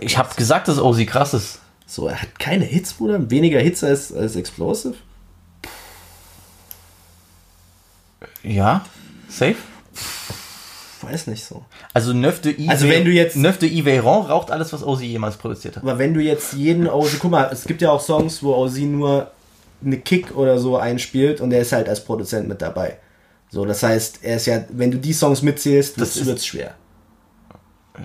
Ich 0.00 0.16
habe 0.18 0.34
gesagt, 0.34 0.68
dass 0.68 0.78
Ozzy 0.78 1.06
krass 1.06 1.34
ist. 1.34 1.58
So, 1.86 2.08
er 2.08 2.20
hat 2.22 2.38
keine 2.38 2.64
Hits, 2.64 2.94
Bruder. 2.94 3.30
Weniger 3.30 3.60
Hits 3.60 3.84
als, 3.84 4.12
als 4.12 4.36
Explosive. 4.36 4.94
Ja, 8.42 8.84
safe. 9.28 9.56
weiß 11.02 11.26
nicht 11.26 11.44
so. 11.44 11.64
Also 11.92 12.12
Neuf 12.12 12.40
de 12.40 12.54
Yves, 12.56 12.68
Also 12.70 12.88
wenn 12.88 13.04
du 13.04 13.10
jetzt- 13.10 13.36
Neuf 13.36 13.58
de 13.58 13.68
Yves 13.68 13.84
Véran 14.04 14.26
raucht 14.26 14.50
alles, 14.50 14.72
was 14.72 14.82
Ozzy 14.84 15.06
jemals 15.06 15.36
produziert 15.36 15.76
hat. 15.76 15.82
Aber 15.82 15.98
wenn 15.98 16.14
du 16.14 16.20
jetzt 16.20 16.52
jeden 16.52 16.88
Ozzy, 16.88 17.16
guck 17.20 17.30
mal, 17.32 17.48
es 17.52 17.64
gibt 17.64 17.82
ja 17.82 17.90
auch 17.90 18.00
Songs, 18.00 18.42
wo 18.42 18.54
Ozzy 18.54 18.82
nur 18.84 19.30
eine 19.84 19.98
Kick 19.98 20.36
oder 20.36 20.58
so 20.60 20.76
einspielt 20.76 21.40
und 21.40 21.50
er 21.52 21.60
ist 21.62 21.72
halt 21.72 21.88
als 21.88 22.04
Produzent 22.04 22.48
mit 22.48 22.62
dabei. 22.62 22.98
So, 23.50 23.64
das 23.64 23.82
heißt, 23.82 24.20
er 24.22 24.36
ist 24.36 24.46
ja, 24.46 24.64
wenn 24.70 24.92
du 24.92 24.98
die 24.98 25.12
Songs 25.12 25.42
mitzählst, 25.42 26.00
Das 26.00 26.10
das 26.10 26.16
ist- 26.18 26.26
wird's 26.26 26.46
schwer. 26.46 26.74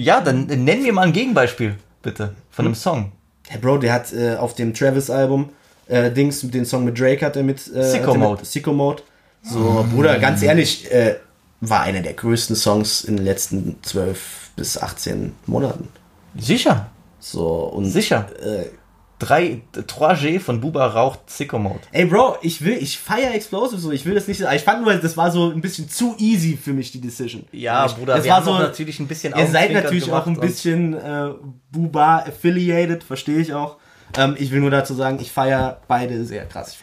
Ja, 0.00 0.20
dann 0.20 0.46
nenn 0.46 0.82
mir 0.82 0.92
mal 0.92 1.02
ein 1.02 1.12
Gegenbeispiel, 1.12 1.76
bitte, 2.02 2.34
von 2.50 2.64
einem 2.64 2.74
Song. 2.74 3.12
Hey 3.48 3.58
Bro, 3.58 3.78
der 3.78 3.92
hat 3.92 4.12
äh, 4.12 4.36
auf 4.36 4.54
dem 4.54 4.72
Travis-Album 4.72 5.50
äh, 5.88 6.10
Dings, 6.10 6.40
den 6.40 6.64
Song 6.64 6.84
mit 6.84 6.98
Drake 6.98 7.24
hat 7.26 7.36
er 7.36 7.42
mit 7.42 7.58
äh, 7.74 7.82
Sicko 7.82 8.14
Mode. 8.14 8.44
Sicko 8.44 8.72
Mode. 8.72 9.02
So, 9.42 9.86
Bruder, 9.92 10.18
ganz 10.18 10.42
ehrlich, 10.42 10.90
äh, 10.92 11.16
war 11.60 11.82
einer 11.82 12.00
der 12.00 12.12
größten 12.12 12.56
Songs 12.56 13.04
in 13.04 13.16
den 13.16 13.24
letzten 13.24 13.76
12 13.82 14.50
bis 14.56 14.78
18 14.78 15.34
Monaten. 15.46 15.88
Sicher, 16.38 16.90
So, 17.18 17.46
und 17.46 17.86
sicher. 17.86 18.26
Äh, 18.42 18.66
3, 19.20 19.60
3G 19.74 20.40
von 20.40 20.60
Buba 20.60 20.86
raucht 20.86 21.30
Sicko 21.30 21.58
Mode. 21.58 21.80
Ey, 21.92 22.06
Bro, 22.06 22.38
ich 22.42 22.64
will, 22.64 22.76
ich 22.80 22.98
feier 22.98 23.34
Explosive 23.34 23.80
so, 23.80 23.92
ich 23.92 24.04
will 24.06 24.14
das 24.14 24.26
nicht, 24.26 24.40
ich 24.40 24.62
fand 24.62 24.82
nur, 24.82 24.94
das 24.94 25.16
war 25.16 25.30
so 25.30 25.50
ein 25.50 25.60
bisschen 25.60 25.88
zu 25.88 26.16
easy 26.18 26.56
für 26.56 26.72
mich, 26.72 26.90
die 26.90 27.00
Decision. 27.00 27.44
Ja, 27.52 27.86
ich, 27.86 27.94
Bruder, 27.94 28.16
das 28.16 28.24
wir 28.24 28.32
war 28.32 28.42
so, 28.42 28.58
natürlich 28.58 28.98
ein 28.98 29.06
bisschen 29.06 29.34
Ihr 29.36 29.46
seid 29.46 29.72
natürlich 29.72 30.10
auch 30.10 30.26
ein 30.26 30.40
bisschen 30.40 30.94
äh, 30.94 31.30
Buba 31.70 32.20
affiliated, 32.20 33.04
verstehe 33.04 33.38
ich 33.38 33.52
auch. 33.52 33.76
Ähm, 34.16 34.34
ich 34.38 34.50
will 34.50 34.60
nur 34.60 34.70
dazu 34.70 34.94
sagen, 34.94 35.18
ich 35.20 35.30
feier 35.30 35.80
beide 35.86 36.24
sehr 36.24 36.46
krass. 36.46 36.78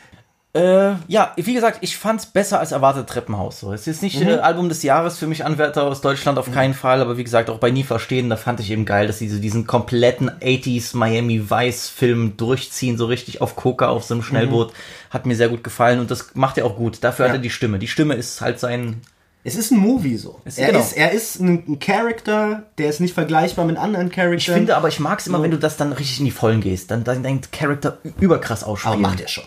Äh, 0.54 0.94
ja, 1.08 1.34
wie 1.36 1.54
gesagt, 1.54 1.80
ich 1.82 1.98
fand's 1.98 2.26
besser 2.26 2.60
als 2.60 2.72
erwartet 2.72 3.08
Treppenhaus. 3.08 3.60
So, 3.60 3.74
es 3.74 3.86
ist 3.86 4.02
nicht 4.02 4.20
Mhm. 4.20 4.28
äh, 4.28 4.34
Album 4.38 4.70
des 4.70 4.82
Jahres 4.82 5.18
für 5.20 5.28
mich 5.28 5.46
Anwärter 5.46 5.84
aus 5.84 6.02
Deutschland 6.02 6.40
auf 6.40 6.52
keinen 6.52 6.74
Fall, 6.74 7.02
aber 7.02 7.18
wie 7.18 7.24
gesagt, 7.24 7.50
auch 7.50 7.60
bei 7.60 7.70
Nie 7.70 7.84
Verstehen, 7.84 8.30
da 8.30 8.38
fand 8.38 8.60
ich 8.60 8.72
eben 8.72 8.86
geil, 8.86 9.06
dass 9.06 9.20
sie 9.20 9.30
so 9.30 9.40
diesen 9.40 9.68
kompletten 9.68 10.32
80s 10.42 10.96
Miami 10.96 11.50
Vice 11.52 11.90
Film 11.90 12.38
durchziehen, 12.38 12.98
so 12.98 13.06
richtig 13.06 13.42
auf 13.42 13.56
Coca 13.56 13.90
auf 13.90 14.04
so 14.06 14.14
einem 14.16 14.24
Schnellboot. 14.24 14.74
Hat 15.12 15.26
mir 15.28 15.36
sehr 15.36 15.50
gut 15.50 15.64
gefallen 15.64 16.00
und 16.00 16.10
das 16.10 16.32
macht 16.34 16.58
er 16.58 16.66
auch 16.66 16.76
gut. 16.76 17.04
Dafür 17.04 17.26
hat 17.26 17.32
Mhm. 17.32 17.36
Ja. 17.36 17.40
er 17.40 17.44
die 17.44 17.50
Stimme. 17.52 17.78
Die 17.78 17.88
Stimme 17.88 18.16
ist 18.16 18.42
halt 18.42 18.60
sein. 18.60 19.02
Es 19.44 19.56
ist 19.56 19.72
ein 19.72 19.78
Movie 19.78 20.18
so. 20.18 20.42
Es- 20.44 20.58
er, 20.58 20.68
genau. 20.68 20.80
ist, 20.80 20.94
er 20.94 21.12
ist 21.12 21.40
ein, 21.40 21.78
Charakter, 21.80 22.64
der 22.80 22.90
ist 22.90 23.00
nicht 23.00 23.14
vergleichbar 23.14 23.66
mit 23.66 23.78
anderen 23.78 24.10
Charakteren. 24.10 24.38
Ich 24.38 24.50
finde 24.50 24.76
aber, 24.76 24.88
ich 24.88 25.00
mag's 25.00 25.28
immer, 25.28 25.42
wenn 25.44 25.52
du 25.52 25.60
das 25.60 25.78
dann 25.78 25.94
richtig 25.94 26.20
in 26.20 26.26
die 26.26 26.32
Vollen 26.32 26.62
gehst. 26.62 26.90
Dann, 26.90 27.04
dann 27.04 27.22
dein 27.22 27.42
Charakter 27.52 28.00
überkrass 28.20 28.64
ausspielen. 28.64 28.94
aber 28.94 29.02
macht 29.10 29.22
er 29.22 29.28
schon. 29.28 29.44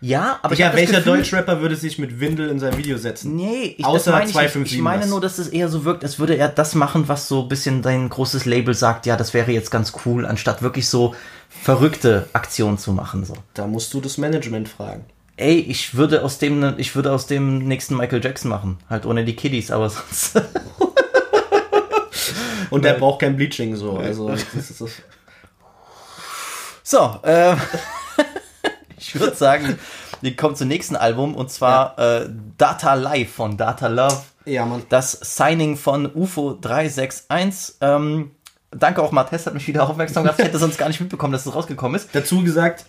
Ja, 0.00 0.38
aber 0.42 0.52
ich 0.52 0.58
Ja, 0.58 0.66
hab 0.66 0.72
das 0.72 0.80
welcher 0.82 0.98
Gefühl- 1.00 1.16
Deutschrapper 1.18 1.60
würde 1.60 1.74
sich 1.76 1.98
mit 1.98 2.20
Windel 2.20 2.50
in 2.50 2.58
sein 2.60 2.76
Video 2.76 2.98
setzen? 2.98 3.34
Nee, 3.34 3.74
ich, 3.78 3.84
Außer 3.84 4.10
meine 4.10 4.22
ich, 4.24 4.28
nicht. 4.28 4.34
257 4.34 4.76
ich 4.76 4.82
meine 4.82 5.02
was. 5.04 5.08
nur, 5.10 5.20
dass 5.20 5.38
es 5.38 5.48
eher 5.48 5.68
so 5.68 5.84
wirkt, 5.84 6.04
als 6.04 6.18
würde 6.18 6.34
er 6.36 6.48
das 6.48 6.74
machen, 6.74 7.08
was 7.08 7.28
so 7.28 7.42
ein 7.42 7.48
bisschen 7.48 7.80
dein 7.82 8.08
großes 8.10 8.44
Label 8.44 8.74
sagt, 8.74 9.06
ja, 9.06 9.16
das 9.16 9.32
wäre 9.34 9.50
jetzt 9.52 9.70
ganz 9.70 9.92
cool, 10.04 10.26
anstatt 10.26 10.60
wirklich 10.62 10.88
so 10.88 11.14
verrückte 11.48 12.28
Aktionen 12.34 12.76
zu 12.78 12.92
machen. 12.92 13.24
So. 13.24 13.34
Da 13.54 13.66
musst 13.66 13.94
du 13.94 14.00
das 14.02 14.18
Management 14.18 14.68
fragen. 14.68 15.04
Ey, 15.38 15.58
ich 15.58 15.94
würde 15.94 16.22
aus 16.22 16.38
dem 16.38 16.60
ne- 16.60 16.74
ich 16.78 16.94
würde 16.94 17.12
aus 17.12 17.26
dem 17.26 17.58
nächsten 17.66 17.96
Michael 17.96 18.22
Jackson 18.24 18.50
machen. 18.50 18.78
Halt 18.90 19.06
ohne 19.06 19.24
die 19.24 19.36
Kiddies, 19.36 19.70
aber 19.70 19.88
sonst. 19.90 20.32
Und 22.70 22.84
der 22.84 22.94
braucht 22.94 23.20
kein 23.20 23.36
Bleaching 23.36 23.76
so. 23.76 23.98
Also 23.98 24.28
das 24.54 24.70
ist 24.70 24.80
das. 24.80 24.90
So, 26.82 27.18
äh, 27.22 27.54
ich 29.08 29.20
würde 29.20 29.36
sagen, 29.36 29.78
wir 30.20 30.36
kommen 30.36 30.56
zum 30.56 30.68
nächsten 30.68 30.96
Album 30.96 31.34
und 31.34 31.50
zwar 31.50 31.98
äh, 31.98 32.28
Data 32.58 32.94
Live 32.94 33.32
von 33.32 33.56
Data 33.56 33.88
Love. 33.88 34.22
Ja, 34.44 34.64
Mann. 34.64 34.82
das 34.88 35.12
Signing 35.12 35.76
von 35.76 36.10
UFO 36.14 36.56
361. 36.60 37.76
Ähm, 37.80 38.30
danke 38.70 39.02
auch, 39.02 39.12
Matthias 39.12 39.46
hat 39.46 39.54
mich 39.54 39.66
wieder 39.66 39.88
aufmerksam 39.88 40.22
gemacht. 40.22 40.38
Ich 40.38 40.44
hätte 40.44 40.58
sonst 40.58 40.78
gar 40.78 40.88
nicht 40.88 41.00
mitbekommen, 41.00 41.32
dass 41.32 41.46
es 41.46 41.54
rausgekommen 41.54 41.96
ist. 41.96 42.10
Dazu 42.12 42.42
gesagt, 42.42 42.86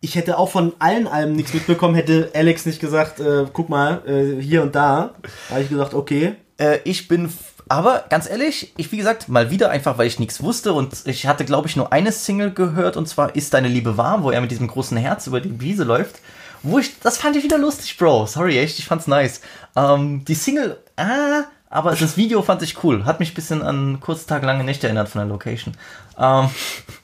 ich 0.00 0.16
hätte 0.16 0.36
auch 0.36 0.50
von 0.50 0.74
allen 0.80 1.06
Alben 1.06 1.34
nichts 1.34 1.54
mitbekommen, 1.54 1.94
hätte 1.94 2.30
Alex 2.34 2.66
nicht 2.66 2.80
gesagt, 2.80 3.20
äh, 3.20 3.46
guck 3.52 3.68
mal, 3.68 4.02
äh, 4.06 4.42
hier 4.42 4.62
und 4.62 4.74
da. 4.74 5.14
Da 5.48 5.54
habe 5.54 5.62
ich 5.62 5.70
gesagt, 5.70 5.94
okay. 5.94 6.34
Äh, 6.58 6.80
ich 6.84 7.08
bin, 7.08 7.32
aber 7.68 8.04
ganz 8.08 8.28
ehrlich, 8.28 8.72
ich 8.76 8.92
wie 8.92 8.96
gesagt, 8.96 9.28
mal 9.28 9.50
wieder 9.50 9.70
einfach, 9.70 9.98
weil 9.98 10.06
ich 10.06 10.18
nichts 10.18 10.42
wusste 10.42 10.72
und 10.72 11.06
ich 11.06 11.26
hatte, 11.26 11.44
glaube 11.44 11.68
ich, 11.68 11.76
nur 11.76 11.92
eine 11.92 12.12
Single 12.12 12.50
gehört 12.50 12.96
und 12.96 13.08
zwar 13.08 13.34
Ist 13.34 13.54
deine 13.54 13.68
Liebe 13.68 13.96
warm, 13.96 14.22
wo 14.22 14.30
er 14.30 14.40
mit 14.40 14.50
diesem 14.50 14.68
großen 14.68 14.96
Herz 14.96 15.26
über 15.26 15.40
die 15.40 15.60
Wiese 15.60 15.84
läuft. 15.84 16.16
Wo 16.62 16.78
ich, 16.78 16.98
das 17.00 17.18
fand 17.18 17.36
ich 17.36 17.42
wieder 17.42 17.58
lustig, 17.58 17.96
Bro. 17.96 18.26
Sorry, 18.26 18.58
echt, 18.58 18.78
ich 18.78 18.84
fand's 18.84 19.06
nice. 19.06 19.40
Ähm, 19.74 20.24
die 20.24 20.34
Single, 20.34 20.76
ah, 20.96 21.44
aber 21.70 21.96
das 21.96 22.16
Video 22.16 22.42
fand 22.42 22.62
ich 22.62 22.84
cool. 22.84 23.04
Hat 23.04 23.20
mich 23.20 23.32
ein 23.32 23.34
bisschen 23.34 23.62
an 23.62 23.98
kurz 24.00 24.26
Tage 24.26 24.46
lange 24.46 24.64
Nächte 24.64 24.86
erinnert 24.86 25.08
von 25.08 25.20
der 25.20 25.28
Location. 25.28 25.74
Ähm, 26.18 26.50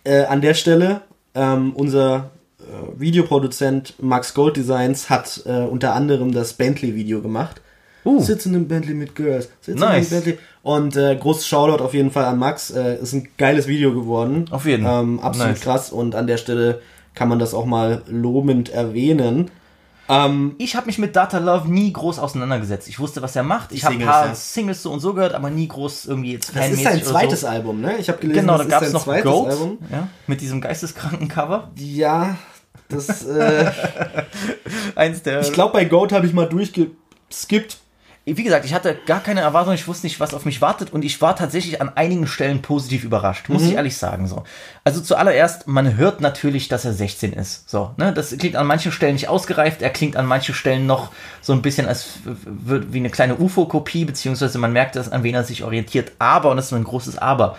Äh, 0.05 0.25
an 0.25 0.41
der 0.41 0.55
Stelle, 0.55 1.03
ähm, 1.35 1.73
unser 1.75 2.31
äh, 2.61 3.01
Videoproduzent 3.01 3.95
Max 4.01 4.33
Gold 4.35 4.57
Designs 4.57 5.11
hat 5.11 5.43
äh, 5.45 5.51
unter 5.51 5.95
anderem 5.95 6.33
das 6.33 6.55
Bentley-Video 6.55 7.21
gemacht. 7.21 7.61
Uh. 8.05 8.21
Sitzen 8.21 8.55
im 8.55 8.69
Bentley 8.69 8.95
mit 8.95 9.15
Girls. 9.15 9.49
Sitzen 9.61 9.81
Nice. 9.81 10.11
im 10.13 10.17
Bentley. 10.23 10.39
Und 10.63 10.97
äh, 10.97 11.17
großes 11.17 11.47
Shoutout 11.47 11.83
auf 11.83 11.95
jeden 11.95 12.11
Fall 12.11 12.25
an 12.25 12.39
Max. 12.39 12.71
Äh, 12.71 12.97
ist 12.97 13.13
ein 13.13 13.29
geiles 13.37 13.67
Video 13.67 13.93
geworden. 13.95 14.47
Auf 14.51 14.67
jeden. 14.67 14.87
Ähm, 14.87 15.21
absolut 15.21 15.53
Nice. 15.53 15.61
krass. 15.61 15.91
Und 15.91 16.15
an 16.15 16.27
der 16.27 16.37
Stelle 16.37 16.81
kann 17.15 17.29
man 17.29 17.39
das 17.39 17.55
auch 17.55 17.67
mal 17.67 18.03
lobend 18.07 18.69
erwähnen. 18.71 19.51
Ähm, 20.11 20.55
ich 20.59 20.75
habe 20.75 20.87
mich 20.87 20.99
mit 20.99 21.17
Data 21.17 21.39
Love 21.39 21.71
nie 21.71 21.93
groß 21.93 22.19
auseinandergesetzt. 22.19 22.89
Ich 22.89 22.99
wusste, 22.99 23.21
was 23.21 23.37
er 23.37 23.43
macht. 23.43 23.73
Ich 23.73 23.85
habe 23.85 23.95
ein 23.95 23.99
Singles, 23.99 24.17
paar 24.17 24.27
ja. 24.29 24.35
Singles 24.35 24.83
so 24.83 24.93
und 24.93 25.01
so 25.01 25.13
gehört, 25.13 25.35
aber 25.35 25.51
nie 25.51 25.69
groß 25.69 26.07
irgendwie 26.07 26.33
jetzt 26.33 26.57
das 26.57 26.71
ist 26.71 26.83
sein 26.83 27.03
zweites 27.03 27.43
so. 27.43 27.47
Album, 27.49 27.81
ne? 27.83 27.99
Ich 27.99 28.09
habe 28.09 28.19
gelesen, 28.19 28.41
Genau, 28.41 28.57
da 28.57 28.65
gab 28.65 28.83
es 28.83 28.93
noch 28.93 29.05
zweites 29.05 29.25
Goat 29.31 29.51
Album. 29.51 29.79
ja, 29.91 30.09
mit 30.27 30.41
diesem 30.41 30.63
geisteskranken 30.63 31.29
Cover. 31.29 31.71
Ja, 31.77 32.37
das. 32.89 33.27
Äh, 33.27 33.71
Eins 34.95 35.23
der. 35.23 35.41
ich 35.41 35.53
glaube, 35.53 35.75
bei 35.75 35.85
Goat 35.85 36.13
habe 36.13 36.27
ich 36.27 36.33
mal 36.33 36.47
durchgeskippt. 36.49 37.77
Wie 38.37 38.43
gesagt, 38.43 38.65
ich 38.65 38.75
hatte 38.75 38.97
gar 39.07 39.21
keine 39.21 39.41
Erwartung, 39.41 39.73
ich 39.75 39.87
wusste 39.89 40.07
nicht, 40.07 40.21
was 40.21 40.35
auf 40.35 40.45
mich 40.45 40.61
wartet 40.61 40.93
und 40.93 41.05
ich 41.05 41.21
war 41.21 41.37
tatsächlich 41.37 41.81
an 41.81 41.91
einigen 41.95 42.27
Stellen 42.27 42.63
positiv 42.63 43.05
überrascht, 43.05 43.49
muss 43.49 43.63
ich 43.63 43.75
ehrlich 43.75 43.97
sagen. 43.97 44.27
So. 44.27 44.45
Also 44.85 45.01
zuallererst, 45.01 45.67
man 45.67 45.97
hört 45.97 46.21
natürlich, 46.21 46.69
dass 46.69 46.85
er 46.85 46.93
16 46.93 47.33
ist. 47.33 47.69
So, 47.69 47.93
ne? 47.97 48.13
Das 48.13 48.37
klingt 48.37 48.57
an 48.57 48.67
manchen 48.67 48.93
Stellen 48.93 49.15
nicht 49.15 49.29
ausgereift, 49.29 49.83
er 49.83 49.91
klingt 49.91 50.17
an 50.17 50.27
manchen 50.27 50.55
Stellen 50.55 50.87
noch 50.87 51.11
so 51.41 51.53
ein 51.53 51.63
bisschen 51.63 51.87
als 51.87 52.19
wie 52.25 52.99
eine 52.99 53.11
kleine 53.11 53.37
UFO-Kopie, 53.37 54.05
beziehungsweise 54.05 54.59
man 54.59 54.73
merkt, 54.73 54.97
dass, 54.97 55.11
an 55.11 55.23
wen 55.23 55.35
er 55.35 55.45
sich 55.45 55.65
orientiert. 55.65 56.13
Aber, 56.19 56.51
und 56.51 56.57
das 56.57 56.67
ist 56.67 56.73
ein 56.73 56.85
großes 56.85 57.19
Aber, 57.19 57.57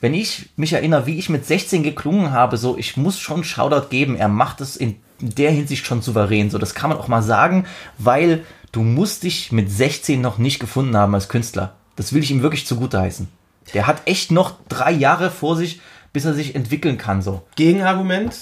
wenn 0.00 0.14
ich 0.14 0.50
mich 0.56 0.72
erinnere, 0.72 1.06
wie 1.06 1.18
ich 1.18 1.28
mit 1.28 1.46
16 1.46 1.84
geklungen 1.84 2.32
habe, 2.32 2.56
so, 2.56 2.76
ich 2.76 2.96
muss 2.96 3.20
schon 3.20 3.44
Shoutout 3.44 3.88
geben, 3.88 4.16
er 4.16 4.28
macht 4.28 4.60
es 4.60 4.76
in 4.76 4.96
der 5.20 5.52
Hinsicht 5.52 5.86
schon 5.86 6.02
souverän. 6.02 6.50
So, 6.50 6.58
das 6.58 6.74
kann 6.74 6.90
man 6.90 6.98
auch 6.98 7.08
mal 7.08 7.22
sagen, 7.22 7.66
weil 7.98 8.44
du 8.72 8.82
musst 8.82 9.22
dich 9.22 9.52
mit 9.52 9.70
16 9.70 10.20
noch 10.20 10.38
nicht 10.38 10.58
gefunden 10.58 10.96
haben 10.96 11.14
als 11.14 11.28
Künstler. 11.28 11.74
Das 11.96 12.12
will 12.12 12.22
ich 12.22 12.30
ihm 12.30 12.42
wirklich 12.42 12.66
zugute 12.66 13.00
heißen. 13.00 13.28
Der 13.74 13.86
hat 13.86 14.02
echt 14.06 14.30
noch 14.30 14.54
drei 14.68 14.90
Jahre 14.90 15.30
vor 15.30 15.56
sich, 15.56 15.80
bis 16.12 16.24
er 16.24 16.34
sich 16.34 16.54
entwickeln 16.54 16.98
kann, 16.98 17.22
so. 17.22 17.42
Gegenargument, 17.54 18.34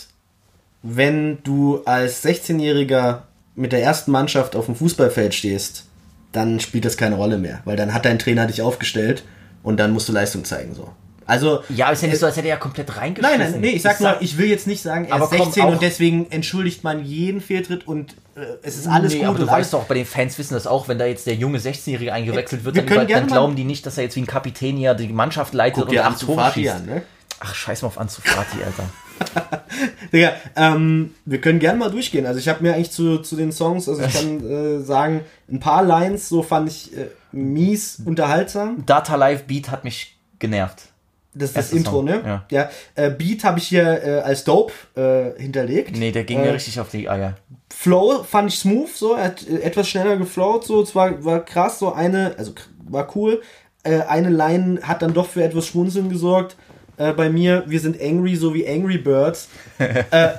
wenn 0.83 1.39
du 1.43 1.83
als 1.85 2.25
16-Jähriger 2.25 3.23
mit 3.55 3.73
der 3.73 3.83
ersten 3.83 4.13
Mannschaft 4.13 4.57
auf 4.57 4.67
dem 4.67 4.77
Fußballfeld 4.77 5.35
stehst, 5.35 5.85
dann 6.33 6.61
spielt 6.61 6.85
das 6.85 6.97
keine 6.97 7.17
Rolle 7.17 7.39
mehr, 7.39 7.61
weil 7.65 7.77
dann 7.77 7.93
hat 7.93 8.05
dein 8.05 8.19
Trainer 8.19 8.47
dich 8.47 8.63
aufgestellt 8.63 9.25
und 9.63 9.79
dann 9.79 9.93
musst 9.93 10.09
du 10.09 10.13
Leistung 10.13 10.45
zeigen, 10.45 10.75
so. 10.75 10.91
Also, 11.27 11.63
Ja, 11.69 11.91
ist 11.91 12.03
ja 12.03 12.09
nicht 12.09 12.17
äh, 12.17 12.21
so, 12.21 12.27
als 12.27 12.37
hätte 12.37 12.49
er 12.49 12.55
ja 12.55 12.61
komplett 12.61 12.97
reingeschissen. 12.97 13.39
Nein, 13.39 13.53
nein, 13.53 13.61
nee, 13.61 13.71
ich 13.71 13.83
sag 13.83 14.01
nur, 14.01 14.17
ich 14.21 14.37
will 14.37 14.49
jetzt 14.49 14.67
nicht 14.67 14.83
sagen, 14.83 15.05
er 15.07 15.15
Aber 15.15 15.25
ist 15.25 15.31
komm, 15.31 15.45
16 15.45 15.63
auch- 15.63 15.73
und 15.73 15.83
deswegen 15.83 16.27
entschuldigt 16.31 16.83
man 16.83 17.05
jeden 17.05 17.41
Fehltritt 17.41 17.87
und 17.87 18.17
äh, 18.30 18.30
es 18.63 18.77
ist 18.77 18.87
alles 18.87 19.13
nee, 19.13 19.21
gut. 19.21 19.29
aber 19.29 19.39
du 19.39 19.47
weißt 19.47 19.73
doch, 19.73 19.85
bei 19.85 19.95
den 19.95 20.07
Fans 20.07 20.39
wissen 20.39 20.55
das 20.55 20.67
auch, 20.67 20.89
wenn 20.89 20.99
da 20.99 21.07
jetzt 21.07 21.27
der 21.27 21.35
junge 21.35 21.59
16-Jährige 21.59 22.13
eingewechselt 22.13 22.65
wird, 22.65 22.77
Wir 22.77 22.85
dann, 22.85 23.07
dann 23.07 23.27
glauben 23.27 23.57
die 23.57 23.65
nicht, 23.65 23.87
dass 23.87 23.99
er 23.99 24.05
jetzt 24.05 24.17
wie 24.17 24.21
ein 24.21 24.27
Kapitän 24.27 24.77
hier 24.77 24.95
die 24.95 25.09
Mannschaft 25.09 25.55
leitet 25.55 25.85
Guck 25.85 25.93
und 25.93 25.99
acht 25.99 26.21
Tore 26.21 26.51
schießt. 26.53 26.75
an, 26.75 26.87
ne? 26.87 27.03
Ach, 27.41 27.55
scheiß 27.55 27.83
mal 27.83 27.89
auf 27.89 27.99
Ansu 27.99 28.21
Fati, 28.23 28.59
Alter. 28.63 29.63
Digga, 30.13 30.33
ähm, 30.57 31.15
wir 31.25 31.41
können 31.41 31.59
gerne 31.59 31.79
mal 31.79 31.91
durchgehen. 31.91 32.27
Also 32.27 32.39
ich 32.39 32.49
habe 32.49 32.63
mir 32.63 32.75
eigentlich 32.75 32.91
zu, 32.91 33.19
zu 33.19 33.37
den 33.37 33.51
Songs, 33.51 33.89
also 33.89 34.03
ich 34.03 34.13
kann 34.13 34.51
äh, 34.51 34.81
sagen, 34.81 35.23
ein 35.51 35.61
paar 35.61 35.83
Lines, 35.83 36.29
so 36.29 36.43
fand 36.43 36.69
ich 36.69 36.97
äh, 36.97 37.09
mies 37.33 38.01
unterhaltsam. 38.05 38.85
Data 38.85 39.17
Live 39.17 39.45
Beat 39.45 39.71
hat 39.71 39.85
mich 39.85 40.19
genervt. 40.39 40.90
Das 41.33 41.51
ist 41.51 41.57
das 41.57 41.73
Intro, 41.73 41.99
Song, 41.99 42.07
ne? 42.07 42.43
ja. 42.51 42.71
Äh, 42.97 43.11
Beat 43.11 43.45
habe 43.45 43.61
ich 43.61 43.69
hier 43.69 44.03
äh, 44.05 44.21
als 44.21 44.43
Dope 44.43 44.73
äh, 44.97 45.41
hinterlegt. 45.41 45.97
Nee, 45.97 46.11
der 46.11 46.25
ging 46.25 46.41
äh, 46.41 46.47
mir 46.47 46.55
richtig 46.55 46.81
auf 46.81 46.89
die 46.91 47.09
Eier. 47.09 47.37
Flow 47.73 48.25
fand 48.25 48.53
ich 48.53 48.59
smooth, 48.59 48.89
so, 48.93 49.15
er 49.15 49.25
hat 49.25 49.47
äh, 49.47 49.61
etwas 49.61 49.89
schneller 49.89 50.17
geflowt, 50.17 50.65
so, 50.65 50.83
es 50.83 50.95
war, 50.95 51.25
war 51.25 51.45
krass, 51.45 51.79
so 51.79 51.93
eine, 51.93 52.35
also 52.37 52.53
war 52.89 53.15
cool. 53.15 53.43
Äh, 53.85 54.01
eine 54.03 54.29
Line 54.29 54.81
hat 54.83 55.03
dann 55.03 55.15
doch 55.15 55.27
für 55.27 55.45
etwas 55.45 55.67
Schmunzeln 55.69 56.09
gesorgt. 56.11 56.57
äh, 56.97 57.13
bei 57.13 57.31
mir, 57.31 57.63
wir 57.67 57.79
sind 57.79 58.01
angry, 58.03 58.35
so 58.35 58.53
wie 58.53 58.69
Angry 58.69 58.99
Birds. 58.99 59.49
äh, 59.79 60.31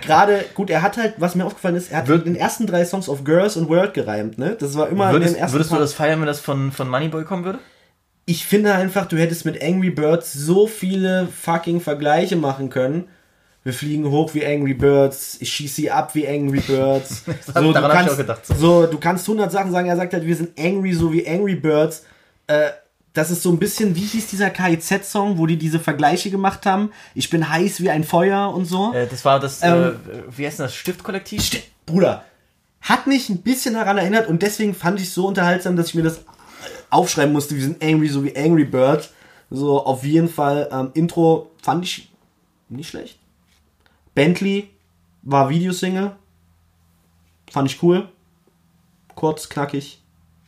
Gerade, 0.00 0.44
gut, 0.54 0.70
er 0.70 0.80
hat 0.82 0.96
halt, 0.96 1.14
was 1.18 1.34
mir 1.34 1.44
aufgefallen 1.44 1.74
ist, 1.74 1.90
er 1.90 1.98
hat 1.98 2.08
in 2.08 2.22
den 2.22 2.36
ersten 2.36 2.66
drei 2.66 2.84
Songs 2.84 3.08
auf 3.08 3.24
Girls 3.24 3.56
und 3.56 3.68
World 3.68 3.94
gereimt, 3.94 4.38
ne? 4.38 4.56
Das 4.58 4.76
war 4.76 4.88
immer 4.88 5.08
in 5.08 5.14
Würdest, 5.14 5.34
dem 5.34 5.40
ersten 5.40 5.54
würdest 5.56 5.70
du 5.70 5.74
Part. 5.74 5.82
das 5.82 5.92
feiern, 5.92 6.20
wenn 6.20 6.26
das 6.26 6.40
von, 6.40 6.70
von 6.70 6.88
Moneyboy 6.88 7.24
kommen 7.24 7.44
würde? 7.44 7.58
Ich 8.28 8.44
finde 8.44 8.74
einfach, 8.74 9.06
du 9.06 9.16
hättest 9.16 9.44
mit 9.44 9.62
Angry 9.62 9.90
Birds 9.90 10.32
so 10.32 10.66
viele 10.66 11.28
fucking 11.28 11.80
Vergleiche 11.80 12.34
machen 12.36 12.70
können. 12.70 13.04
Wir 13.62 13.72
fliegen 13.72 14.10
hoch 14.10 14.34
wie 14.34 14.44
Angry 14.44 14.74
Birds, 14.74 15.38
ich 15.40 15.52
schieße 15.52 15.74
sie 15.76 15.90
ab 15.90 16.14
wie 16.14 16.26
Angry 16.28 16.60
Birds. 16.60 17.22
so, 17.54 17.60
du 17.62 17.68
ich 17.70 17.74
kannst, 17.74 18.12
auch 18.12 18.16
gedacht, 18.16 18.46
so. 18.46 18.54
so, 18.54 18.86
du 18.86 18.98
kannst 18.98 19.26
100 19.28 19.50
Sachen 19.50 19.70
sagen, 19.72 19.88
er 19.88 19.96
sagt 19.96 20.12
halt, 20.12 20.24
wir 20.26 20.36
sind 20.36 20.58
angry 20.58 20.92
so 20.92 21.12
wie 21.12 21.26
Angry 21.26 21.54
Birds. 21.56 22.04
Äh, 22.48 22.70
das 23.12 23.30
ist 23.30 23.42
so 23.42 23.50
ein 23.50 23.58
bisschen, 23.58 23.96
wie 23.96 24.00
hieß 24.04 24.26
dieser 24.28 24.50
KIZ-Song, 24.50 25.38
wo 25.38 25.46
die 25.46 25.56
diese 25.56 25.80
Vergleiche 25.80 26.30
gemacht 26.30 26.66
haben? 26.66 26.90
Ich 27.14 27.30
bin 27.30 27.48
heiß 27.48 27.80
wie 27.80 27.90
ein 27.90 28.04
Feuer 28.04 28.52
und 28.54 28.66
so. 28.66 28.92
Äh, 28.92 29.06
das 29.06 29.24
war 29.24 29.40
das, 29.40 29.62
Ähm, 29.62 29.72
äh, 29.72 29.92
wie 30.36 30.46
heißt 30.46 30.58
denn 30.58 30.66
das, 30.66 30.74
Stiftkollektiv? 30.74 31.42
Sti- 31.42 31.62
Bruder, 31.86 32.24
hat 32.82 33.06
mich 33.06 33.28
ein 33.30 33.38
bisschen 33.42 33.74
daran 33.74 33.98
erinnert 33.98 34.28
und 34.28 34.42
deswegen 34.42 34.74
fand 34.74 35.00
ich 35.00 35.06
es 35.08 35.14
so 35.14 35.26
unterhaltsam, 35.28 35.76
dass 35.76 35.88
ich 35.88 35.94
mir 35.94 36.02
das 36.02 36.20
aufschreiben 36.90 37.32
musste. 37.32 37.54
Wir 37.54 37.62
sind 37.62 37.82
angry, 37.82 38.08
so 38.08 38.22
wie 38.24 38.36
Angry 38.36 38.64
Bird. 38.64 39.10
So, 39.50 39.84
auf 39.84 40.04
jeden 40.04 40.28
Fall. 40.28 40.68
Ähm, 40.72 40.90
Intro 40.94 41.50
fand 41.62 41.84
ich 41.84 42.10
nicht 42.68 42.88
schlecht. 42.88 43.18
Bentley 44.14 44.70
war 45.22 45.48
Videosingle. 45.48 46.12
Fand 47.50 47.70
ich 47.70 47.82
cool. 47.82 48.08
Kurz, 49.14 49.48
knackig. 49.48 50.00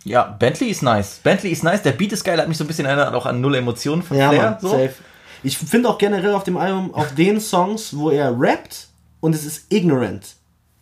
Ja, 0.04 0.22
Bentley 0.24 0.68
ist 0.68 0.82
nice. 0.82 1.20
Bentley 1.22 1.50
ist 1.50 1.62
nice. 1.64 1.82
Der 1.82 1.92
Beat 1.92 2.12
ist 2.12 2.24
geil, 2.24 2.38
hat 2.40 2.48
mich 2.48 2.56
so 2.56 2.64
ein 2.64 2.66
bisschen 2.66 2.86
erinnert 2.86 3.14
auch 3.14 3.26
an 3.26 3.40
Null 3.40 3.56
Emotionen 3.56 4.02
von 4.02 4.16
Ja, 4.16 4.30
Flair. 4.30 4.42
Mann, 4.50 4.60
so. 4.60 4.68
safe. 4.70 4.94
Ich 5.42 5.56
finde 5.58 5.88
auch 5.88 5.98
generell 5.98 6.34
auf 6.34 6.44
dem 6.44 6.56
Album, 6.56 6.92
auf 6.94 7.14
den 7.14 7.40
Songs, 7.40 7.96
wo 7.96 8.10
er 8.10 8.34
rappt 8.38 8.88
und 9.20 9.34
es 9.34 9.44
ist 9.44 9.72
ignorant, 9.72 10.34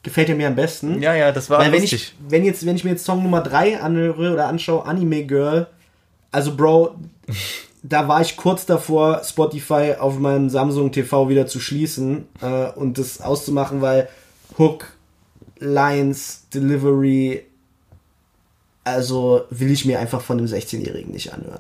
gefällt 0.07 0.29
er 0.29 0.37
mir 0.37 0.47
am 0.47 0.55
besten. 0.55 1.03
Ja, 1.03 1.15
ja, 1.17 1.33
das 1.33 1.51
war 1.51 1.59
Weil 1.59 1.73
wenn 1.73 1.81
lustig. 1.81 2.15
ich, 2.17 2.31
wenn 2.31 2.45
jetzt, 2.45 2.65
wenn 2.65 2.77
ich 2.77 2.85
mir 2.85 2.91
jetzt 2.91 3.05
Song 3.05 3.25
Nummer 3.25 3.41
3 3.43 3.81
anhöre 3.81 4.33
oder 4.33 4.47
anschaue, 4.47 4.87
Anime 4.87 5.25
Girl, 5.27 5.67
also 6.31 6.55
Bro, 6.55 6.95
da 7.83 8.07
war 8.07 8.21
ich 8.21 8.37
kurz 8.37 8.65
davor, 8.67 9.23
Spotify 9.25 9.95
auf 9.99 10.17
meinem 10.21 10.49
Samsung 10.49 10.93
TV 10.93 11.29
wieder 11.29 11.49
zu 11.49 11.59
schließen 11.59 12.29
äh, 12.41 12.71
und 12.71 12.99
das 12.99 13.21
auszumachen, 13.21 13.83
weil 13.83 14.09
Hook, 14.57 14.93
Lines, 15.59 16.45
Delivery, 16.55 17.45
also 18.85 19.43
will 19.51 19.73
ich 19.73 19.85
mir 19.85 19.99
einfach 19.99 20.21
von 20.21 20.39
dem 20.39 20.47
16-Jährigen 20.47 21.11
nicht 21.11 21.33
anhören. 21.35 21.59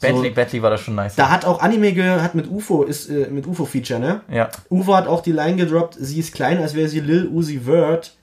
Bentley, 0.00 0.28
so- 0.30 0.34
Bentley 0.34 0.62
war 0.62 0.70
das 0.70 0.80
schon 0.80 0.94
nice. 0.94 1.14
Da 1.16 1.28
hat 1.30 1.44
auch 1.44 1.60
Anime 1.60 2.22
hat 2.22 2.34
mit 2.34 2.50
UFO, 2.50 2.82
ist 2.84 3.08
äh, 3.10 3.28
mit 3.30 3.46
UFO 3.46 3.64
Feature, 3.64 4.00
ne? 4.00 4.20
ja. 4.30 4.48
Uwe 4.70 4.96
hat 4.96 5.06
auch 5.06 5.22
die 5.22 5.32
Line 5.32 5.56
gedroppt, 5.56 5.96
sie 5.98 6.18
ist 6.20 6.34
klein, 6.34 6.58
als 6.58 6.74
wäre 6.74 6.88
sie 6.88 7.00
Lil 7.00 7.26
Uzi 7.28 7.60
Vert. 7.64 8.16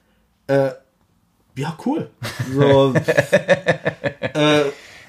Äh, 0.47 0.69
ja, 1.55 1.75
cool. 1.86 2.09
So, 2.53 2.93
äh, 4.34 4.61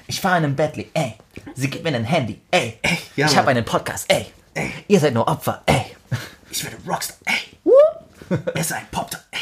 Ich 0.07 0.19
fahre 0.19 0.37
in 0.39 0.43
einem 0.45 0.55
Bentley, 0.55 0.89
ey. 0.93 1.13
Sie 1.55 1.69
gibt 1.69 1.83
mir 1.83 1.93
ein 1.95 2.03
Handy, 2.03 2.39
ey. 2.51 2.79
ja, 3.15 3.27
ich 3.27 3.37
habe 3.37 3.49
einen 3.49 3.65
Podcast, 3.65 4.05
ey. 4.11 4.27
Ihr 4.87 4.99
seid 4.99 5.13
nur 5.13 5.27
Opfer, 5.27 5.61
ey. 5.67 5.85
ich 6.51 6.63
werde 6.63 6.77
Rockstar, 6.87 7.17
ey. 7.25 8.37
Er 8.53 8.61
ist 8.61 8.73
ein 8.73 8.83
Popstar, 8.91 9.21
ey. 9.31 9.39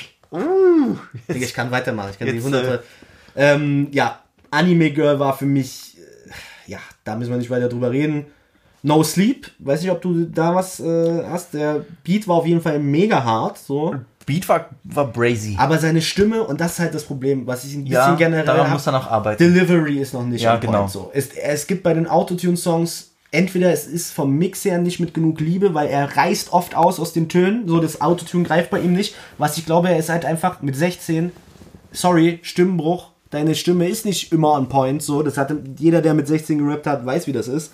Digga, 1.34 1.45
ich 1.45 1.53
kann 1.53 1.71
weitermachen, 1.71 2.09
ich 2.11 2.19
kann 2.19 2.28
die 2.28 2.34
Jetzt, 2.36 2.43
hunderte. 2.43 2.84
Ähm, 3.36 3.88
ja, 3.91 4.19
Anime 4.51 4.91
Girl 4.91 5.19
war 5.19 5.38
für 5.38 5.45
mich, 5.45 5.86
äh, 5.86 5.86
ja, 6.68 6.80
da 7.03 7.15
müssen 7.15 7.32
wir 7.32 7.38
nicht 7.38 7.49
weiter 7.49 7.70
drüber 7.70 7.91
reden. 7.91 8.26
No 8.84 9.03
Sleep, 9.03 9.47
weiß 9.59 9.82
nicht, 9.82 9.91
ob 9.91 10.01
du 10.01 10.26
da 10.26 10.53
was 10.55 10.80
äh, 10.80 11.24
hast. 11.26 11.53
Der 11.53 11.84
Beat 12.03 12.28
war 12.28 12.36
auf 12.38 12.45
jeden 12.45 12.61
Fall 12.61 12.80
mega 12.80 13.24
hart, 13.24 13.57
so. 13.57 13.95
Beat 14.26 14.47
war, 14.49 14.70
war 14.84 15.07
brazy. 15.07 15.55
Aber 15.57 15.78
seine 15.78 16.01
Stimme, 16.01 16.43
und 16.43 16.61
das 16.61 16.74
ist 16.74 16.80
halt 16.80 16.93
das 16.93 17.05
Problem, 17.05 17.47
was 17.47 17.63
ich 17.63 17.74
ein 17.74 17.84
bisschen 17.84 17.93
Ja, 17.93 18.15
generell 18.15 18.45
daran 18.45 18.65
hab, 18.68 18.74
muss 18.74 18.86
er 18.86 18.91
noch 18.91 19.09
arbeiten. 19.09 19.41
Delivery 19.41 19.99
ist 19.99 20.13
noch 20.13 20.24
nicht 20.24 20.41
Ja, 20.41 20.55
on 20.55 20.59
point 20.59 20.72
genau. 20.74 20.88
so. 20.88 21.11
Es, 21.13 21.30
es 21.30 21.65
gibt 21.65 21.84
bei 21.84 21.93
den 21.93 22.07
Autotune-Songs 22.07 23.11
entweder 23.32 23.72
es 23.72 23.88
ist 23.88 24.11
vom 24.13 24.38
Mix 24.38 24.63
her 24.65 24.78
nicht 24.80 24.99
mit 24.99 25.13
genug 25.13 25.39
Liebe, 25.39 25.74
weil 25.74 25.88
er 25.88 26.15
reißt 26.15 26.53
oft 26.53 26.76
aus 26.76 26.99
aus 26.99 27.13
den 27.13 27.30
Tönen, 27.30 27.68
so 27.68 27.80
das 27.80 28.01
Autotune 28.01 28.43
greift 28.43 28.70
bei 28.70 28.80
ihm 28.80 28.93
nicht. 28.93 29.15
Was 29.38 29.57
ich 29.57 29.65
glaube, 29.65 29.89
er 29.89 29.97
ist 29.97 30.09
halt 30.09 30.26
einfach 30.26 30.61
mit 30.61 30.76
16, 30.76 31.32
sorry, 31.91 32.39
Stimmenbruch, 32.41 33.11
deine 33.30 33.55
Stimme 33.55 33.88
ist 33.88 34.05
nicht 34.05 34.32
immer 34.32 34.53
on 34.53 34.69
point, 34.69 35.01
so, 35.01 35.23
das 35.23 35.38
hat 35.38 35.53
jeder, 35.78 36.01
der 36.01 36.13
mit 36.13 36.28
16 36.28 36.59
gerappt 36.59 36.88
hat, 36.88 37.05
weiß, 37.05 37.28
wie 37.28 37.34
das 37.34 37.47
ist. 37.47 37.71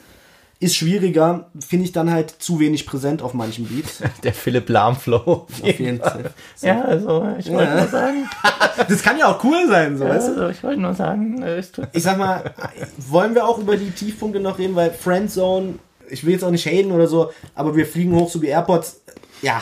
Ist 0.60 0.76
schwieriger, 0.78 1.49
finde 1.60 1.86
ich 1.86 1.91
dann 1.91 2.10
halt 2.10 2.30
zu 2.39 2.60
wenig 2.60 2.86
präsent 2.86 3.22
auf 3.22 3.34
manchen 3.34 3.66
Beats. 3.66 4.01
Der 4.24 4.34
Philipp 4.34 4.70
Lahm-Flow. 4.70 5.20
Auf 5.26 5.80
jeden 5.80 5.99
Fall. 5.99 6.32
Ja, 6.62 6.84
also, 6.84 7.28
ich 7.38 7.51
wollte 7.51 7.76
nur 7.76 7.88
sagen, 7.88 8.30
Das 8.88 9.04
kann 9.04 9.18
ja 9.18 9.28
auch 9.28 9.43
cool 9.43 9.68
sein, 9.68 9.97
so, 9.97 10.06
weißt 10.06 10.30
du? 10.30 10.32
also, 10.32 10.49
ich 10.49 10.64
wollte 10.64 10.80
nur 10.80 10.93
sagen, 10.93 11.41
äh, 11.41 11.58
es 11.58 11.72
tut 11.72 11.88
ich 11.91 12.04
sag 12.04 12.18
mal, 12.18 12.54
wollen 12.97 13.36
wir 13.36 13.45
auch 13.45 13.58
über 13.58 13.76
die 13.76 13.91
Tiefpunkte 13.91 14.39
noch 14.39 14.58
reden, 14.58 14.76
weil 14.76 14.91
Friendzone, 14.91 15.80
ich 16.10 16.24
will 16.24 16.34
jetzt 16.34 16.43
auch 16.43 16.51
nicht 16.51 16.66
haten 16.66 16.91
oder 16.91 17.08
so, 17.08 17.32
aber 17.56 17.76
wir 17.76 17.86
fliegen 17.86 18.16
hoch 18.16 18.30
so 18.30 18.41
wie 18.41 18.47
Airpods. 18.47 19.01
Ja, 19.41 19.62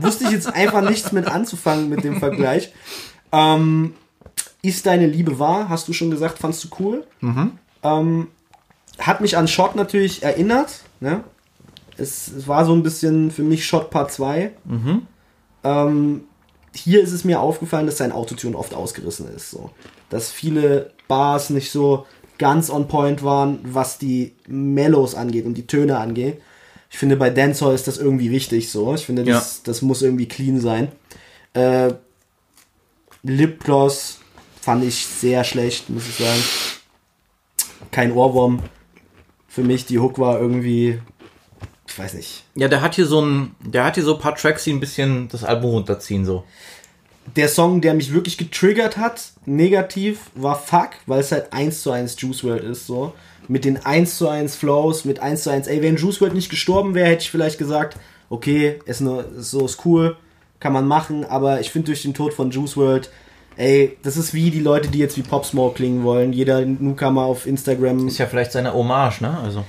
wusste 0.00 0.24
ich 0.24 0.30
jetzt 0.30 0.54
einfach 0.54 0.88
nichts 0.88 1.10
mit 1.10 1.26
anzufangen 1.26 1.88
mit 1.88 2.04
dem 2.04 2.20
Vergleich. 2.20 2.72
Ähm, 3.32 3.94
ist 4.62 4.86
deine 4.86 5.06
Liebe 5.06 5.38
wahr? 5.38 5.68
Hast 5.68 5.88
du 5.88 5.92
schon 5.92 6.10
gesagt, 6.10 6.38
fandst 6.38 6.64
du 6.64 6.68
cool? 6.78 7.04
Ähm, 7.82 8.28
hat 8.98 9.20
mich 9.20 9.36
an 9.36 9.48
Shot 9.48 9.74
natürlich 9.74 10.22
erinnert. 10.22 10.82
Ne? 11.00 11.24
Es, 11.96 12.28
es 12.28 12.46
war 12.46 12.64
so 12.64 12.72
ein 12.72 12.82
bisschen 12.82 13.30
für 13.30 13.42
mich 13.42 13.66
Shot 13.66 13.90
Part 13.90 14.12
2. 14.12 14.52
Ähm, 15.64 16.24
hier 16.74 17.02
ist 17.02 17.12
es 17.12 17.24
mir 17.24 17.40
aufgefallen, 17.40 17.86
dass 17.86 17.98
sein 17.98 18.12
Autotune 18.12 18.56
oft 18.56 18.74
ausgerissen 18.74 19.28
ist. 19.34 19.50
So. 19.50 19.70
Dass 20.10 20.30
viele 20.30 20.92
Bars 21.08 21.50
nicht 21.50 21.70
so 21.70 22.06
ganz 22.38 22.70
on 22.70 22.88
point 22.88 23.22
waren, 23.22 23.58
was 23.62 23.98
die 23.98 24.32
Mellows 24.46 25.14
angeht 25.14 25.44
und 25.44 25.54
die 25.54 25.66
Töne 25.66 25.98
angeht. 25.98 26.40
Ich 26.90 26.98
finde, 26.98 27.16
bei 27.16 27.30
Dancehall 27.30 27.74
ist 27.74 27.88
das 27.88 27.98
irgendwie 27.98 28.30
wichtig 28.30 28.70
so. 28.70 28.94
Ich 28.94 29.06
finde, 29.06 29.24
das, 29.24 29.62
das 29.62 29.82
muss 29.82 30.02
irgendwie 30.02 30.28
clean 30.28 30.60
sein. 30.60 30.88
Äh, 31.54 31.94
Lipgloss 33.22 34.21
fand 34.62 34.84
ich 34.84 35.04
sehr 35.04 35.44
schlecht, 35.44 35.90
muss 35.90 36.08
ich 36.08 36.14
sagen. 36.24 36.42
Kein 37.90 38.12
Ohrwurm. 38.12 38.62
Für 39.48 39.62
mich, 39.62 39.84
die 39.84 39.98
Hook 39.98 40.18
war 40.18 40.40
irgendwie, 40.40 40.98
ich 41.86 41.98
weiß 41.98 42.14
nicht, 42.14 42.44
Ja, 42.54 42.68
der 42.68 42.80
hat 42.80 42.94
hier 42.94 43.06
so 43.06 43.20
ein, 43.20 43.54
der 43.60 43.84
hat 43.84 43.96
hier 43.96 44.04
so 44.04 44.14
ein 44.14 44.20
paar 44.20 44.34
Tracks, 44.34 44.64
die 44.64 44.72
ein 44.72 44.80
bisschen 44.80 45.28
das 45.28 45.44
Album 45.44 45.72
runterziehen, 45.72 46.24
so. 46.24 46.44
der 47.36 47.48
Song, 47.48 47.80
der 47.80 47.92
mich 47.94 48.12
wirklich 48.14 48.38
getriggert 48.38 48.96
hat, 48.96 49.32
negativ, 49.44 50.30
war 50.34 50.58
Fuck, 50.58 50.90
weil 51.06 51.20
es 51.20 51.32
halt 51.32 51.52
1 51.52 51.82
zu 51.82 51.90
1 51.90 52.16
Juice 52.18 52.44
WRLD 52.44 52.64
ist, 52.64 52.86
so. 52.86 53.12
Mit 53.48 53.64
den 53.64 53.84
1 53.84 54.16
zu 54.16 54.28
1 54.28 54.56
Flows, 54.56 55.04
mit 55.04 55.18
1 55.20 55.42
zu 55.42 55.50
1, 55.50 55.66
ey, 55.66 55.82
wenn 55.82 55.96
Juice 55.96 56.20
WRLD 56.20 56.34
nicht 56.34 56.50
gestorben 56.50 56.94
wäre, 56.94 57.08
hätte 57.08 57.22
ich 57.24 57.30
vielleicht 57.30 57.58
gesagt, 57.58 57.98
okay, 58.30 58.78
ist 58.86 59.00
nur, 59.00 59.26
ist 59.36 59.50
so 59.50 59.66
ist 59.66 59.84
cool, 59.84 60.16
kann 60.60 60.72
man 60.72 60.86
machen, 60.86 61.24
aber 61.24 61.60
ich 61.60 61.70
finde 61.70 61.86
durch 61.86 62.02
den 62.02 62.14
Tod 62.14 62.32
von 62.32 62.50
Juice 62.50 62.76
WRLD, 62.76 63.10
ey, 63.56 63.96
das 64.02 64.16
ist 64.16 64.34
wie 64.34 64.50
die 64.50 64.60
Leute, 64.60 64.88
die 64.88 64.98
jetzt 64.98 65.16
wie 65.16 65.22
Pop 65.22 65.44
Smoke 65.44 65.76
klingen 65.76 66.04
wollen. 66.04 66.32
Jeder 66.32 66.64
Newcomer 66.64 67.22
auf 67.22 67.46
Instagram 67.46 68.08
Ist 68.08 68.18
ja 68.18 68.26
vielleicht 68.26 68.52
seine 68.52 68.74
Hommage, 68.74 69.20
ne? 69.20 69.38
Also. 69.38 69.64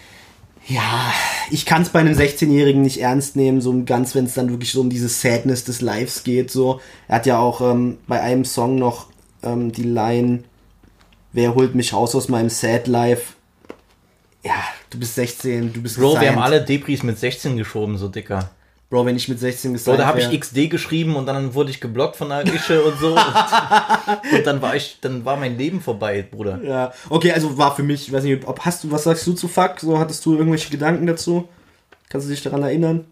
ja, 0.68 1.14
ich 1.52 1.66
kann 1.66 1.82
es 1.82 1.90
bei 1.90 2.00
einem 2.00 2.18
16-Jährigen 2.18 2.82
nicht 2.82 3.02
ernst 3.02 3.36
nehmen, 3.36 3.62
so 3.62 3.84
ganz, 3.86 4.16
wenn 4.16 4.26
es 4.26 4.34
dann 4.34 4.50
wirklich 4.50 4.72
so 4.72 4.82
um 4.82 4.90
diese 4.90 5.10
Sadness 5.10 5.64
des 5.66 5.82
Lives 5.82 6.24
geht. 6.24 6.52
So, 6.52 6.80
er 7.08 7.16
hat 7.16 7.26
ja 7.26 7.40
auch 7.40 7.62
ähm, 7.62 7.98
bei 8.08 8.22
einem 8.22 8.46
Song 8.46 8.76
noch 8.76 9.08
ähm, 9.44 9.72
die 9.72 9.84
Line: 9.84 10.44
Wer 11.32 11.56
holt 11.56 11.76
mich 11.76 11.94
raus 11.94 12.16
aus 12.16 12.30
meinem 12.30 12.50
Sad 12.50 12.88
Life? 12.88 13.34
Ja, 14.44 14.62
du 14.90 15.00
bist 15.00 15.16
16, 15.16 15.72
du 15.72 15.82
bist 15.82 15.98
Bro, 15.98 16.20
wir 16.20 16.30
haben 16.30 16.42
alle 16.42 16.62
Depris 16.62 17.02
mit 17.04 17.18
16 17.18 17.56
geschoben, 17.56 17.98
so 17.98 18.10
dicker. 18.10 18.50
Bro, 18.94 19.08
wenn 19.08 19.16
ich 19.16 19.28
mit 19.28 19.40
16 19.40 19.72
Bro, 19.72 19.74
gesigned 19.74 20.00
da 20.02 20.06
habe 20.06 20.20
ich 20.20 20.40
XD 20.40 20.70
geschrieben 20.70 21.16
und 21.16 21.26
dann 21.26 21.56
wurde 21.56 21.72
ich 21.72 21.82
geblockt 21.82 22.16
von 22.16 22.30
der 22.30 22.46
Ische 22.46 22.84
und 22.84 22.96
so. 23.00 23.16
Und, 23.16 23.18
und 24.38 24.46
dann 24.46 24.62
war 24.62 24.76
ich, 24.76 25.00
dann 25.02 25.26
war 25.26 25.36
mein 25.36 25.58
Leben 25.58 25.82
vorbei, 25.82 26.22
Bruder. 26.22 26.60
Ja, 26.64 26.94
okay, 27.10 27.32
also 27.32 27.58
war 27.58 27.76
für 27.76 27.82
mich, 27.82 28.08
ich 28.08 28.14
weiß 28.14 28.24
nicht, 28.24 28.46
ob 28.46 28.60
hast 28.60 28.84
du, 28.84 28.92
was 28.92 29.06
sagst 29.06 29.26
du 29.26 29.34
zu 29.34 29.48
Fuck? 29.48 29.80
So, 29.80 29.98
hattest 29.98 30.24
du 30.28 30.36
irgendwelche 30.36 30.70
Gedanken 30.70 31.08
dazu? 31.08 31.50
Kannst 32.08 32.28
du 32.28 32.32
dich 32.32 32.44
daran 32.44 32.62
erinnern? 32.62 33.06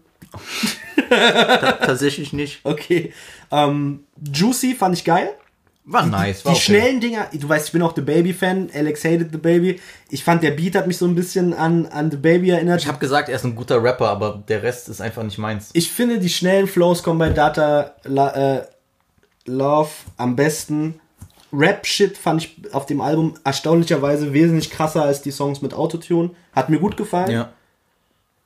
Tatsächlich 1.10 2.32
nicht. 2.32 2.60
Okay. 2.64 3.12
Ähm, 3.50 4.04
Juicy 4.32 4.76
fand 4.76 4.96
ich 4.96 5.04
geil. 5.04 5.30
War 5.84 6.06
nice, 6.06 6.44
war 6.44 6.52
die 6.52 6.58
okay. 6.58 6.64
schnellen 6.64 7.00
Dinger, 7.00 7.28
du 7.32 7.48
weißt, 7.48 7.66
ich 7.66 7.72
bin 7.72 7.82
auch 7.82 7.94
The 7.96 8.02
Baby-Fan, 8.02 8.70
Alex 8.72 9.04
hated 9.04 9.32
The 9.32 9.38
Baby. 9.38 9.80
Ich 10.10 10.22
fand, 10.22 10.44
der 10.44 10.52
Beat 10.52 10.76
hat 10.76 10.86
mich 10.86 10.96
so 10.96 11.06
ein 11.06 11.16
bisschen 11.16 11.54
an, 11.54 11.86
an 11.86 12.08
The 12.08 12.18
Baby 12.18 12.50
erinnert. 12.50 12.82
Ich 12.82 12.86
habe 12.86 12.98
gesagt, 12.98 13.28
er 13.28 13.34
ist 13.34 13.44
ein 13.44 13.56
guter 13.56 13.82
Rapper, 13.82 14.08
aber 14.08 14.44
der 14.46 14.62
Rest 14.62 14.88
ist 14.88 15.00
einfach 15.00 15.24
nicht 15.24 15.38
meins. 15.38 15.70
Ich 15.72 15.90
finde, 15.90 16.20
die 16.20 16.28
schnellen 16.28 16.68
Flows 16.68 17.02
kommen 17.02 17.18
bei 17.18 17.30
Data 17.30 17.96
La, 18.04 18.58
äh, 18.58 18.66
Love 19.46 19.90
am 20.18 20.36
besten. 20.36 21.00
Rap-Shit 21.52 22.16
fand 22.16 22.44
ich 22.44 22.74
auf 22.74 22.86
dem 22.86 23.00
Album 23.00 23.34
erstaunlicherweise 23.42 24.32
wesentlich 24.32 24.70
krasser 24.70 25.02
als 25.02 25.20
die 25.20 25.32
Songs 25.32 25.62
mit 25.62 25.74
Autotune. 25.74 26.30
Hat 26.52 26.70
mir 26.70 26.78
gut 26.78 26.96
gefallen. 26.96 27.30
Ja. 27.30 27.52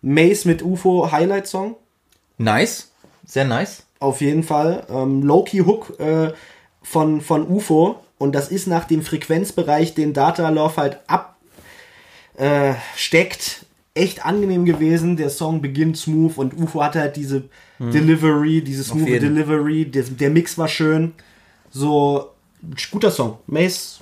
Mace 0.01 0.47
mit 0.47 0.63
UFO 0.63 1.13
Highlight 1.13 1.47
Song. 1.47 1.77
Nice. 2.39 2.91
Sehr 3.27 3.45
nice. 3.45 3.85
Auf 3.99 4.21
jeden 4.21 4.43
Fall. 4.43 4.87
Ähm, 4.89 5.23
Loki 5.23 5.59
Hook 5.59 5.99
äh, 6.01 6.33
von, 6.89 7.21
von 7.21 7.47
UFO. 7.49 7.97
Und 8.19 8.35
das 8.35 8.49
ist 8.49 8.67
nach 8.67 8.85
dem 8.85 9.03
Frequenzbereich, 9.03 9.95
den 9.95 10.13
Data 10.15 10.49
Love 10.49 10.77
halt 10.77 10.99
absteckt, 11.07 11.35
äh, 12.39 12.75
steckt, 12.97 13.67
echt 13.95 14.25
angenehm 14.25 14.65
gewesen. 14.65 15.17
Der 15.17 15.29
Song 15.31 15.61
beginnt 15.61 15.97
smooth 15.99 16.37
und 16.39 16.57
UFO 16.59 16.83
hatte 16.83 17.01
halt 17.01 17.17
diese 17.17 17.45
Delivery, 17.79 18.63
diese 18.63 18.85
smooth. 18.85 19.07
Delivery. 19.21 19.85
Der, 19.87 20.03
der 20.05 20.31
Mix 20.31 20.57
war 20.57 20.69
schön. 20.69 21.13
So, 21.71 22.31
guter 22.91 23.11
Song. 23.11 23.39
Mace, 23.47 24.01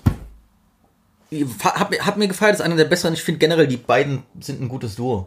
Hat, 1.64 1.90
mir- 1.90 2.06
hat 2.06 2.16
mir 2.16 2.28
gefallen, 2.28 2.52
das 2.52 2.60
ist 2.60 2.66
einer 2.66 2.76
der 2.76 2.84
besseren. 2.84 3.14
Ich 3.14 3.22
finde 3.22 3.38
generell, 3.40 3.66
die 3.66 3.76
beiden 3.78 4.22
sind 4.40 4.60
ein 4.60 4.68
gutes 4.68 4.94
Duo. 4.94 5.26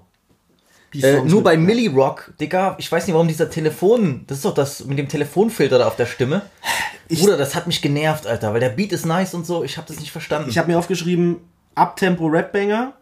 Äh, 0.94 1.22
nur 1.22 1.44
bei 1.44 1.58
Millie 1.58 1.92
Rock, 1.92 2.34
Digga, 2.40 2.76
ich 2.80 2.92
weiß 2.92 3.06
nicht, 3.06 3.14
warum 3.14 3.28
dieser 3.28 3.50
Telefon, 3.50 4.24
das 4.28 4.38
ist 4.38 4.46
doch 4.46 4.54
das 4.54 4.86
mit 4.86 4.98
dem 4.98 5.10
Telefonfilter 5.10 5.78
da 5.78 5.88
auf 5.88 5.96
der 5.96 6.06
Stimme. 6.06 6.44
Bruder, 7.10 7.38
das 7.38 7.56
hat 7.56 7.68
mich 7.68 7.82
genervt, 7.82 8.26
Alter, 8.26 8.54
weil 8.54 8.60
der 8.60 8.70
Beat 8.70 8.92
ist 8.92 9.06
nice 9.06 9.34
und 9.34 9.46
so, 9.46 9.64
ich 9.64 9.78
habe 9.78 9.88
das 9.88 10.00
nicht 10.00 10.12
verstanden. 10.12 10.50
Ich 10.50 10.58
habe 10.58 10.72
mir 10.72 10.78
aufgeschrieben, 10.78 11.38
Abtempo 11.76 12.28
Rapbanger, 12.28 12.94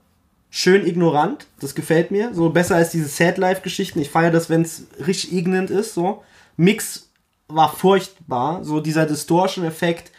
schön 0.49 0.85
ignorant, 0.85 1.47
das 1.59 1.75
gefällt 1.75 2.11
mir, 2.11 2.33
so 2.33 2.49
besser 2.49 2.75
als 2.75 2.91
diese 2.91 3.07
Sad 3.07 3.37
Life 3.37 3.61
Geschichten. 3.61 3.99
Ich 3.99 4.09
feiere 4.09 4.31
das, 4.31 4.49
wenn 4.49 4.61
es 4.61 4.87
richtig 5.05 5.33
ignorant 5.33 5.69
ist, 5.69 5.93
so. 5.93 6.23
Mix 6.57 7.09
war 7.47 7.73
furchtbar, 7.73 8.63
so 8.63 8.79
dieser 8.79 9.05
Distortion 9.05 9.65
Effekt 9.65 10.11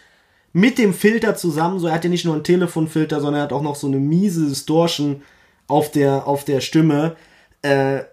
mit 0.53 0.79
dem 0.79 0.95
Filter 0.95 1.37
zusammen, 1.37 1.79
so 1.79 1.89
er 1.89 1.95
hat 1.95 2.05
ja 2.05 2.11
nicht 2.11 2.25
nur 2.25 2.35
einen 2.35 2.45
Telefonfilter, 2.45 3.21
sondern 3.21 3.41
er 3.41 3.45
hat 3.45 3.53
auch 3.53 3.63
noch 3.63 3.77
so 3.77 3.87
eine 3.89 3.99
miese 3.99 4.47
Distortion 4.49 5.23
auf 5.67 5.91
der 5.91 6.27
auf 6.27 6.45
der 6.45 6.61
Stimme. 6.61 7.17
Äh, 7.67 8.05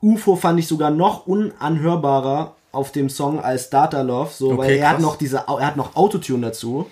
UFO 0.00 0.36
fand 0.36 0.58
ich 0.58 0.66
sogar 0.66 0.90
noch 0.90 1.26
unanhörbarer 1.26 2.56
auf 2.72 2.90
dem 2.92 3.08
Song 3.10 3.38
als 3.40 3.70
Data 3.70 4.00
Love, 4.02 4.30
so, 4.32 4.56
weil 4.58 4.70
Okay, 4.70 4.78
er 4.78 4.88
hat 4.88 4.94
krass. 4.96 5.02
noch 5.02 5.16
diese, 5.16 5.36
er 5.46 5.66
hat 5.66 5.76
noch 5.76 5.94
Autotune 5.94 6.46
dazu. 6.46 6.90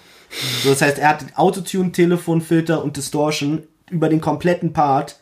So, 0.62 0.70
das 0.70 0.82
heißt, 0.82 0.98
er 0.98 1.08
hat 1.08 1.24
Autotune, 1.36 1.90
Telefonfilter 1.92 2.84
und 2.84 2.96
Distortion 2.96 3.64
über 3.90 4.08
den 4.08 4.20
kompletten 4.20 4.72
Part. 4.72 5.18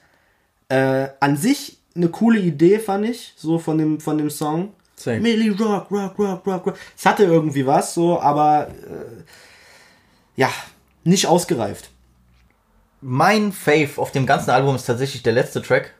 Äh, 0.68 1.08
an 1.20 1.36
sich 1.36 1.78
eine 1.96 2.08
coole 2.10 2.40
Idee, 2.40 2.78
fand 2.78 3.06
ich, 3.06 3.32
so 3.36 3.58
von 3.58 3.78
dem, 3.78 4.00
von 4.00 4.18
dem 4.18 4.28
Song. 4.30 4.72
Same. 4.96 5.20
Millie 5.20 5.52
Rock, 5.56 5.90
Rock, 5.90 6.18
Rock, 6.18 6.46
Rock, 6.46 6.66
Rock. 6.66 6.74
Es 6.96 7.06
hatte 7.06 7.24
irgendwie 7.24 7.64
was, 7.66 7.94
so, 7.94 8.20
aber 8.20 8.66
äh, 8.68 9.22
ja, 10.36 10.50
nicht 11.04 11.26
ausgereift. 11.26 11.88
mein 13.00 13.52
Fave 13.52 13.90
auf 13.96 14.10
dem 14.12 14.26
ganzen 14.26 14.50
Album 14.50 14.74
ist 14.74 14.84
tatsächlich 14.84 15.22
der 15.22 15.32
letzte 15.32 15.62
Track. 15.62 15.94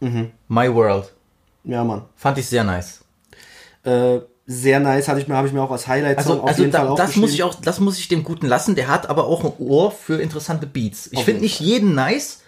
Mhm. 0.00 0.30
My 0.48 0.72
World. 0.74 1.12
Ja, 1.64 1.82
Mann. 1.84 2.02
Fand 2.16 2.38
ich 2.38 2.46
sehr 2.46 2.64
nice. 2.64 3.00
Äh, 3.84 4.18
sehr 4.46 4.78
nice, 4.78 5.08
hatte 5.08 5.20
ich 5.20 5.26
mir, 5.28 5.34
habe 5.36 5.48
ich 5.48 5.52
mir 5.54 5.62
auch 5.62 5.70
als 5.72 5.88
Highlight-Song 5.88 6.32
Also, 6.34 6.42
auf 6.42 6.48
also 6.48 6.62
jeden 6.62 6.72
Fall 6.72 6.82
da, 6.82 6.90
das 6.90 7.00
aufgeschrieben. 7.00 7.20
muss 7.22 7.34
ich 7.34 7.42
auch, 7.42 7.54
das 7.56 7.80
muss 7.80 7.98
ich 7.98 8.08
dem 8.08 8.22
Guten 8.22 8.46
lassen. 8.46 8.74
Der 8.76 8.88
hat 8.88 9.08
aber 9.10 9.24
auch 9.26 9.44
ein 9.44 9.52
Ohr 9.58 9.90
für 9.90 10.20
interessante 10.20 10.66
Beats. 10.66 11.08
Ich 11.12 11.24
finde 11.24 11.40
nicht 11.42 11.58
jeden 11.60 11.94
nice. 11.94 12.40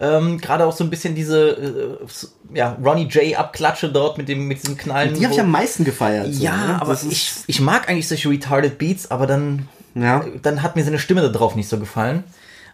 Ähm, 0.00 0.38
Gerade 0.38 0.66
auch 0.66 0.74
so 0.74 0.82
ein 0.82 0.90
bisschen 0.90 1.14
diese 1.14 1.50
äh, 1.50 2.56
ja, 2.56 2.76
Ronnie 2.84 3.04
J 3.08 3.38
Abklatsche 3.38 3.90
dort 3.92 4.18
mit 4.18 4.28
dem 4.28 4.48
mit 4.48 4.62
diesem 4.62 4.76
Knallen. 4.76 5.14
Die 5.14 5.22
habe 5.24 5.34
ich 5.34 5.40
am 5.40 5.50
meisten 5.50 5.84
gefeiert. 5.84 6.32
so, 6.34 6.42
ja, 6.42 6.56
ne? 6.56 6.80
aber 6.80 6.92
Das 6.94 7.04
ich, 7.04 7.32
ich 7.46 7.60
mag 7.60 7.88
eigentlich 7.88 8.08
solche 8.08 8.28
retarded 8.28 8.76
Beats, 8.78 9.10
aber 9.10 9.26
dann 9.28 9.68
Ja. 9.94 10.24
dann 10.42 10.62
hat 10.62 10.74
mir 10.74 10.82
seine 10.84 10.98
Stimme 10.98 11.20
da 11.22 11.28
drauf 11.28 11.54
nicht 11.54 11.68
so 11.68 11.78
gefallen. 11.78 12.24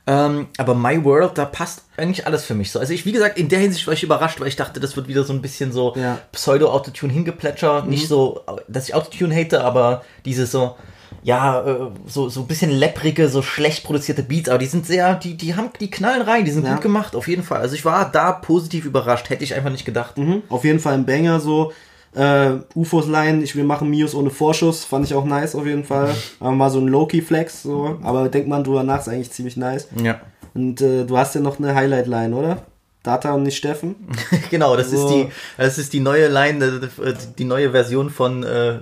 Ähm, 0.06 0.48
aber 0.56 0.74
My 0.74 1.04
World, 1.04 1.36
da 1.36 1.44
passt 1.44 1.84
eigentlich 1.96 2.26
alles 2.26 2.44
für 2.44 2.54
mich 2.54 2.72
so. 2.72 2.78
Also 2.80 2.92
ich, 2.92 3.04
wie 3.06 3.12
gesagt, 3.12 3.38
in 3.38 3.48
der 3.48 3.58
Hinsicht 3.60 3.86
war 3.86 3.94
ich 3.94 4.02
überrascht, 4.02 4.40
weil 4.40 4.48
ich 4.48 4.56
dachte, 4.56 4.80
das 4.80 4.96
wird 4.96 5.08
wieder 5.08 5.24
so 5.24 5.32
ein 5.32 5.42
bisschen 5.42 5.72
so 5.72 5.94
Ja. 5.96 6.14
Mhm. 6.14 6.18
Pseudo-Autotune 6.32 7.12
hingeplätscher. 7.12 7.84
Nicht 7.84 8.08
so, 8.08 8.40
dass 8.66 8.88
ich 8.88 8.94
Autotune 8.94 9.34
hate, 9.36 9.62
aber 9.62 10.02
dieses 10.24 10.50
so, 10.50 10.76
ja, 11.22 11.60
äh, 11.64 11.76
so, 12.06 12.28
so 12.28 12.40
ein 12.40 12.46
bisschen 12.46 12.70
lepprige, 12.70 13.28
so 13.28 13.42
schlecht 13.42 13.84
produzierte 13.84 14.22
Beats, 14.22 14.48
aber 14.48 14.58
die 14.58 14.66
sind 14.66 14.86
sehr, 14.86 15.14
die, 15.14 15.36
die 15.36 15.54
haben, 15.54 15.70
die 15.78 15.90
knallen 15.90 16.22
rein, 16.22 16.44
die 16.44 16.50
sind 16.50 16.64
Ja. 16.64 16.72
gut 16.74 16.82
gemacht, 16.82 17.14
auf 17.14 17.28
jeden 17.28 17.42
Fall. 17.42 17.60
Also 17.60 17.74
ich 17.74 17.84
war 17.84 18.10
da 18.10 18.32
positiv 18.32 18.86
überrascht, 18.86 19.28
hätte 19.28 19.44
ich 19.44 19.54
einfach 19.54 19.70
nicht 19.70 19.84
gedacht. 19.84 20.16
Mhm. 20.16 20.42
Auf 20.48 20.64
jeden 20.64 20.80
Fall 20.80 20.94
ein 20.94 21.04
Banger 21.06 21.38
so. 21.40 21.72
Äh, 22.14 22.58
UFOs 22.74 23.06
Line, 23.06 23.42
ich 23.42 23.54
will 23.54 23.64
machen 23.64 23.88
Mios 23.88 24.14
ohne 24.14 24.30
Vorschuss, 24.30 24.84
fand 24.84 25.06
ich 25.06 25.14
auch 25.14 25.24
nice 25.24 25.54
auf 25.54 25.66
jeden 25.66 25.84
Fall. 25.84 26.14
Aber 26.40 26.52
mal 26.52 26.70
so 26.70 26.80
ein 26.80 26.88
Low-Key-Flex, 26.88 27.62
so. 27.62 27.98
Aber 28.02 28.28
denkt 28.28 28.48
man 28.48 28.64
drüber 28.64 28.82
nach, 28.82 29.00
ist 29.00 29.08
eigentlich 29.08 29.30
ziemlich 29.30 29.56
nice. 29.56 29.88
Ja. 30.02 30.20
Und 30.54 30.80
äh, 30.80 31.04
du 31.04 31.16
hast 31.16 31.34
ja 31.34 31.40
noch 31.40 31.58
eine 31.58 31.74
Highlight-Line, 31.74 32.34
oder? 32.34 32.62
Data 33.02 33.32
und 33.32 33.44
nicht 33.44 33.56
Steffen. 33.56 33.94
Genau, 34.50 34.76
das 34.76 34.88
ist 34.88 35.00
So. 35.00 35.08
die, 35.08 35.28
das 35.56 35.78
ist 35.78 35.92
die 35.92 36.00
neue 36.00 36.28
Line, 36.28 36.90
äh, 37.02 37.14
die 37.38 37.44
neue 37.44 37.70
Version 37.70 38.10
von 38.10 38.42
äh, 38.42 38.78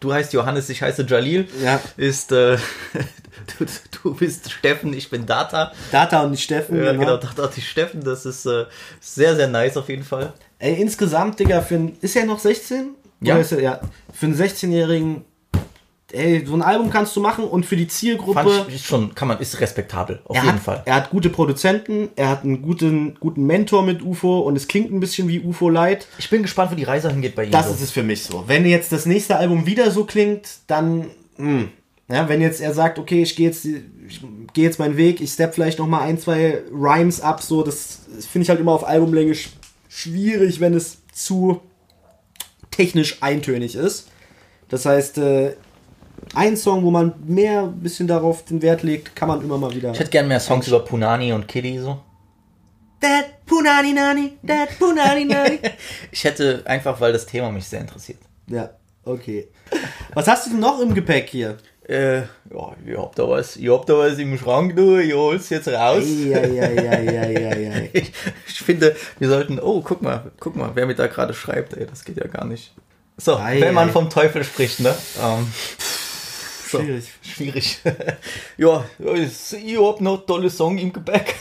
Du 0.00 0.12
heißt 0.12 0.32
Johannes, 0.32 0.68
ich 0.68 0.82
heiße 0.82 1.02
Jalil. 1.04 1.46
Ja. 1.62 1.80
Ist 1.96 2.32
äh, 2.32 2.56
du, 3.58 3.66
du 4.02 4.14
bist 4.14 4.50
Steffen, 4.50 4.92
ich 4.94 5.10
bin 5.10 5.26
Data. 5.26 5.70
Data 5.92 6.22
und 6.22 6.32
nicht 6.32 6.42
Steffen. 6.42 6.82
Ja, 6.82 6.92
genau, 6.92 7.18
Data 7.18 7.44
und 7.44 7.56
die 7.56 7.60
Steffen, 7.60 8.02
das 8.02 8.26
ist 8.26 8.46
äh, 8.46 8.64
sehr, 9.00 9.36
sehr 9.36 9.48
nice 9.48 9.76
auf 9.76 9.88
jeden 9.88 10.04
Fall. 10.04 10.32
Ey, 10.62 10.80
insgesamt, 10.80 11.40
Digga, 11.40 11.60
für 11.60 11.74
ein, 11.74 11.96
ist 12.00 12.14
er 12.14 12.24
noch 12.24 12.38
16? 12.38 12.94
Ja. 13.20 13.36
Er, 13.36 13.60
ja. 13.60 13.80
Für 14.12 14.26
einen 14.26 14.36
16-Jährigen, 14.36 15.24
ey, 16.12 16.46
so 16.46 16.54
ein 16.54 16.62
Album 16.62 16.88
kannst 16.88 17.16
du 17.16 17.20
machen 17.20 17.42
und 17.42 17.66
für 17.66 17.74
die 17.74 17.88
Zielgruppe. 17.88 18.66
Ich 18.68 18.76
ist 18.76 18.84
schon, 18.84 19.12
kann 19.12 19.26
man, 19.26 19.40
ist 19.40 19.60
respektabel, 19.60 20.20
auf 20.24 20.36
jeden 20.36 20.52
hat, 20.52 20.60
Fall. 20.60 20.82
Er 20.84 20.94
hat 20.94 21.10
gute 21.10 21.30
Produzenten, 21.30 22.10
er 22.14 22.28
hat 22.28 22.44
einen 22.44 22.62
guten, 22.62 23.16
guten 23.18 23.44
Mentor 23.44 23.82
mit 23.82 24.02
UFO 24.02 24.38
und 24.38 24.54
es 24.54 24.68
klingt 24.68 24.92
ein 24.92 25.00
bisschen 25.00 25.26
wie 25.26 25.40
UFO 25.40 25.68
Light. 25.68 26.06
Ich 26.18 26.30
bin 26.30 26.42
gespannt, 26.42 26.70
wo 26.70 26.76
die 26.76 26.84
Reise 26.84 27.10
hingeht 27.10 27.34
bei 27.34 27.46
ihm. 27.46 27.50
Das 27.50 27.66
so. 27.66 27.74
ist 27.74 27.80
es 27.80 27.90
für 27.90 28.04
mich 28.04 28.22
so. 28.22 28.44
Wenn 28.46 28.64
jetzt 28.64 28.92
das 28.92 29.04
nächste 29.04 29.34
Album 29.38 29.66
wieder 29.66 29.90
so 29.90 30.04
klingt, 30.04 30.48
dann, 30.68 31.06
mh. 31.38 31.64
ja, 32.08 32.28
wenn 32.28 32.40
jetzt 32.40 32.60
er 32.60 32.72
sagt, 32.72 33.00
okay, 33.00 33.22
ich 33.22 33.34
gehe 33.34 33.48
jetzt, 33.48 33.64
ich 33.64 34.20
gehe 34.52 34.62
jetzt 34.62 34.78
meinen 34.78 34.96
Weg, 34.96 35.20
ich 35.20 35.30
step 35.30 35.54
vielleicht 35.54 35.80
noch 35.80 35.88
mal 35.88 36.02
ein, 36.02 36.20
zwei 36.20 36.62
Rhymes 36.70 37.20
ab, 37.20 37.42
so, 37.42 37.64
das, 37.64 38.02
das 38.14 38.26
finde 38.26 38.44
ich 38.44 38.48
halt 38.48 38.60
immer 38.60 38.70
auf 38.70 38.86
Albumlänge 38.86 39.34
schwierig, 39.92 40.60
wenn 40.60 40.74
es 40.74 40.98
zu 41.12 41.60
technisch 42.70 43.22
eintönig 43.22 43.74
ist. 43.74 44.08
Das 44.68 44.86
heißt, 44.86 45.18
äh, 45.18 45.54
ein 46.34 46.56
Song, 46.56 46.82
wo 46.84 46.90
man 46.90 47.14
mehr 47.26 47.64
ein 47.64 47.80
bisschen 47.80 48.06
darauf 48.06 48.44
den 48.44 48.62
Wert 48.62 48.82
legt, 48.82 49.14
kann 49.14 49.28
man 49.28 49.42
immer 49.42 49.58
mal 49.58 49.74
wieder. 49.74 49.92
Ich 49.92 49.98
hätte 50.00 50.10
gern 50.10 50.28
mehr 50.28 50.40
Songs 50.40 50.66
über 50.66 50.80
Punani 50.80 51.32
und 51.32 51.46
Kiddy 51.46 51.78
so. 51.78 52.00
That 53.00 53.44
Punani 53.44 53.92
Nani, 53.92 54.38
that 54.46 54.78
Punani 54.78 55.24
Nani. 55.24 55.58
Ich 56.10 56.24
hätte 56.24 56.62
einfach, 56.64 57.00
weil 57.00 57.12
das 57.12 57.26
Thema 57.26 57.50
mich 57.50 57.66
sehr 57.66 57.80
interessiert. 57.80 58.20
ja, 58.46 58.70
okay. 59.04 59.48
Was 60.14 60.28
hast 60.28 60.46
du 60.46 60.50
denn 60.50 60.60
noch 60.60 60.80
im 60.80 60.94
Gepäck 60.94 61.28
hier? 61.28 61.58
Äh, 61.88 62.18
ja, 62.18 62.76
ihr 62.86 62.98
habt 62.98 63.18
da 63.18 63.28
was, 63.28 63.56
ihr 63.56 63.72
habt 63.72 63.88
da 63.88 63.98
was 63.98 64.16
im 64.18 64.38
Schrank, 64.38 64.76
du, 64.76 64.98
ich 64.98 65.12
hol's 65.14 65.50
jetzt 65.50 65.68
raus. 65.68 66.04
Eieieiei. 66.04 67.90
Ich, 67.92 68.12
ich 68.46 68.58
finde, 68.60 68.94
wir 69.18 69.28
sollten, 69.28 69.58
oh, 69.58 69.82
guck 69.82 70.00
mal, 70.00 70.30
guck 70.38 70.54
mal, 70.54 70.70
wer 70.74 70.86
mir 70.86 70.94
da 70.94 71.08
gerade 71.08 71.34
schreibt, 71.34 71.76
ey, 71.76 71.86
das 71.86 72.04
geht 72.04 72.16
ja 72.18 72.26
gar 72.28 72.44
nicht. 72.44 72.72
So, 73.16 73.36
Ei, 73.36 73.60
wenn 73.60 73.74
man 73.74 73.88
ei. 73.88 73.92
vom 73.92 74.08
Teufel 74.08 74.44
spricht, 74.44 74.80
ne? 74.80 74.94
Ähm, 75.20 75.46
so, 76.72 76.78
Schwierig. 76.80 77.12
Schwierig. 77.20 77.80
ja, 78.56 78.84
ich 78.98 79.76
hab 79.76 80.00
noch 80.00 80.24
tolle 80.24 80.48
Song 80.48 80.78
im 80.78 80.92
Gepäck. 80.92 81.34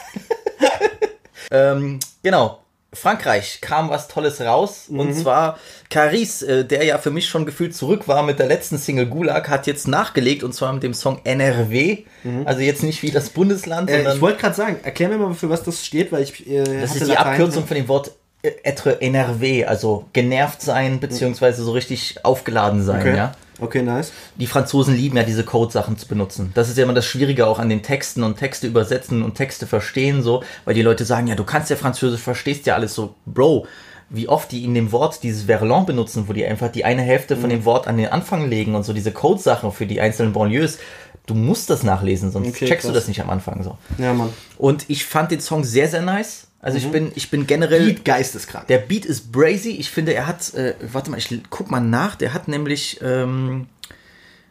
ähm, 1.51 1.99
genau. 2.21 2.60
Frankreich 2.93 3.59
kam 3.61 3.89
was 3.89 4.07
Tolles 4.09 4.41
raus 4.41 4.85
Mhm. 4.89 4.99
und 4.99 5.13
zwar 5.13 5.57
Caris, 5.89 6.41
äh, 6.41 6.65
der 6.65 6.83
ja 6.83 6.97
für 6.97 7.09
mich 7.11 7.29
schon 7.29 7.45
gefühlt 7.45 7.73
zurück 7.75 8.07
war 8.07 8.21
mit 8.23 8.37
der 8.39 8.47
letzten 8.47 8.77
Single 8.77 9.05
Gulag, 9.05 9.47
hat 9.49 9.65
jetzt 9.65 9.87
nachgelegt 9.87 10.43
und 10.43 10.53
zwar 10.53 10.73
mit 10.73 10.83
dem 10.83 10.93
Song 10.93 11.21
NRW. 11.23 11.99
Also 12.45 12.61
jetzt 12.61 12.83
nicht 12.83 13.01
wie 13.01 13.11
das 13.11 13.29
Bundesland, 13.29 13.89
Mhm. 13.89 13.93
Äh, 13.95 13.97
sondern 13.99 14.15
ich 14.17 14.21
wollte 14.21 14.39
gerade 14.41 14.55
sagen, 14.55 14.79
erklär 14.83 15.09
mir 15.09 15.17
mal, 15.17 15.33
für 15.33 15.49
was 15.49 15.63
das 15.63 15.85
steht, 15.85 16.11
weil 16.11 16.23
ich. 16.23 16.45
Äh, 16.47 16.63
das 16.81 16.95
ist 16.95 17.05
die 17.05 17.11
Latein. 17.11 17.27
Abkürzung 17.33 17.65
von 17.65 17.75
dem 17.75 17.87
Wort 17.87 18.11
être 18.43 19.01
NRW, 19.01 19.65
also 19.65 20.05
genervt 20.13 20.61
sein, 20.61 20.99
beziehungsweise 20.99 21.63
so 21.63 21.71
richtig 21.71 22.23
aufgeladen 22.23 22.83
sein, 22.83 23.01
Okay. 23.01 23.15
ja. 23.17 23.31
Okay, 23.59 23.83
nice. 23.83 24.11
Die 24.37 24.47
Franzosen 24.47 24.95
lieben 24.95 25.17
ja 25.17 25.21
diese 25.23 25.43
Code-Sachen 25.43 25.95
zu 25.95 26.07
benutzen. 26.07 26.49
Das 26.55 26.67
ist 26.67 26.79
ja 26.79 26.83
immer 26.83 26.95
das 26.95 27.05
Schwierige 27.05 27.45
auch 27.45 27.59
an 27.59 27.69
den 27.69 27.83
Texten 27.83 28.23
und 28.23 28.37
Texte 28.37 28.65
übersetzen 28.65 29.21
und 29.21 29.35
Texte 29.35 29.67
verstehen, 29.67 30.23
so, 30.23 30.41
weil 30.65 30.73
die 30.73 30.81
Leute 30.81 31.05
sagen, 31.05 31.27
ja, 31.27 31.35
du 31.35 31.43
kannst 31.43 31.69
ja 31.69 31.75
Französisch, 31.75 32.21
verstehst 32.21 32.65
ja 32.65 32.73
alles 32.73 32.95
so, 32.95 33.13
Bro. 33.27 33.67
Wie 34.09 34.27
oft 34.27 34.51
die 34.51 34.65
in 34.65 34.73
dem 34.73 34.91
Wort 34.91 35.21
dieses 35.21 35.43
Verlan 35.43 35.85
benutzen, 35.85 36.27
wo 36.27 36.33
die 36.33 36.43
einfach 36.43 36.69
die 36.71 36.83
eine 36.85 37.03
Hälfte 37.03 37.37
von 37.37 37.49
dem 37.51 37.63
Wort 37.63 37.87
an 37.87 37.97
den 37.97 38.07
Anfang 38.07 38.49
legen 38.49 38.73
und 38.73 38.83
so 38.83 38.93
diese 38.93 39.11
Code-Sachen 39.11 39.71
für 39.71 39.85
die 39.85 40.01
einzelnen 40.01 40.33
Banlieues. 40.33 40.79
Du 41.27 41.35
musst 41.35 41.69
das 41.69 41.83
nachlesen, 41.83 42.31
sonst 42.31 42.47
Okay, 42.49 42.65
checkst 42.65 42.85
du 42.85 42.89
krass. 42.89 43.01
das 43.01 43.07
nicht 43.07 43.21
am 43.21 43.29
Anfang 43.29 43.61
so. 43.63 43.77
Ja, 43.99 44.11
Mann. 44.13 44.33
Und 44.57 44.89
ich 44.89 45.05
fand 45.05 45.29
den 45.31 45.39
Song 45.39 45.63
sehr, 45.63 45.87
sehr 45.87 46.01
nice. 46.01 46.47
Also 46.61 46.77
ich 46.77 46.91
bin, 46.91 47.11
ich 47.15 47.31
bin 47.31 47.47
generell. 47.47 47.85
Beat 47.87 48.05
geisteskrank. 48.05 48.67
Der 48.67 48.77
Beat 48.77 49.05
ist 49.05 49.31
brazy. 49.31 49.71
Ich 49.71 49.89
finde, 49.89 50.13
er 50.13 50.27
hat, 50.27 50.53
äh, 50.53 50.75
warte 50.81 51.09
mal, 51.09 51.17
ich 51.17 51.41
guck 51.49 51.71
mal 51.71 51.79
nach. 51.79 52.15
Der 52.15 52.33
hat 52.33 52.47
nämlich 52.47 52.99
ähm, 53.01 53.67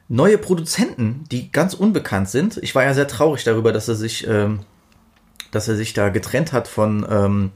neue 0.09 0.37
Produzenten, 0.37 1.25
die 1.31 1.53
ganz 1.53 1.73
unbekannt 1.73 2.29
sind. 2.29 2.59
Ich 2.63 2.75
war 2.75 2.83
ja 2.83 2.95
sehr 2.95 3.07
traurig 3.07 3.45
darüber, 3.45 3.73
dass 3.73 3.87
er 3.87 3.95
sich, 3.95 4.27
ähm, 4.27 4.61
dass 5.53 5.69
er 5.69 5.77
sich 5.77 5.93
da 5.93 6.09
getrennt 6.09 6.53
hat 6.53 6.67
von 6.67 7.07
ähm, 7.09 7.53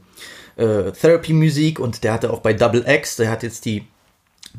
äh, 0.55 0.91
Therapy-Musik 0.91 1.79
und 1.79 2.05
der 2.05 2.13
hatte 2.13 2.31
auch 2.31 2.39
bei 2.39 2.53
Double 2.53 2.85
X, 2.87 3.17
der 3.17 3.29
hat 3.29 3.43
jetzt 3.43 3.65
die 3.65 3.85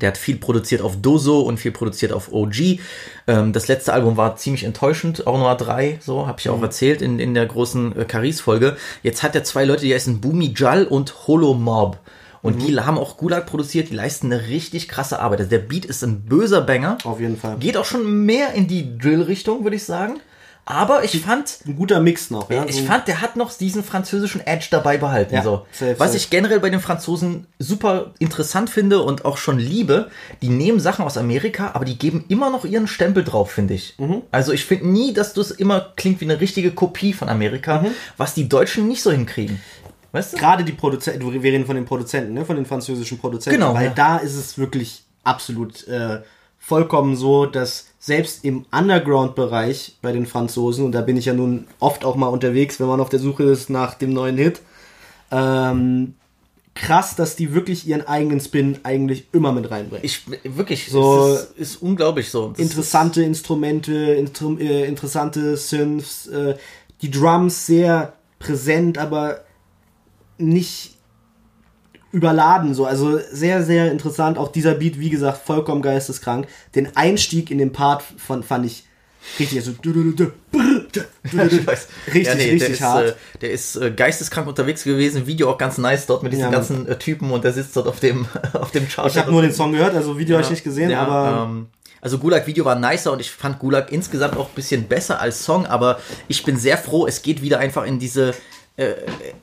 der 0.00 0.08
hat 0.08 0.18
viel 0.18 0.36
produziert 0.36 0.82
auf 0.82 0.96
Dozo 1.00 1.40
und 1.40 1.58
viel 1.58 1.72
produziert 1.72 2.12
auf 2.12 2.32
OG. 2.32 2.78
Ähm, 3.26 3.52
das 3.52 3.68
letzte 3.68 3.92
Album 3.92 4.16
war 4.16 4.36
ziemlich 4.36 4.64
enttäuschend, 4.64 5.26
auch 5.26 5.38
Noir 5.38 5.56
3, 5.56 5.98
so 6.00 6.26
habe 6.26 6.40
ich 6.40 6.48
auch 6.48 6.62
erzählt 6.62 7.02
in, 7.02 7.18
in 7.18 7.34
der 7.34 7.46
großen 7.46 7.96
äh, 7.96 8.04
Caris-Folge. 8.04 8.76
Jetzt 9.02 9.22
hat 9.22 9.34
er 9.34 9.44
zwei 9.44 9.64
Leute, 9.64 9.84
die 9.84 9.94
heißen 9.94 10.20
Boomy 10.20 10.54
Jal 10.56 10.86
und 10.86 11.26
Holo 11.26 11.54
Mob. 11.54 11.98
Und 12.42 12.62
die 12.62 12.78
haben 12.78 12.96
auch 12.96 13.16
Gulag 13.16 13.46
produziert, 13.46 13.90
die 13.90 13.94
leisten 13.94 14.32
eine 14.32 14.46
richtig 14.46 14.88
krasse 14.88 15.18
Arbeit. 15.18 15.40
Also 15.40 15.50
der 15.50 15.58
Beat 15.58 15.84
ist 15.84 16.04
ein 16.04 16.22
böser 16.22 16.60
Banger. 16.60 16.98
Auf 17.02 17.18
jeden 17.18 17.36
Fall. 17.36 17.56
Geht 17.58 17.76
auch 17.76 17.84
schon 17.84 18.24
mehr 18.24 18.52
in 18.52 18.68
die 18.68 18.96
Drill-Richtung, 18.98 19.64
würde 19.64 19.74
ich 19.74 19.84
sagen. 19.84 20.20
Aber 20.68 21.04
ich 21.04 21.20
fand, 21.20 21.60
Ein 21.64 21.76
guter 21.76 22.00
Mix 22.00 22.28
noch. 22.30 22.50
Ja? 22.50 22.64
ich 22.66 22.74
So- 22.74 22.82
fand, 22.86 23.06
der 23.06 23.20
hat 23.22 23.36
noch 23.36 23.52
diesen 23.56 23.84
französischen 23.84 24.40
Edge 24.44 24.66
dabei 24.68 24.98
behalten. 24.98 25.32
Ja, 25.36 25.42
so. 25.44 25.64
safe, 25.70 25.94
Was 25.98 26.08
safe. 26.08 26.16
ich 26.18 26.28
generell 26.30 26.58
bei 26.58 26.70
den 26.70 26.80
Franzosen 26.80 27.46
super 27.60 28.12
interessant 28.18 28.68
finde 28.68 29.00
und 29.02 29.24
auch 29.24 29.36
schon 29.36 29.60
liebe, 29.60 30.10
die 30.42 30.48
nehmen 30.48 30.80
Sachen 30.80 31.04
aus 31.04 31.16
Amerika, 31.16 31.70
aber 31.74 31.84
die 31.84 31.96
geben 31.96 32.24
immer 32.28 32.50
noch 32.50 32.64
ihren 32.64 32.88
Stempel 32.88 33.22
drauf, 33.22 33.52
finde 33.52 33.74
ich. 33.74 33.94
Mhm. 33.98 34.22
Also 34.32 34.50
ich 34.52 34.64
finde 34.64 34.88
nie, 34.88 35.14
dass 35.14 35.34
das 35.34 35.52
immer 35.52 35.92
klingt 35.94 36.20
wie 36.20 36.24
eine 36.24 36.40
richtige 36.40 36.72
Kopie 36.72 37.12
von 37.12 37.28
Amerika, 37.28 37.82
Mhm. 37.82 37.92
was 38.16 38.34
die 38.34 38.48
Deutschen 38.48 38.88
nicht 38.88 39.02
so 39.02 39.12
hinkriegen. 39.12 39.60
Weißt 40.10 40.32
du? 40.32 40.36
gerade 40.38 40.64
die 40.64 40.72
Produzenten, 40.72 41.30
wir 41.32 41.42
reden 41.42 41.66
von 41.66 41.76
den 41.76 41.84
Produzenten, 41.84 42.34
ne? 42.34 42.44
von 42.44 42.56
den 42.56 42.66
französischen 42.66 43.18
Produzenten, 43.18 43.60
Genau, 43.60 43.72
weil 43.74 43.86
ja. 43.86 43.92
da 43.94 44.16
ist 44.16 44.34
es 44.34 44.58
wirklich 44.58 45.04
absolut 45.22 45.86
äh, 45.86 46.22
vollkommen 46.58 47.14
so, 47.16 47.46
dass 47.46 47.88
selbst 48.06 48.44
im 48.44 48.66
Underground-Bereich 48.70 49.96
bei 50.00 50.12
den 50.12 50.26
Franzosen, 50.26 50.84
und 50.84 50.92
da 50.92 51.00
bin 51.00 51.16
ich 51.16 51.24
ja 51.24 51.34
nun 51.34 51.66
oft 51.80 52.04
auch 52.04 52.14
mal 52.14 52.28
unterwegs, 52.28 52.78
wenn 52.78 52.86
man 52.86 53.00
auf 53.00 53.08
der 53.08 53.18
Suche 53.18 53.42
ist 53.42 53.68
nach 53.68 53.94
dem 53.94 54.12
neuen 54.12 54.36
Hit, 54.36 54.60
ähm, 55.32 56.14
krass, 56.74 57.16
dass 57.16 57.34
die 57.34 57.52
wirklich 57.52 57.84
ihren 57.88 58.06
eigenen 58.06 58.38
Spin 58.38 58.78
eigentlich 58.84 59.26
immer 59.32 59.50
mit 59.50 59.72
reinbringen. 59.72 60.04
Ich 60.04 60.22
wirklich, 60.44 60.88
So- 60.88 61.30
es 61.34 61.40
ist, 61.40 61.58
ist 61.58 61.82
unglaublich 61.82 62.30
so. 62.30 62.50
Das 62.50 62.60
interessante 62.60 63.24
Instrumente, 63.24 63.92
Instru 63.92 64.56
äh, 64.56 64.86
interessante 64.86 65.56
Synths, 65.56 66.28
äh, 66.28 66.54
die 67.02 67.10
Drums 67.10 67.66
sehr 67.66 68.12
präsent, 68.38 68.98
aber 68.98 69.40
nicht 70.38 70.95
überladen 72.16 72.72
so. 72.72 72.86
Also 72.86 73.20
sehr, 73.30 73.62
sehr 73.62 73.92
interessant. 73.92 74.38
Auch 74.38 74.50
dieser 74.50 74.74
Beat, 74.74 74.98
wie 74.98 75.10
gesagt, 75.10 75.44
vollkommen 75.44 75.82
geisteskrank. 75.82 76.48
Den 76.74 76.96
Einstieg 76.96 77.50
in 77.50 77.58
den 77.58 77.72
Part 77.72 78.02
von, 78.16 78.42
fand 78.42 78.64
ich 78.64 78.84
richtig. 79.38 79.58
Also, 79.58 79.72
Ich 79.72 81.66
weiß. 81.66 81.88
Richtig, 82.14 82.34
richtig 82.34 82.58
der 82.58 82.68
ist, 82.70 82.80
hart. 82.80 83.08
Äh, 83.08 83.14
der 83.42 83.50
ist 83.50 83.76
äh, 83.76 83.90
geisteskrank 83.90 84.48
unterwegs 84.48 84.84
gewesen. 84.84 85.26
Video 85.26 85.50
auch 85.50 85.58
ganz 85.58 85.76
nice 85.76 86.06
dort 86.06 86.22
mit 86.22 86.32
diesen 86.32 86.46
Ja, 86.46 86.50
ganzen 86.50 86.88
äh, 86.88 86.96
Typen 86.96 87.30
und 87.30 87.44
der 87.44 87.52
sitzt 87.52 87.76
dort 87.76 87.86
auf 87.86 88.00
dem 88.00 88.26
auf 88.54 88.70
dem 88.70 88.88
Chart. 88.88 89.10
ich 89.10 89.18
habe 89.18 89.30
nur 89.30 89.42
den 89.42 89.52
Song 89.52 89.72
gehört, 89.72 89.94
also 89.94 90.18
Video 90.18 90.36
habe 90.36 90.44
ich 90.44 90.50
nicht 90.50 90.64
gesehen, 90.64 90.88
Ja, 90.88 91.02
aber 91.02 91.44
ähm, 91.50 91.66
also 92.00 92.18
Gulag 92.18 92.46
Video 92.46 92.64
war 92.64 92.76
nicer 92.76 93.12
und 93.12 93.20
ich 93.20 93.30
fand 93.30 93.58
Gulag 93.58 93.92
insgesamt 93.92 94.36
auch 94.38 94.48
ein 94.48 94.54
bisschen 94.54 94.84
besser 94.84 95.20
als 95.20 95.44
Song, 95.44 95.66
aber 95.66 96.00
ich 96.28 96.44
bin 96.44 96.56
sehr 96.56 96.78
froh, 96.78 97.06
es 97.06 97.20
geht 97.20 97.42
wieder 97.42 97.58
einfach 97.58 97.84
in 97.84 97.98
diese 97.98 98.32
äh, 98.76 98.94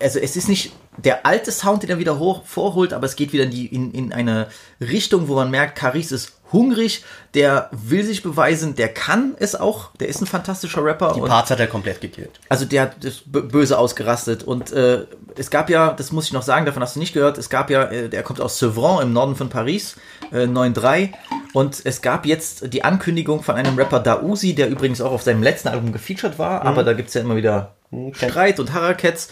also 0.01 0.19
es 0.19 0.35
ist 0.35 0.49
nicht 0.49 0.73
der 0.97 1.25
alte 1.25 1.51
Sound, 1.51 1.83
den 1.83 1.89
er 1.89 1.97
wieder 1.97 2.19
hoch 2.19 2.45
vorholt, 2.45 2.93
aber 2.93 3.05
es 3.05 3.15
geht 3.15 3.33
wieder 3.33 3.45
in, 3.45 3.51
die, 3.51 3.65
in, 3.65 3.91
in 3.91 4.13
eine 4.13 4.47
Richtung, 4.79 5.27
wo 5.27 5.35
man 5.35 5.49
merkt, 5.49 5.75
Caris 5.75 6.11
ist 6.11 6.33
hungrig, 6.51 7.03
der 7.33 7.69
will 7.71 8.03
sich 8.03 8.21
beweisen, 8.21 8.75
der 8.75 8.89
kann 8.89 9.33
es 9.39 9.55
auch, 9.55 9.89
der 9.95 10.07
ist 10.07 10.21
ein 10.21 10.27
fantastischer 10.27 10.85
Rapper. 10.85 11.13
die 11.15 11.21
und 11.21 11.27
Parts 11.27 11.49
hat 11.49 11.59
er 11.59 11.65
komplett 11.65 11.99
gekillt. 11.99 12.39
also 12.47 12.65
der 12.65 12.83
hat 12.83 13.03
das 13.03 13.23
böse 13.25 13.79
ausgerastet 13.79 14.43
und 14.43 14.71
äh, 14.71 15.05
es 15.35 15.49
gab 15.49 15.71
ja, 15.71 15.93
das 15.93 16.11
muss 16.11 16.27
ich 16.27 16.33
noch 16.33 16.43
sagen, 16.43 16.67
davon 16.67 16.83
hast 16.83 16.95
du 16.95 16.99
nicht 16.99 17.13
gehört, 17.13 17.39
es 17.39 17.49
gab 17.49 17.71
ja, 17.71 17.85
äh, 17.85 18.07
der 18.07 18.21
kommt 18.21 18.39
aus 18.39 18.59
Sevran 18.59 19.01
im 19.01 19.13
Norden 19.13 19.35
von 19.35 19.49
Paris, 19.49 19.95
äh, 20.31 20.43
9-3 20.43 21.09
und 21.53 21.81
es 21.83 22.03
gab 22.03 22.27
jetzt 22.27 22.71
die 22.71 22.83
Ankündigung 22.83 23.41
von 23.41 23.55
einem 23.55 23.75
Rapper 23.75 23.99
Dausi, 23.99 24.53
der 24.53 24.69
übrigens 24.69 25.01
auch 25.01 25.11
auf 25.11 25.23
seinem 25.23 25.41
letzten 25.41 25.69
Album 25.69 25.91
gefeatured 25.91 26.37
war, 26.37 26.61
aber 26.61 26.83
da 26.83 26.93
gibt's 26.93 27.15
ja 27.15 27.21
immer 27.21 27.35
wieder 27.35 27.73
Streit 28.13 28.59
und 28.59 28.73
Harakets, 28.73 29.29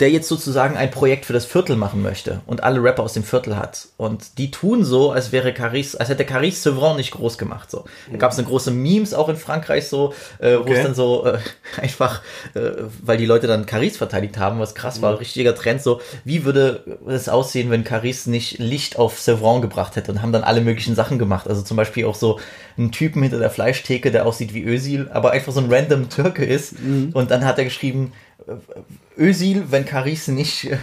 der 0.00 0.10
jetzt 0.10 0.26
sozusagen 0.28 0.76
ein 0.76 0.90
Projekt 0.90 1.26
für 1.26 1.32
das 1.32 1.44
Viertel 1.44 1.76
machen 1.76 2.02
möchte 2.02 2.40
und 2.46 2.62
alle 2.62 2.82
Rapper 2.82 3.02
aus 3.02 3.12
dem 3.12 3.22
Viertel 3.24 3.56
hat. 3.56 3.88
Und 3.98 4.38
die 4.38 4.50
tun 4.50 4.84
so, 4.84 5.12
als 5.12 5.32
wäre 5.32 5.52
Caris, 5.52 5.94
als 5.94 6.08
hätte 6.08 6.24
Caris 6.24 6.62
Sevran 6.62 6.96
nicht 6.96 7.12
groß 7.12 7.38
gemacht. 7.38 7.70
So. 7.70 7.84
Da 8.10 8.16
gab 8.16 8.32
es 8.32 8.38
eine 8.38 8.46
große 8.48 8.70
Memes 8.70 9.14
auch 9.14 9.28
in 9.28 9.36
Frankreich 9.36 9.88
so, 9.88 10.14
äh, 10.38 10.56
wo 10.56 10.60
Okay. 10.62 10.74
es 10.74 10.82
dann 10.82 10.94
so 10.94 11.26
äh, 11.26 11.38
einfach, 11.80 12.22
äh, 12.54 12.70
weil 13.02 13.18
die 13.18 13.26
Leute 13.26 13.46
dann 13.46 13.66
Caris 13.66 13.96
verteidigt 13.96 14.38
haben, 14.38 14.58
was 14.58 14.74
krass 14.74 15.02
war, 15.02 15.20
richtiger 15.20 15.54
Trend 15.54 15.82
so, 15.82 16.00
wie 16.24 16.44
würde 16.44 16.98
es 17.06 17.28
aussehen, 17.28 17.70
wenn 17.70 17.84
Caris 17.84 18.26
nicht 18.26 18.58
Licht 18.58 18.98
auf 18.98 19.20
Sevran 19.20 19.60
gebracht 19.62 19.96
hätte 19.96 20.10
und 20.10 20.22
haben 20.22 20.32
dann 20.32 20.42
alle 20.44 20.62
möglichen 20.62 20.94
Sachen 20.94 21.18
gemacht. 21.18 21.46
Also 21.48 21.62
zum 21.62 21.76
Beispiel 21.76 22.06
auch 22.06 22.14
so 22.16 22.40
einen 22.76 22.92
Typen 22.92 23.22
hinter 23.22 23.38
der 23.38 23.50
Fleischtheke, 23.50 24.10
der 24.10 24.26
aussieht 24.26 24.54
wie 24.54 24.62
Özil, 24.64 25.08
aber 25.12 25.30
einfach 25.32 25.52
so 25.52 25.60
ein 25.60 25.72
random 25.72 26.08
Türke 26.08 26.44
ist. 26.44 26.74
Und 27.12 27.30
dann 27.30 27.44
hat 27.44 27.58
er 27.58 27.64
geschrieben, 27.64 28.12
äh, 28.46 29.20
Özil, 29.20 29.64
wenn 29.70 29.84
Caris 29.84 30.28
nicht 30.28 30.64
äh, 30.70 30.76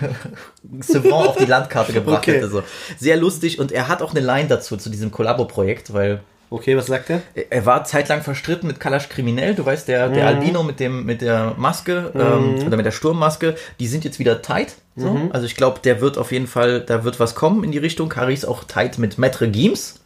Sevran 0.82 1.28
auf 1.28 1.38
die 1.38 1.46
Landkarte 1.46 1.94
gebracht 1.94 2.20
Okay. 2.28 2.36
hätte. 2.38 2.50
So. 2.50 2.64
Sehr 2.98 3.18
lustig 3.18 3.60
und 3.60 3.72
er 3.72 3.88
hat 3.88 4.02
auch 4.02 4.12
eine 4.12 4.20
Line 4.26 4.48
dazu, 4.48 4.78
zu 4.78 4.90
diesem 4.90 5.12
Kollabo-Projekt, 5.12 5.94
weil 5.94 6.22
Okay, 6.52 6.76
was 6.76 6.88
sagt 6.88 7.10
er? 7.10 7.22
er 7.50 7.66
war 7.66 7.84
zeitlang 7.84 8.22
verstritten 8.22 8.68
mit 8.68 8.80
Kalash 8.80 9.08
Kriminell, 9.10 9.54
du 9.54 9.66
weißt, 9.66 9.88
der, 9.88 10.10
der 10.10 10.26
Albino 10.26 10.64
mit 10.64 10.80
dem 10.80 11.06
mit 11.06 11.22
der 11.22 11.54
Maske 11.58 12.12
ähm, 12.16 12.66
oder 12.66 12.76
mit 12.76 12.86
der 12.86 12.92
Sturmmaske, 12.92 13.56
die 13.80 13.88
sind 13.88 14.04
jetzt 14.04 14.18
wieder 14.18 14.42
tight. 14.42 14.76
So. 14.96 15.30
Also 15.32 15.46
ich 15.46 15.56
glaube, 15.56 15.80
der 15.82 16.02
wird 16.02 16.18
auf 16.18 16.32
jeden 16.32 16.48
Fall, 16.48 16.82
da 16.82 17.06
wird 17.06 17.20
was 17.20 17.34
kommen 17.34 17.64
in 17.64 17.72
die 17.72 17.78
Richtung. 17.78 18.10
Caris 18.10 18.44
auch 18.44 18.66
tight 18.66 18.98
mit 18.98 19.16
Maître 19.16 19.48
Gims, 19.48 20.02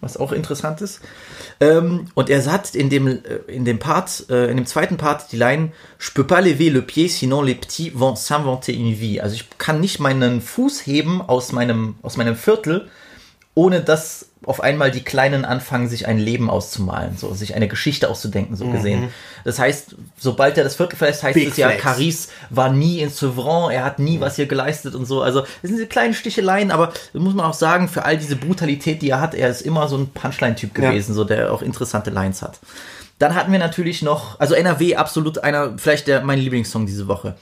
was 0.00 0.16
auch 0.16 0.32
interessant 0.32 0.80
ist. 0.80 1.00
Ähm, 1.60 2.06
und 2.14 2.30
er 2.30 2.44
hat 2.46 2.74
in 2.74 2.88
dem, 2.88 3.08
äh, 3.08 3.18
in 3.48 3.64
dem 3.64 3.78
Part, 3.78 4.26
äh, 4.30 4.48
in 4.48 4.56
dem 4.56 4.66
zweiten 4.66 4.96
Part 4.96 5.32
die 5.32 5.36
Line, 5.36 5.72
Je 5.98 6.10
peux 6.14 6.24
pas 6.24 6.40
lever 6.40 6.70
le 6.70 6.82
pied, 6.82 7.10
sinon 7.10 7.42
les 7.42 7.56
petits 7.56 7.90
vont 7.94 8.14
s'inventer 8.14 8.74
une 8.74 8.94
vie. 8.94 9.20
Also 9.20 9.34
ich 9.34 9.48
kann 9.58 9.80
nicht 9.80 9.98
meinen 9.98 10.40
Fuß 10.40 10.86
heben 10.86 11.20
aus 11.20 11.50
meinem, 11.50 11.96
aus 12.02 12.16
meinem 12.16 12.36
Viertel, 12.36 12.88
ohne 13.58 13.80
dass 13.80 14.26
auf 14.44 14.60
einmal 14.60 14.92
die 14.92 15.02
Kleinen 15.02 15.44
anfangen, 15.44 15.88
sich 15.88 16.06
ein 16.06 16.20
Leben 16.20 16.48
auszumalen, 16.48 17.16
so 17.16 17.34
sich 17.34 17.56
eine 17.56 17.66
Geschichte 17.66 18.08
auszudenken, 18.08 18.54
so 18.54 18.66
gesehen. 18.70 19.08
Das 19.42 19.58
heißt, 19.58 19.96
sobald 20.16 20.56
er 20.56 20.62
das 20.62 20.76
Viertel 20.76 20.94
verlässt, 20.94 21.24
heißt 21.24 21.34
Big 21.34 21.48
es 21.48 21.56
ja. 21.56 21.72
Caris 21.72 22.28
war 22.50 22.70
nie 22.70 23.00
in 23.00 23.10
Sevran, 23.10 23.72
er 23.72 23.84
hat 23.84 23.98
nie 23.98 24.20
was 24.20 24.36
hier 24.36 24.46
geleistet 24.46 24.94
und 24.94 25.06
so. 25.06 25.22
Also, 25.22 25.40
das 25.40 25.50
sind 25.62 25.74
diese 25.74 25.88
kleinen 25.88 26.14
Sticheleien, 26.14 26.70
aber 26.70 26.92
muss 27.14 27.34
man 27.34 27.46
auch 27.46 27.54
sagen, 27.54 27.88
für 27.88 28.04
all 28.04 28.16
diese 28.16 28.36
Brutalität, 28.36 29.02
die 29.02 29.10
er 29.10 29.20
hat, 29.20 29.34
er 29.34 29.48
ist 29.48 29.62
immer 29.62 29.88
so 29.88 29.96
ein 29.96 30.10
Punchline-Typ 30.10 30.78
Ja. 30.78 30.90
gewesen, 30.90 31.12
so 31.12 31.24
der 31.24 31.52
auch 31.52 31.60
interessante 31.62 32.10
Lines 32.10 32.40
hat. 32.40 32.60
Dann 33.18 33.34
hatten 33.34 33.50
wir 33.50 33.58
natürlich 33.58 34.02
noch, 34.02 34.38
also 34.38 34.54
NRW 34.54 34.94
absolut 34.94 35.38
einer, 35.38 35.76
vielleicht 35.78 36.06
der 36.06 36.22
mein 36.22 36.38
Lieblingssong 36.38 36.86
diese 36.86 37.08
Woche. 37.08 37.34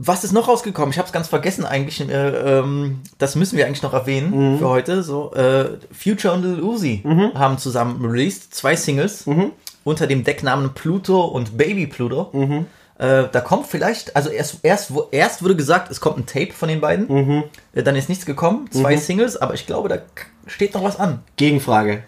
Was 0.00 0.22
ist 0.22 0.30
noch 0.32 0.46
rausgekommen? 0.46 0.90
Ich 0.92 0.98
habe 0.98 1.06
es 1.06 1.12
ganz 1.12 1.26
vergessen 1.26 1.64
eigentlich. 1.64 2.00
Äh, 2.08 2.58
ähm, 2.58 3.00
das 3.18 3.34
müssen 3.34 3.56
wir 3.58 3.66
eigentlich 3.66 3.82
noch 3.82 3.94
erwähnen 3.94 4.52
Mhm. 4.54 4.58
für 4.60 4.68
heute. 4.68 5.02
So, 5.02 5.32
äh, 5.34 5.70
Future 5.92 6.34
und 6.34 6.42
Lil 6.44 6.62
Uzi 6.62 7.02
haben 7.34 7.58
zusammen 7.58 8.04
released 8.04 8.54
zwei 8.54 8.76
Singles 8.76 9.26
Mhm. 9.26 9.50
unter 9.82 10.06
dem 10.06 10.22
Decknamen 10.22 10.72
Pluto 10.72 11.24
und 11.24 11.58
Baby 11.58 11.88
Pluto. 11.88 12.28
Mhm. 12.32 12.66
Äh, 12.98 13.24
da 13.32 13.40
kommt 13.40 13.66
vielleicht, 13.66 14.14
also 14.14 14.28
erst, 14.30 14.58
erst, 14.62 14.94
wo- 14.94 15.08
erst 15.10 15.42
wurde 15.42 15.56
gesagt, 15.56 15.90
es 15.90 16.00
kommt 16.00 16.18
ein 16.18 16.26
Tape 16.26 16.52
von 16.52 16.68
den 16.68 16.80
beiden. 16.80 17.08
Mhm. 17.08 17.44
Äh, 17.74 17.82
dann 17.82 17.96
ist 17.96 18.08
nichts 18.08 18.24
gekommen, 18.24 18.70
zwei 18.70 18.96
Singles, 18.96 19.36
aber 19.36 19.54
ich 19.54 19.66
glaube, 19.66 19.88
da 19.88 19.98
steht 20.46 20.74
noch 20.74 20.84
was 20.84 20.98
an. 21.00 21.22
Gegenfrage. 21.36 22.04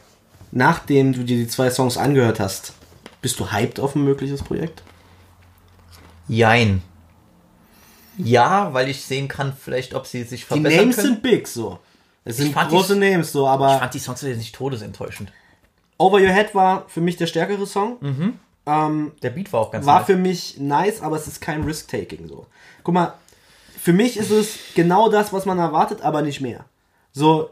Nachdem 0.52 1.12
du 1.12 1.24
dir 1.24 1.36
die 1.38 1.48
zwei 1.48 1.70
Songs 1.70 1.96
angehört 1.96 2.38
hast, 2.38 2.72
bist 3.20 3.40
du 3.40 3.50
hyped 3.50 3.80
auf 3.80 3.96
ein 3.96 4.04
mögliches 4.04 4.42
Projekt? 4.44 4.82
Jein. 6.28 6.82
Ja, 8.26 8.72
weil 8.72 8.88
ich 8.88 9.04
sehen 9.04 9.28
kann, 9.28 9.52
vielleicht, 9.52 9.94
ob 9.94 10.06
sie 10.06 10.22
sich 10.24 10.40
Die 10.42 10.46
verbessern 10.46 10.78
Names 10.80 10.96
können. 10.96 11.08
sind 11.08 11.22
big 11.22 11.46
so. 11.48 11.78
Es 12.24 12.36
sind 12.36 12.52
fand 12.52 12.70
die- 12.70 12.76
große 12.76 12.96
Names 12.96 13.32
so, 13.32 13.44
ich 13.44 13.50
aber 13.50 13.78
fand 13.78 13.94
die 13.94 13.98
Songs 13.98 14.20
jetzt 14.22 14.38
nicht 14.38 14.54
todesenttäuschend. 14.54 15.32
Over 15.98 16.18
Your 16.18 16.30
Head 16.32 16.54
war 16.54 16.84
für 16.88 17.00
mich 17.00 17.16
der 17.16 17.26
stärkere 17.26 17.66
Song. 17.66 17.98
Ähm, 18.66 19.12
Der 19.22 19.30
Beat 19.30 19.52
war 19.52 19.60
auch 19.60 19.70
ganz 19.70 19.86
war 19.86 19.98
nice. 20.00 20.06
für 20.06 20.16
mich 20.16 20.58
nice, 20.58 21.00
aber 21.02 21.16
es 21.16 21.26
ist 21.26 21.40
kein 21.40 21.64
Risk-Taking 21.64 22.28
so. 22.28 22.46
Guck 22.84 22.94
mal, 22.94 23.14
für 23.80 23.92
mich 23.92 24.16
ist 24.18 24.30
es 24.30 24.58
genau 24.74 25.08
das, 25.08 25.32
was 25.32 25.46
man 25.46 25.58
erwartet, 25.58 26.02
aber 26.02 26.22
nicht 26.22 26.40
mehr. 26.40 26.64
So, 27.12 27.50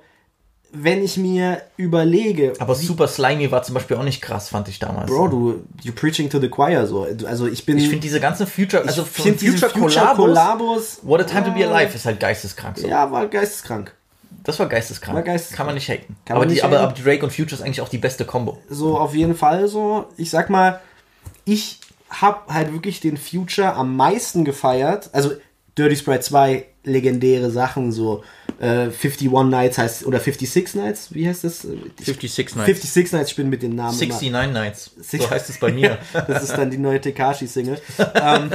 wenn 0.72 1.02
ich 1.02 1.16
mir 1.16 1.62
überlege, 1.76 2.52
Aber 2.58 2.74
Super 2.74 3.08
Slimy 3.08 3.50
war 3.50 3.62
zum 3.62 3.74
Beispiel 3.74 3.96
auch 3.96 4.02
nicht 4.02 4.20
krass, 4.20 4.50
fand 4.50 4.68
ich 4.68 4.78
damals. 4.78 5.10
Bro, 5.10 5.28
du, 5.28 5.64
you 5.82 5.92
preaching 5.92 6.28
to 6.28 6.38
the 6.38 6.48
choir 6.48 6.86
so. 6.86 7.06
Also 7.26 7.46
ich 7.46 7.64
bin, 7.64 7.78
ich 7.78 7.84
finde 7.84 8.00
diese 8.00 8.20
ganzen 8.20 8.46
Future, 8.46 8.84
also 8.84 9.04
Future 9.04 9.34
Future 9.38 9.72
Collabos, 9.72 10.16
Kollabos, 10.16 11.00
What 11.02 11.20
a 11.20 11.24
Time 11.24 11.44
to 11.44 11.50
Be 11.52 11.66
Alive 11.66 11.94
ist 11.94 12.04
halt 12.04 12.20
geisteskrank. 12.20 12.78
So. 12.78 12.86
ja, 12.86 13.10
war 13.10 13.26
geisteskrank. 13.28 13.94
Das 14.44 14.58
war 14.58 14.66
geisteskrank. 14.66 15.16
War 15.16 15.22
geisteskrank. 15.22 15.56
Kann 15.56 15.66
man 15.66 15.74
nicht 15.74 15.88
haten. 15.88 16.16
Kann 16.24 16.36
aber, 16.36 16.40
man 16.40 16.48
die, 16.48 16.54
nicht 16.54 16.64
aber, 16.64 16.80
haten. 16.80 16.92
aber 16.92 17.02
Drake 17.02 17.24
und 17.24 17.32
Future 17.32 17.54
ist 17.54 17.62
eigentlich 17.62 17.80
auch 17.80 17.88
die 17.88 17.98
beste 17.98 18.24
Combo. 18.24 18.58
So 18.68 18.98
auf 18.98 19.14
jeden 19.14 19.34
Fall 19.34 19.68
so. 19.68 20.06
Ich 20.16 20.30
sag 20.30 20.50
mal, 20.50 20.80
ich 21.44 21.80
hab 22.10 22.52
halt 22.52 22.72
wirklich 22.72 23.00
den 23.00 23.16
Future 23.16 23.74
am 23.74 23.96
meisten 23.96 24.44
gefeiert. 24.44 25.10
Also 25.12 25.32
Dirty 25.76 25.96
Sprite 25.96 26.20
2 26.20 26.66
legendäre 26.84 27.50
Sachen, 27.50 27.92
so 27.92 28.22
äh, 28.60 28.90
51 28.90 29.30
Nights 29.50 29.78
heißt, 29.78 30.06
oder 30.06 30.18
56 30.20 30.74
Nights, 30.74 31.14
wie 31.14 31.28
heißt 31.28 31.44
das? 31.44 31.60
56 31.62 32.56
Nights. 32.56 32.66
56 32.66 33.12
Nights, 33.12 33.30
ich 33.30 33.36
bin 33.36 33.48
mit 33.48 33.62
den 33.62 33.74
Namen 33.76 33.94
immer. 34.00 34.14
69 34.14 34.52
Nights. 34.52 34.90
Six- 35.00 35.24
So 35.24 35.30
heißt 35.30 35.48
es 35.50 35.58
bei 35.58 35.72
mir. 35.72 35.98
das 36.12 36.42
ist 36.42 36.52
dann 36.52 36.70
die 36.70 36.78
neue 36.78 37.00
Tekashi-Single. 37.00 37.80
ähm, 38.14 38.50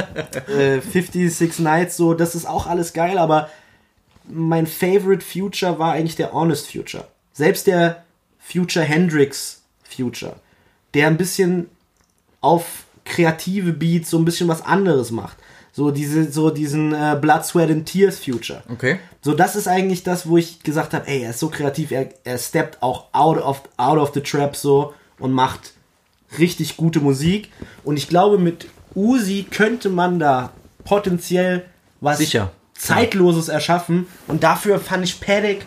äh, 0.48 0.80
56 0.82 1.60
Nights, 1.60 1.96
so, 1.98 2.14
das 2.14 2.36
ist 2.36 2.46
auch 2.48 2.68
alles 2.68 2.94
geil, 2.94 3.18
aber 3.18 3.50
mein 4.30 4.68
Favorite 4.68 5.24
Future 5.26 5.80
war 5.80 5.94
eigentlich 5.94 6.16
der 6.16 6.34
Honest 6.34 6.70
Future. 6.72 7.08
Selbst 7.34 7.68
der 7.68 8.04
Future 8.40 8.86
Hendrix 8.86 9.62
Future, 9.84 10.36
der 10.94 11.08
ein 11.08 11.18
bisschen 11.18 11.70
auf 12.42 12.86
kreative 13.06 13.74
Beats 13.74 14.10
so 14.10 14.18
ein 14.18 14.26
bisschen 14.26 14.48
was 14.48 14.62
anderes 14.62 15.12
macht. 15.12 15.38
So 15.76 15.90
diese, 15.90 16.32
so 16.32 16.52
diesen 16.52 16.94
äh, 16.94 17.18
Blood, 17.20 17.44
Sweat 17.44 17.72
and 17.72 17.86
Tears 17.88 18.20
Future. 18.20 18.62
Okay. 18.72 19.00
So, 19.22 19.34
das 19.34 19.56
ist 19.56 19.68
eigentlich 19.68 20.04
das, 20.04 20.28
wo 20.30 20.38
ich 20.38 20.62
gesagt 20.62 20.94
habe, 20.94 21.08
ey, 21.08 21.24
er 21.24 21.32
ist 21.32 21.40
so 21.40 21.50
kreativ, 21.50 21.90
er, 21.90 22.10
er 22.24 22.38
steppt 22.38 22.82
auch 22.84 23.08
out 23.12 23.40
of, 23.40 23.64
out 23.78 23.98
of 23.98 24.12
the 24.14 24.22
trap 24.22 24.56
so 24.56 24.94
und 25.18 25.32
macht 25.32 25.74
richtig 26.38 26.78
gute 26.78 27.00
Musik. 27.00 27.52
Und 27.84 27.98
ich 27.98 28.08
glaube, 28.08 28.38
mit 28.38 28.68
Uzi 28.94 29.48
könnte 29.50 29.90
man 29.90 30.20
da 30.20 30.52
potenziell 30.86 31.66
was 32.02 32.20
Sicher. 32.20 32.52
Zeitloses 32.76 33.50
erschaffen. 33.50 34.08
Und 34.28 34.44
dafür 34.44 34.80
fand 34.80 35.04
ich 35.04 35.20
Paddock 35.20 35.64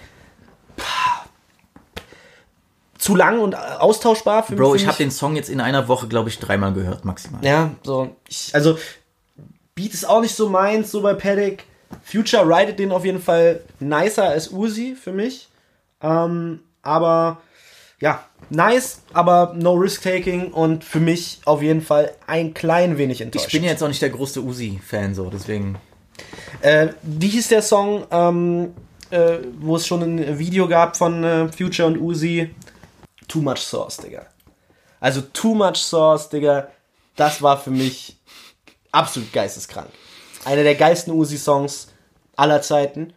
zu 2.99 3.15
lang 3.15 3.39
und 3.41 3.57
austauschbar 3.57 4.43
für 4.43 4.57
Bro, 4.57 4.71
für 4.71 4.77
ich 4.77 4.83
mich. 4.83 4.89
habe 4.89 4.99
den 4.99 5.11
Song 5.11 5.37
jetzt 5.37 5.49
in 5.49 5.61
einer 5.61 5.89
Woche, 5.89 6.09
glaube 6.09 6.29
ich, 6.29 6.39
dreimal 6.39 6.73
gehört, 6.73 7.05
maximal. 7.05 7.45
Ja, 7.45 7.71
so. 7.83 8.17
Ich, 8.29 8.55
also, 8.55 8.79
Beat 9.77 9.93
ist 9.93 10.09
auch 10.09 10.23
nicht 10.23 10.35
so 10.35 10.49
meins, 10.49 10.91
so 10.91 11.03
bei 11.03 11.13
Paddock. 11.13 11.59
Future 12.03 12.49
ridet 12.49 12.79
den 12.79 12.91
auf 12.91 13.05
jeden 13.05 13.21
Fall 13.21 13.61
nicer 13.79 14.25
als 14.25 14.51
Uzi 14.51 14.97
für 15.01 15.13
mich. 15.13 15.49
Ähm, 16.01 16.61
aber, 16.81 17.43
ja, 18.01 18.25
nice, 18.49 19.03
aber 19.13 19.55
no 19.55 19.75
risk-taking 19.75 20.51
und 20.53 20.83
für 20.83 20.99
mich 20.99 21.41
auf 21.45 21.61
jeden 21.61 21.83
Fall 21.83 22.13
ein 22.27 22.55
klein 22.55 22.97
wenig 22.97 23.21
enttäuscht. 23.21 23.49
Ich 23.49 23.53
bin 23.53 23.65
ja 23.65 23.71
jetzt 23.71 23.83
auch 23.83 23.89
nicht 23.89 24.01
der 24.01 24.09
größte 24.09 24.43
Uzi-Fan, 24.43 25.15
so, 25.15 25.29
deswegen. 25.29 25.77
Äh, 26.63 26.89
wie 27.03 27.29
hieß 27.29 27.49
der 27.49 27.61
Song, 27.61 28.07
ähm, 28.11 28.73
äh, 29.11 29.39
wo 29.61 29.77
es 29.77 29.87
schon 29.87 30.03
ein 30.03 30.39
Video 30.39 30.69
gab 30.69 30.97
von 30.97 31.23
äh, 31.23 31.49
Future 31.53 31.87
und 31.87 32.01
Uzi? 32.01 32.49
Too 33.29 33.43
Much 33.43 33.59
Sauce, 33.59 33.99
Digga. 33.99 34.25
Also 35.01 35.21
Too 35.21 35.55
Much 35.55 35.77
Sauce, 35.77 36.31
Digga, 36.31 36.69
das 37.15 37.43
war 37.43 37.59
für 37.59 37.71
mich 37.71 38.16
absolut 38.97 39.33
geisteskrank. 39.33 39.89
Einer 40.45 40.63
der 40.63 40.75
geilsten 40.75 41.13
Uzi-Songs 41.13 41.89
aller 42.37 42.63
Zeiten. 42.63 43.13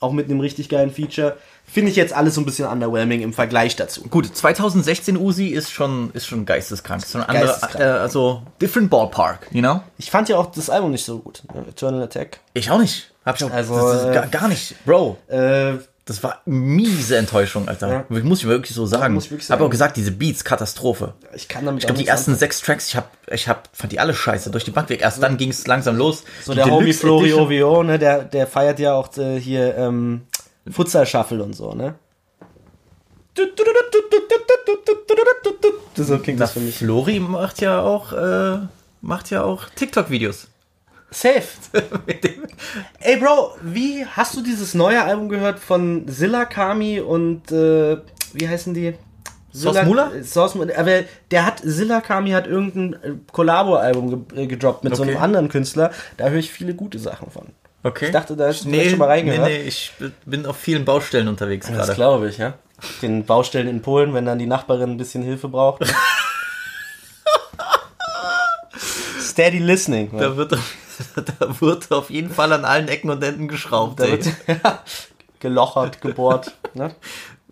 Auch 0.00 0.10
mit 0.12 0.28
einem 0.28 0.40
richtig 0.40 0.68
geilen 0.68 0.90
Feature. 0.92 1.36
Finde 1.64 1.90
ich 1.90 1.96
jetzt 1.96 2.12
alles 2.12 2.34
so 2.34 2.40
ein 2.40 2.44
bisschen 2.44 2.66
underwhelming 2.66 3.20
im 3.22 3.32
Vergleich 3.32 3.76
dazu. 3.76 4.02
Gut, 4.10 4.34
2016 4.36 5.16
Uzi 5.16 5.46
ist 5.48 5.70
schon, 5.70 6.10
ist 6.12 6.26
schon 6.26 6.44
geisteskrank. 6.44 7.02
Ist 7.04 7.12
so 7.12 7.18
ein 7.18 7.24
anderer, 7.24 7.46
Geisteskrank. 7.46 7.80
äh, 7.84 7.88
also, 7.88 8.42
different 8.60 8.90
ballpark, 8.90 9.46
you 9.52 9.60
know? 9.60 9.80
Ich 9.98 10.10
fand 10.10 10.28
ja 10.28 10.38
auch 10.38 10.46
das 10.46 10.68
Album 10.70 10.90
nicht 10.90 11.04
so 11.04 11.20
gut. 11.20 11.44
ne? 11.54 11.64
Eternal 11.68 12.02
Attack. 12.02 12.40
Ich 12.52 12.68
auch 12.70 12.78
nicht. 12.80 13.12
Hab 13.24 13.36
ich 13.36 13.44
auch, 13.44 13.50
Also, 13.52 13.76
das 13.76 14.00
ist 14.02 14.08
äh, 14.08 14.14
gar, 14.14 14.26
gar 14.26 14.48
nicht. 14.48 14.74
Bro, 14.84 15.18
Äh, 15.28 15.74
das 16.12 16.22
war 16.22 16.40
miese 16.44 17.16
Enttäuschung, 17.16 17.68
Alter. 17.68 17.88
Ja. 17.88 18.04
Muss 18.22 18.40
ich 18.40 18.46
wirklich 18.46 18.74
so 18.74 18.86
sagen. 18.86 19.16
ich 19.16 19.24
wirklich 19.30 19.48
Hab 19.50 19.58
sagen. 19.58 19.64
auch 19.64 19.70
gesagt, 19.70 19.96
diese 19.96 20.12
Beats, 20.12 20.44
Katastrophe. 20.44 21.14
ich 21.34 21.48
kann 21.48 21.64
damit 21.66 21.82
Ich 21.82 21.86
glaube, 21.86 22.00
die 22.00 22.06
ersten 22.06 22.34
sechs 22.34 22.60
Tracks, 22.60 22.88
ich 22.88 22.96
hab, 22.96 23.10
ich 23.30 23.48
hab, 23.48 23.68
fand 23.72 23.92
die 23.92 24.00
alle 24.00 24.14
scheiße 24.14 24.50
durch 24.50 24.64
die 24.64 24.70
Bank 24.70 24.88
weg. 24.90 25.00
Erst 25.02 25.22
dann 25.22 25.36
ging 25.36 25.50
es 25.50 25.66
langsam 25.66 25.96
los. 25.96 26.24
So 26.44 26.52
Die 26.52 26.56
der 26.56 26.66
Homie 26.66 26.80
Deluxe 26.86 27.00
Flori 27.00 27.30
Edition- 27.32 27.62
OVO, 27.62 27.82
ne, 27.82 27.98
der, 27.98 28.24
der 28.24 28.46
feiert 28.46 28.78
ja 28.78 28.94
auch 28.94 29.16
äh, 29.16 29.40
hier 29.40 29.76
ähm, 29.76 30.22
Futsal 30.70 31.06
Shuffle 31.06 31.42
und 31.42 31.54
so, 31.54 31.74
ne? 31.74 31.94
So 35.94 36.18
klingt 36.18 36.40
das 36.40 36.52
für 36.52 36.60
mich. 36.60 36.76
Flori 36.78 37.20
macht 37.20 37.60
ja 37.60 37.80
auch, 37.80 38.12
äh, 38.12 38.58
macht 39.00 39.30
ja 39.30 39.42
auch 39.44 39.64
TikTok-Videos. 39.76 40.48
Safe. 41.12 41.42
Ey 43.00 43.16
Bro, 43.18 43.56
wie 43.62 44.04
hast 44.06 44.36
du 44.36 44.42
dieses 44.42 44.74
neue 44.74 45.02
Album 45.02 45.28
gehört 45.28 45.58
von 45.58 46.06
Zilla 46.08 46.44
Kami 46.44 47.00
und 47.00 47.50
äh, 47.52 47.98
wie 48.32 48.48
heißen 48.48 48.74
die? 48.74 48.94
Sauce 49.52 49.84
Mula? 49.84 50.10
Sauce 50.22 50.54
Mula. 50.54 50.74
Aber 50.78 51.00
der 51.30 51.44
hat, 51.46 51.58
Zilla 51.60 52.00
Kami 52.00 52.30
hat 52.30 52.46
irgendein 52.46 52.94
äh, 53.02 53.14
Kollabo-Album 53.30 54.26
ge 54.32 54.44
äh, 54.44 54.46
gedroppt 54.46 54.84
mit 54.84 54.96
so 54.96 55.02
einem 55.02 55.16
Okay. 55.16 55.22
anderen 55.24 55.48
Künstler. 55.50 55.90
Da 56.16 56.28
höre 56.30 56.38
ich 56.38 56.50
viele 56.50 56.74
gute 56.74 56.98
Sachen 56.98 57.30
von. 57.30 57.48
Okay. 57.82 58.06
Ich 58.06 58.12
dachte, 58.12 58.34
da 58.36 58.46
hast 58.46 58.64
du 58.64 58.70
vielleicht 58.70 58.90
schon 58.90 58.98
mal 59.00 59.08
reingehört. 59.08 59.46
Nee, 59.48 59.58
nee, 59.58 59.64
ich 59.68 59.92
bin 60.24 60.46
auf 60.46 60.56
vielen 60.56 60.84
Baustellen 60.86 61.28
unterwegs 61.28 61.66
Das 61.66 61.76
gerade. 61.76 61.94
glaube 61.94 62.28
ich, 62.28 62.38
ja. 62.38 62.54
Den 63.02 63.24
Baustellen 63.26 63.68
in 63.68 63.82
Polen, 63.82 64.14
wenn 64.14 64.24
dann 64.24 64.38
die 64.38 64.46
Nachbarin 64.46 64.90
ein 64.92 64.96
bisschen 64.96 65.22
Hilfe 65.22 65.48
braucht. 65.48 65.82
Steady 69.32 69.58
listening. 69.58 70.10
ne? 70.12 70.18
Da 70.22 70.36
wird, 70.36 70.52
da 71.38 71.60
wird 71.60 71.90
auf 71.90 72.10
jeden 72.10 72.30
Fall 72.30 72.52
an 72.52 72.64
allen 72.64 72.86
Ecken 72.88 73.10
und 73.10 73.22
Enden 73.24 73.48
geschraubt. 73.48 73.98
Da 73.98 74.04
ey. 74.04 74.12
wird 74.12 74.28
gelochert, 75.40 76.00
gebohrt. 76.00 76.52
Ne? 76.74 76.94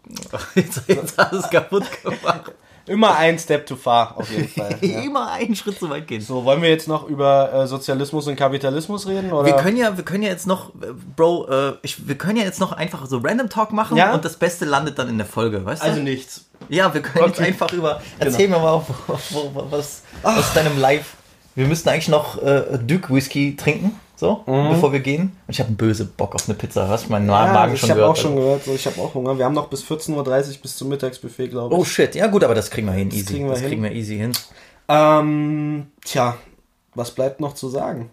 Jetzt, 0.56 0.82
jetzt 0.88 1.16
hast 1.16 1.32
du 1.32 1.36
es 1.38 1.50
kaputt 1.50 1.84
gemacht. 2.02 2.52
Immer 2.86 3.14
ein 3.16 3.38
Step 3.38 3.66
too 3.66 3.76
far, 3.76 4.16
auf 4.16 4.28
jeden 4.32 4.48
Fall. 4.48 4.76
Ja. 4.80 5.00
Immer 5.02 5.30
einen 5.30 5.54
Schritt 5.54 5.78
zu 5.78 5.88
weit 5.88 6.08
gehen. 6.08 6.20
So, 6.20 6.44
wollen 6.44 6.60
wir 6.62 6.68
jetzt 6.68 6.88
noch 6.88 7.06
über 7.08 7.52
äh, 7.52 7.66
Sozialismus 7.68 8.26
und 8.26 8.34
Kapitalismus 8.34 9.06
reden? 9.06 9.30
Oder? 9.32 9.46
Wir 9.46 9.56
können 9.62 9.76
ja, 9.76 9.96
wir 9.96 10.02
können 10.04 10.24
ja 10.24 10.30
jetzt 10.30 10.48
noch, 10.48 10.70
äh, 10.82 10.88
Bro, 11.14 11.46
äh, 11.48 11.72
ich, 11.82 12.08
wir 12.08 12.18
können 12.18 12.38
ja 12.38 12.44
jetzt 12.44 12.58
noch 12.58 12.72
einfach 12.72 13.06
so 13.06 13.18
Random 13.18 13.48
Talk 13.48 13.72
machen 13.72 13.96
Ja? 13.96 14.12
und 14.14 14.24
das 14.24 14.36
Beste 14.36 14.64
landet 14.64 14.98
dann 14.98 15.08
in 15.08 15.18
der 15.18 15.26
Folge, 15.28 15.64
weißt 15.64 15.82
du? 15.82 15.86
also 15.86 16.00
nichts. 16.00 16.46
ja, 16.68 16.92
wir 16.92 17.02
können 17.02 17.26
jetzt 17.26 17.38
Okay. 17.38 17.48
einfach 17.48 17.72
über. 17.72 18.00
Erzähl 18.18 18.48
mir 18.48 18.58
mal, 18.58 18.82
wo, 19.06 19.14
wo, 19.30 19.50
wo, 19.54 19.70
was 19.70 20.02
aus 20.24 20.52
deinem 20.54 20.76
Live. 20.80 21.14
Wir 21.60 21.68
müssten 21.68 21.90
eigentlich 21.90 22.08
noch 22.08 22.42
äh, 22.42 22.78
Duke 22.86 23.12
Whisky 23.14 23.54
trinken, 23.54 23.92
so, 24.16 24.42
bevor 24.46 24.92
wir 24.92 25.00
gehen. 25.00 25.24
Und 25.46 25.50
ich 25.52 25.58
habe 25.60 25.68
einen 25.68 25.76
böse 25.76 26.06
Bock 26.06 26.34
auf 26.34 26.48
eine 26.48 26.56
Pizza. 26.56 26.88
Hast 26.88 27.06
du 27.06 27.10
meinen 27.10 27.24
Mhm. 27.26 27.30
Ja, 27.32 27.52
Magen 27.52 27.74
ich 27.74 27.80
schon 27.80 27.90
habe 27.90 28.00
gehört? 28.00 28.16
auch 28.16 28.20
schon 28.20 28.36
gehört, 28.36 28.64
so, 28.64 28.74
ich 28.74 28.86
habe 28.86 28.98
auch 29.00 29.12
Hunger. 29.14 29.36
Wir 29.36 29.44
haben 29.44 29.54
noch 29.54 29.68
bis 29.68 29.82
14.30 29.84 30.16
Uhr 30.16 30.62
bis 30.62 30.76
zum 30.76 30.88
Mittagsbuffet, 30.88 31.48
glaube 31.48 31.74
ich. 31.74 31.80
Oh 31.80 31.84
shit, 31.84 32.14
ja 32.14 32.28
gut, 32.28 32.44
aber 32.44 32.54
das 32.54 32.70
kriegen 32.70 32.86
wir 32.86 32.94
hin, 32.94 33.10
easy. 33.10 33.24
kriegen 33.26 33.44
wir 33.44 33.50
das 33.52 33.60
hin. 33.60 33.68
kriegen 33.68 33.82
wir 33.82 33.92
easy 33.92 34.16
hin. 34.16 34.32
Ähm, 34.88 35.86
tja, 36.04 36.36
was 36.94 37.10
bleibt 37.10 37.40
noch 37.40 37.54
zu 37.54 37.68
sagen? 37.68 38.10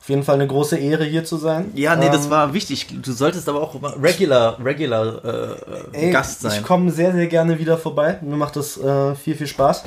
Auf 0.00 0.08
jeden 0.08 0.22
Fall 0.22 0.36
eine 0.36 0.46
große 0.46 0.78
Ehre, 0.78 1.04
hier 1.04 1.24
zu 1.24 1.36
sein. 1.36 1.72
Ja, 1.74 1.96
nee, 1.96 2.08
das 2.08 2.26
Ähm, 2.26 2.30
war 2.30 2.54
wichtig. 2.54 2.86
Du 3.02 3.10
solltest 3.12 3.48
aber 3.48 3.60
auch 3.60 3.74
regular, 4.00 4.64
regular 4.64 5.24
äh, 5.24 5.56
Ey, 6.06 6.10
Gast 6.12 6.42
sein. 6.42 6.60
Ich 6.60 6.62
komme 6.64 6.92
sehr, 6.92 7.12
sehr 7.12 7.26
gerne 7.26 7.58
wieder 7.58 7.76
vorbei. 7.76 8.18
Mir 8.22 8.36
macht 8.36 8.54
das 8.54 8.78
äh, 8.78 9.16
viel, 9.16 9.34
viel 9.34 9.48
Spaß. 9.48 9.82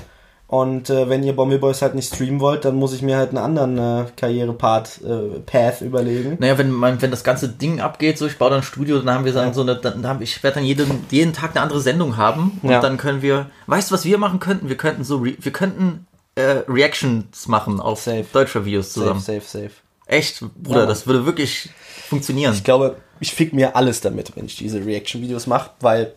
Und 0.49 0.89
äh, 0.89 1.07
wenn 1.07 1.21
ihr 1.21 1.35
Bombay 1.35 1.59
Boys 1.59 1.83
halt 1.83 1.93
nicht 1.93 2.11
streamen 2.11 2.39
wollt, 2.39 2.65
dann 2.65 2.75
muss 2.75 2.91
ich 2.93 3.03
mir 3.03 3.17
halt 3.17 3.29
einen 3.29 3.37
anderen 3.37 3.77
äh, 3.77 4.05
Karrierepart, 4.17 4.99
äh, 5.05 5.39
Path 5.45 5.81
überlegen. 5.81 6.37
Naja, 6.39 6.57
wenn, 6.57 6.71
man, 6.71 6.99
wenn 7.03 7.11
das 7.11 7.23
ganze 7.23 7.49
Ding 7.49 7.81
abgeht, 7.81 8.17
so 8.17 8.25
ich 8.25 8.39
baue 8.39 8.49
dann 8.49 8.61
ein 8.61 8.63
Studio, 8.63 8.97
dann 8.99 9.13
haben 9.13 9.25
wir 9.25 9.33
dann 9.33 9.53
so 9.53 9.61
eine, 9.61 9.75
dann 9.75 10.07
haben, 10.07 10.23
ich 10.23 10.41
werde 10.41 10.55
dann 10.55 10.63
jeden, 10.65 11.05
jeden 11.11 11.33
Tag 11.33 11.51
eine 11.51 11.61
andere 11.61 11.79
Sendung 11.81 12.17
haben 12.17 12.59
und 12.63 12.71
Ja. 12.71 12.79
dann 12.81 12.97
können 12.97 13.21
wir, 13.21 13.45
weißt 13.67 13.91
du, 13.91 13.93
was 13.93 14.05
wir 14.05 14.17
machen 14.17 14.39
könnten? 14.39 14.69
Wir 14.69 14.75
könnten 14.77 15.03
so, 15.03 15.17
re, 15.17 15.35
wir 15.39 15.51
könnten 15.51 16.07
äh, 16.33 16.63
Reactions 16.67 17.47
machen 17.47 17.79
auf 17.79 18.01
Safe. 18.01 18.25
deutsche 18.33 18.65
Videos 18.65 18.91
zusammen. 18.93 19.19
Safe, 19.19 19.41
safe, 19.41 19.65
safe. 19.65 19.71
Echt, 20.07 20.43
Bruder, 20.63 20.79
Ja, 20.79 20.85
das 20.87 21.05
würde 21.05 21.27
wirklich 21.27 21.69
funktionieren. 22.07 22.55
Ich 22.55 22.63
glaube, 22.63 22.95
ich 23.19 23.35
fick 23.35 23.53
mir 23.53 23.75
alles 23.75 24.01
damit, 24.01 24.35
wenn 24.35 24.45
ich 24.47 24.55
diese 24.55 24.83
Reaction-Videos 24.83 25.45
mache, 25.45 25.69
weil 25.81 26.13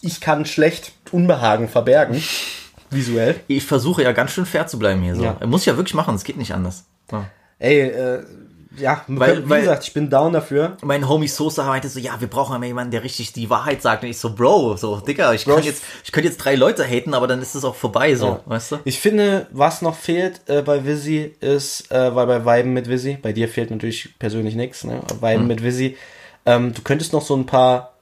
ich 0.00 0.22
kann 0.22 0.46
schlecht 0.46 0.92
Unbehagen 1.12 1.68
verbergen. 1.68 2.22
Visuell. 2.90 3.36
Ich 3.48 3.64
versuche 3.64 4.02
ja 4.02 4.12
ganz 4.12 4.30
schön 4.32 4.46
fair 4.46 4.66
zu 4.66 4.78
bleiben 4.78 5.02
hier 5.02 5.14
so. 5.14 5.22
Ja. 5.24 5.36
Muss 5.46 5.62
ich 5.62 5.66
ja 5.66 5.76
wirklich 5.76 5.94
machen, 5.94 6.14
es 6.14 6.24
geht 6.24 6.36
nicht 6.36 6.52
anders. 6.54 6.84
Ja. 7.12 7.24
Ey, 7.58 7.80
äh, 7.80 8.24
ja, 8.76 9.02
Weil- 9.08 9.44
wie 9.44 9.50
weil- 9.50 9.60
gesagt, 9.62 9.84
ich 9.84 9.92
bin 9.92 10.08
down 10.08 10.32
dafür. 10.32 10.76
mein 10.84 11.08
Homie 11.08 11.26
Sosa 11.26 11.64
meinte 11.64 11.88
so, 11.88 11.98
ja, 11.98 12.20
wir 12.20 12.28
brauchen 12.28 12.62
jemanden, 12.62 12.92
der 12.92 13.02
richtig 13.02 13.32
die 13.32 13.50
Wahrheit 13.50 13.82
sagt. 13.82 14.04
Und 14.04 14.10
ich 14.10 14.18
so, 14.18 14.32
Bro, 14.34 14.76
so, 14.76 15.00
Digga, 15.00 15.32
ich 15.32 15.46
ich- 15.48 15.64
jetzt, 15.64 15.82
ich 16.04 16.12
könnte 16.12 16.28
jetzt 16.28 16.38
drei 16.38 16.54
Leute 16.54 16.84
haten, 16.84 17.14
aber 17.14 17.26
dann 17.26 17.42
ist 17.42 17.54
es 17.56 17.64
auch 17.64 17.74
vorbei, 17.74 18.14
so, 18.14 18.26
Ja. 18.26 18.40
weißt 18.44 18.72
du? 18.72 18.76
Ich 18.84 19.00
finde, 19.00 19.48
was 19.50 19.82
noch 19.82 19.96
fehlt 19.96 20.42
äh, 20.46 20.62
bei 20.62 20.84
Visi 20.84 21.34
ist, 21.40 21.90
äh, 21.90 22.14
weil 22.14 22.26
bei 22.28 22.44
Weiben 22.44 22.72
mit 22.72 22.88
Visi, 22.88 23.18
bei 23.20 23.32
dir 23.32 23.48
fehlt 23.48 23.70
natürlich 23.72 24.16
persönlich 24.18 24.54
nichts, 24.54 24.84
ne? 24.84 25.00
Weiben 25.20 25.40
Hm. 25.42 25.48
mit 25.48 25.64
Visi, 25.64 25.96
ähm, 26.46 26.72
du 26.72 26.82
könntest 26.82 27.12
noch 27.12 27.22
so 27.22 27.34
ein 27.34 27.46
paar 27.46 27.94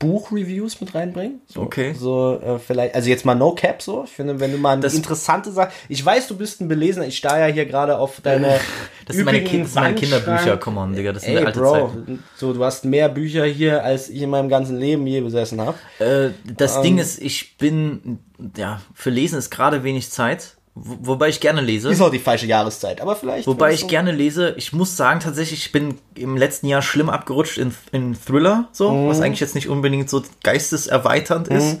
Buchreviews 0.00 0.80
mit 0.80 0.94
reinbringen. 0.94 1.40
So, 1.46 1.60
Okay. 1.60 1.92
So, 1.96 2.40
äh, 2.40 2.58
vielleicht, 2.58 2.94
also 2.96 3.08
jetzt 3.08 3.24
mal 3.24 3.34
No 3.36 3.52
Cap 3.54 3.80
so. 3.82 4.02
Ich 4.04 4.10
finde, 4.10 4.40
wenn 4.40 4.50
du 4.50 4.58
mal 4.58 4.80
Das- 4.80 4.94
interessante 4.94 5.52
Sache, 5.52 5.70
ich 5.88 6.04
weiß, 6.04 6.26
du 6.26 6.36
bist 6.36 6.60
ein 6.60 6.66
Belesener, 6.68 7.06
ich 7.06 7.16
starre 7.18 7.40
ja 7.40 7.46
hier 7.46 7.66
gerade 7.66 7.96
auf 7.98 8.20
deine. 8.20 8.58
Das 9.06 9.16
sind 9.16 9.24
meine, 9.24 9.42
kind, 9.42 9.64
das 9.64 9.72
sind 9.72 9.82
meine. 9.82 9.94
Kinderbücher, 9.96 10.56
come 10.58 10.78
on, 10.80 10.92
Digga, 10.94 11.12
das 11.12 11.24
sind 11.24 11.36
Ey, 11.36 11.44
alte 11.44 11.58
Bro, 11.58 11.72
Zeiten. 11.72 12.22
so, 12.36 12.52
du 12.52 12.64
hast 12.64 12.84
mehr 12.84 13.08
Bücher 13.08 13.44
hier, 13.44 13.82
als 13.82 14.08
ich 14.08 14.22
in 14.22 14.30
meinem 14.30 14.48
ganzen 14.48 14.78
Leben 14.78 15.04
je 15.04 15.20
besessen 15.20 15.60
habe. 15.60 15.76
Äh, 15.98 16.30
das 16.56 16.76
Ähm. 16.76 16.82
Ding 16.84 16.98
ist, 16.98 17.20
ich 17.20 17.56
bin, 17.58 18.20
ja, 18.56 18.80
für 18.94 19.10
Lesen 19.10 19.36
ist 19.36 19.50
gerade 19.50 19.82
wenig 19.82 20.10
Zeit. 20.10 20.56
Wo, 20.74 20.96
wobei 21.00 21.28
ich 21.28 21.40
gerne 21.40 21.60
lese. 21.60 21.90
Ist 21.90 22.00
auch 22.00 22.10
die 22.12 22.18
falsche 22.20 22.46
Jahreszeit, 22.46 23.00
aber 23.00 23.16
vielleicht. 23.16 23.46
Wobei 23.46 23.72
ich 23.72 23.80
so- 23.80 23.86
gerne 23.88 24.12
lese, 24.12 24.54
ich 24.56 24.72
muss 24.72 24.96
sagen, 24.96 25.20
tatsächlich, 25.20 25.66
ich 25.66 25.72
bin 25.72 25.96
im 26.14 26.36
letzten 26.36 26.66
Jahr 26.68 26.80
schlimm 26.82 27.10
abgerutscht 27.10 27.58
in, 27.58 27.74
in 27.92 28.14
Thriller, 28.14 28.68
so, 28.72 28.90
Mhm. 28.92 29.08
was 29.08 29.20
eigentlich 29.20 29.40
jetzt 29.40 29.54
nicht 29.56 29.68
unbedingt 29.68 30.08
so 30.08 30.22
geisteserweiternd 30.42 31.48
ist. 31.48 31.78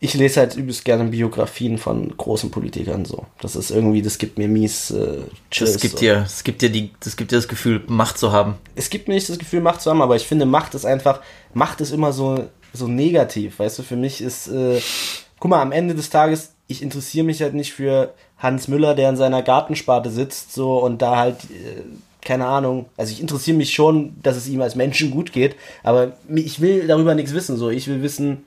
Ich 0.00 0.12
lese 0.14 0.40
halt 0.40 0.56
übelst 0.56 0.84
gerne 0.84 1.04
Biografien 1.04 1.78
von 1.78 2.14
großen 2.14 2.50
Politikern 2.50 3.06
so. 3.06 3.24
Das 3.40 3.56
ist 3.56 3.70
irgendwie, 3.70 4.02
das 4.02 4.18
gibt 4.18 4.36
mir 4.36 4.48
mies 4.48 4.90
äh, 4.90 5.18
Chills. 5.50 5.72
Das 5.74 5.80
gibt 5.80 5.94
so. 5.94 6.00
dir, 6.00 6.14
das 6.20 6.44
gibt 6.44 6.60
dir 6.60 6.68
die, 6.70 6.90
das 7.00 7.16
gibt 7.16 7.30
dir 7.32 7.36
das 7.36 7.48
Gefühl, 7.48 7.82
Macht 7.86 8.18
zu 8.18 8.30
haben. 8.32 8.56
es 8.74 8.90
gibt 8.90 9.08
mir 9.08 9.14
nicht 9.14 9.28
das 9.30 9.38
Gefühl, 9.38 9.60
Macht 9.62 9.80
zu 9.80 9.90
haben, 9.90 10.02
aber 10.02 10.16
ich 10.16 10.26
finde, 10.26 10.44
Macht 10.44 10.74
ist 10.74 10.84
einfach, 10.84 11.20
Macht 11.54 11.80
ist 11.80 11.90
immer 11.92 12.12
so, 12.12 12.48
so 12.74 12.86
negativ, 12.86 13.58
weißt 13.58 13.78
du, 13.78 13.82
für 13.82 13.96
mich 13.96 14.20
ist, 14.20 14.48
äh, 14.48 14.78
guck 15.40 15.50
mal, 15.50 15.62
am 15.62 15.72
Ende 15.72 15.94
des 15.94 16.10
Tages, 16.10 16.53
ich 16.66 16.82
interessiere 16.82 17.26
mich 17.26 17.42
halt 17.42 17.54
nicht 17.54 17.72
für 17.72 18.14
Hans 18.38 18.68
Müller, 18.68 18.94
der 18.94 19.10
in 19.10 19.16
seiner 19.16 19.42
Gartensparte 19.42 20.10
sitzt, 20.10 20.52
so, 20.52 20.78
und 20.78 21.02
da 21.02 21.16
halt, 21.16 21.44
äh, 21.44 21.82
keine 22.22 22.46
Ahnung, 22.46 22.86
also 22.96 23.12
ich 23.12 23.20
interessiere 23.20 23.56
mich 23.56 23.74
schon, 23.74 24.16
dass 24.22 24.36
es 24.36 24.48
ihm 24.48 24.62
als 24.62 24.74
Menschen 24.74 25.10
gut 25.10 25.32
geht, 25.32 25.56
aber 25.82 26.12
ich 26.34 26.60
will 26.60 26.86
darüber 26.86 27.14
nichts 27.14 27.34
wissen, 27.34 27.56
so, 27.56 27.70
ich 27.70 27.86
will 27.86 28.02
wissen, 28.02 28.44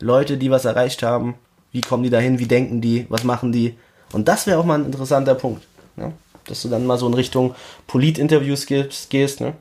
Leute, 0.00 0.36
die 0.36 0.50
was 0.50 0.66
erreicht 0.66 1.02
haben, 1.02 1.34
wie 1.72 1.80
kommen 1.80 2.02
die 2.02 2.10
dahin, 2.10 2.38
wie 2.38 2.46
denken 2.46 2.80
die, 2.80 3.06
was 3.08 3.24
machen 3.24 3.52
die, 3.52 3.74
und 4.12 4.28
das 4.28 4.46
wäre 4.46 4.58
auch 4.58 4.64
mal 4.64 4.78
ein 4.78 4.86
interessanter 4.86 5.34
Punkt, 5.34 5.62
ne? 5.96 6.12
dass 6.44 6.62
du 6.62 6.68
dann 6.68 6.86
mal 6.86 6.98
so 6.98 7.06
in 7.06 7.14
Richtung 7.14 7.54
Polit-Interviews 7.86 8.66
gehst, 8.66 9.10
gehst 9.10 9.40
ne? 9.40 9.54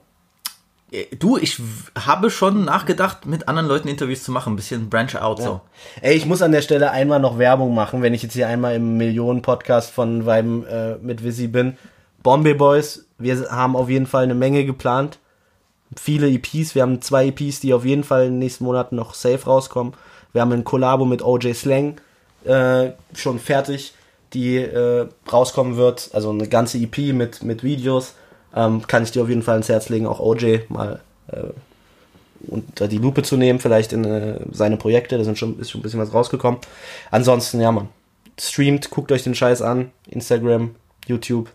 Äh, 0.95 1.15
Du, 1.15 1.37
ich 1.37 1.59
habe 1.97 2.29
schon 2.29 2.65
nachgedacht, 2.65 3.25
mit 3.25 3.47
anderen 3.47 3.67
Leuten 3.67 3.87
Interviews 3.87 4.23
zu 4.23 4.31
machen, 4.31 4.53
ein 4.53 4.55
bisschen 4.55 4.89
branch 4.89 5.15
out 5.15 5.41
so. 5.41 5.61
Ey, 6.01 6.15
ich 6.15 6.25
muss 6.25 6.41
an 6.41 6.51
der 6.51 6.61
Stelle 6.61 6.91
einmal 6.91 7.19
noch 7.19 7.37
Werbung 7.37 7.73
machen, 7.75 8.01
wenn 8.01 8.13
ich 8.13 8.23
jetzt 8.23 8.33
hier 8.33 8.47
einmal 8.47 8.75
im 8.75 8.97
Millionen-Podcast 8.97 9.91
von 9.91 10.25
Weiben 10.25 10.65
äh, 10.67 10.95
mit 11.01 11.23
Visi 11.23 11.47
bin. 11.47 11.77
Bombay 12.23 12.53
Boys, 12.53 13.05
wir 13.17 13.49
haben 13.51 13.75
auf 13.75 13.89
jeden 13.89 14.07
Fall 14.07 14.23
eine 14.23 14.35
Menge 14.35 14.65
geplant. 14.65 15.19
Viele 15.95 16.29
EPs, 16.29 16.75
wir 16.75 16.81
haben 16.81 17.01
zwei 17.01 17.27
EPs, 17.27 17.59
die 17.59 17.73
auf 17.73 17.85
jeden 17.85 18.03
Fall 18.03 18.25
in 18.25 18.33
den 18.33 18.39
nächsten 18.39 18.63
Monaten 18.63 18.95
noch 18.95 19.13
safe 19.13 19.45
rauskommen. 19.45 19.93
Wir 20.33 20.41
haben 20.41 20.51
ein 20.51 20.63
Kollabo 20.63 21.05
mit 21.05 21.21
OJ 21.21 21.53
Slang 21.53 22.01
äh, 22.45 22.91
schon 23.13 23.39
fertig, 23.39 23.93
die 24.33 24.57
äh, 24.57 25.07
rauskommen 25.31 25.77
wird. 25.77 26.09
Also 26.13 26.29
eine 26.31 26.47
ganze 26.47 26.77
EP 26.77 27.13
mit, 27.13 27.43
mit 27.43 27.63
Videos. 27.63 28.15
Ähm, 28.55 28.85
kann 28.87 29.03
ich 29.03 29.11
dir 29.11 29.23
auf 29.23 29.29
jeden 29.29 29.43
Fall 29.43 29.55
ans 29.55 29.69
Herz 29.69 29.89
legen, 29.89 30.07
auch 30.07 30.19
OJ 30.19 30.61
mal 30.69 31.01
äh, 31.27 31.43
unter 32.47 32.87
die 32.87 32.97
Lupe 32.97 33.23
zu 33.23 33.37
nehmen, 33.37 33.59
vielleicht 33.59 33.93
in 33.93 34.05
äh, 34.05 34.39
seine 34.51 34.77
Projekte, 34.77 35.17
da 35.17 35.23
sind 35.23 35.37
schon, 35.37 35.59
ist 35.59 35.71
schon 35.71 35.79
ein 35.79 35.83
bisschen 35.83 35.99
was 35.99 36.13
rausgekommen. 36.13 36.59
Ansonsten, 37.11 37.59
ja, 37.59 37.71
man, 37.71 37.89
streamt, 38.39 38.89
guckt 38.89 39.11
euch 39.11 39.23
den 39.23 39.35
Scheiß 39.35 39.61
an, 39.61 39.91
Instagram, 40.09 40.75
YouTube. 41.07 41.49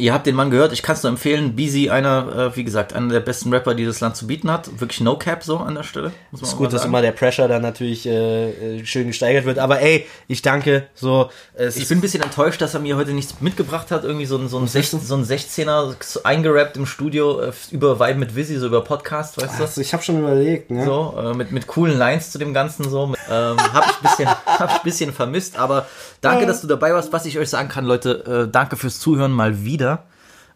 Ihr 0.00 0.14
habt 0.14 0.26
den 0.26 0.34
Mann 0.34 0.50
gehört, 0.50 0.72
ich 0.72 0.82
kann 0.82 0.96
es 0.96 1.02
nur 1.02 1.10
empfehlen. 1.10 1.54
Beezy, 1.54 1.90
einer, 1.90 2.52
äh, 2.52 2.56
wie 2.56 2.64
gesagt, 2.64 2.94
einer 2.94 3.08
der 3.08 3.20
besten 3.20 3.52
Rapper, 3.52 3.74
die 3.74 3.84
das 3.84 4.00
Land 4.00 4.16
zu 4.16 4.26
bieten 4.26 4.50
hat. 4.50 4.80
Wirklich 4.80 5.00
no 5.00 5.16
cap 5.16 5.44
so 5.44 5.58
an 5.58 5.74
der 5.74 5.82
Stelle. 5.82 6.12
Ist 6.32 6.56
gut, 6.56 6.72
dass 6.72 6.84
immer 6.84 7.02
der 7.02 7.12
Pressure 7.12 7.48
dann 7.48 7.60
natürlich 7.60 8.06
äh, 8.06 8.78
äh, 8.78 8.86
schön 8.86 9.08
gesteigert 9.08 9.44
wird, 9.44 9.58
aber 9.58 9.80
ey, 9.80 10.06
ich 10.26 10.42
danke, 10.42 10.86
so, 10.94 11.30
Ich 11.76 11.88
bin 11.88 11.98
ein 11.98 12.00
bisschen 12.00 12.22
enttäuscht, 12.22 12.62
dass 12.62 12.74
er 12.74 12.80
mir 12.80 12.96
heute 12.96 13.12
nichts 13.12 13.40
mitgebracht 13.40 13.90
hat. 13.90 14.04
Irgendwie 14.04 14.26
so 14.26 14.38
ein, 14.38 14.48
so 14.48 14.58
ein, 14.58 14.66
16, 14.66 15.00
so 15.00 15.14
ein 15.14 15.24
16er 15.24 15.94
so 16.02 16.22
eingerappt 16.22 16.76
im 16.76 16.86
Studio 16.86 17.40
äh, 17.40 17.52
über 17.70 18.00
Vibe 18.00 18.18
mit 18.18 18.34
Visi, 18.34 18.56
so 18.56 18.66
über 18.66 18.82
Podcast, 18.82 19.40
weißt 19.40 19.58
du? 19.58 19.62
also 19.62 19.80
ich 19.80 19.92
habe 19.92 20.02
schon 20.02 20.18
überlegt, 20.18 20.70
ne? 20.70 20.84
So, 20.84 21.14
äh, 21.18 21.34
mit, 21.34 21.52
mit 21.52 21.66
coolen 21.66 21.98
Lines 21.98 22.30
zu 22.30 22.38
dem 22.38 22.54
Ganzen 22.54 22.88
so. 22.88 23.06
Mit, 23.06 23.20
ähm, 23.30 23.56
hab 23.58 23.86
ich 23.86 23.96
ein 23.96 24.02
bisschen, 24.02 24.28
hab 24.46 24.70
ich 24.70 24.76
ein 24.76 24.84
bisschen 24.84 25.12
vermisst, 25.12 25.58
aber 25.58 25.86
danke, 26.20 26.46
dass 26.46 26.62
du 26.62 26.66
dabei 26.66 26.94
warst. 26.94 27.12
Was 27.12 27.26
ich 27.26 27.38
euch 27.38 27.50
sagen 27.50 27.68
kann, 27.68 27.84
Leute, 27.84 28.46
äh, 28.48 28.50
danke 28.50 28.76
fürs 28.76 28.98
Zuhören 28.98 29.32
mal 29.32 29.64
wieder. 29.64 29.89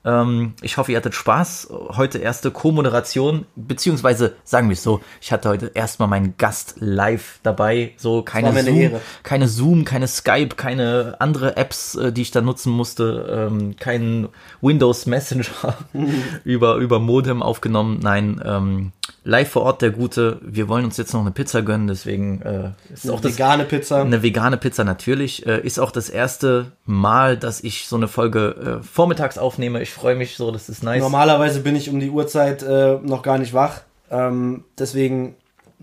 Ähm, 0.05 0.55
ich 0.61 0.77
hoffe, 0.77 0.93
ihr 0.93 0.99
hattet 0.99 1.15
Spaß. 1.15 1.69
Heute 1.97 2.19
erste 2.19 2.51
Co-Moderation, 2.51 3.47
beziehungsweise 3.57 4.37
sagen 4.45 4.69
wir 4.69 4.75
es 4.75 4.83
so, 4.83 5.01
ich 5.21 5.33
hatte 5.33 5.49
heute 5.49 5.73
erstmal 5.75 6.09
meinen 6.09 6.37
Gast 6.37 6.77
live 6.79 7.41
dabei. 7.43 7.95
So 7.97 8.23
keine 8.23 8.63
Zoom, 8.63 9.01
keine 9.23 9.49
Zoom, 9.49 9.85
keine 9.85 10.07
Skype, 10.07 10.57
keine 10.57 11.17
andere 11.19 11.57
Apps, 11.57 11.95
äh, 11.95 12.13
die 12.13 12.23
ich 12.23 12.31
da 12.31 12.41
nutzen 12.41 12.73
musste, 12.73 13.49
ähm, 13.51 13.77
kein 13.77 14.29
Windows 14.61 15.07
Messenger 15.07 15.79
über, 16.45 16.77
über 16.77 17.01
Modem 17.01 17.43
aufgenommen. 17.43 18.01
Nein, 18.03 18.41
ähm, 18.45 18.93
live 19.25 19.49
vor 19.49 19.63
Ort 19.63 19.83
der 19.83 19.91
Gute. 19.91 20.39
Wir 20.43 20.69
wollen 20.69 20.85
uns 20.85 20.97
jetzt 20.97 21.13
noch 21.15 21.23
eine 21.23 21.31
Pizza 21.31 21.63
gönnen, 21.63 21.87
deswegen 21.87 22.43
äh, 22.43 22.71
ist 22.93 23.11
auch 23.11 23.21
das 23.21 23.33
Vegane 23.33 23.65
Pizza. 23.65 24.03
eine 24.03 24.23
vegane 24.23 24.57
Pizza 24.59 24.85
natürlich. 24.85 25.47
Äh, 25.47 25.61
ist 25.61 25.81
auch 25.81 25.91
das 25.91 26.11
erste 26.11 26.73
Mal, 26.85 27.37
dass 27.37 27.63
ich 27.63 27.89
so 27.89 27.97
eine 27.97 28.07
Folge 28.07 28.81
äh, 28.81 28.85
vormittags 28.85 29.39
aufnehme. 29.39 29.83
Ich 29.83 29.91
freue 29.91 30.15
mich 30.15 30.37
so, 30.37 30.51
das 30.51 30.69
ist 30.69 30.83
nice. 30.83 31.01
Normalerweise 31.01 31.61
bin 31.61 31.75
ich 31.75 31.89
um 31.89 32.01
die 32.01 32.11
Uhrzeit 32.11 32.63
äh, 32.63 32.99
noch 33.03 33.23
gar 33.23 33.39
nicht 33.39 33.55
wach, 33.55 33.81
ähm, 34.11 34.65
deswegen 34.79 35.35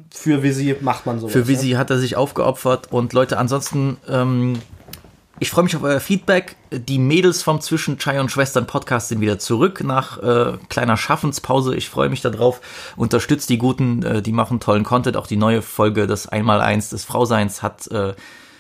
für 0.10 0.44
Visi 0.44 0.76
macht 0.80 1.06
man 1.06 1.20
sowas. 1.20 1.34
Für 1.34 1.48
Visi 1.48 1.72
hat 1.72 1.90
er 1.90 1.98
sich 1.98 2.16
aufgeopfert 2.16 2.92
und 2.92 3.14
Leute, 3.14 3.38
ansonsten, 3.38 3.98
ähm, 4.08 4.60
ich 5.42 5.50
freue 5.50 5.64
mich 5.64 5.76
auf 5.76 5.82
euer 5.82 6.00
Feedback. 6.00 6.56
Die 6.72 7.00
Mädels 7.00 7.42
vom 7.42 7.62
Zwischen 7.62 7.98
Chai 7.98 8.22
und 8.22 8.30
Schwestern 8.30 8.68
Podcast 8.68 9.08
sind 9.08 9.22
wieder 9.22 9.40
zurück 9.40 9.84
nach 9.84 10.22
äh, 10.22 10.54
kleiner 10.70 10.98
Schaffenspause. 10.98 11.76
Ich 11.76 11.90
freue 11.90 12.10
mich 12.10 12.22
darauf. 12.22 12.62
Unterstützt 12.96 13.50
die 13.50 13.58
Guten, 13.58 14.04
äh, 14.04 14.22
die 14.22 14.34
machen 14.34 14.60
tollen 14.60 14.84
Content. 14.84 15.18
Auch 15.18 15.26
die 15.26 15.38
neue 15.38 15.64
Folge 15.64 16.06
des 16.06 16.30
Einmaleins 16.30 16.92
des 16.92 17.06
Frauseins 17.06 17.64
hat 17.64 17.88
äh, 17.88 18.14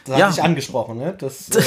Das 0.05 0.17
ja. 0.17 0.25
hatte 0.25 0.39
ich 0.39 0.43
angesprochen, 0.43 0.97
ne? 0.97 1.15
Das, 1.19 1.49
äh, 1.55 1.61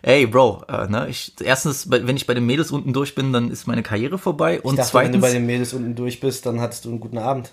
Ey, 0.00 0.26
Bro, 0.26 0.62
äh, 0.66 0.86
ne, 0.88 1.08
ich, 1.10 1.34
erstens, 1.44 1.90
wenn 1.90 2.16
ich 2.16 2.26
bei 2.26 2.32
den 2.32 2.46
Mädels 2.46 2.70
unten 2.70 2.94
durch 2.94 3.14
bin, 3.14 3.34
dann 3.34 3.50
ist 3.50 3.66
meine 3.66 3.82
Karriere 3.82 4.16
vorbei. 4.16 4.56
ich 4.56 4.64
Und 4.64 4.78
dachte, 4.78 4.94
wenn 4.94 5.12
du 5.12 5.18
zweitens, 5.18 5.20
bei 5.20 5.32
den 5.32 5.44
Mädels 5.44 5.74
unten 5.74 5.94
durch 5.94 6.20
bist, 6.20 6.46
dann 6.46 6.58
hattest 6.58 6.86
du 6.86 6.88
einen 6.88 7.00
guten 7.00 7.18
Abend. 7.18 7.52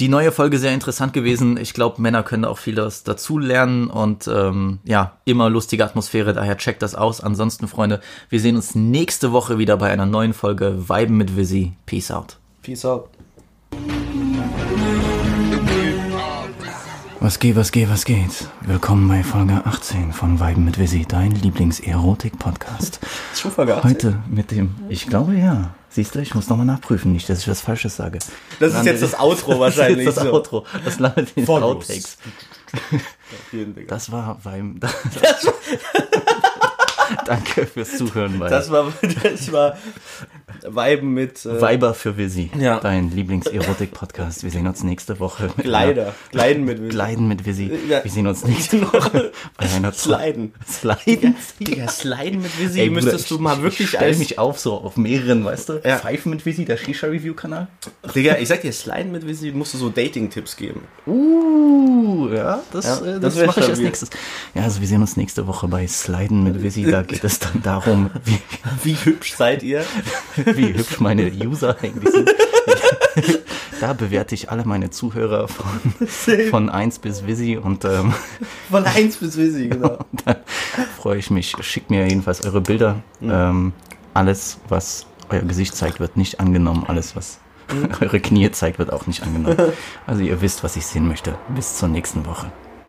Die 0.00 0.08
neue 0.08 0.30
Folge 0.30 0.58
sehr 0.58 0.72
interessant 0.72 1.12
gewesen. 1.12 1.56
Ich 1.56 1.74
glaube, 1.74 2.00
Männer 2.00 2.22
können 2.22 2.44
auch 2.44 2.58
vieles 2.58 3.02
dazu 3.02 3.38
lernen 3.38 3.88
und 3.88 4.28
ähm, 4.28 4.78
ja, 4.84 5.18
immer 5.24 5.50
lustige 5.50 5.84
Atmosphäre, 5.84 6.32
daher 6.32 6.56
checkt 6.56 6.82
das 6.82 6.94
aus. 6.94 7.20
Ansonsten, 7.20 7.66
Freunde, 7.66 8.00
wir 8.28 8.40
sehen 8.40 8.56
uns 8.56 8.74
nächste 8.74 9.32
Woche 9.32 9.58
wieder 9.58 9.76
bei 9.76 9.90
einer 9.90 10.06
neuen 10.06 10.34
Folge 10.34 10.88
Weiben 10.88 11.16
mit 11.16 11.36
Visi. 11.36 11.72
Peace 11.86 12.12
out. 12.12 12.36
Peace 12.62 12.84
out. 12.84 13.08
Was 17.20 17.40
geht, 17.40 17.56
was 17.56 17.72
geht, 17.72 17.90
was 17.90 18.04
geht? 18.04 18.48
Willkommen 18.60 19.08
bei 19.08 19.24
Folge 19.24 19.62
18 19.64 20.12
von 20.12 20.38
Weiben 20.38 20.64
mit 20.64 20.78
Visi, 20.78 21.04
dein 21.08 21.32
Lieblings-Erotik-Podcast. 21.32 23.00
Schon 23.34 23.50
Folge 23.50 23.76
18. 23.76 23.90
Heute 23.90 24.18
mit 24.30 24.52
dem, 24.52 24.76
ich 24.88 25.08
glaube 25.08 25.34
ja. 25.34 25.74
Siehst 25.90 26.14
du, 26.14 26.20
ich 26.20 26.34
muss 26.34 26.48
nochmal 26.48 26.66
nachprüfen, 26.66 27.12
nicht, 27.12 27.28
dass 27.28 27.40
ich 27.40 27.48
was 27.48 27.60
Falsches 27.60 27.96
sage. 27.96 28.18
Das 28.60 28.74
ist 28.74 28.84
jetzt 28.84 29.02
das 29.02 29.18
Outro 29.18 29.58
wahrscheinlich. 29.60 30.06
Das 30.06 30.16
ist 30.16 30.24
das. 30.24 30.32
Outro. 30.32 30.64
Das 30.84 30.98
landet 30.98 31.32
in 31.34 31.46
den. 31.46 31.62
Outtakes. 31.62 32.18
Vielen 33.50 33.74
Dank. 33.74 33.88
Das 33.88 34.12
war. 34.12 34.38
Danke 37.28 37.66
fürs 37.66 37.96
Zuhören 37.98 38.38
bei 38.38 38.48
Das 38.48 38.70
war, 38.70 38.92
das 39.22 39.52
war 39.52 39.76
Weiben 40.66 41.12
mit 41.14 41.44
äh, 41.44 41.60
Weiber 41.60 41.92
für 41.94 42.16
Visi. 42.16 42.50
Ja. 42.58 42.80
Dein 42.80 43.10
Lieblings-Erotik-Podcast. 43.14 44.42
Wir 44.44 44.50
sehen 44.50 44.66
uns 44.66 44.82
nächste 44.82 45.20
Woche. 45.20 45.50
mit 45.56 45.66
Gleider. 45.66 46.14
Gleiden 46.32 46.64
mit 46.64 46.78
einer- 46.80 46.88
Gleiden 46.88 47.28
mit 47.28 47.44
Visi. 47.46 47.70
Ja. 47.88 48.02
Wir 48.02 48.10
sehen 48.10 48.26
uns 48.26 48.44
nächste 48.44 48.80
Woche 48.82 49.30
bei 49.56 49.68
einer 49.70 49.92
Sliden. 49.92 50.52
Sliden. 50.66 51.36
Digga, 51.60 51.88
Sliden 51.88 52.40
mit 52.42 52.58
Visi 52.58 52.80
Ey, 52.80 52.90
müsstest 52.90 53.30
du 53.30 53.38
mal 53.38 53.56
ich 53.58 53.62
wirklich 53.62 53.88
stell 53.90 54.08
als... 54.08 54.18
mich 54.18 54.38
auf, 54.38 54.58
so 54.58 54.74
auf 54.74 54.96
mehreren, 54.96 55.44
weißt 55.44 55.68
du? 55.68 55.80
Ja. 55.84 55.98
Pfeifen 55.98 56.30
mit 56.30 56.44
Visi, 56.46 56.64
der 56.64 56.76
Shisha-Review-Kanal. 56.78 57.68
Digga, 58.14 58.38
ich 58.38 58.48
sag 58.48 58.62
dir, 58.62 58.72
Sliden 58.72 59.12
mit 59.12 59.26
Visi 59.26 59.52
musst 59.52 59.74
du 59.74 59.78
so 59.78 59.90
Dating-Tipps 59.90 60.56
geben. 60.56 60.80
Uh, 61.06 62.28
ja, 62.32 62.60
das, 62.72 62.84
Ja, 62.86 63.16
äh, 63.16 63.20
das 63.20 63.34
das, 63.36 63.46
mache 63.46 63.60
ich 63.60 63.68
als 63.68 63.78
nächstes. 63.78 64.10
Ja, 64.54 64.62
also 64.62 64.80
wir 64.80 64.88
sehen 64.88 65.00
uns 65.02 65.16
nächste 65.16 65.46
Woche 65.46 65.68
bei 65.68 65.86
Sliden 65.86 66.42
mit 66.44 66.62
Visi. 66.62 66.84
Da 66.90 67.02
geht 67.20 67.30
es 67.30 67.38
dann 67.40 67.62
darum, 67.62 68.10
wie, 68.24 68.38
Wie 68.84 68.94
hübsch 68.94 69.34
seid 69.34 69.62
ihr? 69.62 69.84
wie 70.36 70.74
hübsch 70.74 71.00
meine 71.00 71.30
User 71.32 71.76
eigentlich 71.82 72.12
sind. 72.12 72.30
Da 73.80 73.92
bewerte 73.92 74.34
ich 74.34 74.50
alle 74.50 74.64
meine 74.64 74.90
Zuhörer 74.90 75.46
von, 75.46 76.08
von 76.50 76.68
1 76.68 76.98
bis 76.98 77.28
Visi 77.28 77.56
und 77.56 77.84
ähm, 77.84 78.12
Von 78.68 78.84
1 78.84 79.18
bis 79.18 79.36
Visi, 79.36 79.68
genau. 79.68 80.04
dann 80.24 80.36
freue 81.00 81.18
ich 81.18 81.30
mich. 81.30 81.54
Schickt 81.60 81.88
mir 81.88 82.08
jedenfalls 82.08 82.44
eure 82.44 82.60
Bilder. 82.60 82.96
Ähm, 83.22 83.72
alles, 84.14 84.58
was 84.68 85.06
euer 85.28 85.42
Gesicht 85.42 85.76
zeigt, 85.76 86.00
wird 86.00 86.16
nicht 86.16 86.40
angenommen. 86.40 86.86
Alles, 86.88 87.14
was 87.14 87.38
eure 88.00 88.18
Knie 88.18 88.50
zeigt, 88.50 88.80
wird 88.80 88.92
auch 88.92 89.06
nicht 89.06 89.22
angenommen. 89.22 89.56
Also 90.08 90.22
ihr 90.22 90.40
wisst, 90.40 90.64
was 90.64 90.74
ich 90.74 90.84
sehen 90.84 91.06
möchte. 91.06 91.36
Bis 91.54 91.76
zur 91.76 91.88
nächsten 91.88 92.26
Woche. 92.26 92.50